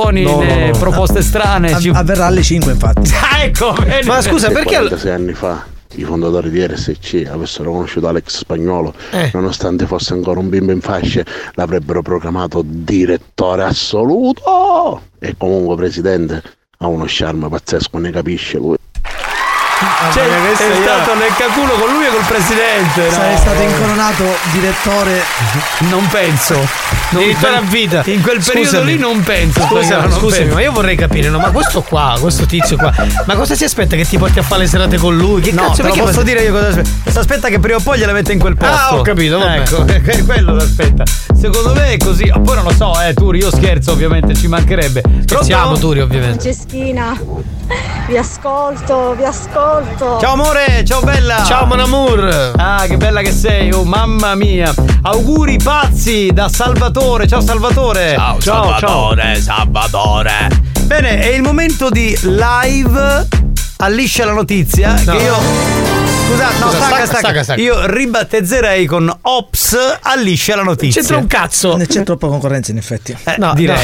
Assolutamente 0.00 0.22
no. 0.22 0.22
sodomizzazioni 0.22 0.22
No, 0.22 0.30
no, 0.36 0.42
né 0.42 0.70
proposte 0.78 1.22
strane. 1.22 1.78
Ci- 1.80 1.90
Avverrà 1.92 2.26
alle 2.26 2.42
5 2.42 2.72
infatti. 2.72 3.10
Ah, 3.32 3.42
ecco, 3.44 3.72
bene. 3.72 4.04
Ma 4.06 4.20
scusa, 4.20 4.48
Se 4.48 4.52
perché 4.52 4.74
46 4.76 5.10
anni 5.12 5.32
fa 5.34 5.64
i 5.94 6.04
fondatori 6.04 6.50
di 6.50 6.64
RSC 6.64 7.26
avessero 7.30 7.72
conosciuto 7.72 8.06
Alex 8.08 8.38
Spagnolo, 8.38 8.94
Eh. 9.10 9.30
nonostante 9.34 9.86
fosse 9.86 10.12
ancora 10.12 10.38
un 10.40 10.48
bimbo 10.48 10.72
in 10.72 10.80
fasce, 10.80 11.24
l'avrebbero 11.54 12.00
proclamato 12.02 12.62
direttore 12.64 13.64
assoluto. 13.64 15.02
E 15.18 15.34
comunque, 15.36 15.74
presidente, 15.76 16.42
ha 16.78 16.86
uno 16.86 17.04
charme 17.06 17.48
pazzesco, 17.48 17.98
ne 17.98 18.10
capisce 18.10 18.58
lui. 18.58 18.76
Cioè, 20.12 20.24
è 20.24 20.28
io- 20.48 20.82
stato 20.82 21.14
nel 21.14 21.32
caculo 21.36 21.72
con 21.74 21.90
lui 21.92 22.04
e 22.04 22.10
col 22.10 22.24
presidente. 22.26 23.10
Sarei 23.10 23.32
no? 23.32 23.38
stato 23.38 23.62
incoronato 23.62 24.24
direttore. 24.52 25.22
Non 25.90 26.06
penso. 26.08 26.54
Non 27.10 27.22
Direttore 27.22 27.56
a 27.56 27.60
vita. 27.62 28.02
In 28.04 28.20
quel 28.20 28.42
periodo 28.44 28.68
Scusami. 28.68 28.92
lì 28.92 28.98
non 28.98 29.22
penso. 29.22 29.60
Scusa, 29.62 29.82
spagnolo, 29.82 30.08
non 30.08 30.18
scusami, 30.18 30.42
penso. 30.42 30.54
ma 30.54 30.60
io 30.60 30.72
vorrei 30.72 30.96
capire, 30.96 31.28
no? 31.28 31.38
Ma 31.38 31.50
questo 31.50 31.82
qua, 31.82 32.16
questo 32.20 32.44
tizio 32.46 32.76
qua, 32.76 32.92
ma 33.24 33.34
cosa 33.34 33.54
si 33.54 33.64
aspetta 33.64 33.96
che 33.96 34.04
ti 34.04 34.16
porti 34.18 34.38
a 34.38 34.42
fare 34.42 34.62
le 34.62 34.68
serate 34.68 34.96
con 34.98 35.16
lui? 35.16 35.40
Che 35.40 35.50
No, 35.52 35.68
cazzo 35.68 35.82
perché 35.82 36.00
posso 36.02 36.22
dire 36.22 36.42
io 36.42 36.52
cosa 36.52 36.68
aspetta. 36.68 37.10
Si 37.10 37.18
aspetta 37.18 37.48
che 37.48 37.58
prima 37.58 37.78
o 37.78 37.80
poi 37.80 37.98
gliela 37.98 38.12
mette 38.12 38.32
in 38.32 38.38
quel 38.38 38.56
posto. 38.56 38.74
Ah, 38.74 38.94
ho 38.96 39.02
capito, 39.02 39.38
vabbè. 39.38 39.60
Ecco, 39.60 39.84
è 39.86 40.24
quello 40.24 40.56
che 40.56 40.62
aspetta. 40.64 41.04
Secondo 41.34 41.72
me 41.72 41.92
è 41.92 41.96
così. 41.96 42.28
Ah, 42.28 42.38
Poi 42.38 42.54
non 42.54 42.64
lo 42.64 42.72
so, 42.72 43.00
eh, 43.00 43.14
Turi, 43.14 43.38
io 43.38 43.50
scherzo, 43.50 43.92
ovviamente, 43.92 44.34
ci 44.34 44.46
mancherebbe. 44.46 45.02
Scherziamo? 45.24 45.78
Turi, 45.78 46.00
ovviamente. 46.00 46.38
Francestina, 46.40 47.18
vi 48.06 48.16
ascolto, 48.16 49.14
vi 49.16 49.24
ascolto. 49.24 49.69
Ciao 50.18 50.32
amore, 50.32 50.82
ciao 50.84 51.00
bella. 51.00 51.44
Ciao 51.44 51.64
Mon 51.64 51.78
Amour. 51.78 52.54
Ah, 52.56 52.84
che 52.88 52.96
bella 52.96 53.20
che 53.22 53.30
sei, 53.30 53.70
oh 53.72 53.84
mamma 53.84 54.34
mia. 54.34 54.74
Auguri 55.02 55.58
pazzi 55.62 56.30
da 56.32 56.48
Salvatore. 56.48 57.28
Ciao 57.28 57.40
Salvatore. 57.40 58.14
Ciao, 58.16 58.40
Salvatore, 58.40 59.40
Salvatore. 59.40 60.32
Bene, 60.82 61.20
è 61.20 61.28
il 61.28 61.42
momento 61.42 61.88
di 61.88 62.18
live 62.20 63.28
alliscia 63.76 64.24
la 64.26 64.32
notizia 64.32 64.92
No. 65.04 65.12
che 65.12 65.22
io 65.22 65.34
Scusa, 66.26 66.48
no, 66.58 66.66
Scusa, 66.66 66.76
stacca, 66.76 67.04
stacca, 67.04 67.18
stacca, 67.20 67.42
stacca. 67.44 67.60
Io 67.60 67.86
ribattezzerei 67.86 68.86
con 68.86 69.18
Ops 69.22 69.98
alliscia 70.02 70.56
la 70.56 70.62
notizia. 70.64 71.00
C'entra 71.00 71.16
un 71.18 71.26
cazzo. 71.28 71.78
C'è 71.88 72.02
troppa 72.02 72.26
concorrenza 72.26 72.72
in 72.72 72.76
effetti. 72.78 73.16
Eh, 73.24 73.36
No, 73.38 73.54
direi. 73.54 73.78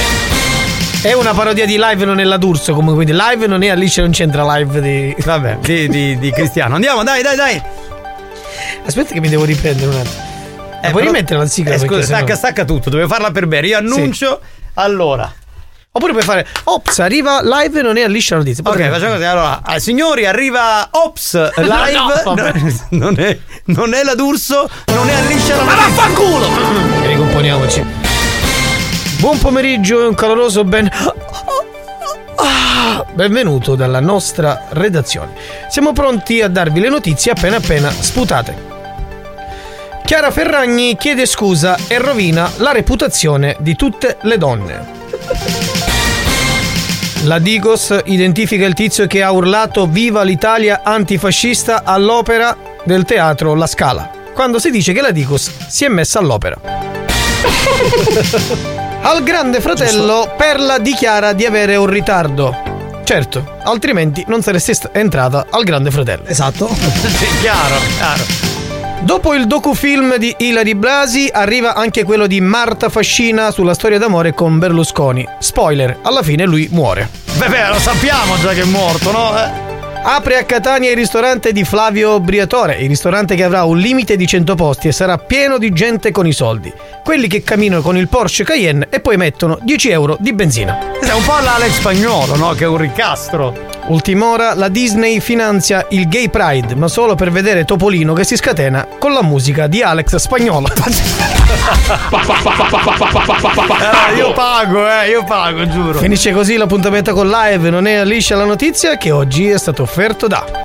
È 1.06 1.12
una 1.12 1.34
parodia 1.34 1.66
di 1.66 1.76
live 1.78 2.04
non 2.04 2.18
è 2.18 2.24
la 2.24 2.36
D'Urso, 2.36 2.72
comunque, 2.74 3.04
quindi 3.04 3.12
live 3.24 3.46
non 3.46 3.62
è 3.62 3.68
Alice 3.68 4.00
non 4.00 4.10
c'entra 4.10 4.42
live 4.56 4.80
di. 4.80 5.14
Vabbè, 5.24 5.58
di, 5.60 5.88
di- 5.88 6.18
di 6.18 6.32
Cristiano. 6.32 6.74
Andiamo, 6.74 7.04
dai, 7.04 7.22
dai, 7.22 7.36
dai. 7.36 7.62
Aspetta 8.84 9.12
che 9.14 9.20
mi 9.20 9.28
devo 9.28 9.44
riprendere 9.44 9.86
un 9.88 9.96
attimo. 10.00 10.24
Eh, 10.82 10.90
puoi 10.90 11.04
rimettere 11.04 11.38
la 11.38 11.46
sigla? 11.46 11.74
Eh, 11.74 11.78
scusa, 11.78 11.90
perché 11.90 12.06
sennò- 12.06 12.18
stacca, 12.18 12.34
stacca 12.36 12.64
tutto, 12.64 12.90
devo 12.90 13.06
farla 13.06 13.30
per 13.30 13.46
bene. 13.46 13.68
Io 13.68 13.78
annuncio. 13.78 14.40
Allora. 14.74 15.32
Oppure 15.92 16.10
puoi 16.12 16.24
fare 16.24 16.44
Ops, 16.64 16.98
arriva 16.98 17.40
live 17.40 17.80
non 17.82 17.96
è 17.96 18.02
Alice 18.02 18.34
la 18.34 18.40
notizia. 18.40 18.64
Ok, 18.66 18.88
facciamo 18.90 19.12
così. 19.12 19.24
Allora, 19.24 19.60
ah, 19.62 19.78
signori, 19.78 20.26
arriva 20.26 20.88
Ops 20.90 21.34
live. 21.56 22.22
No. 22.24 22.34
No, 22.34 22.52
non, 22.90 23.14
è, 23.20 23.38
non 23.66 23.94
è 23.94 24.02
la 24.02 24.16
D'Urso, 24.16 24.68
non 24.86 25.08
è 25.08 25.14
alliscia 25.14 25.54
la 25.54 25.62
Ma 25.62 25.74
notizia. 25.76 25.88
vaffanculo! 25.94 27.06
Ricomponiamoci. 27.06 28.05
Buon 29.26 29.38
pomeriggio 29.40 30.02
e 30.02 30.06
un 30.06 30.14
caloroso 30.14 30.62
ben. 30.62 30.88
Ah, 32.36 33.04
Benvenuto 33.12 33.74
dalla 33.74 33.98
nostra 33.98 34.66
redazione. 34.68 35.32
Siamo 35.68 35.92
pronti 35.92 36.40
a 36.42 36.48
darvi 36.48 36.78
le 36.78 36.88
notizie 36.88 37.32
appena 37.32 37.56
appena 37.56 37.90
sputate. 37.90 38.54
Chiara 40.04 40.30
Ferragni 40.30 40.96
chiede 40.96 41.26
scusa 41.26 41.76
e 41.88 41.98
rovina 41.98 42.48
la 42.58 42.70
reputazione 42.70 43.56
di 43.58 43.74
tutte 43.74 44.18
le 44.20 44.38
donne. 44.38 44.86
La 47.24 47.40
Digos 47.40 47.98
identifica 48.04 48.64
il 48.64 48.74
tizio 48.74 49.08
che 49.08 49.24
ha 49.24 49.32
urlato 49.32 49.88
Viva 49.88 50.22
l'Italia 50.22 50.82
antifascista 50.84 51.82
all'opera 51.82 52.56
del 52.84 53.02
teatro 53.02 53.54
La 53.54 53.66
Scala, 53.66 54.08
quando 54.32 54.60
si 54.60 54.70
dice 54.70 54.92
che 54.92 55.00
la 55.00 55.10
Digos 55.10 55.50
si 55.66 55.84
è 55.84 55.88
messa 55.88 56.20
all'opera. 56.20 56.56
Al 59.02 59.22
grande 59.22 59.60
fratello 59.60 60.32
Perla 60.36 60.78
dichiara 60.78 61.32
di 61.32 61.44
avere 61.44 61.76
un 61.76 61.86
ritardo. 61.86 62.54
Certo, 63.04 63.58
altrimenti 63.62 64.24
non 64.26 64.42
saresti 64.42 64.74
st- 64.74 64.90
entrata 64.92 65.46
al 65.50 65.62
grande 65.62 65.90
fratello. 65.90 66.24
Esatto. 66.26 66.66
chiaro, 67.40 67.76
chiaro. 67.96 68.24
Dopo 69.00 69.34
il 69.34 69.46
docufilm 69.46 70.16
di 70.16 70.34
Ilari 70.38 70.74
Blasi 70.74 71.30
arriva 71.32 71.74
anche 71.74 72.02
quello 72.02 72.26
di 72.26 72.40
Marta 72.40 72.88
Fascina 72.88 73.52
sulla 73.52 73.74
storia 73.74 73.98
d'amore 73.98 74.34
con 74.34 74.58
Berlusconi. 74.58 75.24
Spoiler, 75.38 75.98
alla 76.02 76.22
fine 76.22 76.44
lui 76.44 76.68
muore. 76.72 77.08
Beh, 77.36 77.48
beh, 77.48 77.68
lo 77.68 77.78
sappiamo 77.78 78.36
già 78.40 78.52
che 78.54 78.62
è 78.62 78.64
morto, 78.64 79.12
no? 79.12 79.38
Eh. 79.38 79.65
Apre 80.08 80.36
a 80.38 80.44
Catania 80.44 80.90
il 80.90 80.96
ristorante 80.96 81.50
di 81.50 81.64
Flavio 81.64 82.20
Briatore, 82.20 82.76
il 82.76 82.86
ristorante 82.86 83.34
che 83.34 83.42
avrà 83.42 83.64
un 83.64 83.76
limite 83.76 84.14
di 84.16 84.24
100 84.24 84.54
posti 84.54 84.86
e 84.86 84.92
sarà 84.92 85.18
pieno 85.18 85.58
di 85.58 85.72
gente 85.72 86.12
con 86.12 86.28
i 86.28 86.32
soldi. 86.32 86.72
Quelli 87.02 87.26
che 87.26 87.42
camminano 87.42 87.82
con 87.82 87.96
il 87.96 88.06
Porsche 88.06 88.44
Cayenne 88.44 88.86
e 88.88 89.00
poi 89.00 89.16
mettono 89.16 89.58
10 89.60 89.90
euro 89.90 90.16
di 90.20 90.32
benzina. 90.32 90.92
È 91.00 91.12
un 91.12 91.24
po' 91.24 91.40
l'Alex 91.40 91.78
spagnolo, 91.78 92.36
no? 92.36 92.52
Che 92.52 92.62
è 92.62 92.68
un 92.68 92.76
ricastro. 92.76 93.75
Ultim'ora 93.88 94.54
la 94.54 94.68
Disney 94.68 95.20
finanzia 95.20 95.86
il 95.90 96.08
Gay 96.08 96.28
Pride, 96.28 96.74
ma 96.74 96.88
solo 96.88 97.14
per 97.14 97.30
vedere 97.30 97.64
Topolino 97.64 98.14
che 98.14 98.24
si 98.24 98.34
scatena 98.34 98.88
con 98.98 99.12
la 99.12 99.22
musica 99.22 99.68
di 99.68 99.80
Alex 99.80 100.16
Spagnolo. 100.16 100.66
Eh, 103.76 104.16
io 104.16 104.32
pago, 104.32 104.88
eh, 104.88 105.08
io 105.10 105.24
pago, 105.24 105.68
giuro. 105.68 105.98
Finisce 105.98 106.32
così 106.32 106.56
l'appuntamento 106.56 107.12
con 107.12 107.28
live, 107.28 107.70
non 107.70 107.86
è 107.86 108.04
liscia 108.04 108.34
la 108.36 108.44
notizia 108.44 108.96
che 108.96 109.10
oggi 109.10 109.48
è 109.48 109.58
stato 109.58 109.82
offerto 109.82 110.26
da. 110.26 110.62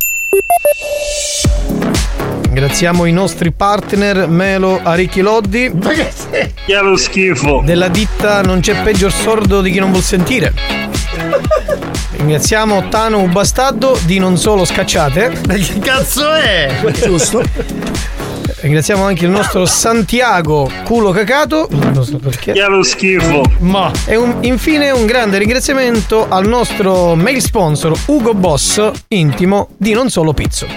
Ringraziamo 2.44 3.06
i 3.06 3.12
nostri 3.12 3.52
partner 3.52 4.28
Melo 4.28 4.80
Aricchi 4.84 5.22
Loddi. 5.22 5.72
Ma 5.74 5.90
che 5.92 6.12
Che 6.30 6.50
è 6.66 6.82
lo 6.82 6.96
schifo. 6.98 7.62
Della 7.66 7.88
ditta 7.88 8.42
Non 8.42 8.60
c'è 8.60 8.82
peggior 8.82 9.12
sordo 9.12 9.62
di 9.62 9.72
chi 9.72 9.80
non 9.80 9.92
vuol 9.92 10.04
sentire. 10.04 10.54
Ringraziamo 12.18 12.88
Tano 12.90 13.20
Ubastardo 13.22 13.98
di 14.06 14.20
Non 14.20 14.38
Solo 14.38 14.66
Scacciate. 14.66 15.42
Ma 15.48 15.54
che 15.56 15.80
cazzo 15.80 16.32
è? 16.34 16.72
Giusto. 17.02 17.44
Ringraziamo 18.62 19.04
anche 19.04 19.26
il 19.26 19.32
nostro 19.32 19.66
Santiago 19.66 20.70
Culo 20.84 21.10
Cacato. 21.12 21.68
Non 21.72 22.06
so 22.06 22.18
perché. 22.18 22.52
Che 22.54 22.66
lo 22.68 22.84
schifo. 22.84 23.42
Ma. 23.60 23.92
E 24.06 24.16
un- 24.16 24.38
infine 24.42 24.92
un 24.92 25.06
grande 25.08 25.40
ringraziamento 25.40 26.28
al 26.30 26.48
nostro 26.48 27.16
mail 27.16 27.42
sponsor 27.42 27.98
Ugo 28.06 28.36
Boss, 28.36 28.92
intimo 29.08 29.70
di 29.78 29.94
Non 29.94 30.12
Solo 30.12 30.34
Pizzo. 30.34 30.68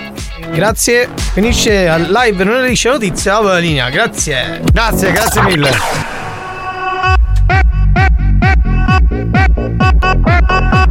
Grazie. 0.50 1.10
Finisce 1.34 1.86
al 1.86 2.10
live 2.10 2.42
non 2.44 2.64
è 2.64 2.66
liscia 2.66 2.90
notizia. 2.90 3.38
La 3.40 3.58
linea. 3.58 3.90
Grazie. 3.90 4.62
Grazie, 4.72 5.12
grazie 5.12 5.42
mille. 5.42 5.70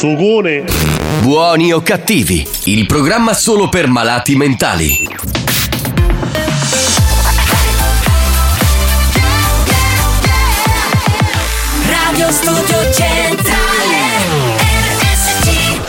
Sugone! 0.00 0.64
Buoni 1.20 1.74
o 1.74 1.82
cattivi, 1.82 2.48
il 2.64 2.86
programma 2.86 3.34
solo 3.34 3.68
per 3.68 3.86
malati 3.86 4.34
mentali. 4.34 5.06
Radio 11.86 12.32
Studio 12.32 12.92
Centrale 12.94 13.98
RSC 14.88 15.80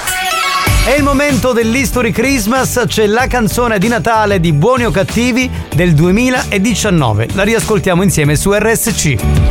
È 0.87 0.93
il 0.97 1.03
momento 1.03 1.53
dell'History 1.53 2.11
Christmas, 2.11 2.83
c'è 2.87 3.05
la 3.05 3.27
canzone 3.27 3.79
di 3.79 3.87
Natale 3.87 4.41
di 4.41 4.51
Buoni 4.51 4.83
o 4.83 4.91
Cattivi 4.91 5.49
del 5.73 5.93
2019. 5.93 7.29
La 7.31 7.43
riascoltiamo 7.43 8.03
insieme 8.03 8.35
su 8.35 8.51
RSC. 8.51 9.50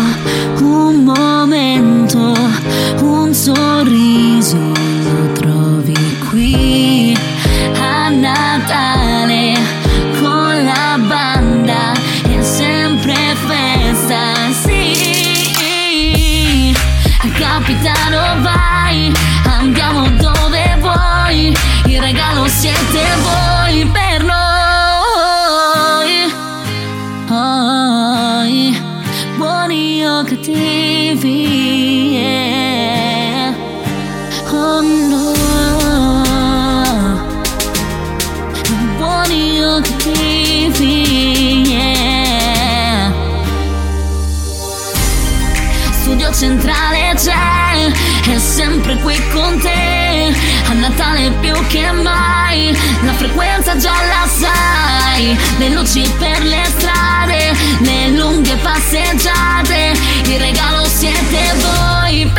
mai, 52.51 52.77
la 53.03 53.13
frequenza 53.13 53.77
già 53.77 53.91
la 53.91 54.27
sai. 54.27 55.37
Le 55.57 55.69
luci 55.69 56.01
per 56.17 56.41
le 56.43 56.63
strade, 56.65 57.53
le 57.79 58.09
lunghe 58.09 58.55
passeggiate. 58.57 59.93
Il 60.25 60.39
regalo 60.39 60.85
siete 60.85 61.53
voi 61.55 62.29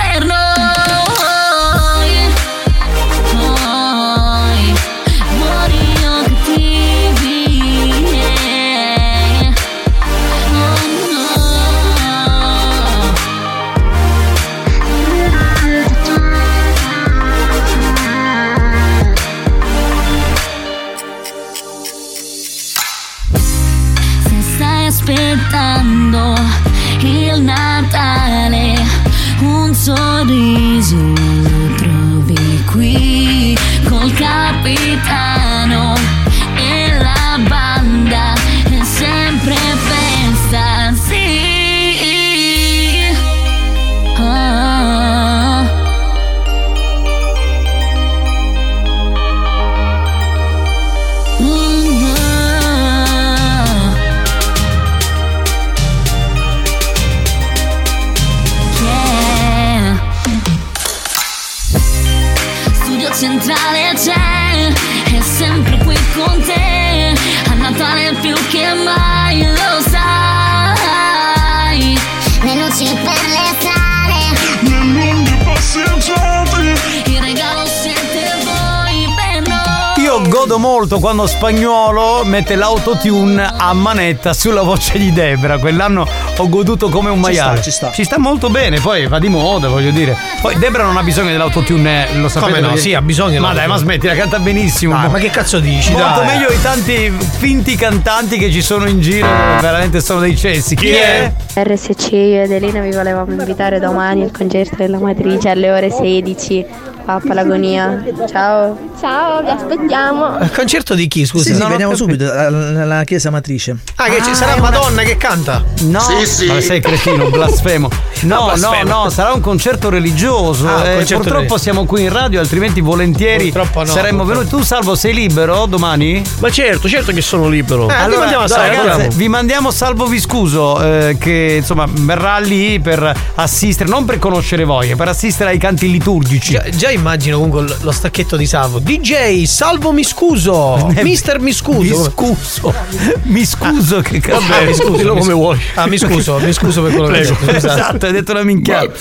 quando 81.02 81.26
Spagnolo 81.26 82.22
mette 82.22 82.54
l'autotune 82.54 83.52
a 83.56 83.72
manetta 83.72 84.32
sulla 84.32 84.62
voce 84.62 84.98
di 84.98 85.12
Debra. 85.12 85.58
Quell'anno 85.58 86.06
ho 86.36 86.48
goduto 86.48 86.88
come 86.90 87.10
un 87.10 87.16
Ci 87.16 87.22
maiale. 87.22 87.56
sta, 87.56 87.62
ci 87.64 87.70
sta. 87.72 87.90
Ci 87.90 88.04
sta 88.04 88.20
molto 88.20 88.50
bene, 88.50 88.78
poi 88.78 89.08
va 89.08 89.18
di 89.18 89.26
moda, 89.26 89.66
voglio 89.66 89.90
dire. 89.90 90.16
Poi 90.40 90.56
Debra 90.60 90.84
non 90.84 90.96
ha 90.96 91.02
bisogno 91.02 91.30
dell'autotune, 91.30 92.06
lo 92.14 92.28
sapete. 92.28 92.52
Come 92.52 92.68
no? 92.68 92.76
Sì, 92.76 92.94
ha 92.94 93.02
bisogno 93.02 93.40
Ma 93.40 93.52
dai, 93.52 93.66
ma 93.66 93.78
smetti, 93.78 94.06
la 94.06 94.14
canta 94.14 94.38
benissimo. 94.38 94.94
Dai, 94.94 95.10
ma 95.10 95.18
che 95.18 95.30
cazzo 95.30 95.58
dici? 95.58 95.90
Molto 95.90 96.20
Dai. 96.20 96.26
meglio 96.36 96.52
i 96.52 96.62
tanti 96.62 97.10
finti 97.10 97.74
cantanti 97.74 98.38
che 98.38 98.52
ci 98.52 98.62
sono 98.62 98.86
in 98.88 99.00
giro, 99.00 99.26
veramente 99.60 100.00
sono 100.00 100.20
dei 100.20 100.36
cessi. 100.36 100.76
Chi, 100.76 100.90
è? 100.90 101.32
RSC, 101.54 102.12
io 102.12 102.42
ed 102.42 102.52
Elena 102.52 102.78
vi 102.78 102.92
volevamo 102.92 103.28
invitare 103.28 103.80
domani 103.80 104.22
al 104.22 104.30
concerto 104.30 104.76
della 104.76 105.00
matrice 105.00 105.48
alle 105.48 105.68
ore 105.72 105.90
16 105.90 106.64
a 107.06 107.20
Palagonia. 107.26 108.04
Ciao. 108.30 108.91
Ciao, 109.02 109.42
vi 109.42 109.48
aspettiamo. 109.50 110.38
Il 110.40 110.52
concerto 110.52 110.94
di 110.94 111.08
chi, 111.08 111.26
scusa? 111.26 111.42
Sì, 111.52 111.54
sì, 111.56 111.66
veniamo 111.66 111.96
subito 111.96 112.30
alla 112.30 113.02
chiesa 113.02 113.30
matrice. 113.30 113.76
Ah, 113.96 114.04
che 114.04 114.22
ci 114.22 114.32
sarà 114.32 114.52
una- 114.54 114.70
Madonna 114.70 115.02
che 115.02 115.16
canta? 115.16 115.64
No, 115.80 115.98
Sì, 115.98 116.24
sì. 116.24 116.46
ma 116.46 116.60
sei 116.60 116.80
cretino, 116.80 117.28
blasfemo. 117.28 117.88
No, 118.22 118.46
Ah, 118.46 118.54
blasfemo. 118.54 118.88
no, 118.88 119.02
no, 119.04 119.10
sarà 119.10 119.32
un 119.32 119.40
concerto 119.40 119.88
religioso. 119.90 120.68
Ah, 120.68 120.84
Eh, 120.90 120.94
concerto 120.94 121.14
purtroppo 121.24 121.32
religioso. 121.38 121.62
siamo 121.62 121.84
qui 121.86 122.02
in 122.02 122.12
radio, 122.12 122.38
altrimenti 122.38 122.80
volentieri 122.80 123.50
Purtroppo 123.50 123.80
no, 123.80 123.86
saremmo 123.86 124.18
purtroppo. 124.22 124.38
venuti. 124.46 124.56
Tu, 124.56 124.62
Salvo, 124.62 124.94
sei 124.94 125.12
libero 125.14 125.66
domani? 125.66 126.22
Ma 126.38 126.48
certo, 126.50 126.88
certo 126.88 127.10
che 127.10 127.20
sono 127.20 127.48
libero. 127.48 127.88
Eh, 127.88 127.94
allora, 127.94 128.22
andiamo 128.22 128.44
a 128.44 128.46
dai, 128.46 128.56
stare, 128.56 128.68
ragazzi, 128.76 128.90
andiamo. 128.90 129.16
vi 129.16 129.28
mandiamo 129.28 129.70
Salvo 129.72 130.06
Viscuso 130.06 130.80
eh, 130.80 131.16
che 131.18 131.54
insomma 131.58 131.86
verrà 131.90 132.38
lì 132.38 132.78
per 132.78 133.12
assistere, 133.34 133.88
non 133.90 134.04
per 134.04 134.20
conoscere 134.20 134.62
voi, 134.62 134.90
è 134.90 134.94
per 134.94 135.08
assistere 135.08 135.50
ai 135.50 135.58
canti 135.58 135.90
liturgici. 135.90 136.52
Già, 136.52 136.68
già 136.70 136.90
immagino 136.90 137.38
comunque 137.40 137.74
lo 137.80 137.90
stacchetto 137.90 138.36
di 138.36 138.46
Salvo. 138.46 138.78
DJ, 138.93 139.44
Salvo 139.44 139.90
mi 139.90 140.05
scuso. 140.05 140.93
Mister 141.01 141.40
mi 141.40 141.55
scuso. 141.55 141.81
Mi 141.81 142.05
scuso. 142.05 142.74
Mi 143.23 143.44
scuso 143.47 144.01
che 144.02 144.20
cazzo. 144.20 144.40
Vabbè, 144.47 144.66
mi 144.66 144.74
scuso. 144.74 145.09
come 145.09 145.20
scuso. 145.23 145.35
vuoi. 145.35 145.59
Ah, 145.77 145.86
mi 145.86 145.97
scuso, 145.97 146.39
mi 146.39 146.52
scuso 146.52 146.82
per 146.82 146.93
quello 146.93 147.06
che 147.09 147.20
ho 147.20 147.23
Prego. 147.23 147.35
detto. 147.40 147.52
scusate. 147.52 147.81
Esatto, 147.81 148.06
hai 148.06 148.12
detto 148.12 148.32
una 148.32 148.43
minchiata. 148.43 148.93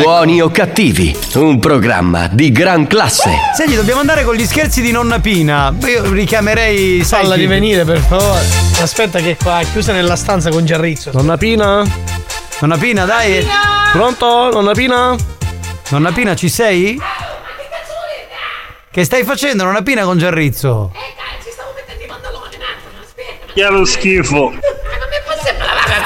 Buoni 0.00 0.40
o 0.40 0.48
cattivi, 0.50 1.14
un 1.34 1.58
programma 1.58 2.28
di 2.28 2.50
gran 2.50 2.86
classe. 2.86 3.30
Senti, 3.54 3.74
dobbiamo 3.74 4.00
andare 4.00 4.24
con 4.24 4.34
gli 4.34 4.46
scherzi 4.46 4.80
di 4.80 4.90
nonna 4.90 5.18
Pina. 5.18 5.74
Io 5.86 6.10
richiamerei 6.10 7.04
Falla 7.04 7.36
di 7.36 7.46
venire, 7.46 7.84
per 7.84 7.98
favore. 7.98 8.40
Aspetta 8.80 9.18
che 9.18 9.36
qua 9.36 9.60
è 9.60 9.66
chiusa 9.70 9.92
nella 9.92 10.16
stanza 10.16 10.48
con 10.48 10.64
Giarrizzo. 10.64 11.10
Nonna 11.12 11.36
Pina? 11.36 11.84
Nonna 12.60 12.78
Pina, 12.78 13.04
dai. 13.04 13.46
Pronto? 13.92 14.50
Nonna 14.50 14.72
Pina? 14.72 15.14
Nonna 15.90 16.10
Pina, 16.12 16.34
ci 16.34 16.48
sei? 16.48 17.00
Che 18.90 19.04
stai 19.04 19.24
facendo, 19.24 19.64
nonna 19.64 19.82
Pina 19.82 20.04
con 20.04 20.18
Giarrizzo? 20.18 20.92
Chiaro 23.54 23.84
schifo. 23.84 24.52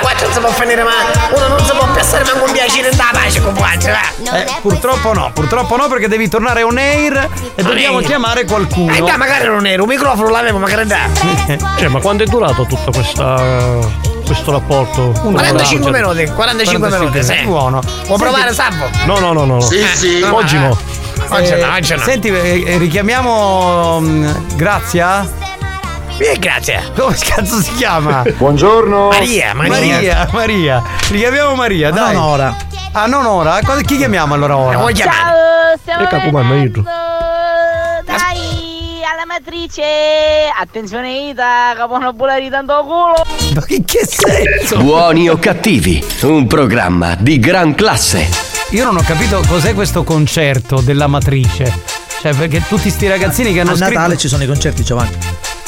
Qua 0.01 0.13
non 0.23 0.33
si 0.33 0.41
può 0.41 0.51
finire 0.51 0.83
ma 0.83 0.93
uno 1.35 1.49
non 1.49 1.65
si 1.65 1.73
può 1.73 1.87
passare 1.93 2.25
manco 2.25 2.45
un 2.45 2.53
piacere 2.53 2.91
da 2.95 3.11
pace 3.13 3.43
con 3.43 3.55
faccia. 3.55 3.99
Eh, 4.33 4.47
purtroppo 4.63 5.13
no, 5.13 5.31
purtroppo 5.35 5.77
no 5.77 5.89
perché 5.89 6.09
devi 6.09 6.29
tornare 6.29 6.63
on 6.63 6.79
air 6.79 7.29
e 7.55 7.63
dobbiamo 7.63 7.99
air. 7.99 8.07
chiamare 8.07 8.45
qualcuno. 8.45 8.95
Eh, 8.95 9.01
dai, 9.03 9.19
magari 9.19 9.47
non 9.49 9.67
ero, 9.67 9.83
un 9.83 9.89
microfono 9.89 10.29
l'avevo, 10.31 10.59
magari 10.59 10.87
da. 10.87 11.09
Cioè, 11.79 11.89
ma 11.89 12.01
quanto 12.01 12.23
è 12.23 12.27
durato 12.27 12.65
tutto 12.65 12.91
questa, 12.93 13.79
questo 14.31 14.53
rapporto? 14.53 15.11
45 15.23 15.91
minuti, 15.91 16.25
45 16.33 16.89
minuti, 16.89 17.23
sì. 17.25 17.35
Buono. 17.43 17.81
Può 18.07 18.17
provare 18.17 18.53
Salvo? 18.55 18.89
No, 19.05 19.19
no, 19.19 19.33
no, 19.33 19.45
no. 19.45 19.61
Sì, 19.61 19.85
sì. 19.95 20.23
Oggi 20.23 20.57
no. 20.57 20.79
Oggi 21.31 21.53
Eh, 21.53 21.57
no, 21.57 21.75
oggi 21.75 21.95
no. 21.95 22.01
Senti, 22.01 22.29
eh, 22.29 22.63
eh, 22.65 22.79
richiamiamo 22.79 23.99
mm, 24.01 24.31
Grazia? 24.55 25.29
Eh, 26.19 26.37
grazie. 26.39 26.93
Come 26.97 27.17
cazzo 27.19 27.61
si 27.61 27.75
chiama? 27.75 28.23
Buongiorno. 28.37 29.09
Maria, 29.09 29.53
Maria. 29.53 29.75
Maria, 29.75 30.29
Maria. 30.31 30.83
Richiamiamo 31.09 31.55
Maria, 31.57 31.91
dai. 31.91 32.15
non 32.15 32.23
ora. 32.23 32.57
Ah, 32.93 33.07
non 33.07 33.27
ora? 33.27 33.59
Chi 33.85 33.97
chiamiamo 33.97 34.35
allora 34.35 34.57
ora? 34.57 34.79
Vuoi? 34.79 34.95
Ciao, 34.95 35.77
stiamo 35.77 36.05
E 36.05 36.07
capomanno 36.07 36.55
io. 36.55 36.85
Dai, 39.31 39.37
alla 39.37 39.39
matrice! 39.39 39.83
Attenzione 40.59 41.29
Ita, 41.29 41.73
capo 41.77 41.95
una 41.95 42.13
bulla 42.13 42.37
tanto 42.51 42.83
culo! 42.83 43.25
Ma 43.55 43.65
in 43.69 43.85
che 43.85 44.01
senso? 44.05 44.83
Buoni 44.83 45.29
o 45.29 45.39
cattivi, 45.39 46.05
un 46.23 46.49
programma 46.49 47.15
di 47.15 47.39
gran 47.39 47.75
classe. 47.75 48.27
Io 48.71 48.85
non 48.85 48.97
ho 48.97 49.03
capito 49.03 49.41
cos'è 49.47 49.75
questo 49.75 50.03
concerto 50.03 50.81
della 50.81 51.07
matrice. 51.07 51.73
Cioè, 52.21 52.35
perché 52.35 52.63
tutti 52.67 52.91
sti 52.91 53.09
ragazzini 53.09 53.53
che 53.53 53.61
hanno 53.61 53.73
A 53.73 53.77
scritto. 53.77 53.93
Natale 53.93 54.17
ci 54.17 54.29
sono 54.29 54.43
i 54.43 54.47
concerti, 54.47 54.83
Giovanni. 54.83 55.17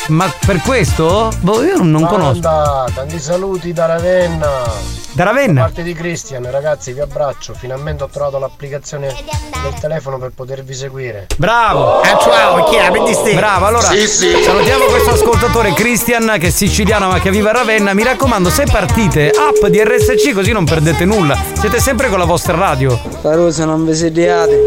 Ma 0.09 0.32
per 0.44 0.60
questo? 0.60 1.32
Boh, 1.40 1.62
io 1.62 1.82
non 1.82 2.05
conosco. 2.05 2.40
Banda, 2.40 2.86
tanti 2.93 3.20
saluti 3.20 3.72
da 3.72 3.86
Ravenna. 3.86 5.02
Da 5.14 5.24
Da 5.24 5.30
Ravenna? 5.30 5.60
parte 5.62 5.82
di 5.82 5.93
Christian, 5.93 6.51
ragazzi, 6.51 6.93
vi 6.94 7.01
abbraccio. 7.01 7.52
Finalmente 7.52 8.02
ho 8.05 8.09
trovato 8.09 8.39
l'applicazione 8.39 9.09
del 9.09 9.74
telefono 9.78 10.16
per 10.18 10.30
potervi 10.34 10.72
seguire. 10.72 11.26
Bravo! 11.36 12.01
Ah, 12.01 12.16
ciao, 12.18 12.64
chi 12.64 12.76
è? 12.76 12.90
Ste? 13.12 13.34
Bravo, 13.34 13.66
allora 13.66 13.89
Sì, 13.89 14.06
sì. 14.06 14.43
salutiamo 14.43 14.84
questo 14.86 15.10
ascoltatore 15.10 15.74
Christian 15.74 16.36
che 16.40 16.47
è 16.47 16.51
siciliano 16.51 17.09
ma 17.09 17.20
che 17.20 17.30
vive 17.30 17.51
a 17.51 17.52
Ravenna. 17.52 17.93
Mi 17.93 18.05
raccomando, 18.05 18.48
se 18.48 18.64
partite, 18.64 19.28
app 19.30 19.66
di 19.66 19.84
RSC 19.84 20.32
così 20.32 20.52
non 20.52 20.64
perdete 20.64 21.05
nulla. 21.05 21.36
Siete 21.59 21.78
sempre 21.78 22.09
con 22.09 22.18
la 22.18 22.24
vostra 22.24 22.56
radio. 22.56 22.98
Caruso, 23.20 23.66
non 23.66 23.84
vi 23.84 23.94
sediate. 23.94 24.64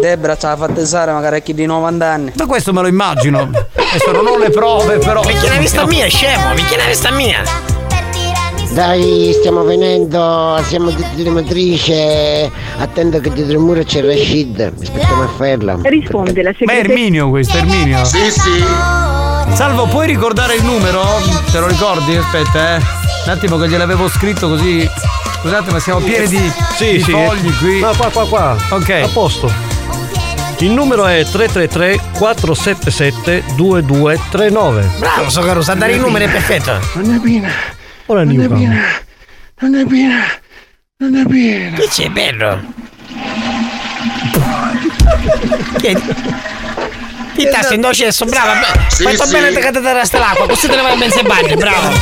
Debra 0.00 0.36
ci 0.36 0.46
ha 0.46 0.56
fatto 0.56 0.80
usare 0.80 1.10
magari 1.12 1.36
a 1.36 1.40
chi 1.40 1.52
di 1.52 1.66
90 1.66 2.06
anni. 2.06 2.32
Ma 2.36 2.46
questo 2.46 2.72
me 2.72 2.80
lo 2.82 2.86
immagino. 2.86 3.40
Adesso 3.40 4.12
non 4.12 4.24
ho 4.28 4.38
le 4.38 4.50
prove, 4.50 4.98
però. 4.98 5.20
Mi 5.24 5.34
chiede 5.34 5.58
vista 5.58 5.84
mia, 5.84 6.06
scemo, 6.06 6.54
mi 6.54 6.64
chiede 6.64 6.86
vista 6.86 7.10
mia. 7.10 7.42
Dai, 8.72 9.32
stiamo 9.38 9.64
venendo, 9.64 10.60
siamo 10.64 10.90
di 10.90 11.04
telematrice. 11.16 12.50
Attendo 12.78 13.18
che 13.18 13.30
dietro 13.32 13.54
il 13.54 13.58
muro 13.58 13.82
c'è 13.82 14.00
Rashid. 14.00 14.72
Aspettiamo 14.80 15.24
a 15.24 15.28
farla. 15.28 15.76
Risponde 15.82 16.42
la 16.42 16.52
Ma 16.64 16.72
è 16.72 16.76
Erminio 16.78 17.28
questo, 17.30 17.56
Erminio. 17.56 18.04
Sì, 18.04 18.30
sì. 18.30 18.64
Salvo, 19.54 19.86
puoi 19.86 20.06
ricordare 20.06 20.54
il 20.54 20.64
numero? 20.64 21.02
Te 21.50 21.58
lo 21.58 21.66
ricordi? 21.66 22.14
Aspetta, 22.14 22.76
eh. 22.76 22.80
Un 23.26 23.30
attimo 23.32 23.56
che 23.58 23.68
gliel'avevo 23.68 24.08
scritto 24.08 24.48
così. 24.48 24.88
Scusate, 25.40 25.72
ma 25.72 25.80
siamo 25.80 26.00
pieni 26.00 26.28
di, 26.28 26.52
Sì, 26.76 26.92
di 26.92 27.00
sì. 27.02 27.10
fogli 27.10 27.52
qui. 27.58 27.80
No, 27.80 27.92
qua, 27.96 28.08
qua, 28.10 28.28
qua. 28.28 28.56
Ok. 28.70 28.90
A 28.90 29.08
posto. 29.12 29.50
Il 30.58 30.70
numero 30.70 31.06
è 31.06 31.24
333 31.24 31.98
477 32.18 33.42
2239. 33.56 34.90
Bravo, 34.98 35.28
so 35.28 35.40
caro, 35.40 35.60
sa 35.62 35.74
dare 35.74 35.94
i 35.94 35.98
numeri, 35.98 36.26
è 36.26 36.30
perfetto. 36.30 36.78
Non 36.94 37.20
è 38.18 38.24
non 38.24 38.34
è 38.34 38.36
Newcam. 38.38 38.58
piena, 38.58 38.82
non 39.60 39.74
è 39.74 39.86
piena, 39.86 40.24
non 40.98 41.16
è 41.16 41.26
piena. 41.26 41.76
Che 41.76 41.88
c'è, 41.88 42.08
bello? 42.08 42.60
Ti 47.34 47.46
sta 47.48 47.62
sendo 47.62 47.92
cesso, 47.94 48.24
brava. 48.24 48.60
Sì, 48.88 49.04
Fatto 49.04 49.24
sì. 49.26 49.32
bene 49.32 49.58
che 49.58 49.70
ti 49.70 49.78
resta 49.80 50.18
l'acqua, 50.18 50.46
così 50.46 50.66
te 50.68 50.76
ne 50.76 50.82
vai 50.82 50.96
ben 50.98 51.10
se 51.10 51.22
bagni, 51.22 51.54
bravo. 51.56 51.92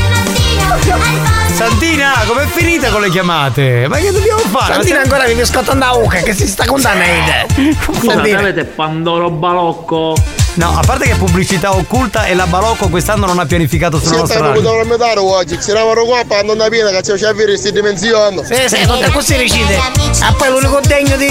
Santina, 1.54 2.22
com'è 2.26 2.46
finita 2.46 2.88
con 2.90 3.00
le 3.00 3.10
chiamate? 3.10 3.86
Ma 3.88 3.96
che 3.98 4.10
dobbiamo 4.12 4.40
fare? 4.40 4.74
Santina 4.74 5.00
ancora 5.00 5.24
vive 5.24 5.44
scottando 5.44 5.84
a 5.84 5.96
Uca, 5.96 6.18
che 6.20 6.34
si 6.34 6.46
sta 6.46 6.64
contando 6.64 7.02
Eide. 7.04 7.74
Santina. 8.04 8.38
avete 8.38 8.64
Pandoro 8.64 9.30
Balocco? 9.30 10.14
No, 10.58 10.76
a 10.76 10.82
parte 10.84 11.06
che 11.06 11.14
pubblicità 11.14 11.72
occulta 11.72 12.26
e 12.26 12.34
la 12.34 12.46
Balocco 12.48 12.88
quest'anno 12.88 13.26
non 13.26 13.38
ha 13.38 13.46
pianificato 13.46 14.00
sulla 14.00 14.18
nostra 14.18 14.40
radio. 14.40 14.60
venuto 14.60 14.80
a 14.80 14.84
mettere 14.84 15.20
oggi, 15.20 15.62
ci 15.62 15.70
eravamo 15.70 16.04
qua 16.04 16.24
per 16.26 16.44
non 16.44 16.58
capire 16.58 16.90
che 16.90 17.00
c'è 17.00 17.26
avere 17.28 17.50
queste 17.50 17.70
dimensioni. 17.70 18.44
Sì, 18.44 18.54
sì, 18.66 18.84
tutte 18.84 19.08
così 19.12 19.36
recite. 19.36 19.76
Ah, 20.20 20.32
poi 20.36 20.50
l'unico 20.50 20.80
degno 20.84 21.16
di. 21.16 21.28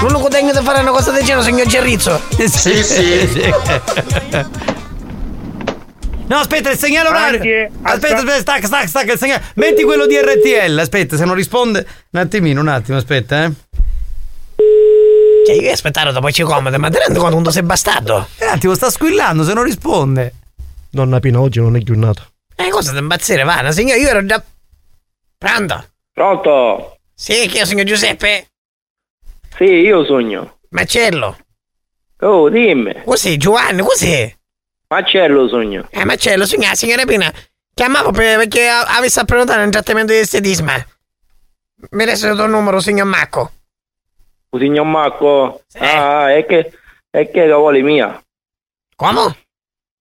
L'unico 0.00 0.28
degno 0.28 0.52
di 0.52 0.64
fare 0.64 0.80
una 0.80 0.90
cosa 0.90 1.10
del 1.10 1.22
genere, 1.22 1.44
signor 1.44 1.66
Gerrizzo. 1.66 2.18
Sì, 2.48 2.82
sì. 2.82 3.54
No, 6.24 6.38
aspetta, 6.38 6.70
il 6.70 6.78
segnale 6.78 7.08
orario. 7.10 7.36
Anche- 7.40 7.70
Aspetta, 7.82 8.14
aspetta, 8.14 8.38
stacca, 8.40 8.66
stacca, 8.66 8.86
stacca 8.86 9.12
il 9.12 9.18
segnale. 9.18 9.42
Metti 9.56 9.82
quello 9.82 10.06
di 10.06 10.16
RTL. 10.16 10.78
Aspetta, 10.78 11.18
se 11.18 11.26
non 11.26 11.34
risponde. 11.34 11.86
Un 12.12 12.20
attimino, 12.20 12.58
un 12.62 12.68
attimo, 12.68 12.96
aspetta, 12.96 13.44
eh. 13.44 13.50
Cioè, 15.52 15.62
io 15.64 15.72
aspettare 15.72 16.12
dopo 16.12 16.30
ci 16.30 16.42
comode, 16.44 16.78
ma 16.78 16.88
ti 16.88 16.96
rendi 16.96 17.14
conto 17.18 17.30
quando 17.32 17.50
sei 17.50 17.62
bastardo? 17.62 18.26
Un 18.40 18.48
attimo, 18.48 18.74
sta 18.74 18.88
squillando, 18.90 19.44
se 19.44 19.52
non 19.52 19.64
risponde. 19.64 20.34
Donna 20.90 21.20
Pina 21.20 21.40
oggi 21.40 21.60
non 21.60 21.76
è 21.76 21.80
giornata. 21.80 22.26
Eh, 22.56 22.70
cosa 22.70 22.92
da 22.92 23.00
impazzire, 23.00 23.42
va? 23.44 23.60
No, 23.60 23.70
signor, 23.70 23.98
io 23.98 24.08
ero 24.08 24.24
già. 24.24 24.42
Pronto? 25.36 25.84
Pronto? 26.12 26.96
Sì, 27.14 27.46
chi 27.48 27.58
è, 27.58 27.66
signor 27.66 27.84
Giuseppe? 27.84 28.46
Sì, 29.56 29.64
io 29.64 30.04
sogno. 30.06 30.58
Marcello. 30.70 31.36
Oh, 32.20 32.48
dimmi. 32.48 33.02
Così, 33.04 33.36
Giovanni, 33.36 33.82
così. 33.82 34.34
Marcello 34.88 35.48
sogno. 35.48 35.86
Eh, 35.90 36.04
Marcello, 36.04 36.46
signora, 36.46 36.74
signora 36.74 37.04
Pina. 37.04 37.30
Chiamavo 37.74 38.10
per- 38.10 38.38
perché 38.38 38.68
avessi 38.68 39.18
a 39.18 39.24
prenotare 39.24 39.64
un 39.64 39.70
trattamento 39.70 40.12
di 40.12 40.18
estetismo. 40.20 40.72
Mi 41.90 42.04
resta 42.04 42.28
il 42.28 42.36
tuo 42.36 42.46
numero, 42.46 42.80
signor 42.80 43.06
Macco. 43.06 43.50
Il 44.54 44.60
signor 44.60 44.84
Marco? 44.86 45.62
Ah, 45.78 46.30
è 46.34 46.44
che 46.44 46.72
E 47.14 47.30
che 47.30 47.46
cavoli 47.48 47.82
mia? 47.82 48.22
Come? 48.96 49.36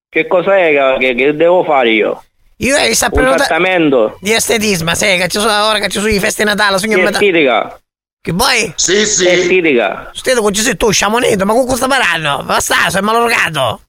Che 0.09 0.27
cos'è 0.27 0.71
che, 0.71 0.97
che- 0.99 1.15
che 1.15 1.35
devo 1.35 1.63
fare 1.63 1.89
io? 1.89 2.23
Io 2.57 2.75
hai 2.75 2.93
sta 2.93 3.07
Un 3.07 3.11
prenotare 3.13 3.45
trattamento? 3.47 4.17
di 4.21 4.31
estetismo, 4.33 4.93
sai, 4.93 5.17
che 5.17 5.27
ci 5.29 5.39
sono 5.39 5.65
ora 5.67 5.79
che 5.79 5.87
ci 5.89 5.99
sono 5.99 6.11
i 6.11 6.19
feste 6.19 6.43
di 6.43 6.49
Natale, 6.49 6.77
Che 6.79 6.87
Natale. 6.87 7.09
estetica? 7.09 7.79
Che 8.21 8.33
poi? 8.33 8.73
Sì, 8.75 9.05
sì. 9.05 9.25
Estetica. 9.27 10.11
Stedo 10.13 10.41
con 10.41 10.53
ci 10.53 10.61
sei 10.61 10.77
tu, 10.77 10.91
sciamonito, 10.91 11.45
ma 11.45 11.53
con 11.53 11.65
cosa 11.65 11.87
faranno? 11.87 12.43
Basta, 12.43 12.89
sei 12.89 13.01
malogato. 13.01 13.81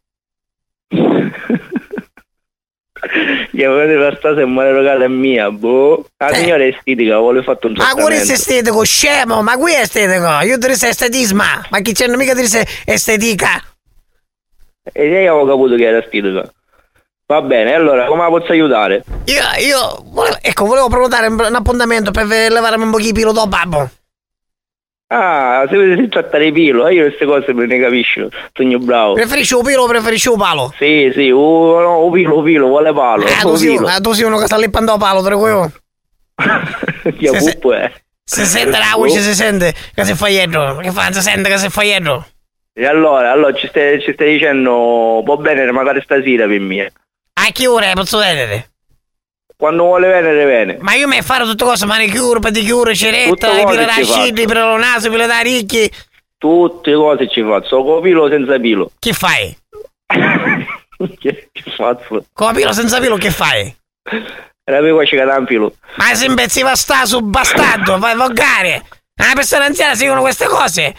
Che 3.51 3.67
volete 3.67 3.95
la 3.95 4.15
sta 4.17 4.35
se 4.37 4.45
male 4.45 4.73
locale 4.73 5.07
è 5.07 5.09
mia, 5.09 5.51
boh. 5.51 6.07
La 6.19 6.33
signora 6.33 6.63
è 6.63 6.69
estetica, 6.69 7.19
vuole 7.19 7.43
fatto 7.43 7.67
un 7.67 7.73
Ma 7.73 7.85
trattamento. 7.85 8.09
questo 8.09 8.33
è 8.33 8.35
estetico, 8.37 8.85
scemo, 8.85 9.43
ma 9.43 9.57
qui 9.57 9.73
è 9.73 9.81
estetico. 9.81 10.41
Io 10.43 10.59
ti 10.59 10.69
dico 10.69 10.87
estetismo, 10.87 11.43
ma 11.69 11.81
chi 11.81 11.93
c'è 11.93 12.07
mica 12.09 12.35
ti 12.35 12.43
dice 12.43 12.65
estetica? 12.85 13.63
E 14.93 15.07
io 15.09 15.41
avevo 15.43 15.59
capito 15.59 15.77
che 15.77 15.87
era 15.87 15.99
estetica. 15.99 16.53
Va 17.27 17.41
bene, 17.43 17.75
allora 17.75 18.07
come 18.07 18.23
la 18.23 18.29
posso 18.29 18.53
aiutare? 18.53 19.03
Io, 19.25 19.43
io, 19.65 20.37
ecco, 20.41 20.65
volevo 20.67 20.89
prenotare 20.89 21.27
un 21.27 21.41
un 21.41 21.55
appuntamento 21.55 22.11
per 22.11 22.27
levarmi 22.27 22.85
un 22.85 22.91
po' 22.91 22.99
di 23.01 23.13
pilo 23.13 23.33
do 23.33 23.47
babbo. 23.47 23.91
Ah, 25.15 25.67
se 25.69 25.97
si 25.99 26.09
tratta 26.09 26.39
di 26.39 26.51
pilo, 26.53 26.89
io 26.89 27.05
queste 27.05 27.27
cose 27.27 27.53
me 27.53 27.67
ne 27.67 27.79
capisco. 27.79 28.31
Sogno 28.55 28.79
bravo. 28.79 29.13
Preferisci 29.13 29.53
un 29.53 29.63
pilo 29.63 29.83
o 29.83 29.87
preferisci 29.87 30.29
un 30.29 30.39
palo? 30.39 30.73
Sì, 30.79 31.13
sì, 31.15 31.29
uh, 31.29 31.79
no, 31.81 32.09
pilo, 32.11 32.39
un 32.39 32.45
pilo, 32.45 32.69
vuole 32.69 32.95
palo. 32.95 33.27
Ah, 33.27 33.43
tu 33.43 33.55
sei, 33.57 33.77
ah, 33.77 34.01
tu 34.01 34.13
sei 34.13 34.25
uno 34.25 34.39
che 34.39 34.47
sta 34.47 34.57
lippando 34.57 34.93
a 34.93 34.97
palo, 34.97 35.23
te 35.23 35.29
lo 35.29 35.37
dico. 35.37 35.73
Che 37.03 37.31
puppo 37.31 37.75
è. 37.75 37.93
Si 38.25 38.47
sente 38.47 38.79
la 38.79 38.95
voce, 38.97 39.21
si 39.21 39.35
sente 39.35 39.75
che 39.95 40.05
si 40.05 40.15
fa 40.15 40.29
dietro. 40.29 40.77
Che 40.77 40.91
fa? 40.91 41.13
Si 41.13 41.21
sente 41.21 41.51
che 41.51 41.59
si 41.59 41.69
fa 41.69 41.83
dietro. 41.83 42.27
E 42.73 42.87
allora, 42.87 43.33
allora 43.33 43.53
ci 43.53 43.67
stai, 43.67 44.01
ci 44.01 44.15
stai 44.15 44.33
dicendo, 44.33 45.21
può 45.23 45.37
bene, 45.37 45.71
magari 45.73 46.01
stasera 46.01 46.47
per 46.47 46.61
me. 46.61 46.91
A 47.35 47.51
che 47.53 47.67
ora 47.67 47.93
posso 47.93 48.17
vedere? 48.17 48.71
Quando 49.63 49.85
vuole 49.85 50.09
venere, 50.09 50.45
viene. 50.45 50.77
Ma 50.81 50.95
io 50.95 51.07
mi 51.07 51.23
fare 51.23 51.45
tutte 51.45 51.63
cose, 51.63 51.87
manicure, 51.87 52.41
pedicure, 52.41 52.97
ceretta, 52.97 53.29
Tutte 53.29 53.47
i 53.47 53.63
cose 53.63 53.77
pila 53.77 53.85
da 53.85 53.93
ci 53.93 54.05
scidi, 54.05 54.41
i 54.43 54.43
faccio. 54.43 54.47
pila 54.49 54.61
da 54.65 54.77
naso, 54.77 55.07
i 55.07 55.11
pila 55.11 55.27
da 55.29 55.39
ricchi. 55.39 55.93
Tutte 56.37 56.93
cose 56.95 57.29
ci 57.29 57.43
faccio, 57.45 57.85
con 57.85 58.03
pilo 58.03 58.29
senza 58.29 58.59
pilo. 58.59 58.91
Che 58.99 59.13
fai? 59.13 59.57
che, 61.21 61.49
che 61.53 61.71
faccio? 61.77 62.25
Con 62.33 62.55
pilo 62.55 62.73
senza 62.73 62.99
pilo 62.99 63.17
che 63.17 63.31
fai? 63.31 63.73
Era 64.65 64.81
per 64.81 64.93
qua 64.95 65.05
c'è 65.05 65.23
un 65.23 65.47
filo. 65.47 65.75
Ma 65.95 66.13
se 66.13 66.25
imbezzi 66.25 66.63
va 66.63 66.75
sta 66.75 67.05
su 67.05 67.21
bastardo, 67.21 67.99
vai 67.99 68.17
volgare. 68.17 68.83
Una 69.17 69.33
persona 69.35 69.67
anziana 69.67 69.95
si 69.95 70.03
dicono 70.03 70.23
queste 70.23 70.47
cose. 70.47 70.93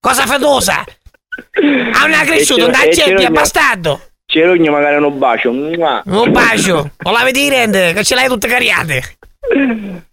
Cosa 0.00 0.26
fetosa? 0.26 0.80
Ha 0.80 2.04
una 2.04 2.24
cresciuta, 2.24 2.62
E 2.62 2.64
un 2.64 2.72
c'è- 2.72 2.78
e 2.78 2.88
c'è 2.90 3.00
accetti, 3.02 3.10
è 3.22 3.26
una- 3.28 3.30
bastardo. 3.30 4.00
Cerogno 4.32 4.72
magari 4.72 4.96
un 4.96 5.18
bacio. 5.18 5.50
Un 5.50 6.30
bacio. 6.30 6.90
O 7.02 7.10
la 7.10 7.22
vedi 7.22 7.50
rende, 7.50 7.92
che 7.92 8.02
ce 8.02 8.14
l'hai 8.14 8.28
tutte 8.28 8.48
cariate. 8.48 9.02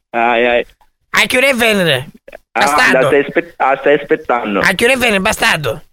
Ai, 0.09 0.45
ai. 0.45 0.65
A 1.11 1.21
ora 1.37 1.47
è 1.47 1.53
venere? 1.53 2.07
Ah, 2.51 2.59
Bastardo. 2.65 3.09
la 3.11 3.25
stai, 3.29 3.53
ah, 3.55 3.77
stai 3.77 3.93
aspettando. 3.93 4.59
A 4.59 4.73
ora 4.77 4.91
è 4.91 4.97
venere, 4.97 5.21
bastardo? 5.21 5.83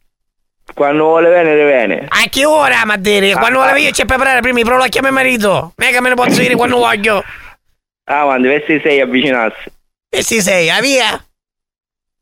Quando 0.74 1.04
vuole 1.04 1.28
venere, 1.28 1.64
viene. 1.66 2.06
A 2.08 2.24
che 2.28 2.44
ora, 2.44 2.84
Maddere? 2.84 3.32
Quando 3.34 3.60
Ah, 3.60 3.66
vuole 3.66 3.80
io 3.80 3.90
c'è 3.92 4.04
preparare 4.06 4.40
prima 4.40 4.58
i 4.58 4.64
prolocchi 4.64 4.98
a 4.98 5.02
mio 5.02 5.12
marito. 5.12 5.72
Non 5.76 5.88
è 5.88 5.92
che 5.92 6.00
me 6.00 6.08
ne 6.08 6.14
posso 6.16 6.40
dire 6.40 6.56
quando 6.56 6.78
voglio. 6.78 7.22
Ah, 8.06 8.22
quando 8.24 8.48
deve 8.48 8.80
sei 8.82 9.00
avvicinarsi. 9.00 9.70
E 10.08 10.22
si 10.24 10.42
sei, 10.42 10.68
a 10.68 10.80
via? 10.80 11.24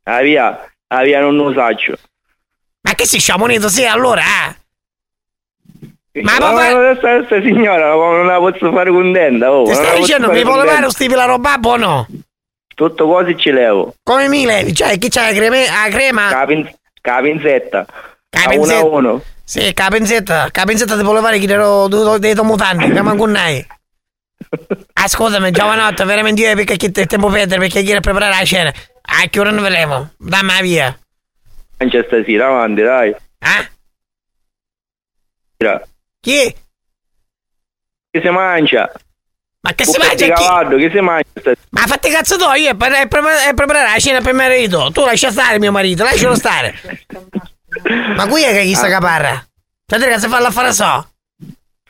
Ah, 0.03 0.21
via. 0.21 0.71
Ah, 0.89 1.03
via 1.03 1.21
non 1.21 1.35
lo 1.35 1.55
saccio. 1.55 1.97
Ma 2.83 2.93
che 2.95 3.07
si 3.07 3.19
sciamonito 3.19 3.71
sei 3.71 3.87
allora, 3.87 4.21
ah? 4.23 4.55
Ma 6.23 6.37
no, 6.39 6.51
no, 6.53 6.77
questa, 6.93 7.17
questa 7.25 7.41
signora 7.43 7.93
non 7.95 8.27
la 8.27 8.39
posso 8.39 8.71
fare 8.73 8.91
contenta. 8.91 9.51
Oh, 9.51 9.65
Ti 9.65 9.71
non 9.73 9.81
posso 9.83 9.97
dicendo 9.97 10.27
fare 10.29 10.39
mi 10.39 10.45
levare 10.45 10.59
contenta. 10.61 10.85
un 10.87 10.91
stile 10.93 11.17
la 11.17 11.25
roba 11.25 11.59
o 11.63 11.77
no? 11.77 12.07
Tutto 12.75 13.07
quasi 13.07 13.37
ci 13.37 13.51
levo. 13.51 13.95
Come 14.03 14.29
mi 14.29 14.45
levi? 14.45 14.73
Cioè, 14.75 14.97
chi 14.99 15.09
c'ha 15.09 15.31
la 15.31 15.33
crema? 15.33 15.57
La 15.57 15.89
crema? 15.91 16.29
Capin, 16.29 16.73
capinzetta. 17.01 17.87
Ca 18.31 18.43
A 18.51 18.55
uno 18.55 18.73
a 18.73 18.85
uno. 18.85 19.23
Sì, 19.45 19.73
ca 19.75 19.89
pinzetta. 19.89 20.51
Ca 20.51 20.65
pinzetta 20.65 20.97
ti 20.97 21.03
può 21.03 21.13
levare 21.13 21.39
chi 21.39 21.47
ero 21.51 21.89
dei 22.19 22.35
tuoi 22.35 22.47
mutanti, 22.47 22.91
che 22.91 23.03
manco 23.03 23.27
nai. 23.27 23.65
Ascoltami, 24.93 25.51
giovanotto, 25.51 26.05
veramente 26.05 26.43
io 26.43 26.55
perché 26.55 26.77
che 26.77 26.91
te- 26.93 27.07
tempo 27.07 27.29
perdere 27.29 27.61
perché 27.61 27.83
quiero 27.83 28.01
preparare 28.01 28.35
la 28.39 28.45
cena. 28.45 28.73
A 29.03 29.29
che 29.29 29.41
ora 29.41 29.51
ne 29.51 29.61
vedremo? 29.61 30.11
Dammi 30.17 30.53
la 30.55 30.61
via. 30.63 30.99
Mangia 31.79 32.03
stasera, 32.07 32.47
avanti, 32.47 32.83
dai. 32.83 33.15
Ah? 33.41 33.69
Mira, 35.59 35.83
Chi? 36.25 36.57
Che 38.11 38.21
si 38.23 38.29
mangia? 38.31 38.91
Ma 39.61 39.75
che 39.75 39.85
si 39.85 39.99
mangia 39.99 40.25
chi? 40.27 40.33
cavallo, 40.43 40.77
che 40.79 40.91
si 40.91 41.01
mangia? 41.01 41.53
Ma 41.71 41.87
fatti 41.87 42.09
cazzo 42.11 42.39
tu, 42.39 42.45
io 42.55 42.75
per- 42.77 42.93
è 42.93 43.07
preparare 43.09 43.91
la 43.93 43.99
cena 43.99 44.21
per 44.23 44.33
mio 44.33 44.43
marito. 44.43 44.91
Tu 44.91 45.05
lascia 45.05 45.31
stare 45.31 45.59
mio 45.59 45.71
marito, 45.71 46.03
lascialo 46.03 46.35
stare. 46.35 46.75
Ma 48.17 48.27
qui 48.27 48.43
è 48.43 48.53
che 48.53 48.63
chi 48.63 48.75
sta 48.75 48.87
Ah. 48.87 48.91
caparra? 48.91 49.47
Cioè, 49.87 49.99
che 49.99 50.19
si 50.19 50.29
fa 50.29 50.39
la 50.41 50.51
fare 50.51 50.73
so? 50.73 51.11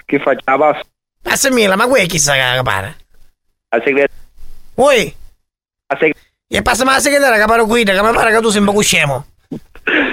Che 0.05 0.19
faccia 0.19 0.51
la 0.51 0.59
pasta? 0.59 0.83
Ma 1.23 1.37
se 1.37 1.51
mila, 1.53 1.77
ma 1.77 1.87
qui 1.87 2.01
è 2.01 2.07
chi 2.07 2.19
sta 2.19 2.35
caparra? 2.35 2.93
La 3.69 3.81
segretaria. 3.85 4.23
Ui? 4.75 5.17
La 5.87 5.97
seg- 6.01 6.17
E 6.49 6.63
passa 6.63 6.85
ma 6.85 6.93
la 6.95 7.01
segretaria 7.01 7.39
caparo 7.39 7.67
qui, 7.67 7.85
che 7.85 7.93
mi 8.03 8.13
pare 8.13 8.33
che 8.33 8.41
tu 8.41 8.49
sei 8.49 8.59
un 8.61 8.67
scemo. 8.83 9.27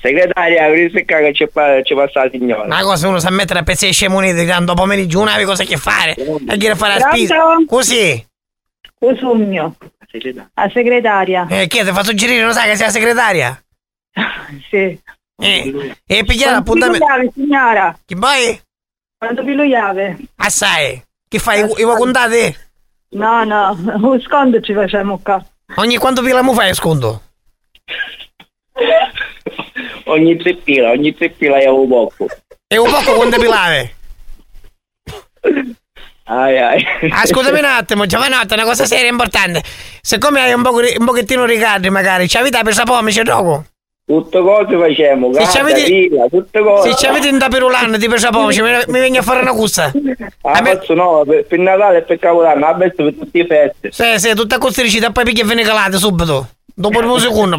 segretaria, 0.00 0.66
se 0.92 1.04
che 1.04 1.30
c'è, 1.32 1.48
c'è 1.82 1.94
passa 1.94 2.24
la 2.24 2.30
signora. 2.30 2.66
Ma 2.66 2.82
cosa 2.82 3.08
uno 3.08 3.18
sa 3.18 3.30
mettere 3.30 3.58
a 3.60 3.62
pezzi 3.62 3.86
di 3.86 3.92
scemoniti 3.92 4.46
tanto 4.46 4.74
pomeriggio, 4.74 5.22
avevi 5.22 5.44
cosa 5.44 5.64
che 5.64 5.76
fare? 5.76 6.14
E 6.14 6.56
chi 6.56 6.74
fare 6.74 6.98
la 6.98 7.08
spesa? 7.10 7.36
Così? 7.66 8.26
Cosugno, 8.98 9.76
la 10.54 10.70
segretaria. 10.72 11.46
Eh, 11.48 11.66
chi 11.66 11.78
è? 11.78 11.84
Ti 11.84 11.92
fa 11.92 12.02
suggerire, 12.04 12.42
non 12.42 12.52
sai 12.52 12.70
che 12.70 12.76
sei 12.76 12.86
la 12.86 12.92
segretaria? 12.92 13.64
Sì. 14.70 14.98
Eh, 15.36 15.96
e 16.06 16.24
pigliare 16.24 16.62
Quanto 16.62 16.76
l'appuntamento. 16.78 17.32
signora? 17.34 17.98
Che 18.04 18.14
poi? 18.14 18.60
Quanto 19.18 19.42
pigliave? 19.42 20.16
Assai. 20.36 21.02
Che 21.28 21.38
fai? 21.40 21.60
I 21.60 21.82
vuoi 21.82 21.96
contare? 21.96 22.70
No, 23.10 23.42
no, 23.44 23.76
un 24.02 24.20
sconto 24.20 24.60
ci 24.60 24.72
facciamo 24.72 25.18
qua. 25.18 25.44
Ogni 25.76 25.96
quanto 25.96 26.22
pila 26.22 26.42
mu 26.42 26.52
fai 26.54 26.72
sconto? 26.74 27.22
Ogni 30.04 30.36
tre 30.36 30.54
pila, 30.54 30.90
ogni 30.90 31.14
tre 31.14 31.30
pila 31.30 31.58
io 31.62 31.70
avevo 31.70 31.86
poco. 31.86 32.26
E 32.66 32.76
un 32.78 32.90
poco 32.90 33.14
quante 33.14 33.38
pilave? 33.38 33.94
Ai 36.26 36.58
ai. 36.58 36.84
Ascoltami 37.10 37.58
un 37.58 37.64
attimo, 37.64 38.06
giovanotto, 38.06 38.54
una 38.54 38.64
cosa 38.64 38.86
seria 38.86 39.08
importante. 39.10 39.62
Siccome 40.00 40.40
hai 40.40 40.52
un, 40.52 40.62
po- 40.62 40.74
un 40.74 41.04
pochettino 41.04 41.44
ricardi 41.44 41.90
magari, 41.90 42.28
ci 42.28 42.36
avete 42.36 42.62
per 42.62 42.74
sapore, 42.74 43.10
c'è 43.10 43.22
gioco? 43.22 43.64
Tutte 44.06 44.38
cose 44.38 44.76
facciamo, 44.76 45.32
Se 45.32 45.46
ci 45.48 45.58
avete- 45.58 45.84
pila, 45.84 46.26
tutte 46.28 46.60
cose. 46.62 46.90
Se 46.90 46.96
ci 46.96 47.06
avete 47.06 47.28
un 47.28 47.38
tapirulano 47.38 47.96
di 47.96 48.06
per 48.06 48.18
sapore, 48.18 48.54
mi, 48.60 48.70
mi 48.88 48.98
venga 48.98 49.20
a 49.20 49.22
fare 49.22 49.40
una 49.40 49.52
cussa. 49.52 49.90
Ah, 50.42 50.60
no, 50.88 51.24
per, 51.26 51.46
per 51.46 51.58
Natale 51.58 51.98
e 51.98 52.02
per 52.02 52.18
Capodanno, 52.18 52.60
la 52.60 52.74
per 52.74 52.94
tutte 52.94 53.28
le 53.32 53.46
feste. 53.46 53.92
Sì, 53.92 54.18
sì, 54.28 54.34
tutta 54.34 54.58
costricita, 54.58 55.10
poi 55.10 55.24
picchia 55.24 55.44
e 55.44 55.46
ve 55.46 55.54
ne 55.54 55.62
calate 55.62 55.96
subito. 55.96 56.48
Dopo 56.74 56.98
un 56.98 57.18
secondo. 57.20 57.56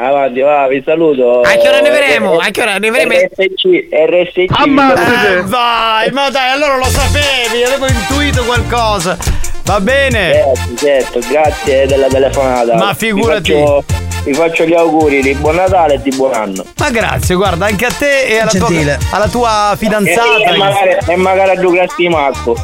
A 0.00 0.06
Avanti, 0.06 0.38
va, 0.38 0.68
vi 0.68 0.80
saluto. 0.86 1.40
che 1.40 1.68
ora 1.68 1.80
ne 1.80 1.90
vedremo? 1.90 2.36
A 2.36 2.50
che 2.50 2.62
ora 2.62 2.78
ne 2.78 2.88
vedremo? 2.88 3.14
RSC, 3.14 3.88
RSC. 3.90 4.36
Eh, 4.38 5.42
vai, 5.42 6.10
ma 6.12 6.30
dai, 6.30 6.52
allora 6.52 6.76
lo 6.76 6.84
sapevi, 6.84 7.64
avevo 7.64 7.88
intuito 7.88 8.44
qualcosa. 8.44 9.16
Va 9.64 9.80
bene. 9.80 10.54
Certo, 10.76 10.76
certo, 10.76 11.18
grazie 11.28 11.86
della 11.88 12.06
telefonata. 12.06 12.76
Ma 12.76 12.94
figurati. 12.94 13.52
Vi 13.52 13.58
faccio, 13.58 13.84
vi 14.22 14.34
faccio 14.34 14.64
gli 14.66 14.74
auguri 14.74 15.20
di 15.20 15.34
buon 15.34 15.56
Natale 15.56 15.94
e 15.94 16.00
di 16.00 16.14
buon 16.14 16.32
anno. 16.32 16.64
Ma 16.76 16.90
grazie, 16.90 17.34
guarda, 17.34 17.66
anche 17.66 17.86
a 17.86 17.90
te 17.90 18.22
e 18.22 18.38
alla, 18.38 18.52
tua, 18.52 18.68
alla 19.10 19.28
tua 19.28 19.74
fidanzata. 19.76 20.36
E, 20.36 20.54
e 20.54 20.56
magari, 20.56 20.96
e 21.08 21.16
magari 21.16 21.50
a 21.50 21.60
due 21.60 21.72
grassi 21.72 22.08
Marco. 22.08 22.56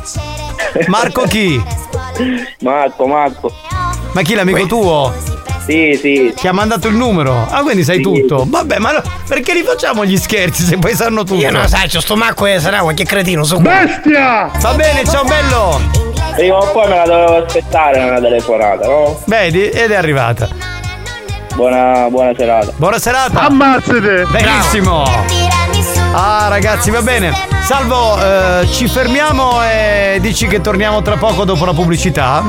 Marco 0.87 1.23
chi? 1.23 1.61
Marco, 2.61 3.07
Marco. 3.09 3.53
Ma 4.13 4.23
chi 4.23 4.35
l'amico 4.35 4.67
tuo? 4.67 5.34
Sì, 5.65 5.99
sì. 5.99 6.33
Ti 6.37 6.47
ha 6.47 6.53
mandato 6.53 6.89
il 6.89 6.95
numero? 6.95 7.47
Ah, 7.49 7.63
quindi 7.63 7.85
sai 7.85 8.01
tutto. 8.01 8.45
Vabbè, 8.47 8.79
ma 8.79 8.93
no, 8.93 9.03
perché 9.27 9.55
li 9.55 9.63
facciamo 9.63 10.05
gli 10.05 10.19
scherzi 10.19 10.63
se 10.63 10.77
poi 10.77 10.95
sanno 10.95 11.25
tutto? 11.25 11.41
Io 11.41 11.51
non 11.51 11.63
lo 11.63 11.69
sai, 11.69 11.89
sto 11.89 12.17
macco 12.17 12.45
e 12.45 12.61
sarà 12.61 12.81
qualche 12.81 13.05
cretino 13.05 13.45
su. 13.45 13.59
Bestia! 13.61 14.51
Va 14.61 14.75
bene, 14.75 15.05
ciao 15.05 15.25
bello! 15.25 15.81
Prima 16.35 16.59
o 16.59 16.71
poi 16.71 16.89
me 16.89 16.97
la 16.97 17.05
dovevo 17.05 17.45
aspettare 17.47 18.03
una 18.03 18.21
telefonata, 18.21 18.87
no? 18.87 19.21
Vedi? 19.25 19.69
Ed 19.71 19.91
è 19.91 19.95
arrivata. 19.95 20.49
Buona, 21.55 22.09
buona 22.11 22.33
serata. 22.37 22.73
Buona 22.77 22.99
serata! 22.99 23.41
Ammazzate! 23.41 24.27
Benissimo! 24.31 25.05
Ah 26.13 26.47
ragazzi, 26.49 26.91
va 26.91 27.01
bene. 27.01 27.33
Salvo, 27.63 28.19
eh, 28.21 28.67
ci 28.71 28.87
fermiamo 28.87 29.63
e 29.65 30.19
dici 30.21 30.47
che 30.47 30.61
torniamo 30.61 31.01
tra 31.01 31.17
poco 31.17 31.45
dopo 31.45 31.65
la 31.65 31.73
pubblicità? 31.73 32.43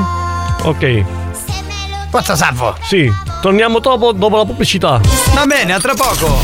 Ok. 0.64 1.04
Forza 2.16 2.34
Salvo. 2.34 2.74
Sì. 2.80 3.12
Torniamo 3.42 3.78
dopo, 3.78 4.12
dopo 4.12 4.38
la 4.38 4.46
pubblicità. 4.46 4.98
Va 5.34 5.44
bene, 5.44 5.74
a 5.74 5.78
tra 5.78 5.92
poco. 5.92 6.40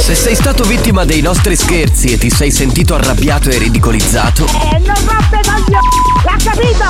Se 0.00 0.14
sei 0.14 0.36
stato 0.36 0.62
vittima 0.62 1.04
dei 1.04 1.20
nostri 1.20 1.56
scherzi 1.56 2.12
e 2.12 2.18
ti 2.18 2.30
sei 2.30 2.52
sentito 2.52 2.94
arrabbiato 2.94 3.50
e 3.50 3.58
ridicolizzato, 3.58 4.44
E 4.44 4.78
non 4.78 4.94
rompe 5.04 5.40
coglioni! 5.42 5.88
L'ha 6.24 6.36
capito? 6.44 6.84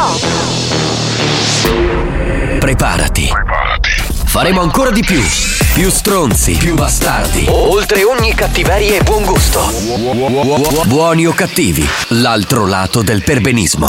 preparati. 2.59 3.31
Faremo 4.27 4.61
ancora 4.61 4.91
di 4.91 5.03
più. 5.03 5.23
Più 5.73 5.89
stronzi, 5.91 6.57
più 6.57 6.75
bastardi. 6.75 7.47
Oltre 7.49 8.05
ogni 8.05 8.35
cattiveria 8.35 8.99
e 8.99 9.03
buon 9.03 9.25
gusto. 9.25 9.63
Buoni 10.85 11.27
o 11.27 11.33
cattivi, 11.33 11.89
l'altro 12.09 12.67
lato 12.67 13.01
del 13.01 13.23
perbenismo. 13.23 13.89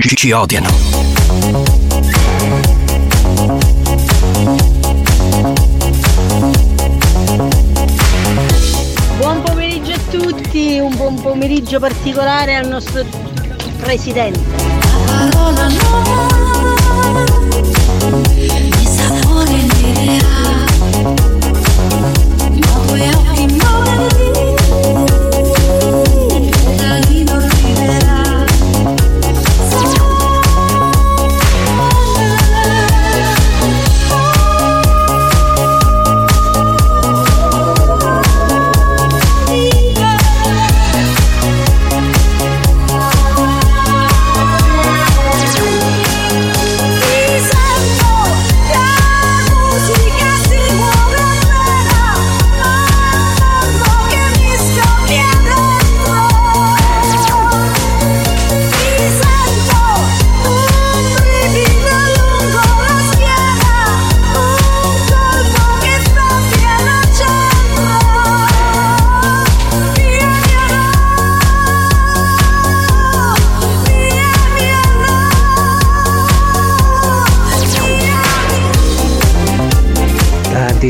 ci- 0.00 0.14
ci 0.16 0.30
odiano. 0.32 0.68
Buon 9.18 9.42
pomeriggio 9.42 9.92
a 9.92 9.98
tutti, 10.10 10.78
un 10.78 10.94
buon 10.96 11.20
pomeriggio 11.20 11.78
particolare 11.78 12.54
al 12.56 12.66
nostro 12.68 13.04
presidente. 13.78 14.40
Parola 15.06 15.68
nuova 15.68 17.24
Mi 18.40 18.86
sapore 18.86 19.52
l'idea 19.52 20.30
Nuove 22.50 23.08
occhi 23.14 23.31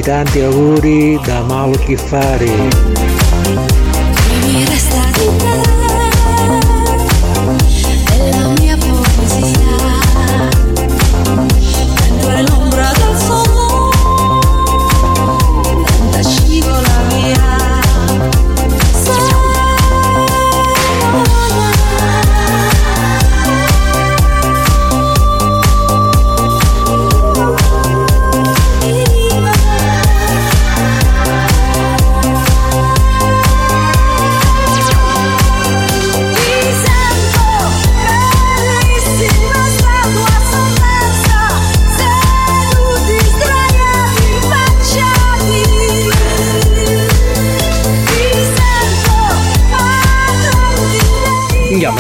Tanti 0.03 0.41
auguri 0.41 1.17
da 1.25 1.43
Mauro 1.43 1.79
Chiffari. 1.79 2.51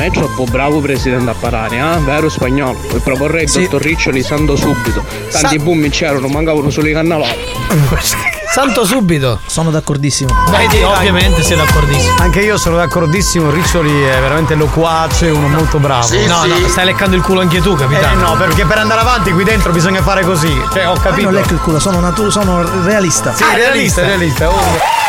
Ma 0.02 0.08
è 0.08 0.10
troppo 0.10 0.42
bravo 0.50 0.80
presidente 0.80 1.30
a 1.30 1.34
parare, 1.34 1.76
eh? 1.76 2.00
Vero 2.00 2.28
spagnolo? 2.28 2.76
E 2.92 2.98
proporrei 2.98 3.44
il 3.44 3.50
dottor 3.52 3.80
Riccioli 3.80 4.20
santo 4.20 4.56
subito. 4.56 5.04
Tanti 5.30 5.58
Sa- 5.58 5.62
boom 5.62 5.88
c'erano, 5.90 6.26
mancavano 6.26 6.70
solo 6.70 6.88
i 6.88 6.92
cannavati. 6.92 8.30
Santo 8.52 8.84
subito. 8.84 9.40
Sono 9.46 9.70
d'accordissimo. 9.70 10.30
Vedi, 10.50 10.82
ovviamente 10.82 11.42
sei 11.42 11.56
d'accordissimo. 11.56 12.16
Anche 12.18 12.40
io 12.40 12.58
sono 12.58 12.76
d'accordissimo, 12.76 13.50
Riccioli 13.50 14.02
è 14.02 14.20
veramente 14.20 14.54
loquace, 14.54 15.30
uno 15.30 15.48
molto 15.48 15.78
bravo. 15.78 16.06
no, 16.26 16.44
no, 16.44 16.68
stai 16.68 16.84
leccando 16.84 17.16
il 17.16 17.22
culo 17.22 17.40
anche 17.40 17.62
tu, 17.62 17.72
Eh 17.72 17.76
capitano. 17.76 18.20
no, 18.28 18.36
perché 18.36 18.66
per 18.66 18.76
andare 18.76 19.00
avanti 19.00 19.32
qui 19.32 19.44
dentro 19.44 19.72
bisogna 19.72 20.02
fare 20.02 20.22
così. 20.22 20.52
Cioè, 20.70 20.86
ho 20.86 20.94
Ma 20.94 21.00
capito. 21.00 21.30
non 21.30 21.34
lecco 21.34 21.54
il 21.54 21.60
culo, 21.60 21.78
sono, 21.80 21.98
natu- 22.00 22.28
sono 22.30 22.62
realista. 22.84 23.34
Sì, 23.34 23.44
realista, 23.54 24.02
realista. 24.02 24.50
Oh. 24.50 25.00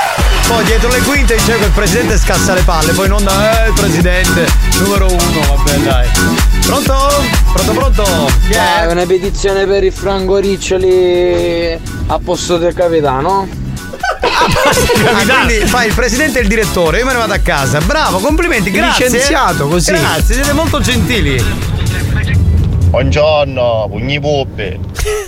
Poi 0.47 0.63
dietro 0.65 0.89
le 0.89 0.99
quinte 0.99 1.35
c'è 1.35 1.57
quel 1.57 1.71
presidente 1.71 2.17
scassa 2.17 2.53
le 2.53 2.61
palle, 2.63 2.91
poi 2.93 3.07
non 3.07 3.23
da 3.23 3.63
eh, 3.65 3.67
il 3.69 3.73
presidente 3.73 4.45
numero 4.79 5.07
uno, 5.07 5.55
vabbè 5.55 5.77
dai. 5.79 6.07
Pronto? 6.65 7.23
Pronto, 7.53 7.71
pronto? 7.73 8.03
Chi 8.47 8.53
è? 8.53 8.85
una 8.89 9.05
petizione 9.05 9.65
per 9.65 9.83
il 9.83 9.91
Franco 9.93 10.37
Riccioli 10.37 11.79
a 12.07 12.19
posto 12.19 12.57
del 12.57 12.73
capitano? 12.73 13.47
Ah, 14.21 15.25
quindi 15.25 15.65
fai 15.67 15.87
il 15.87 15.93
presidente 15.93 16.39
e 16.39 16.41
il 16.41 16.47
direttore, 16.47 16.99
io 16.99 17.05
me 17.05 17.13
ne 17.13 17.19
vado 17.19 17.33
a 17.33 17.39
casa. 17.39 17.79
Bravo, 17.79 18.19
complimenti, 18.19 18.71
grazie. 18.71 19.07
Licenziato, 19.07 19.67
così. 19.67 19.91
Grazie, 19.91 20.35
siete 20.35 20.53
molto 20.53 20.79
gentili. 20.79 21.43
Buongiorno, 22.89 23.87
pugni 23.89 24.19
puppe. 24.19 24.79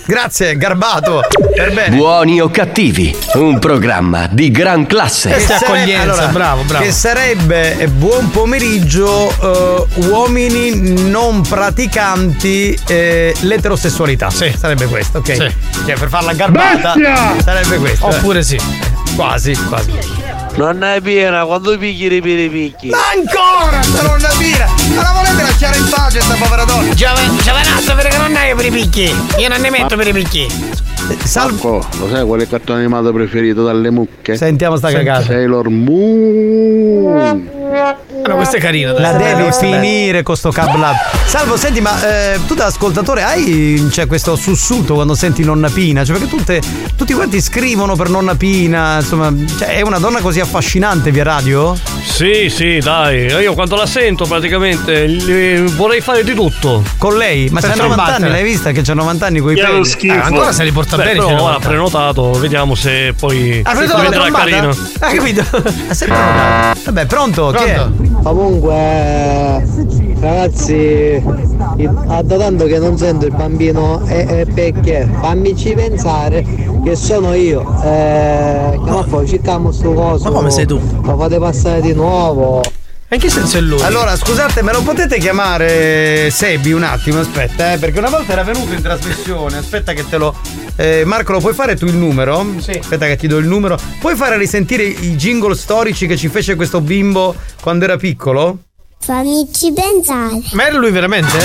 Grazie, 0.06 0.56
garbato. 0.56 1.22
Per 1.54 1.72
bene. 1.72 1.96
Buoni 1.96 2.40
o 2.40 2.48
cattivi, 2.50 3.14
un 3.34 3.58
programma 3.58 4.28
di 4.30 4.50
gran 4.50 4.86
classe. 4.86 5.30
Che 5.30 5.40
sarebbe- 5.40 5.96
allora, 5.96 6.56
Che 6.78 6.92
sarebbe 6.92 7.78
eh, 7.78 7.88
buon 7.88 8.30
pomeriggio, 8.30 9.30
eh, 9.98 10.06
uomini 10.06 11.08
non 11.10 11.42
praticanti 11.42 12.78
eh, 12.86 13.34
l'eterosessualità. 13.40 14.30
Sì. 14.30 14.52
Sarebbe 14.56 14.86
questo, 14.86 15.18
ok? 15.18 15.36
Cioè, 15.86 15.94
per 15.98 16.08
farla 16.08 16.32
garbata 16.32 16.94
Bestia! 16.94 17.34
sarebbe 17.42 17.76
questo. 17.78 18.10
eh. 18.10 18.14
Oppure 18.16 18.42
sì. 18.42 18.58
Quasi, 19.14 19.54
quasi. 19.68 20.25
Non 20.56 20.82
è 20.82 21.00
piena, 21.02 21.44
quando 21.44 21.76
picchi 21.76 22.08
ripiri 22.08 22.48
picchi. 22.48 22.88
Ma 22.88 22.98
ancora 23.14 23.82
sta 23.82 24.02
nonna 24.02 24.28
Pira! 24.38 24.66
Ma 24.94 25.02
la 25.02 25.12
volete 25.14 25.42
lasciare 25.42 25.76
in 25.76 25.86
pace 25.90 26.20
sta 26.22 26.34
povera 26.34 26.64
donna? 26.64 26.94
Giove- 26.94 27.20
Giovenazzo, 27.42 27.94
perché 27.94 28.16
non 28.16 28.34
hai 28.34 28.54
per 28.54 28.64
i 28.64 28.70
picchi? 28.70 29.14
Io 29.38 29.48
non 29.48 29.60
ne 29.60 29.68
metto 29.70 29.96
per 29.96 30.06
i 30.08 30.12
picchi. 30.12 30.46
Marco, 31.34 31.86
lo 31.98 32.08
sai 32.08 32.24
qual 32.24 32.40
è 32.40 32.42
il 32.44 32.48
cartone 32.48 32.80
animato 32.80 33.12
preferito 33.12 33.64
dalle 33.64 33.90
mucche? 33.90 34.36
Sentiamo 34.36 34.76
sta 34.76 34.90
cagata. 34.90 35.24
Sailor 35.24 35.68
Moon. 35.68 37.50
No, 38.26 38.34
questa 38.36 38.56
è 38.56 38.60
carina. 38.60 38.92
dai. 38.92 39.02
La 39.02 39.12
devi 39.12 39.48
finire 39.52 40.22
con 40.22 40.36
sto 40.36 40.50
cab 40.50 40.76
lab. 40.76 40.94
Salvo, 41.26 41.56
senti, 41.56 41.80
ma 41.80 42.32
eh, 42.34 42.38
tu 42.46 42.54
da 42.54 42.66
ascoltatore 42.66 43.22
hai 43.22 43.86
c'è 43.90 44.06
questo 44.06 44.36
sussulto 44.36 44.94
quando 44.94 45.14
senti 45.14 45.44
nonna 45.44 45.68
Pina? 45.68 46.04
Cioè, 46.04 46.16
perché 46.18 46.34
tutte, 46.34 46.62
tutti 46.96 47.12
quanti 47.12 47.40
scrivono 47.40 47.96
per 47.96 48.08
nonna 48.08 48.34
Pina, 48.34 48.98
insomma, 49.00 49.32
cioè, 49.58 49.76
è 49.76 49.80
una 49.82 49.98
donna 49.98 50.20
così 50.20 50.40
affascinante 50.40 51.10
via 51.10 51.24
radio? 51.24 51.76
Sì, 52.02 52.48
sì, 52.48 52.78
dai. 52.78 53.26
Io 53.26 53.54
quando 53.54 53.76
la 53.76 53.86
sento 53.86 54.24
praticamente 54.24 55.08
gli- 55.08 55.60
vorrei 55.74 56.00
fare 56.00 56.22
di 56.24 56.34
tutto. 56.34 56.82
Con 56.98 57.16
lei? 57.16 57.48
Ma 57.50 57.60
c'ha 57.60 57.74
90 57.74 58.02
anni, 58.04 58.28
l'hai 58.28 58.42
vista 58.44 58.70
che 58.70 58.82
c'ha 58.82 58.94
90 58.94 59.26
anni 59.26 59.40
con 59.40 59.50
i 59.52 59.54
peli? 59.66 59.84
schifo. 59.84 60.14
Beh, 60.96 61.04
Però 61.26 61.42
ora 61.44 61.56
ha 61.56 61.58
prenotato, 61.58 62.30
vediamo 62.32 62.74
se 62.74 63.14
poi 63.18 63.60
Ha 63.64 63.72
prenotato 63.72 64.02
la 64.02 64.08
diventerà 64.08 64.30
carino. 64.30 64.70
Ha 65.00 65.12
capito? 65.12 65.40
Ha 65.88 65.94
sempre 65.94 66.16
prenotato. 66.16 66.80
Vabbè, 66.84 67.06
pronto? 67.06 67.52
Chi 67.56 67.64
è? 67.64 67.86
Comunque, 68.22 68.74
ragazzi, 70.20 70.74
il- 71.76 72.04
ha 72.08 72.22
da 72.22 72.36
tanto 72.36 72.66
che 72.66 72.78
non 72.78 72.98
sento 72.98 73.24
il 73.26 73.34
bambino 73.34 74.04
e, 74.06 74.26
e 74.40 74.46
perché? 74.52 75.08
Fammici 75.20 75.72
pensare 75.74 76.44
che 76.84 76.96
sono 76.96 77.32
io. 77.34 77.62
Eh, 77.82 78.78
che 78.84 78.90
ma 78.90 79.04
poi 79.08 79.26
cerchiamo 79.26 79.70
sto 79.72 79.92
coso. 79.92 80.24
Ma 80.24 80.36
come 80.36 80.50
sei 80.50 80.66
tu? 80.66 80.78
Lo 81.02 81.16
fate 81.16 81.38
passare 81.38 81.80
di 81.80 81.94
nuovo. 81.94 82.60
In 83.08 83.20
che 83.20 83.30
senso 83.30 83.58
è 83.58 83.60
lui? 83.60 83.80
Allora, 83.82 84.16
scusate, 84.16 84.62
me 84.62 84.72
lo 84.72 84.82
potete 84.82 85.18
chiamare 85.18 86.28
Sebi 86.30 86.72
un 86.72 86.82
attimo? 86.82 87.20
Aspetta, 87.20 87.74
eh, 87.74 87.78
perché 87.78 88.00
una 88.00 88.10
volta 88.10 88.32
era 88.32 88.42
venuto 88.42 88.74
in 88.74 88.82
trasmissione. 88.82 89.58
Aspetta 89.58 89.92
che 89.92 90.08
te 90.08 90.16
lo. 90.16 90.34
Eh, 90.74 91.04
Marco, 91.04 91.30
lo 91.30 91.38
puoi 91.38 91.54
fare 91.54 91.76
tu 91.76 91.86
il 91.86 91.94
numero? 91.94 92.44
Sì. 92.58 92.72
Aspetta 92.72 93.06
che 93.06 93.16
ti 93.16 93.28
do 93.28 93.36
il 93.38 93.46
numero. 93.46 93.78
Puoi 94.00 94.16
fare 94.16 94.36
risentire 94.36 94.82
i 94.82 95.14
jingle 95.14 95.54
storici 95.54 96.08
che 96.08 96.16
ci 96.16 96.28
fece 96.28 96.56
questo 96.56 96.80
bimbo 96.80 97.36
quando 97.62 97.84
era 97.84 97.96
piccolo? 97.96 98.58
Fammici 98.98 99.72
pensare. 99.72 100.42
Ma 100.52 100.66
era 100.66 100.76
lui 100.76 100.90
veramente? 100.90 101.38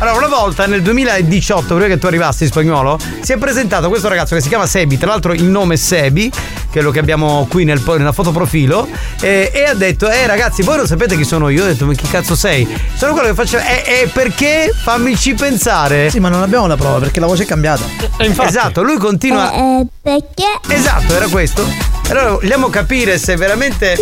Allora, 0.00 0.16
una 0.18 0.26
volta 0.26 0.66
nel 0.66 0.82
2018, 0.82 1.74
prima 1.74 1.86
che 1.86 1.98
tu 1.98 2.06
arrivassi 2.06 2.42
in 2.44 2.50
spagnolo, 2.50 2.98
si 3.20 3.32
è 3.32 3.38
presentato 3.38 3.88
questo 3.88 4.08
ragazzo 4.08 4.34
che 4.34 4.42
si 4.42 4.48
chiama 4.48 4.66
Sebi, 4.66 4.98
tra 4.98 5.08
l'altro 5.08 5.32
il 5.32 5.44
nome 5.44 5.74
è 5.74 5.76
Sebi, 5.78 6.30
che 6.76 6.82
è 6.82 6.84
lo 6.84 6.90
che 6.90 6.98
abbiamo 6.98 7.46
qui 7.48 7.64
nel, 7.64 7.82
nella 7.86 8.12
fotoprofilo, 8.12 8.86
eh, 9.22 9.50
e 9.50 9.64
ha 9.64 9.72
detto, 9.72 10.10
eh 10.10 10.26
ragazzi, 10.26 10.60
voi 10.62 10.76
non 10.76 10.86
sapete 10.86 11.16
chi 11.16 11.24
sono 11.24 11.48
io? 11.48 11.64
Ho 11.64 11.66
detto, 11.66 11.86
ma 11.86 11.94
chi 11.94 12.06
cazzo 12.06 12.36
sei? 12.36 12.68
Sono 12.94 13.12
quello 13.12 13.28
che 13.28 13.34
faccio, 13.34 13.56
eh, 13.56 14.02
eh, 14.02 14.10
perché? 14.12 14.70
Fammici 14.74 15.32
pensare. 15.32 16.10
Sì, 16.10 16.20
ma 16.20 16.28
non 16.28 16.42
abbiamo 16.42 16.66
la 16.66 16.76
prova 16.76 16.98
perché 16.98 17.18
la 17.18 17.26
voce 17.26 17.44
è 17.44 17.46
cambiata. 17.46 17.82
Esatto, 18.18 18.82
lui 18.82 18.98
continua... 18.98 19.50
Eh, 19.52 19.86
perché? 20.02 20.44
Esatto, 20.68 21.14
era 21.14 21.28
questo. 21.28 21.66
Allora 22.10 22.32
vogliamo 22.32 22.68
capire 22.68 23.16
se 23.16 23.36
veramente. 23.36 23.96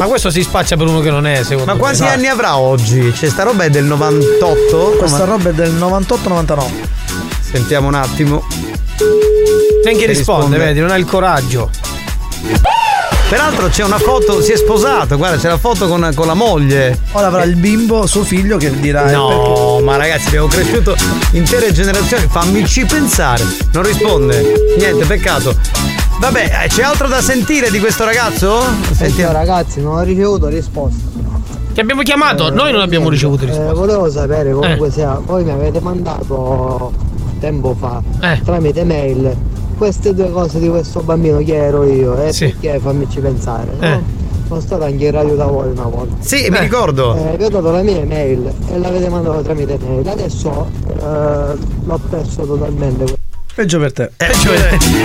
Ma 0.00 0.06
questo 0.06 0.30
si 0.30 0.42
spaccia 0.42 0.76
per 0.76 0.88
uno 0.88 0.98
che 0.98 1.10
non 1.10 1.26
è, 1.26 1.42
secondo 1.44 1.64
Ma 1.66 1.74
me. 1.74 1.78
quanti 1.78 2.02
Esatto. 2.02 2.12
anni 2.12 2.26
avrà 2.26 2.58
oggi? 2.58 3.14
Cioè, 3.14 3.28
sta 3.30 3.44
roba 3.44 3.64
è 3.64 3.70
del 3.70 3.84
98? 3.84 4.96
Questa 4.98 5.24
roba 5.24 5.50
è 5.50 5.52
del 5.52 5.72
98-99. 5.74 7.07
Sentiamo 7.50 7.88
un 7.88 7.94
attimo. 7.94 8.44
Neanche 9.84 10.00
Se 10.00 10.06
risponde, 10.06 10.16
risponde. 10.46 10.58
vedi, 10.58 10.80
non 10.80 10.90
ha 10.90 10.96
il 10.96 11.04
coraggio. 11.06 11.70
Peraltro 13.28 13.68
c'è 13.68 13.84
una 13.84 13.98
foto, 13.98 14.40
si 14.40 14.52
è 14.52 14.56
sposato, 14.56 15.18
guarda, 15.18 15.36
c'è 15.36 15.48
la 15.48 15.58
foto 15.58 15.86
con, 15.86 16.10
con 16.14 16.26
la 16.26 16.32
moglie. 16.34 16.98
Ora 17.12 17.26
avrà 17.26 17.42
il 17.44 17.56
bimbo, 17.56 18.06
suo 18.06 18.22
figlio, 18.24 18.56
che 18.56 18.70
dirà. 18.80 19.08
eh, 19.10 19.12
No, 19.12 19.80
ma 19.82 19.96
ragazzi, 19.96 20.28
abbiamo 20.28 20.46
cresciuto 20.46 20.94
intere 21.32 21.70
generazioni. 21.72 22.26
Fammici 22.28 22.86
pensare. 22.86 23.44
Non 23.72 23.82
risponde. 23.82 24.74
Niente, 24.78 25.04
peccato. 25.04 25.54
Vabbè, 26.20 26.62
eh, 26.64 26.68
c'è 26.68 26.82
altro 26.82 27.06
da 27.06 27.20
sentire 27.20 27.70
di 27.70 27.78
questo 27.78 28.04
ragazzo? 28.04 28.62
Sentiamo. 28.92 29.32
ragazzi, 29.32 29.80
non 29.82 29.96
ho 29.98 30.02
ricevuto 30.02 30.46
risposta. 30.46 31.04
Ti 31.74 31.80
abbiamo 31.80 32.02
chiamato? 32.02 32.50
Noi 32.50 32.72
non 32.72 32.80
abbiamo 32.80 33.10
ricevuto 33.10 33.44
risposta. 33.44 33.70
Eh, 33.70 33.74
volevo 33.74 34.10
sapere 34.10 34.52
comunque 34.52 34.90
sia, 34.90 35.20
voi 35.22 35.44
mi 35.44 35.50
avete 35.50 35.80
mandato 35.80 36.92
tempo 37.38 37.74
fa 37.78 38.02
Eh. 38.20 38.40
tramite 38.44 38.84
mail 38.84 39.34
queste 39.76 40.12
due 40.14 40.30
cose 40.30 40.58
di 40.58 40.68
questo 40.68 41.00
bambino 41.00 41.38
che 41.38 41.54
ero 41.54 41.84
io 41.84 42.16
e 42.20 42.32
Sì. 42.32 42.48
perché 42.48 42.78
fammici 42.80 43.20
pensare. 43.20 43.70
Eh. 43.80 43.88
No? 43.88 44.02
Sono 44.48 44.60
stato 44.60 44.84
anche 44.84 45.04
in 45.04 45.10
radio 45.10 45.34
da 45.36 45.44
voi 45.44 45.70
una 45.70 45.82
volta. 45.84 46.16
Sì, 46.20 46.48
mi 46.50 46.58
ricordo. 46.58 47.14
Eh, 47.14 47.36
vi 47.36 47.44
ho 47.44 47.48
dato 47.50 47.70
la 47.70 47.82
mia 47.82 47.98
email 47.98 48.50
e 48.70 48.78
l'avete 48.78 49.08
mandato 49.10 49.42
tramite 49.42 49.78
mail. 49.86 50.08
Adesso 50.08 50.66
eh, 50.86 51.58
l'ho 51.84 52.00
perso 52.08 52.42
totalmente. 52.46 53.17
Peggio 53.58 53.80
per 53.80 53.92
te. 53.92 54.10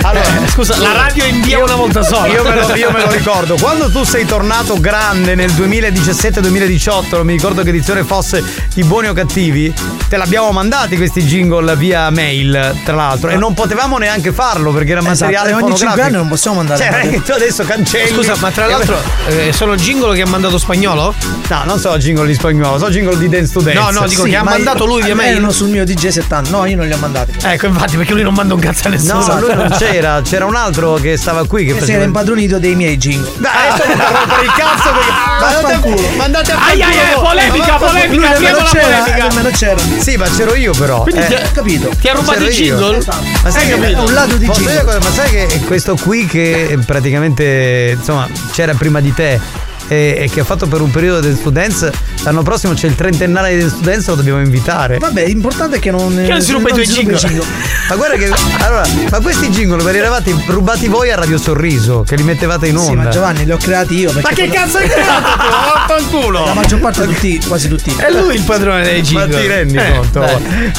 Allora, 0.02 0.24
scusa, 0.48 0.76
la 0.78 0.92
radio 0.92 1.24
invia 1.24 1.58
una 1.58 1.74
volta 1.74 2.04
sola. 2.04 2.28
Io 2.28 2.44
me, 2.44 2.54
lo, 2.54 2.72
io 2.76 2.90
me 2.92 3.00
lo 3.00 3.10
ricordo. 3.10 3.56
Quando 3.56 3.90
tu 3.90 4.04
sei 4.04 4.24
tornato 4.26 4.78
grande 4.78 5.34
nel 5.34 5.50
2017-2018, 5.50 7.16
non 7.16 7.26
mi 7.26 7.32
ricordo 7.32 7.64
che 7.64 7.70
edizione 7.70 8.04
fosse 8.04 8.44
i 8.74 8.84
buoni 8.84 9.08
o 9.08 9.12
cattivi, 9.12 9.74
te 10.08 10.16
l'abbiamo 10.16 10.52
mandati 10.52 10.96
questi 10.96 11.24
jingle 11.24 11.74
via 11.74 12.08
mail, 12.10 12.76
tra 12.84 12.94
l'altro. 12.94 13.30
E 13.30 13.34
non 13.36 13.54
potevamo 13.54 13.98
neanche 13.98 14.30
farlo 14.32 14.70
perché 14.70 14.92
era 14.92 15.00
Esatto, 15.00 15.14
materiale 15.24 15.50
e 15.50 15.52
ogni 15.54 15.60
fonografico. 15.62 15.88
cinque 15.90 16.02
anni 16.06 16.16
non 16.16 16.28
possiamo 16.28 16.56
mandare 16.58 16.80
Cioè, 16.80 16.90
non 16.90 17.00
è 17.00 17.10
che 17.10 17.22
tu 17.22 17.32
adesso 17.32 17.64
cancelli. 17.64 18.14
Scusa, 18.14 18.34
ma 18.38 18.50
tra 18.52 18.66
l'altro 18.68 18.96
eh, 19.26 19.52
sono 19.52 19.74
jingle 19.74 20.14
che 20.14 20.22
ha 20.22 20.26
mandato 20.28 20.58
spagnolo? 20.58 21.12
No, 21.48 21.62
non 21.64 21.80
so 21.80 21.96
jingle 21.98 22.26
di 22.26 22.34
spagnolo, 22.34 22.78
so 22.78 22.88
jingle 22.88 23.18
di 23.18 23.28
Dance 23.28 23.52
to 23.52 23.60
Dance. 23.62 23.80
No, 23.80 23.90
no, 24.00 24.06
dico 24.06 24.22
Sì, 24.22 24.30
che 24.30 24.36
ha 24.36 24.44
ma 24.44 24.50
mandato 24.52 24.84
io- 24.84 24.90
lui 24.90 25.02
via 25.02 25.16
mail. 25.16 25.32
erano 25.32 25.50
sul 25.50 25.68
mio 25.70 25.82
DJ70. 25.82 26.50
No, 26.50 26.64
io 26.66 26.76
non 26.76 26.86
li 26.86 26.92
ho 26.92 26.98
mandati. 26.98 27.32
Ecco, 27.42 27.66
infatti, 27.66 27.96
perché 27.96 28.12
lui 28.12 28.22
non 28.22 28.32
manda 28.32 28.42
un 28.52 28.60
cazzo 28.60 28.88
a 28.88 28.90
nessuno. 28.90 29.26
No, 29.26 29.40
lui 29.40 29.54
non 29.54 29.74
c'era, 29.78 30.20
c'era 30.22 30.44
un 30.44 30.54
altro 30.56 30.94
che 30.94 31.16
stava 31.16 31.46
qui 31.46 31.62
che 31.64 31.68
Che 31.68 31.72
si 31.74 31.78
faceva 31.80 31.96
era 31.98 32.06
impadronito 32.06 32.58
dei 32.58 32.74
miei 32.74 32.96
jingle. 32.96 33.30
Dai, 33.38 33.52
adesso 33.70 33.88
non 33.88 34.06
rompere 34.12 34.42
il 34.44 34.52
cazzo 34.52 34.90
perché 34.92 35.12
mandate 35.38 35.72
a, 35.72 36.16
mandate 36.16 36.52
a 36.52 36.64
Ai, 36.66 36.82
ai, 36.82 36.96
polemica, 37.20 37.66
Ma 37.72 37.78
va- 37.78 37.86
polemica, 37.86 38.28
nemmeno 38.32 38.56
la 38.58 38.62
c'era, 38.64 38.86
polemica. 38.98 39.16
eh, 39.16 39.28
nemmeno 39.28 39.50
c'era. 39.50 39.80
Sì, 39.98 40.16
ma 40.16 40.26
c'ero 40.28 40.54
io 40.54 40.72
però. 40.72 41.02
Quindi 41.02 41.20
Eh, 41.22 41.26
ti 41.26 41.34
ha- 41.34 41.40
capito. 41.52 41.88
Ti 42.00 42.08
ha 42.08 42.12
rubato 42.14 42.44
il 42.44 42.50
jingle? 42.50 43.04
Ma 43.42 43.50
sai 43.50 43.66
che? 43.66 43.74
È 43.92 43.98
un 43.98 44.12
lato 44.12 44.36
di 44.36 44.46
jingle. 44.48 44.98
Ma 44.98 45.10
sai 45.10 45.30
che 45.30 45.60
questo 45.66 45.96
qui 45.96 46.26
che 46.26 46.78
praticamente 46.84 47.94
insomma 47.96 48.28
c'era 48.52 48.74
prima 48.74 49.00
di 49.00 49.12
te 49.14 49.40
e, 49.88 50.16
e 50.18 50.30
che 50.30 50.40
ha 50.40 50.44
fatto 50.44 50.66
per 50.66 50.80
un 50.80 50.90
periodo 50.90 51.20
del 51.20 51.36
Students, 51.36 51.90
l'anno 52.22 52.42
prossimo 52.42 52.72
c'è 52.74 52.86
il 52.86 52.94
trentennale 52.94 53.56
del 53.56 53.68
Students, 53.70 54.06
lo 54.08 54.14
dobbiamo 54.14 54.40
invitare. 54.40 54.98
Vabbè, 54.98 55.26
l'importante 55.26 55.76
è 55.76 55.78
che 55.78 55.90
non. 55.90 56.14
Che 56.14 56.30
non 56.30 56.40
si 56.42 56.52
ruba 56.52 56.68
i 56.70 56.72
tuoi 56.72 56.86
jingle. 56.86 57.18
Ma 57.88 57.96
guarda 57.96 58.16
che. 58.16 58.30
Allora, 58.60 58.86
ma 59.10 59.20
questi 59.20 59.48
jingle 59.50 59.82
ve 59.82 59.92
li 59.92 59.98
eravate 59.98 60.34
rubati 60.46 60.88
voi 60.88 61.10
a 61.10 61.16
Radio 61.16 61.36
Sorriso, 61.36 62.02
che 62.06 62.16
li 62.16 62.22
mettevate 62.22 62.66
in 62.68 62.76
onda. 62.78 62.88
Sì, 62.90 62.96
ma 62.96 63.08
Giovanni 63.08 63.44
li 63.44 63.52
ho 63.52 63.58
creati 63.58 63.94
io. 63.98 64.10
Ma 64.22 64.30
che 64.30 64.48
cazzo 64.48 64.78
hai 64.78 64.88
creato 64.88 65.22
tu? 65.32 65.38
Vaffanculo! 65.86 66.44
La 66.46 66.54
maggior 66.54 66.80
parte 66.80 67.04
tutti, 67.06 67.38
quasi 67.46 67.68
tutti. 67.68 67.94
È 67.96 68.10
lui 68.10 68.36
il 68.36 68.42
padrone 68.42 68.82
dei 68.84 69.02
jingle. 69.02 69.26
Ma 69.34 69.40
ti 69.40 69.46
rendi 69.46 69.76
Eh, 69.76 69.92
conto? 69.92 70.20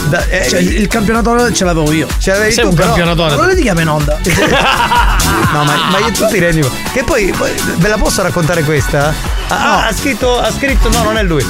Da- 0.09 0.27
eh, 0.29 0.47
Cioè, 0.49 0.59
il 0.59 0.87
campionato 0.87 1.51
ce 1.53 1.63
l'avevo 1.63 1.91
io. 1.91 2.07
ce 2.17 2.31
l'avevi 2.31 2.51
Sei 2.53 2.63
tu, 2.63 2.69
un 2.69 2.75
però- 2.75 2.87
campionatore. 2.87 3.35
Non 3.35 3.45
le 3.47 3.55
chiama 3.61 3.81
in 3.81 3.87
onda. 3.89 4.17
No, 5.51 5.63
ma, 5.63 5.73
ma 5.89 5.99
io 5.99 6.11
tu 6.11 6.25
ti 6.27 6.39
rendi 6.39 6.61
conto? 6.61 6.75
Che 6.91 7.03
poi, 7.03 7.33
poi 7.35 7.51
ve 7.77 7.87
la 7.87 7.97
posso 7.97 8.21
raccontare 8.21 8.63
questa? 8.63 8.94
Ah, 8.97 9.87
ha 9.87 9.93
scritto, 9.93 10.39
ha 10.39 10.51
scritto, 10.51 10.89
no, 10.89 11.03
non 11.03 11.17
è 11.17 11.23
lui. 11.23 11.45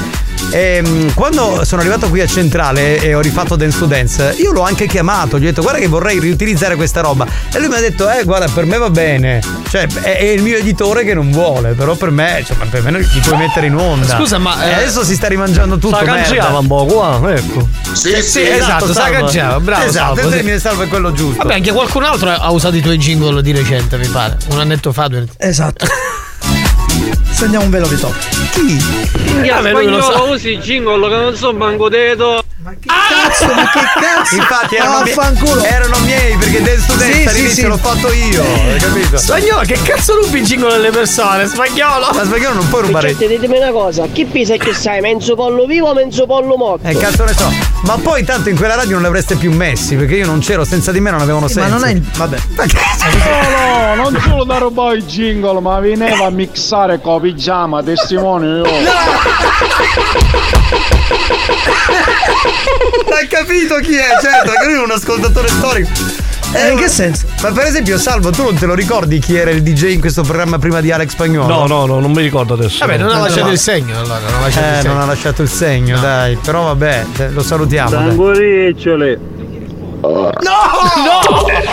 Ehm, 0.51 1.13
quando 1.15 1.63
sono 1.65 1.81
arrivato 1.81 2.07
qui 2.07 2.21
a 2.21 2.27
Centrale 2.27 2.99
e 3.01 3.15
ho 3.15 3.19
rifatto 3.19 3.55
Dance 3.55 3.79
to 3.79 3.85
Dance, 3.85 4.35
io 4.37 4.51
l'ho 4.51 4.61
anche 4.61 4.85
chiamato, 4.85 5.39
gli 5.39 5.43
ho 5.43 5.47
detto 5.47 5.61
guarda 5.61 5.79
che 5.79 5.87
vorrei 5.87 6.19
riutilizzare 6.19 6.75
questa 6.75 7.01
roba. 7.01 7.25
E 7.51 7.57
lui 7.59 7.67
mi 7.67 7.75
ha 7.75 7.79
detto, 7.79 8.09
eh 8.09 8.23
guarda, 8.23 8.47
per 8.53 8.65
me 8.65 8.77
va 8.77 8.89
bene. 8.89 9.41
Cioè, 9.67 9.87
è, 9.87 10.17
è 10.17 10.23
il 10.25 10.43
mio 10.43 10.57
editore 10.57 11.03
che 11.03 11.13
non 11.13 11.31
vuole, 11.31 11.71
però 11.71 11.95
per 11.95 12.11
me, 12.11 12.43
cioè, 12.45 12.55
per 12.69 12.83
me 12.83 12.99
li 12.99 13.19
puoi 13.21 13.37
mettere 13.37 13.65
in 13.67 13.75
onda. 13.75 14.15
Scusa, 14.17 14.37
ma, 14.37 14.63
E 14.63 14.69
eh, 14.69 14.73
adesso 14.75 15.03
si 15.03 15.15
sta 15.15 15.27
rimangiando 15.27 15.77
tutto. 15.77 15.95
Sa 15.95 16.03
merda. 16.03 16.21
cangiava 16.21 16.59
un 16.59 16.67
po' 16.67 16.85
qua, 16.85 17.19
ecco. 17.33 17.67
Sì, 17.93 18.21
sì, 18.21 18.47
esatto, 18.47 18.87
sa 18.87 18.93
salva. 18.93 19.19
caggiava, 19.21 19.59
bravo. 19.59 19.83
Esatto, 19.85 20.15
Salvo, 20.15 20.19
il 20.21 20.27
sì. 20.27 20.35
termine 20.35 20.59
salvo 20.59 20.83
è 20.83 20.87
quello 20.87 21.11
giusto. 21.11 21.37
Vabbè, 21.41 21.53
anche 21.55 21.71
qualcun 21.71 22.03
altro 22.03 22.29
ha 22.29 22.51
usato 22.51 22.75
i 22.75 22.81
tuoi 22.81 22.97
jingle 22.97 23.41
di 23.41 23.51
recente, 23.51 23.97
mi 23.97 24.07
pare. 24.07 24.37
Un 24.49 24.59
annetto 24.59 24.91
fa. 24.93 25.07
due- 25.07 25.25
Esatto. 25.37 25.85
Stendiamo 27.35 27.65
un 27.65 27.69
velo 27.69 27.85
di 27.87 27.97
top. 27.97 28.17
Chi? 28.53 28.77
Vabbè, 29.49 29.73
lui 29.73 29.89
lo 29.89 30.01
sa. 30.01 30.21
usi 30.21 30.57
jingle 30.57 31.09
che 31.09 31.15
non 31.15 31.35
so 31.35 31.51
manco 31.53 31.89
dedo. 32.71 32.81
Cazzo, 32.85 33.45
ma 33.53 33.69
che 33.69 33.79
cazzo? 33.99 34.35
Infatti 34.35 34.75
erano, 34.75 34.97
Ma 34.97 35.03
mie- 35.03 35.67
erano 35.69 35.97
miei 35.99 36.35
perché 36.37 36.61
del 36.61 36.79
studente 36.79 37.13
Sì, 37.13 37.21
sì, 37.21 37.27
all'inizio 37.27 37.63
sì. 37.63 37.67
l'ho 37.67 37.77
fatto 37.77 38.11
io, 38.11 38.41
hai 38.43 38.79
capito? 38.79 39.17
Spagnolo, 39.17 39.61
che 39.65 39.79
cazzo 39.83 40.15
rubi 40.21 40.39
il 40.39 40.45
jingle 40.45 40.71
delle 40.73 40.89
persone? 40.91 41.47
Spagnolo! 41.47 42.09
Ma 42.13 42.23
spagnolo 42.25 42.55
non 42.55 42.67
puoi 42.69 42.81
rubare. 42.83 43.09
Certo, 43.09 43.27
ditemi 43.27 43.57
una 43.57 43.71
cosa, 43.71 44.05
chi 44.11 44.25
pisa 44.25 44.55
che 44.57 44.73
sai, 44.73 45.01
mezzo 45.01 45.35
pollo 45.35 45.65
vivo 45.65 45.89
o 45.89 45.93
mezzo 45.93 46.25
pollo 46.25 46.55
morto? 46.57 46.87
Eh, 46.87 46.95
cazzo 46.97 47.23
ne 47.23 47.33
so. 47.33 47.51
Ma 47.83 47.97
poi 48.01 48.23
tanto 48.23 48.49
in 48.49 48.55
quella 48.57 48.75
radio 48.75 48.93
non 48.93 49.01
li 49.01 49.07
avreste 49.07 49.35
più 49.35 49.51
messi 49.51 49.95
perché 49.95 50.15
io 50.15 50.25
non 50.25 50.39
c'ero, 50.39 50.63
senza 50.63 50.91
di 50.91 50.99
me 50.99 51.11
non 51.11 51.21
avevano 51.21 51.47
Sì, 51.47 51.53
senso. 51.55 51.69
ma 51.69 51.75
non 51.77 51.87
è 51.87 51.91
il. 51.91 52.01
Vabbè. 52.15 52.37
No, 53.15 53.95
no, 53.95 54.09
non 54.09 54.21
solo 54.21 54.43
da 54.43 54.57
rubare 54.57 54.97
i 54.97 55.03
jingle, 55.03 55.59
ma 55.61 55.79
veniva 55.79 56.25
a 56.25 56.29
mixare 56.29 56.99
con 56.99 57.21
pigiama, 57.21 57.81
testimone 57.83 58.45
io. 58.47 58.63
Hai 63.15 63.27
capito 63.27 63.75
chi 63.75 63.95
è? 63.95 64.07
Certo, 64.21 64.51
che 64.59 64.65
lui 64.65 64.75
è 64.75 64.81
un 64.83 64.91
ascoltatore 64.91 65.47
storico. 65.47 65.89
Eh, 66.53 66.71
in 66.71 66.77
che 66.77 66.87
senso? 66.87 67.25
Ma 67.41 67.51
per 67.51 67.65
esempio, 67.65 67.97
Salvo, 67.97 68.29
tu 68.31 68.43
non 68.43 68.55
te 68.55 68.65
lo 68.65 68.73
ricordi 68.75 69.19
chi 69.19 69.35
era 69.35 69.51
il 69.51 69.61
DJ 69.61 69.93
in 69.93 69.99
questo 69.99 70.21
programma 70.23 70.57
prima 70.57 70.79
di 70.81 70.91
Alex 70.91 71.09
Spagnolo? 71.11 71.47
No, 71.53 71.67
no, 71.67 71.85
no, 71.85 71.99
non 71.99 72.11
mi 72.11 72.21
ricordo 72.21 72.53
adesso. 72.53 72.85
Vabbè, 72.85 72.97
non 72.97 73.09
ha 73.09 73.15
No, 73.15 73.21
lasciato 73.23 73.45
no. 73.47 73.51
il 73.51 73.59
segno 73.59 73.99
allora. 73.99 74.19
Non 74.19 74.33
ha 74.35 74.39
lasciato 74.41 74.67
il 74.67 74.73
Eh, 74.73 74.77
segno. 74.81 74.93
non 74.93 75.01
ha 75.01 75.05
lasciato 75.05 75.41
il 75.41 75.49
segno, 75.49 75.99
dai. 75.99 76.35
Però 76.37 76.63
vabbè, 76.63 77.05
eh, 77.17 77.29
lo 77.31 77.43
salutiamo. 77.43 77.89
dai. 77.89 78.07
Sanguricciole. 78.07 79.19
No! 80.01 80.31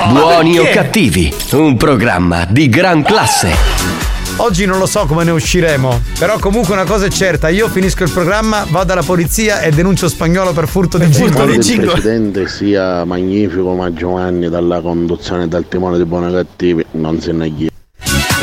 Buoni 0.09 0.59
o 0.59 0.65
cattivi, 0.73 1.32
un 1.53 1.77
programma 1.77 2.44
di 2.49 2.69
gran 2.69 3.03
classe. 3.03 4.11
Oggi 4.37 4.65
non 4.67 4.79
lo 4.79 4.87
so 4.87 5.07
come 5.07 5.25
ne 5.25 5.31
usciremo, 5.31 6.01
però 6.19 6.39
comunque 6.39 6.73
una 6.75 6.85
cosa 6.85 7.07
è 7.07 7.11
certa, 7.11 7.49
io 7.49 7.69
finisco 7.69 8.03
il 8.03 8.11
programma, 8.11 8.67
vado 8.69 8.93
alla 8.93 9.03
polizia 9.03 9.61
e 9.61 9.71
denuncio 9.71 10.09
spagnolo 10.09 10.53
per 10.53 10.67
furto 10.67 10.99
di 10.99 11.05
Quando 11.05 11.45
jingle. 11.59 11.85
il 11.85 11.91
presidente 11.91 12.49
sia 12.49 13.05
magnifico 13.05 13.75
ma 13.75 13.93
Giovanni 13.93 14.49
dalla 14.49 14.81
conduzione 14.81 15.45
e 15.45 15.49
dal 15.49 15.69
timone 15.69 15.99
di 15.99 16.05
buoni 16.05 16.33
e 16.33 16.37
cattivi 16.37 16.85
non 16.93 17.21
se 17.21 17.33
ne 17.33 17.55
chiede. 17.55 17.72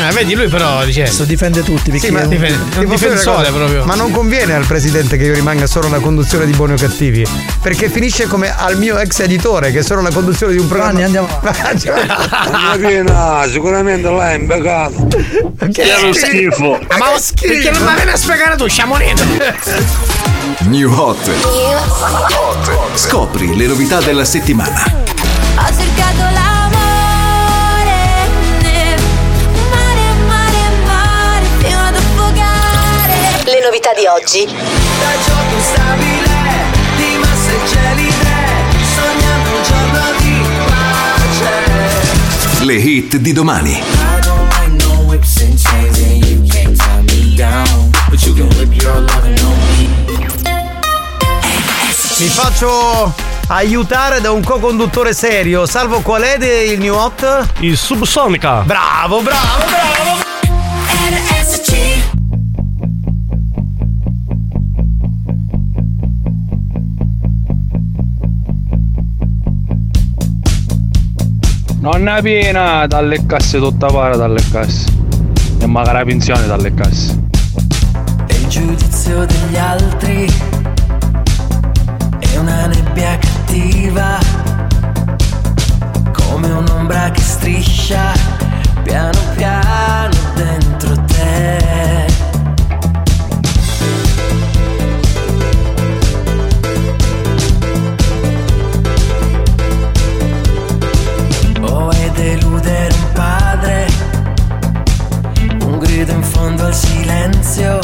Eh, 0.07 0.11
vedi, 0.13 0.33
lui 0.33 0.47
però 0.47 0.83
dice. 0.85 1.01
Questo 1.01 1.23
difende 1.25 1.61
tutti 1.63 1.91
perché 1.91 2.07
Sì, 2.07 2.11
ma 2.13 2.21
è 2.21 2.23
un- 2.23 2.29
difende- 2.29 2.75
è 2.75 2.79
una 2.79 2.89
difensore 2.95 3.51
proprio. 3.51 3.83
Ma 3.85 3.95
non 3.95 4.11
conviene 4.11 4.53
al 4.53 4.65
presidente 4.65 5.17
che 5.17 5.25
io 5.25 5.33
rimanga 5.33 5.67
solo 5.67 5.87
alla 5.87 5.99
conduzione 5.99 6.45
di 6.45 6.53
buoni 6.53 6.73
o 6.73 6.75
cattivi, 6.77 7.25
perché 7.61 7.89
finisce 7.89 8.25
come 8.27 8.53
al 8.55 8.77
mio 8.77 8.97
ex 8.97 9.19
editore, 9.19 9.71
che 9.71 9.79
è 9.79 9.83
solo 9.83 10.01
la 10.01 10.11
conduzione 10.11 10.53
di 10.53 10.59
un 10.59 10.67
programma. 10.67 11.03
andiamo 11.03 11.27
Piena, 12.79 13.45
sicuramente 13.51 14.09
là 14.09 14.31
è 14.31 14.35
impeccato. 14.35 15.07
Che 15.71 15.81
è 15.81 16.01
lo 16.01 16.13
schifo. 16.13 16.79
Ma 16.97 17.05
perché 17.41 17.71
non 17.71 17.83
mi 17.83 17.95
viene 17.95 18.11
a 18.11 18.15
spiegare 18.17 18.55
tu, 18.55 18.67
sciamonito? 18.67 19.23
New 20.61 20.91
Hot. 20.93 21.29
Scopri 22.95 23.55
le 23.55 23.67
novità 23.67 23.99
della 23.99 24.25
settimana. 24.25 24.83
Le 33.49 33.61
novità 33.61 33.93
di 33.95 34.05
oggi. 34.05 34.45
Da 34.45 34.53
gioco 35.25 35.59
stabile, 35.59 36.69
di 36.97 37.17
massa 37.17 37.49
e 37.49 37.59
gelide, 37.65 38.35
sognando 38.93 39.49
un 39.49 39.63
giorno 39.63 40.03
di 40.19 40.35
pace. 42.59 42.65
Le 42.65 42.73
hit 42.75 43.15
di 43.15 43.33
domani. 43.33 43.81
Mi 52.19 52.27
faccio 52.27 53.15
aiutare 53.47 54.21
da 54.21 54.29
un 54.31 54.43
co-conduttore 54.43 55.15
serio. 55.15 55.65
Salvo 55.65 56.01
qual 56.01 56.21
è 56.21 56.37
il 56.45 56.77
new 56.77 56.93
hot? 56.93 57.47
Il 57.61 57.75
Subsonica. 57.75 58.61
Bravo, 58.61 59.21
bravo, 59.21 59.65
bravo. 59.65 60.28
Nonna 71.91 72.21
piena, 72.21 72.85
dalle 72.85 73.25
casse 73.25 73.57
tutta 73.57 73.87
para 73.87 74.15
dalle 74.15 74.43
casse. 74.51 74.85
E 75.59 75.65
magari 75.65 75.97
la 75.97 76.05
pensione 76.05 76.45
dalle 76.45 76.71
casse. 76.71 77.19
E 78.27 78.35
il 78.35 78.47
giudizio 78.47 79.25
degli 79.25 79.57
altri 79.57 80.31
è 82.19 82.37
una 82.37 82.67
nebbia 82.67 83.17
cattiva, 83.17 84.19
come 86.13 86.51
un'ombra 86.51 87.09
che 87.09 87.21
striscia 87.21 88.11
piano 88.83 89.19
piano 89.35 90.13
dentro 90.35 90.93
te. 91.05 92.28
Fondo 106.39 106.63
al 106.67 106.73
silenzio, 106.73 107.79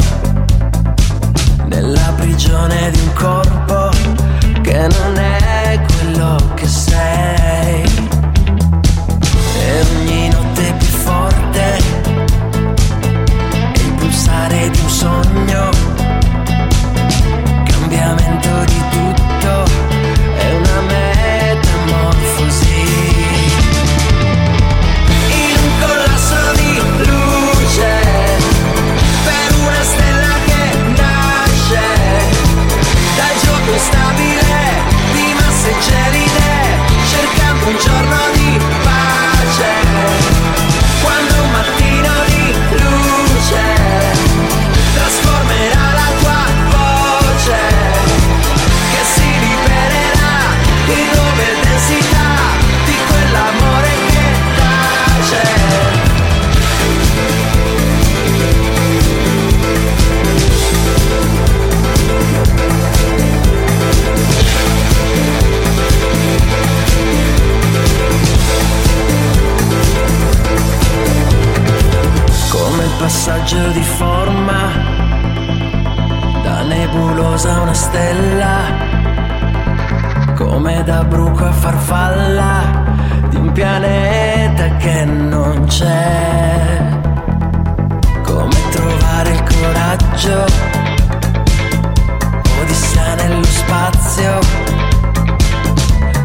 nella 1.66 2.14
prigione 2.16 2.90
di 2.90 3.00
un 3.00 3.12
corpo 3.12 3.90
che 4.62 4.78
non 4.78 5.16
è 5.18 5.78
quello 5.86 6.38
che 6.54 6.66
sei. 6.66 7.75
Passaggio 73.26 73.70
di 73.70 73.82
forma. 73.82 74.70
Da 76.44 76.62
nebulosa 76.62 77.60
una 77.60 77.74
stella, 77.74 78.54
come 80.36 80.84
da 80.84 81.02
bruco 81.02 81.44
a 81.44 81.50
farfalla 81.50 82.84
di 83.28 83.36
un 83.36 83.50
pianeta 83.50 84.76
che 84.76 85.04
non 85.06 85.64
c'è, 85.66 86.88
come 88.22 88.68
trovare 88.70 89.30
il 89.30 89.42
coraggio, 89.42 90.44
odissea 92.60 93.14
nello 93.16 93.42
spazio 93.42 94.38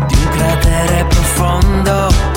di 0.05 0.13
un 0.13 0.29
cratere 0.29 1.05
profondo 1.05 2.30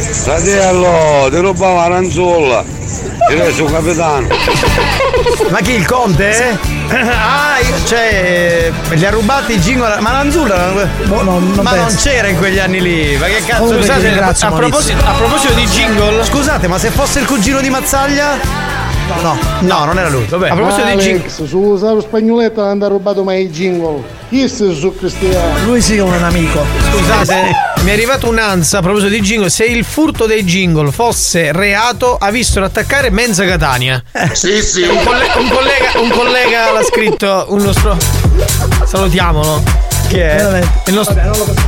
Fratello, 0.00 1.28
ti 1.30 1.36
rubava 1.38 1.88
l'aranzulla. 1.88 2.64
Ti 3.28 3.34
reso 3.34 3.64
capitano. 3.64 4.26
Ma 5.50 5.60
chi 5.60 5.72
il 5.72 5.86
conte? 5.86 6.80
Ah, 6.92 7.58
io- 7.58 7.86
cioè, 7.86 8.70
li 8.90 9.06
ha 9.06 9.10
rubati 9.10 9.54
i 9.54 9.58
jingle. 9.58 9.98
Ma 10.00 10.12
Lanzulla. 10.12 10.72
Boh, 11.04 11.22
no, 11.22 11.38
non 11.38 11.60
ma 11.62 11.74
non 11.74 11.94
c'era 11.94 12.28
in 12.28 12.36
quegli 12.36 12.58
anni 12.58 12.82
lì. 12.82 13.16
Ma 13.16 13.26
che 13.26 13.40
cazzo 13.46 13.60
Comunque 13.62 13.86
scusate, 13.86 14.08
ringrazio, 14.08 14.48
a, 14.48 14.50
proposito, 14.50 15.02
a 15.06 15.12
proposito 15.12 15.52
di 15.54 15.64
jingle. 15.66 16.22
Scusate, 16.24 16.68
ma 16.68 16.78
se 16.78 16.90
fosse 16.90 17.20
il 17.20 17.26
cugino 17.26 17.60
di 17.62 17.70
Mazzaglia? 17.70 18.38
No, 19.22 19.38
no, 19.60 19.84
non 19.84 19.98
era 19.98 20.08
lui. 20.10 20.24
Vabbè. 20.26 20.50
A 20.50 20.54
proposito 20.54 20.86
di 20.86 20.96
jingle. 20.96 21.20
Alex, 21.22 21.44
su 21.44 21.58
usare 21.58 22.00
spagnoletto 22.02 22.62
non 22.62 22.82
ha 22.82 22.88
rubato 22.88 23.22
mai 23.24 23.44
i 23.44 23.48
jingle. 23.50 24.02
Chi 24.28 24.46
sei 24.48 24.74
su 24.74 24.94
Cristiano? 24.94 25.64
Lui 25.64 25.80
sì 25.80 25.96
è 25.96 26.02
un 26.02 26.12
amico. 26.22 26.62
Scusate, 26.90 27.50
mi 27.82 27.90
è 27.90 27.92
arrivata 27.92 28.28
un'ansia 28.28 28.78
a 28.78 28.82
proposito 28.82 29.08
di 29.10 29.20
jingle. 29.20 29.50
Se 29.50 29.64
il 29.64 29.84
furto 29.84 30.26
dei 30.26 30.44
jingle 30.44 30.90
fosse 30.92 31.52
reato, 31.52 32.16
ha 32.16 32.30
visto 32.30 32.62
attaccare 32.62 33.10
Menza 33.10 33.44
Catania. 33.44 34.02
Sì, 34.32 34.62
sì. 34.62 34.82
Un, 34.82 35.02
colle- 35.04 35.30
un 35.36 35.48
collega, 35.48 36.00
un 36.00 36.10
collega 36.10 36.72
l'ha 36.72 36.82
scritto, 36.84 37.46
un 37.48 37.62
nostro. 37.62 37.96
Salutiamolo. 38.86 39.62
Chi 40.08 40.18
è? 40.18 40.62
Il 40.86 40.94
nostro- 40.94 41.16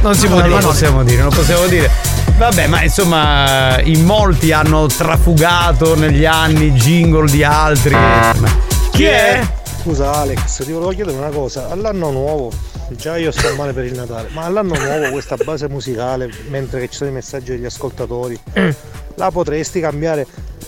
non 0.03 0.15
si 0.15 0.27
può 0.27 0.37
dire, 0.37 0.49
non 0.49 0.61
lo 0.61 0.67
possiamo 0.69 1.03
dire, 1.03 1.23
non 1.23 1.33
possiamo 1.35 1.67
dire. 1.67 1.91
Vabbè, 2.37 2.67
ma 2.67 2.83
insomma, 2.83 3.81
in 3.83 4.05
molti 4.05 4.53
hanno 4.53 4.87
trafugato 4.87 5.97
negli 5.97 6.25
anni 6.25 6.73
jingle 6.73 7.31
di 7.31 7.43
altri. 7.43 7.95
insomma. 7.95 8.57
Chi 8.93 9.05
è? 9.05 9.41
Scusa 9.83 10.13
Alex, 10.15 10.65
ti 10.65 10.73
volevo 10.73 10.91
chiedere 10.91 11.17
una 11.17 11.29
cosa, 11.29 11.69
all'anno 11.71 12.11
nuovo, 12.11 12.51
già 12.91 13.17
io 13.17 13.31
sto 13.33 13.55
male 13.57 13.73
per 13.73 13.85
il 13.85 13.95
Natale, 13.95 14.29
ma 14.33 14.45
all'anno 14.45 14.75
nuovo 14.79 15.11
questa 15.11 15.37
base 15.37 15.69
musicale, 15.69 16.31
mentre 16.49 16.81
che 16.81 16.89
ci 16.89 16.97
sono 16.97 17.11
i 17.11 17.13
messaggi 17.13 17.51
degli 17.53 17.65
ascoltatori, 17.65 18.39
la 19.17 19.31
potresti 19.31 19.81
cambiare 19.81 20.27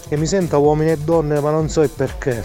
che 0.08 0.16
mi 0.16 0.26
senta 0.26 0.56
uomini 0.56 0.92
e 0.92 0.96
donne, 0.98 1.40
ma 1.40 1.50
non 1.50 1.68
so 1.68 1.82
il 1.82 1.90
perché. 1.90 2.42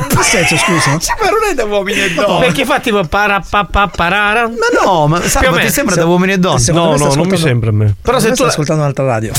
In 0.00 0.06
che 0.16 0.22
senso, 0.22 0.56
scusa? 0.56 0.90
Ma 1.20 1.28
non 1.30 1.50
è 1.50 1.54
da 1.54 1.64
uomini 1.64 2.00
e 2.00 2.14
donne. 2.14 2.46
Perché 2.46 2.64
fa 2.64 2.78
tipo 2.78 3.02
para 3.04 3.42
pa 3.48 3.64
pa 3.64 3.88
parara? 3.88 4.46
Ma 4.48 4.54
no, 4.84 5.06
ma 5.08 5.18
o 5.18 5.50
ma 5.50 5.58
ti 5.58 5.68
sembra 5.70 5.96
da 5.96 6.06
uomini 6.06 6.32
e 6.34 6.38
donne? 6.38 6.60
Secondo 6.60 6.90
me 6.90 6.96
sta 6.98 7.08
ascoltando- 7.08 7.68
a 7.68 7.72
me. 7.72 7.94
Però 8.00 8.18
se 8.18 8.26
tu 8.26 8.30
tu 8.30 8.36
stai 8.36 8.48
ascoltando 8.48 8.82
un'altra 8.82 9.04
radio. 9.04 9.32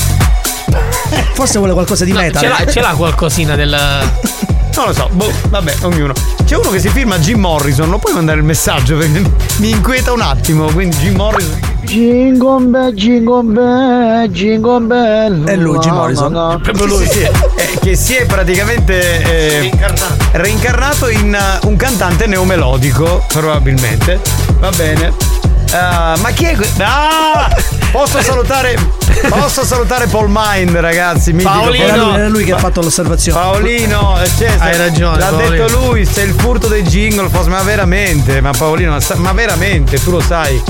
Forse 1.34 1.58
vuole 1.58 1.72
qualcosa 1.72 2.04
di 2.04 2.12
No, 2.12 2.20
metal. 2.20 2.42
ce 2.42 2.48
l'ha, 2.48 2.70
ce 2.70 2.80
l'ha 2.80 2.94
qualcosina 2.94 3.56
del. 3.56 3.74
Non 4.74 4.86
lo 4.86 4.92
so, 4.94 5.08
boh, 5.12 5.30
vabbè, 5.48 5.74
ognuno. 5.82 6.12
C'è 6.44 6.56
uno 6.56 6.70
che 6.70 6.80
si 6.80 6.88
firma 6.88 7.18
Jim 7.18 7.38
Morrison, 7.40 7.88
non 7.88 7.98
puoi 7.98 8.14
mandare 8.14 8.38
il 8.38 8.44
messaggio 8.44 8.96
perché 8.96 9.22
mi 9.58 9.70
inquieta 9.70 10.12
un 10.12 10.20
attimo, 10.22 10.66
quindi 10.66 10.96
Jim 10.96 11.14
Morrison. 11.16 11.60
Jingle 11.82 12.64
bell, 12.64 12.92
jingle 12.94 13.42
bell, 13.42 14.26
jingle 14.28 14.80
bell. 14.80 15.44
È 15.44 15.56
lui, 15.56 15.78
Jim 15.78 15.92
Morrison. 15.92 16.60
Proprio 16.62 16.86
lui, 16.86 17.06
sì. 17.08 17.20
Eh, 17.54 17.78
che 17.80 17.94
si 17.96 18.14
è 18.14 18.24
praticamente 18.24 19.22
eh, 19.22 19.70
reincarnato 20.32 21.08
in 21.08 21.36
uh, 21.60 21.66
un 21.68 21.76
cantante 21.76 22.26
neomelodico, 22.26 23.24
probabilmente. 23.28 24.20
Va 24.58 24.70
bene. 24.70 25.12
Ah, 25.72 26.16
ma 26.20 26.30
chi 26.30 26.44
è 26.46 26.54
que- 26.56 26.68
Ah! 26.78 27.48
Posso 27.92 28.20
salutare 28.22 28.76
Posso 29.28 29.64
salutare 29.64 30.06
Paul 30.06 30.26
Mind, 30.28 30.76
ragazzi. 30.76 31.32
mitico 31.32 31.50
Paolino. 31.52 31.84
Era 31.84 31.96
lui, 31.96 32.14
era 32.14 32.28
lui 32.28 32.44
che 32.44 32.52
ha 32.52 32.58
fatto 32.58 32.80
l'osservazione. 32.80 33.38
Paolino, 33.40 34.18
cioè, 34.38 34.54
Hai 34.58 34.76
ragione, 34.76 35.18
L'ha 35.18 35.26
Paolino. 35.28 35.50
detto 35.66 35.78
lui, 35.86 36.04
se 36.04 36.22
il 36.22 36.34
furto 36.34 36.66
dei 36.68 36.82
jingle 36.82 37.28
fosse. 37.28 37.48
Ma 37.48 37.62
veramente, 37.62 38.40
ma 38.40 38.50
Paolino, 38.56 38.96
ma 39.16 39.32
veramente, 39.32 40.02
tu 40.02 40.10
lo 40.10 40.20
sai. 40.20 40.62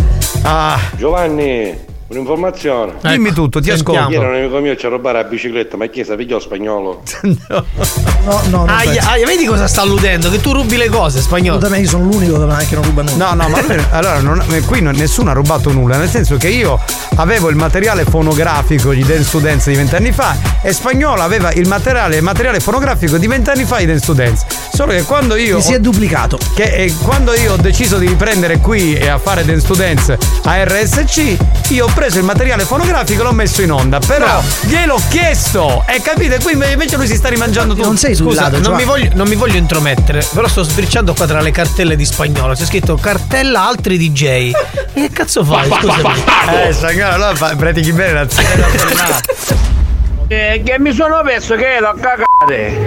Ah, 0.43 0.79
Giovanni, 0.97 1.77
un'informazione. 2.13 2.95
Dimmi 3.03 3.33
tutto, 3.33 3.61
ti 3.61 3.71
ascolto. 3.71 4.11
Ieri 4.11 4.25
un 4.25 4.35
amico 4.35 4.59
mio 4.59 4.77
ci 4.77 4.87
ha 4.87 4.89
rubato 4.89 5.17
la 5.17 5.25
bicicletta, 5.25 5.77
ma 5.77 5.87
chi 5.87 6.05
sa 6.05 6.15
pigliò 6.15 6.39
spagnolo? 6.39 7.03
No, 8.23 8.41
no, 8.51 8.59
non 8.59 8.69
Aia, 8.69 9.03
aia, 9.11 9.27
vedi 9.27 9.45
cosa 9.45 9.67
sta 9.67 9.81
alludendo? 9.83 10.31
Che 10.31 10.41
tu 10.41 10.53
rubi 10.53 10.77
le 10.77 10.89
cose, 10.89 11.21
spagnolo. 11.21 11.57
Assolutamente, 11.59 11.91
io 11.91 11.99
sono 11.99 12.09
l'unico 12.09 12.47
che 12.69 12.75
non 12.77 12.85
ruba 12.85 13.03
nulla. 13.03 13.33
No, 13.33 13.43
no, 13.43 13.49
ma 13.49 13.59
allora 13.91 14.21
non- 14.21 14.45
qui 14.65 14.81
non- 14.81 14.95
nessuno 14.95 15.31
ha 15.31 15.33
rubato 15.33 15.73
nulla, 15.73 15.97
nel 15.97 16.09
senso 16.09 16.37
che 16.37 16.47
io 16.49 16.79
avevo 17.17 17.49
il 17.49 17.57
materiale 17.57 18.05
fonografico 18.05 18.93
di 18.93 19.03
Dance 19.03 19.29
to 19.31 19.39
Dance 19.41 19.71
di 19.71 19.77
vent'anni 19.77 20.13
fa 20.13 20.37
e 20.63 20.73
Spagnolo 20.73 21.21
aveva 21.21 21.53
il 21.53 21.67
materiale, 21.67 22.17
il 22.17 22.23
materiale 22.23 22.61
fonografico 22.61 23.19
di 23.19 23.27
vent'anni 23.27 23.65
fa 23.65 23.79
di 23.79 23.87
Dance 23.87 24.07
to 24.07 24.13
Dance. 24.13 24.47
Solo 24.73 24.93
che 24.93 25.03
quando 25.03 25.35
io. 25.35 25.57
Che 25.57 25.63
si 25.63 25.73
è 25.73 25.81
duplicato. 25.81 26.39
Che 26.55 26.63
eh, 26.63 26.95
quando 27.03 27.35
io 27.35 27.55
ho 27.55 27.57
deciso 27.57 27.99
di 27.99 28.07
riprendere 28.07 28.59
qui 28.59 28.95
e 28.95 29.09
a 29.09 29.19
fare 29.19 29.45
Dance 29.45 29.67
to 29.67 29.75
Dance 29.75 30.19
a 30.45 30.63
RSC, 30.65 31.37
io 31.71 31.87
ho 31.87 31.91
preso 31.93 32.02
il 32.07 32.25
materiale 32.25 32.65
fonografico 32.65 33.21
e 33.21 33.25
l'ho 33.25 33.33
messo 33.33 33.63
in 33.63 33.73
onda. 33.73 33.99
Però 33.99 34.43
gliel'ho 34.63 35.01
chiesto! 35.09 35.85
E 35.87 36.01
capite? 36.01 36.39
Qui 36.41 36.53
invece 36.53 36.97
lui 36.97 37.07
si 37.07 37.17
sta 37.17 37.29
rimangiando 37.29 37.75
tutto. 37.75 37.97
Scusa, 38.15 38.49
non, 38.49 38.75
mi 38.75 38.85
voglio, 38.85 39.11
non 39.15 39.29
mi 39.29 39.35
voglio 39.35 39.57
intromettere, 39.59 40.27
però 40.33 40.49
sto 40.49 40.63
sbirciando 40.63 41.15
qua 41.15 41.27
tra 41.27 41.41
le 41.41 41.51
cartelle 41.51 41.97
di 41.97 42.05
spagnolo. 42.05 42.55
C'è 42.55 42.65
scritto 42.65 42.97
cartella 42.97 43.67
altri 43.67 43.99
DJ. 43.99 44.51
E 44.95 45.01
che 45.09 45.11
cazzo 45.11 45.43
fai? 45.43 45.71
Eh, 45.71 46.73
Spagnolo, 46.73 47.15
allora 47.15 47.35
fa- 47.35 47.57
pratichi 47.57 47.93
bene 47.93 48.27
frenare. 48.29 49.21
Eh, 50.29 50.63
che 50.65 50.79
mi 50.79 50.95
sono 50.95 51.21
perso 51.23 51.57
che 51.57 51.79
l'ho 51.79 51.95
cagate. 52.01 52.79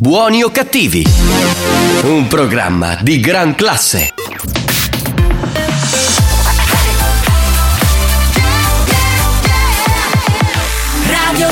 Buoni 0.00 0.42
o 0.42 0.50
cattivi? 0.50 1.02
Un 2.02 2.26
programma 2.28 2.98
di 3.00 3.20
gran 3.20 3.54
classe. 3.54 4.12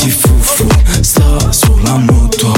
Petit 0.00 0.12
fufu 0.12 0.66
sta 1.02 1.52
sulla 1.52 1.98
moto 1.98 2.50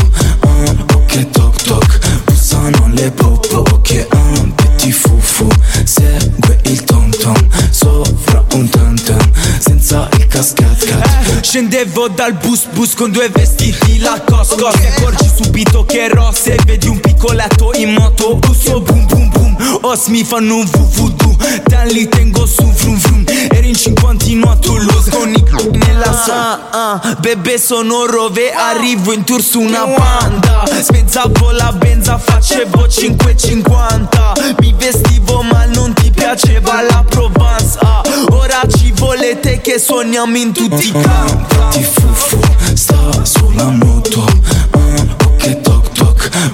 ah, 0.43 0.95
Ok 0.95 1.29
toc 1.31 1.63
toc 1.65 1.99
Bussano 2.25 2.89
le 2.95 3.11
popo 3.11 3.65
Ok 3.73 4.07
ah, 4.11 4.47
Petit 4.55 4.93
fufu 4.93 5.49
Segue 5.83 6.61
il 6.67 6.85
tom 6.85 7.11
tom 7.11 7.35
Sopra 7.71 8.45
un 8.53 8.69
tam 8.69 8.95
tam 9.03 9.19
Senza 9.59 10.09
il 10.19 10.29
cascat 10.29 10.85
cat. 10.85 11.41
Scendevo 11.41 12.07
dal 12.07 12.35
bus 12.35 12.67
bus 12.75 12.95
con 12.95 13.11
due 13.11 13.29
vestiti 13.29 13.99
la 13.99 14.23
cosco 14.25 14.71
Ti 14.71 14.87
accorgi 14.87 15.29
subito 15.35 15.85
che 15.85 16.05
ero 16.05 16.33
Se 16.33 16.57
vedi 16.65 16.87
un 16.87 17.01
piccoletto 17.01 17.73
in 17.75 17.93
moto 17.93 18.37
Busso 18.37 18.81
boom 18.81 19.05
boom 19.07 19.29
boom 19.31 19.79
Os 19.83 20.07
mi 20.07 20.23
fanno 20.23 20.59
un 20.59 20.65
vuvudu 20.71 21.22
Dan 21.67 21.89
li 21.89 22.09
tengo 22.09 22.47
su 22.47 22.71
frum 22.73 22.99
frum 22.99 23.25
Eri 23.51 23.69
in 23.69 23.75
50 23.77 24.51
a 24.51 24.57
Toulouse 24.57 25.11
Con 25.11 25.33
i 25.33 25.43
c***i 25.43 25.77
nella 25.79 26.13
sa 26.13 26.69
ah, 26.71 27.17
Bebe 27.21 27.59
sono 27.59 28.07
rove. 28.07 28.53
Arrivo 28.53 29.13
in 29.13 29.25
tour 29.25 29.43
su 29.43 29.61
una 29.61 29.85
banda. 29.87 30.65
Spezzavo 30.81 31.51
la 31.51 31.73
benza 31.73 32.19
Facevo 32.19 32.87
5,50 32.87 34.55
Mi 34.61 34.75
vestivo 34.77 35.43
ma 35.43 35.65
non 35.67 35.93
ti 35.95 36.11
piaceva 36.11 36.83
la 36.83 37.05
Provence. 37.09 37.79
Ah, 37.81 38.03
Ora 38.31 38.61
ci 38.69 38.93
volete 38.97 39.61
che 39.61 39.79
suoniamo 39.79 40.37
in 40.37 40.53
tutti 40.53 40.89
i 40.89 40.93
campi 40.93 41.57
Ti 41.71 41.83
fufu 41.85 42.39
sta 42.75 43.25
sulla 43.25 43.65
moto 43.71 44.25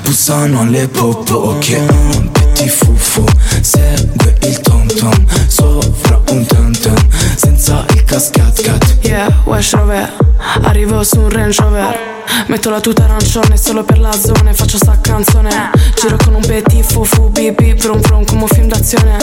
Bussano 0.03 0.61
alle 0.61 0.89
popo 0.89 1.35
Ok. 1.35 1.79
Ah, 1.89 2.29
Petit 2.33 2.69
fufu 2.69 3.25
Segue 3.61 4.37
il 4.43 4.61
tom 4.61 4.87
tom 4.87 5.25
Sopra 5.47 6.21
un 6.31 6.47
tam 6.47 6.73
tam 6.73 6.97
Senza 7.37 7.85
il 7.95 8.05
cascat 8.05 8.63
cat. 8.63 8.97
Yeah, 9.03 9.33
Wesh 9.45 9.75
Rover. 9.75 10.13
Arrivo 10.63 11.03
su 11.05 11.21
un 11.21 11.31
Range 11.31 11.63
Rover 11.63 12.18
Metto 12.47 12.71
la 12.71 12.81
tuta 12.81 13.05
arancione 13.05 13.57
solo 13.57 13.85
per 13.85 13.99
la 13.99 14.13
zona 14.13 14.53
faccio 14.53 14.77
sta 14.77 14.99
canzone 15.01 15.71
Giro 15.95 16.17
con 16.23 16.35
un 16.35 16.41
petit 16.45 16.85
fufu 16.85 17.29
bibi 17.31 17.75
Brum 17.75 18.01
brum 18.01 18.25
come 18.25 18.43
un 18.43 18.49
film 18.49 18.69
d'azione 18.69 19.17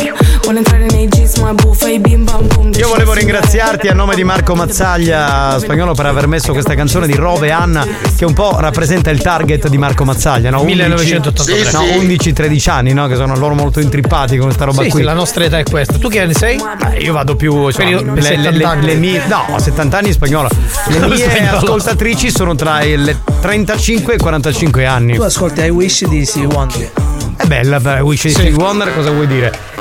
Vuole 0.44 0.60
entrare 0.60 0.86
nei 0.90 1.07
jeans 1.07 1.38
ma 1.38 1.53
buffa 1.53 1.88
i 1.90 1.99
bim 1.99 2.23
bam 2.23 2.48
boom 2.48 2.72
Io 2.76 2.88
volevo 2.88 3.14
ringraziarti 3.14 3.88
a 3.88 3.94
nome 3.94 4.15
di 4.15 4.23
Marco 4.23 4.53
Mazzaglia 4.56 5.57
spagnolo 5.60 5.94
per 5.94 6.06
aver 6.07 6.27
messo 6.27 6.52
questa 6.53 6.76
canzone 6.76 7.07
di 7.07 7.15
Rove 7.15 7.48
e 7.48 7.52
Anna 7.52 7.86
che 8.15 8.26
un 8.26 8.34
po' 8.34 8.57
rappresenta 8.60 9.10
il 9.10 9.22
target 9.22 9.68
di 9.68 9.77
Marco 9.77 10.03
Mazzaglia, 10.06 10.49
no? 10.49 10.64
1983. 10.64 11.72
No, 11.72 11.82
11-13 11.82 12.69
anni, 12.69 12.94
no? 12.94 13.07
Che 13.07 13.15
sono 13.15 13.36
loro 13.36 13.53
molto 13.56 13.80
intrippati 13.80 14.36
con 14.38 14.45
questa 14.45 14.65
roba 14.65 14.84
Sì, 14.84 14.90
qui. 14.90 14.99
sì, 14.99 15.06
la 15.06 15.14
nostra 15.14 15.44
età 15.44 15.57
è 15.60 15.64
questa. 15.64 15.98
Tu 15.98 16.07
che 16.10 16.22
anni 16.22 16.34
sei? 16.34 16.57
Eh, 16.94 16.99
Io 17.02 17.11
vado 17.14 17.36
più 17.36 17.72
cioè, 17.72 17.86
le, 17.86 18.02
le- 18.14 18.22
70 18.22 18.73
le- 18.76 18.95
mie 18.95 19.22
no 19.27 19.57
70 19.57 19.98
anni 19.98 20.07
in 20.07 20.14
spagnolo 20.14 20.48
le 20.88 20.99
mie 21.07 21.18
Spagnolo. 21.18 21.57
ascoltatrici 21.57 22.32
sono 22.32 22.56
tra 22.56 22.82
i 22.84 22.94
le 22.97 23.17
35 23.41 24.13
e 24.13 24.15
i 24.15 24.19
45 24.19 24.85
anni 24.85 25.15
Tu 25.15 25.22
ascolti 25.22 25.61
I 25.61 25.69
Wish 25.69 26.07
di 26.07 26.26
Stevie 26.26 26.47
Wonder. 26.47 26.91
è 27.38 27.45
bella 27.45 27.80
beh, 27.80 27.99
Wish 28.01 28.23
di 28.23 28.30
Stevie 28.31 28.53
Wonder 28.53 28.93
cosa 28.93 29.11
vuoi 29.11 29.27
dire 29.27 29.73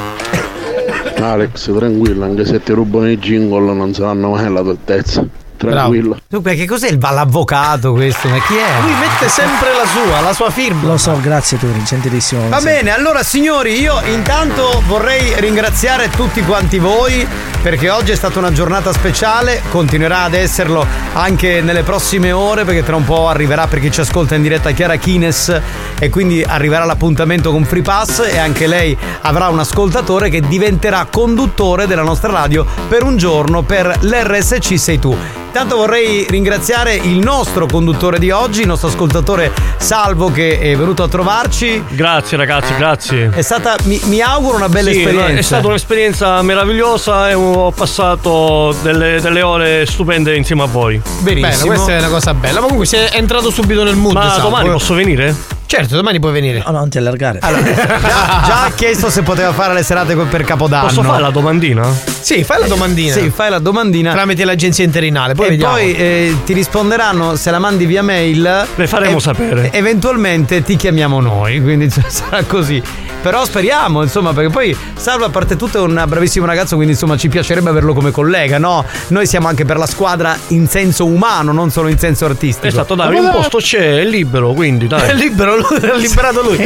Alex, 1.16 1.74
tranquillo, 1.74 2.24
anche 2.24 2.44
se 2.44 2.62
ti 2.62 2.72
rubano 2.72 3.10
i 3.10 3.18
jingle 3.18 3.72
non 3.72 3.94
saranno 3.94 4.30
mai 4.30 4.44
alla 4.44 4.60
tua 4.60 4.72
altezza. 4.72 5.26
Tranquillo. 5.70 6.18
Dunque, 6.28 6.54
che 6.54 6.66
cos'è 6.66 6.88
il 6.88 6.98
l'avvocato 6.98 7.92
questo? 7.92 8.28
Ma 8.28 8.38
chi 8.40 8.54
è? 8.54 8.80
Lui 8.82 8.92
mette 8.92 9.28
sempre 9.28 9.68
la 9.72 9.86
sua, 9.86 10.20
la 10.20 10.32
sua 10.32 10.50
firma. 10.50 10.88
Lo 10.88 10.96
so, 10.96 11.18
grazie 11.20 11.58
Turi, 11.58 11.82
gentilissimo. 11.84 12.48
Va 12.48 12.60
bene, 12.60 12.92
allora 12.92 13.22
signori, 13.22 13.80
io 13.80 14.00
intanto 14.06 14.82
vorrei 14.86 15.34
ringraziare 15.38 16.10
tutti 16.10 16.42
quanti 16.42 16.78
voi 16.78 17.26
perché 17.64 17.88
oggi 17.88 18.12
è 18.12 18.14
stata 18.14 18.38
una 18.38 18.52
giornata 18.52 18.92
speciale, 18.92 19.62
continuerà 19.70 20.24
ad 20.24 20.34
esserlo 20.34 20.86
anche 21.14 21.62
nelle 21.62 21.82
prossime 21.82 22.30
ore 22.30 22.64
perché 22.64 22.82
tra 22.82 22.94
un 22.94 23.04
po' 23.04 23.26
arriverà 23.28 23.66
per 23.66 23.80
chi 23.80 23.90
ci 23.90 24.00
ascolta 24.00 24.34
in 24.34 24.42
diretta 24.42 24.72
Chiara 24.72 24.96
Kines 24.96 25.60
e 25.98 26.10
quindi 26.10 26.42
arriverà 26.42 26.84
l'appuntamento 26.84 27.50
con 27.50 27.64
Free 27.64 27.80
Pass 27.80 28.18
e 28.30 28.36
anche 28.36 28.66
lei 28.66 28.94
avrà 29.22 29.48
un 29.48 29.60
ascoltatore 29.60 30.28
che 30.28 30.42
diventerà 30.42 31.06
conduttore 31.10 31.86
della 31.86 32.02
nostra 32.02 32.32
radio 32.32 32.66
per 32.86 33.02
un 33.02 33.16
giorno 33.16 33.62
per 33.62 33.96
l'RSC 33.98 34.78
sei 34.78 34.98
tu. 34.98 35.16
Intanto 35.54 35.76
vorrei 35.76 36.26
ringraziare 36.28 36.96
il 36.96 37.20
nostro 37.20 37.66
conduttore 37.66 38.18
di 38.18 38.32
oggi, 38.32 38.62
il 38.62 38.66
nostro 38.66 38.88
ascoltatore 38.88 39.52
Salvo 39.76 40.32
che 40.32 40.58
è 40.58 40.76
venuto 40.76 41.04
a 41.04 41.08
trovarci. 41.08 41.80
Grazie 41.90 42.36
ragazzi, 42.36 42.74
grazie. 42.74 43.30
È 43.32 43.40
stata, 43.40 43.76
mi, 43.84 44.00
mi 44.06 44.20
auguro 44.20 44.56
una 44.56 44.68
bella 44.68 44.90
Sì, 44.90 44.98
esperienza. 44.98 45.38
È 45.38 45.42
stata 45.42 45.68
un'esperienza 45.68 46.42
meravigliosa 46.42 47.30
e 47.30 47.34
ho 47.34 47.70
passato 47.70 48.74
delle, 48.82 49.20
delle 49.20 49.42
ore 49.42 49.86
stupende 49.86 50.34
insieme 50.34 50.62
a 50.62 50.66
voi. 50.66 51.00
Bene, 51.20 51.56
questa 51.64 51.92
è 51.92 51.98
una 51.98 52.08
cosa 52.08 52.34
bella. 52.34 52.54
Ma 52.54 52.62
comunque 52.62 52.86
sei 52.86 53.08
entrato 53.12 53.50
subito 53.50 53.84
nel 53.84 53.94
mood. 53.94 54.14
Ma 54.14 54.30
Salvo. 54.30 54.48
domani 54.48 54.70
posso 54.70 54.94
venire? 54.94 55.36
Certo, 55.74 55.96
domani 55.96 56.20
puoi 56.20 56.32
venire. 56.32 56.62
No, 56.64 56.70
no, 56.70 56.78
non 56.78 56.88
ti 56.88 56.98
allargare. 56.98 57.40
già, 57.42 57.50
già 57.50 58.64
ha 58.64 58.72
chiesto 58.74 59.10
se 59.10 59.22
poteva 59.22 59.52
fare 59.52 59.74
le 59.74 59.82
serate 59.82 60.14
per 60.14 60.44
Capodanno. 60.44 60.86
Posso 60.86 61.02
fare 61.02 61.20
la 61.20 61.30
domandina? 61.30 61.84
Sì, 62.20 62.44
fai 62.44 62.60
la 62.60 62.66
domandina. 62.66 63.12
Sì, 63.12 63.30
fai 63.30 63.50
la 63.50 63.58
domandina. 63.58 64.12
Tramite 64.12 64.44
l'agenzia 64.44 64.84
interinale. 64.84 65.34
Poi 65.34 65.46
e 65.46 65.50
vediamo. 65.50 65.72
poi 65.74 65.94
eh, 65.94 66.36
ti 66.44 66.52
risponderanno 66.52 67.34
se 67.34 67.50
la 67.50 67.58
mandi 67.58 67.86
via 67.86 68.02
mail. 68.02 68.66
Le 68.74 68.86
faremo 68.86 69.16
e- 69.18 69.20
sapere. 69.20 69.72
Eventualmente 69.72 70.62
ti 70.62 70.76
chiamiamo 70.76 71.20
noi, 71.20 71.60
quindi 71.60 71.90
sarà 72.06 72.44
così. 72.44 72.80
Però 73.20 73.44
speriamo, 73.44 74.02
insomma, 74.02 74.32
perché 74.32 74.50
poi 74.50 74.76
Salvo 75.04 75.26
a 75.26 75.28
parte 75.28 75.56
tutto 75.56 75.76
è 75.76 75.80
un 75.82 76.02
bravissimo 76.06 76.46
ragazzo, 76.46 76.76
quindi 76.76 76.94
insomma 76.94 77.18
ci 77.18 77.28
piacerebbe 77.28 77.68
averlo 77.68 77.92
come 77.92 78.10
collega, 78.10 78.56
no? 78.56 78.86
Noi 79.08 79.26
siamo 79.26 79.48
anche 79.48 79.66
per 79.66 79.76
la 79.76 79.84
squadra 79.84 80.34
in 80.48 80.66
senso 80.66 81.04
umano, 81.04 81.52
non 81.52 81.70
solo 81.70 81.88
in 81.88 81.98
senso 81.98 82.24
artistico. 82.24 82.68
Esatto, 82.68 82.94
dai, 82.94 83.14
un 83.14 83.30
posto 83.30 83.58
c'è, 83.58 83.98
è 83.98 84.04
libero, 84.04 84.54
quindi 84.54 84.86
dai. 84.86 85.02
È 85.10 85.14
libero, 85.14 85.56
lui, 85.70 85.88
ha 85.90 85.94
liberato 85.94 86.42
lui. 86.42 86.56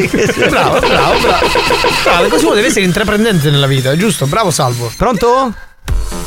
bravo, 0.48 0.78
bravo, 0.78 1.18
bravo. 1.20 1.46
Bravo, 2.02 2.28
così 2.28 2.44
uno 2.44 2.54
deve 2.54 2.66
essere 2.68 2.84
intraprendente 2.84 3.50
nella 3.50 3.66
vita, 3.66 3.96
giusto? 3.96 4.26
Bravo, 4.26 4.50
Salvo. 4.50 4.90
Pronto? 4.96 5.52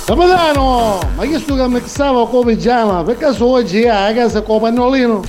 Capitano, 0.06 1.00
ma 1.16 1.26
che 1.26 1.40
sto 1.40 1.56
che 1.56 1.68
mixava 1.68 2.28
con 2.28 2.46
pigiama? 2.46 3.04
Per 3.04 3.18
caso 3.18 3.46
oggi 3.46 3.84
è 3.84 3.90
a 3.90 4.14
casa 4.14 4.42
con 4.42 4.60
pannolino? 4.60 5.22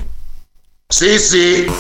Sì, 0.89 1.19
sì. 1.19 1.71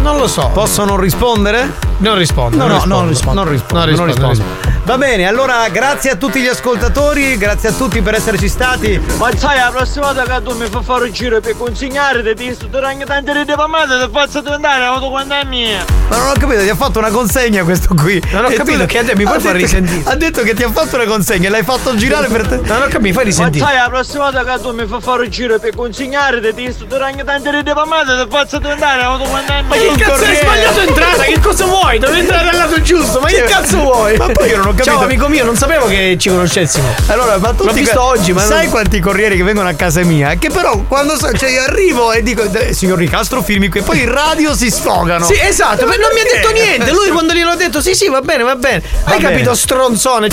Non 0.00 0.16
lo 0.16 0.26
so. 0.28 0.48
Posso 0.52 0.84
non 0.84 0.98
rispondere? 0.98 1.86
Non 1.98 2.16
rispondo. 2.16 2.56
No, 2.56 2.66
non 2.66 2.82
no, 2.86 3.06
rispondo. 3.08 3.42
non 3.42 3.50
rispondo. 3.52 3.84
Non 3.84 3.84
Non 3.84 3.86
rispondo. 3.88 4.04
rispondo. 4.06 4.20
non 4.20 4.30
rispondo. 4.30 4.76
Va 4.88 4.96
bene, 4.96 5.26
allora 5.26 5.68
grazie 5.68 6.12
a 6.12 6.16
tutti 6.16 6.40
gli 6.40 6.46
ascoltatori, 6.46 7.36
grazie 7.36 7.68
a 7.68 7.72
tutti 7.72 8.00
per 8.00 8.14
esserci 8.14 8.48
stati. 8.48 8.98
Ma 9.18 9.28
sai, 9.36 9.58
la 9.58 9.70
prossima 9.70 10.12
volta 10.12 10.22
che 10.22 10.42
tu 10.42 10.56
mi 10.56 10.66
fai 10.66 10.82
fare 10.82 11.04
un 11.04 11.12
giro 11.12 11.40
per 11.40 11.56
consegnare 11.58 12.34
ti 12.34 12.54
studeranno 12.54 13.04
tante 13.04 13.32
rete 13.34 13.52
famate 13.54 14.02
ti 14.02 14.08
faccio 14.10 14.40
diventare 14.40 14.80
l'auto 14.80 15.10
quando 15.10 15.34
è 15.34 15.44
mia. 15.44 15.84
Ma 16.08 16.16
non 16.16 16.28
ho 16.28 16.32
capito, 16.38 16.62
ti 16.62 16.70
ha 16.70 16.74
fatto 16.74 17.00
una 17.00 17.10
consegna 17.10 17.64
questo 17.64 17.92
qui. 17.94 18.22
Non 18.30 18.44
ho 18.44 18.48
E 18.48 18.52
tu- 18.52 18.56
capito, 18.64 18.86
che 18.86 18.98
a 18.98 19.04
te 19.04 19.14
mi 19.14 19.24
puoi 19.24 19.36
ha 19.36 19.40
far 19.40 19.56
risentire? 19.56 20.00
Ha 20.10 20.14
detto 20.16 20.42
che 20.42 20.54
ti 20.54 20.62
ha 20.62 20.70
fatto 20.70 20.94
una 20.96 21.04
consegna 21.04 21.48
e 21.48 21.50
l'hai 21.50 21.64
fatto 21.64 21.94
girare 21.94 22.28
per 22.28 22.46
te. 22.46 22.56
Non 22.64 22.80
ho 22.80 22.86
capito, 22.88 23.00
fai 23.00 23.12
Ma 23.14 23.22
risentire. 23.24 23.64
sai, 23.66 23.76
la 23.76 23.88
prossima 23.90 24.30
volta 24.30 24.44
che 24.44 24.62
tu 24.62 24.72
mi 24.72 24.86
fai 24.86 25.00
fare 25.02 25.22
un 25.24 25.28
giro 25.30 25.58
per 25.58 25.74
consegnare 25.76 26.54
ti 26.54 26.72
studeranno 26.72 27.24
tante 27.24 27.50
rete 27.50 27.72
famate 27.74 28.22
ti 28.24 28.30
faccio 28.30 28.56
diventare 28.58 29.00
l'auto 29.02 29.24
quando 29.24 29.52
è 29.52 29.62
mia. 29.62 29.87
Ma 29.90 29.96
che 29.96 30.02
cazzo 30.04 30.24
hai 30.24 30.36
sbagliato 30.36 30.80
entrata? 30.80 31.22
Che 31.24 31.40
cosa 31.40 31.64
vuoi? 31.66 31.98
Devi 31.98 32.18
entrare 32.18 32.44
dal 32.44 32.56
lato 32.56 32.80
giusto. 32.82 33.20
Ma 33.20 33.28
che 33.28 33.42
cazzo 33.44 33.78
vuoi? 33.78 34.16
ma 34.16 34.26
poi 34.28 34.48
io 34.48 34.56
non 34.56 34.66
ho 34.66 34.70
capito. 34.70 34.90
Ciao 34.90 35.00
amico 35.02 35.28
mio, 35.28 35.44
non 35.44 35.56
sapevo 35.56 35.86
che 35.86 36.16
ci 36.18 36.28
conoscessimo. 36.28 36.86
Allora, 37.06 37.38
ma 37.38 37.52
tu 37.52 37.64
L'ho 37.64 37.72
visto 37.72 38.02
oggi, 38.02 38.32
ma 38.32 38.42
sai 38.42 38.62
non- 38.62 38.70
quanti 38.70 39.00
corrieri 39.00 39.36
che 39.36 39.42
vengono 39.42 39.68
a 39.68 39.74
casa 39.74 40.02
mia? 40.02 40.34
Che 40.34 40.50
però 40.50 40.76
quando 40.88 41.16
so- 41.18 41.32
cioè, 41.32 41.50
io 41.50 41.62
arrivo 41.62 42.12
e 42.12 42.22
dico, 42.22 42.42
"Eh, 42.42 42.72
signor 42.72 42.98
Ricastro, 42.98 43.42
firmi 43.42 43.68
qui, 43.68 43.80
e 43.80 43.82
poi 43.82 44.00
in 44.00 44.10
radio 44.12 44.54
si 44.54 44.70
sfogano. 44.70 45.24
Sì, 45.24 45.38
esatto, 45.40 45.86
ma 45.86 45.94
non 45.96 46.08
mi 46.14 46.20
ha 46.20 46.24
detto 46.34 46.50
niente. 46.52 46.90
Lui 46.92 47.08
quando 47.08 47.32
gliel'ho 47.32 47.54
detto 47.56 47.80
sì, 47.80 47.94
sì, 47.94 48.08
va 48.08 48.20
bene, 48.20 48.42
va 48.42 48.56
bene. 48.56 48.82
Hai 49.04 49.18
bene. 49.18 49.30
capito, 49.32 49.54
stronzone? 49.54 50.28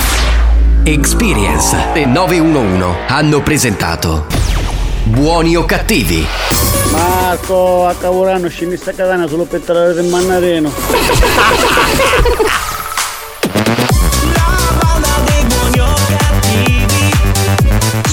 Experience 0.84 1.76
e 1.94 2.06
911 2.06 2.96
hanno 3.08 3.42
presentato 3.42 4.28
Buoni 5.08 5.56
o 5.56 5.66
cattivi? 5.66 6.26
Marco, 6.92 7.86
a 7.86 7.94
Cavorano 7.94 8.50
scendi 8.50 8.76
sta 8.76 8.92
catana 8.92 9.28
solo 9.28 9.46
per 9.46 9.62
trarre 9.62 9.94
del 9.94 10.06
mannareno. 10.06 10.72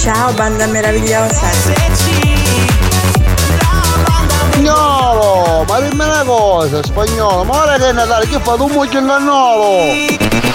Ciao 0.02 0.32
banda 0.34 0.66
meravigliosa. 0.66 2.11
Spagnolo, 4.72 5.64
ma 5.66 5.80
dimmi 5.80 6.04
una 6.04 6.22
cosa, 6.24 6.80
spagnolo, 6.84 7.42
ma 7.42 7.62
ora 7.62 7.76
che 7.78 7.88
è 7.88 7.92
Natale, 7.92 8.28
che 8.28 8.38
fate 8.40 8.62
un 8.62 8.70
mucchio 8.70 9.00
ingannolo? 9.00 9.90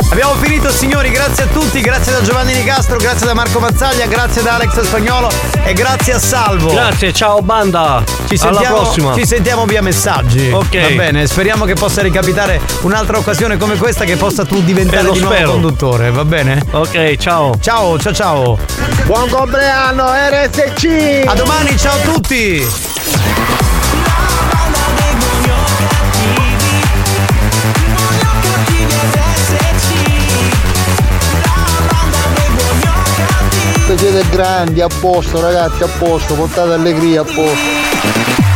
Abbiamo 0.09 0.33
finito 0.35 0.71
signori, 0.71 1.09
grazie 1.09 1.43
a 1.43 1.47
tutti, 1.47 1.81
grazie 1.81 2.13
da 2.13 2.21
Giovanni 2.21 2.53
Nicastro, 2.53 2.95
grazie 2.95 3.25
da 3.25 3.33
Marco 3.33 3.59
Mazzaglia, 3.59 4.05
grazie 4.05 4.41
da 4.43 4.53
Alex 4.55 4.79
Spagnolo 4.81 5.29
e 5.65 5.73
grazie 5.73 6.13
a 6.13 6.19
Salvo. 6.19 6.69
Grazie, 6.69 7.11
ciao 7.11 7.41
banda. 7.41 8.01
Ci 8.29 8.37
Alla 8.41 8.53
sentiamo, 8.53 8.75
prossima. 8.77 9.13
Ci 9.13 9.25
sentiamo 9.25 9.65
via 9.65 9.81
messaggi. 9.81 10.51
Ok. 10.51 10.79
Va 10.79 10.95
bene, 10.95 11.27
speriamo 11.27 11.65
che 11.65 11.73
possa 11.73 12.01
ricapitare 12.01 12.61
un'altra 12.83 13.17
occasione 13.17 13.57
come 13.57 13.75
questa 13.75 14.05
che 14.05 14.15
possa 14.15 14.45
tu 14.45 14.63
diventare 14.63 15.01
Eh, 15.01 15.03
lo 15.03 15.11
di 15.11 15.19
nuovo 15.19 15.35
spero. 15.35 15.51
conduttore, 15.51 16.11
va 16.11 16.23
bene? 16.23 16.65
Ok, 16.71 17.17
ciao. 17.17 17.53
Ciao, 17.59 17.99
ciao 17.99 18.13
ciao. 18.13 18.57
Buon 19.03 19.27
compleanno 19.29 20.05
RSC! 20.13 21.23
A 21.27 21.33
domani, 21.33 21.77
ciao 21.77 21.95
a 21.95 21.99
tutti! 22.13 22.65
Siete 33.97 34.23
grandi, 34.29 34.79
a 34.79 34.87
posto 34.87 35.41
ragazzi, 35.41 35.81
a 35.81 35.87
posto, 35.87 36.35
portate 36.35 36.73
allegria 36.73 37.21
a 37.21 37.23
posto. 37.23 38.46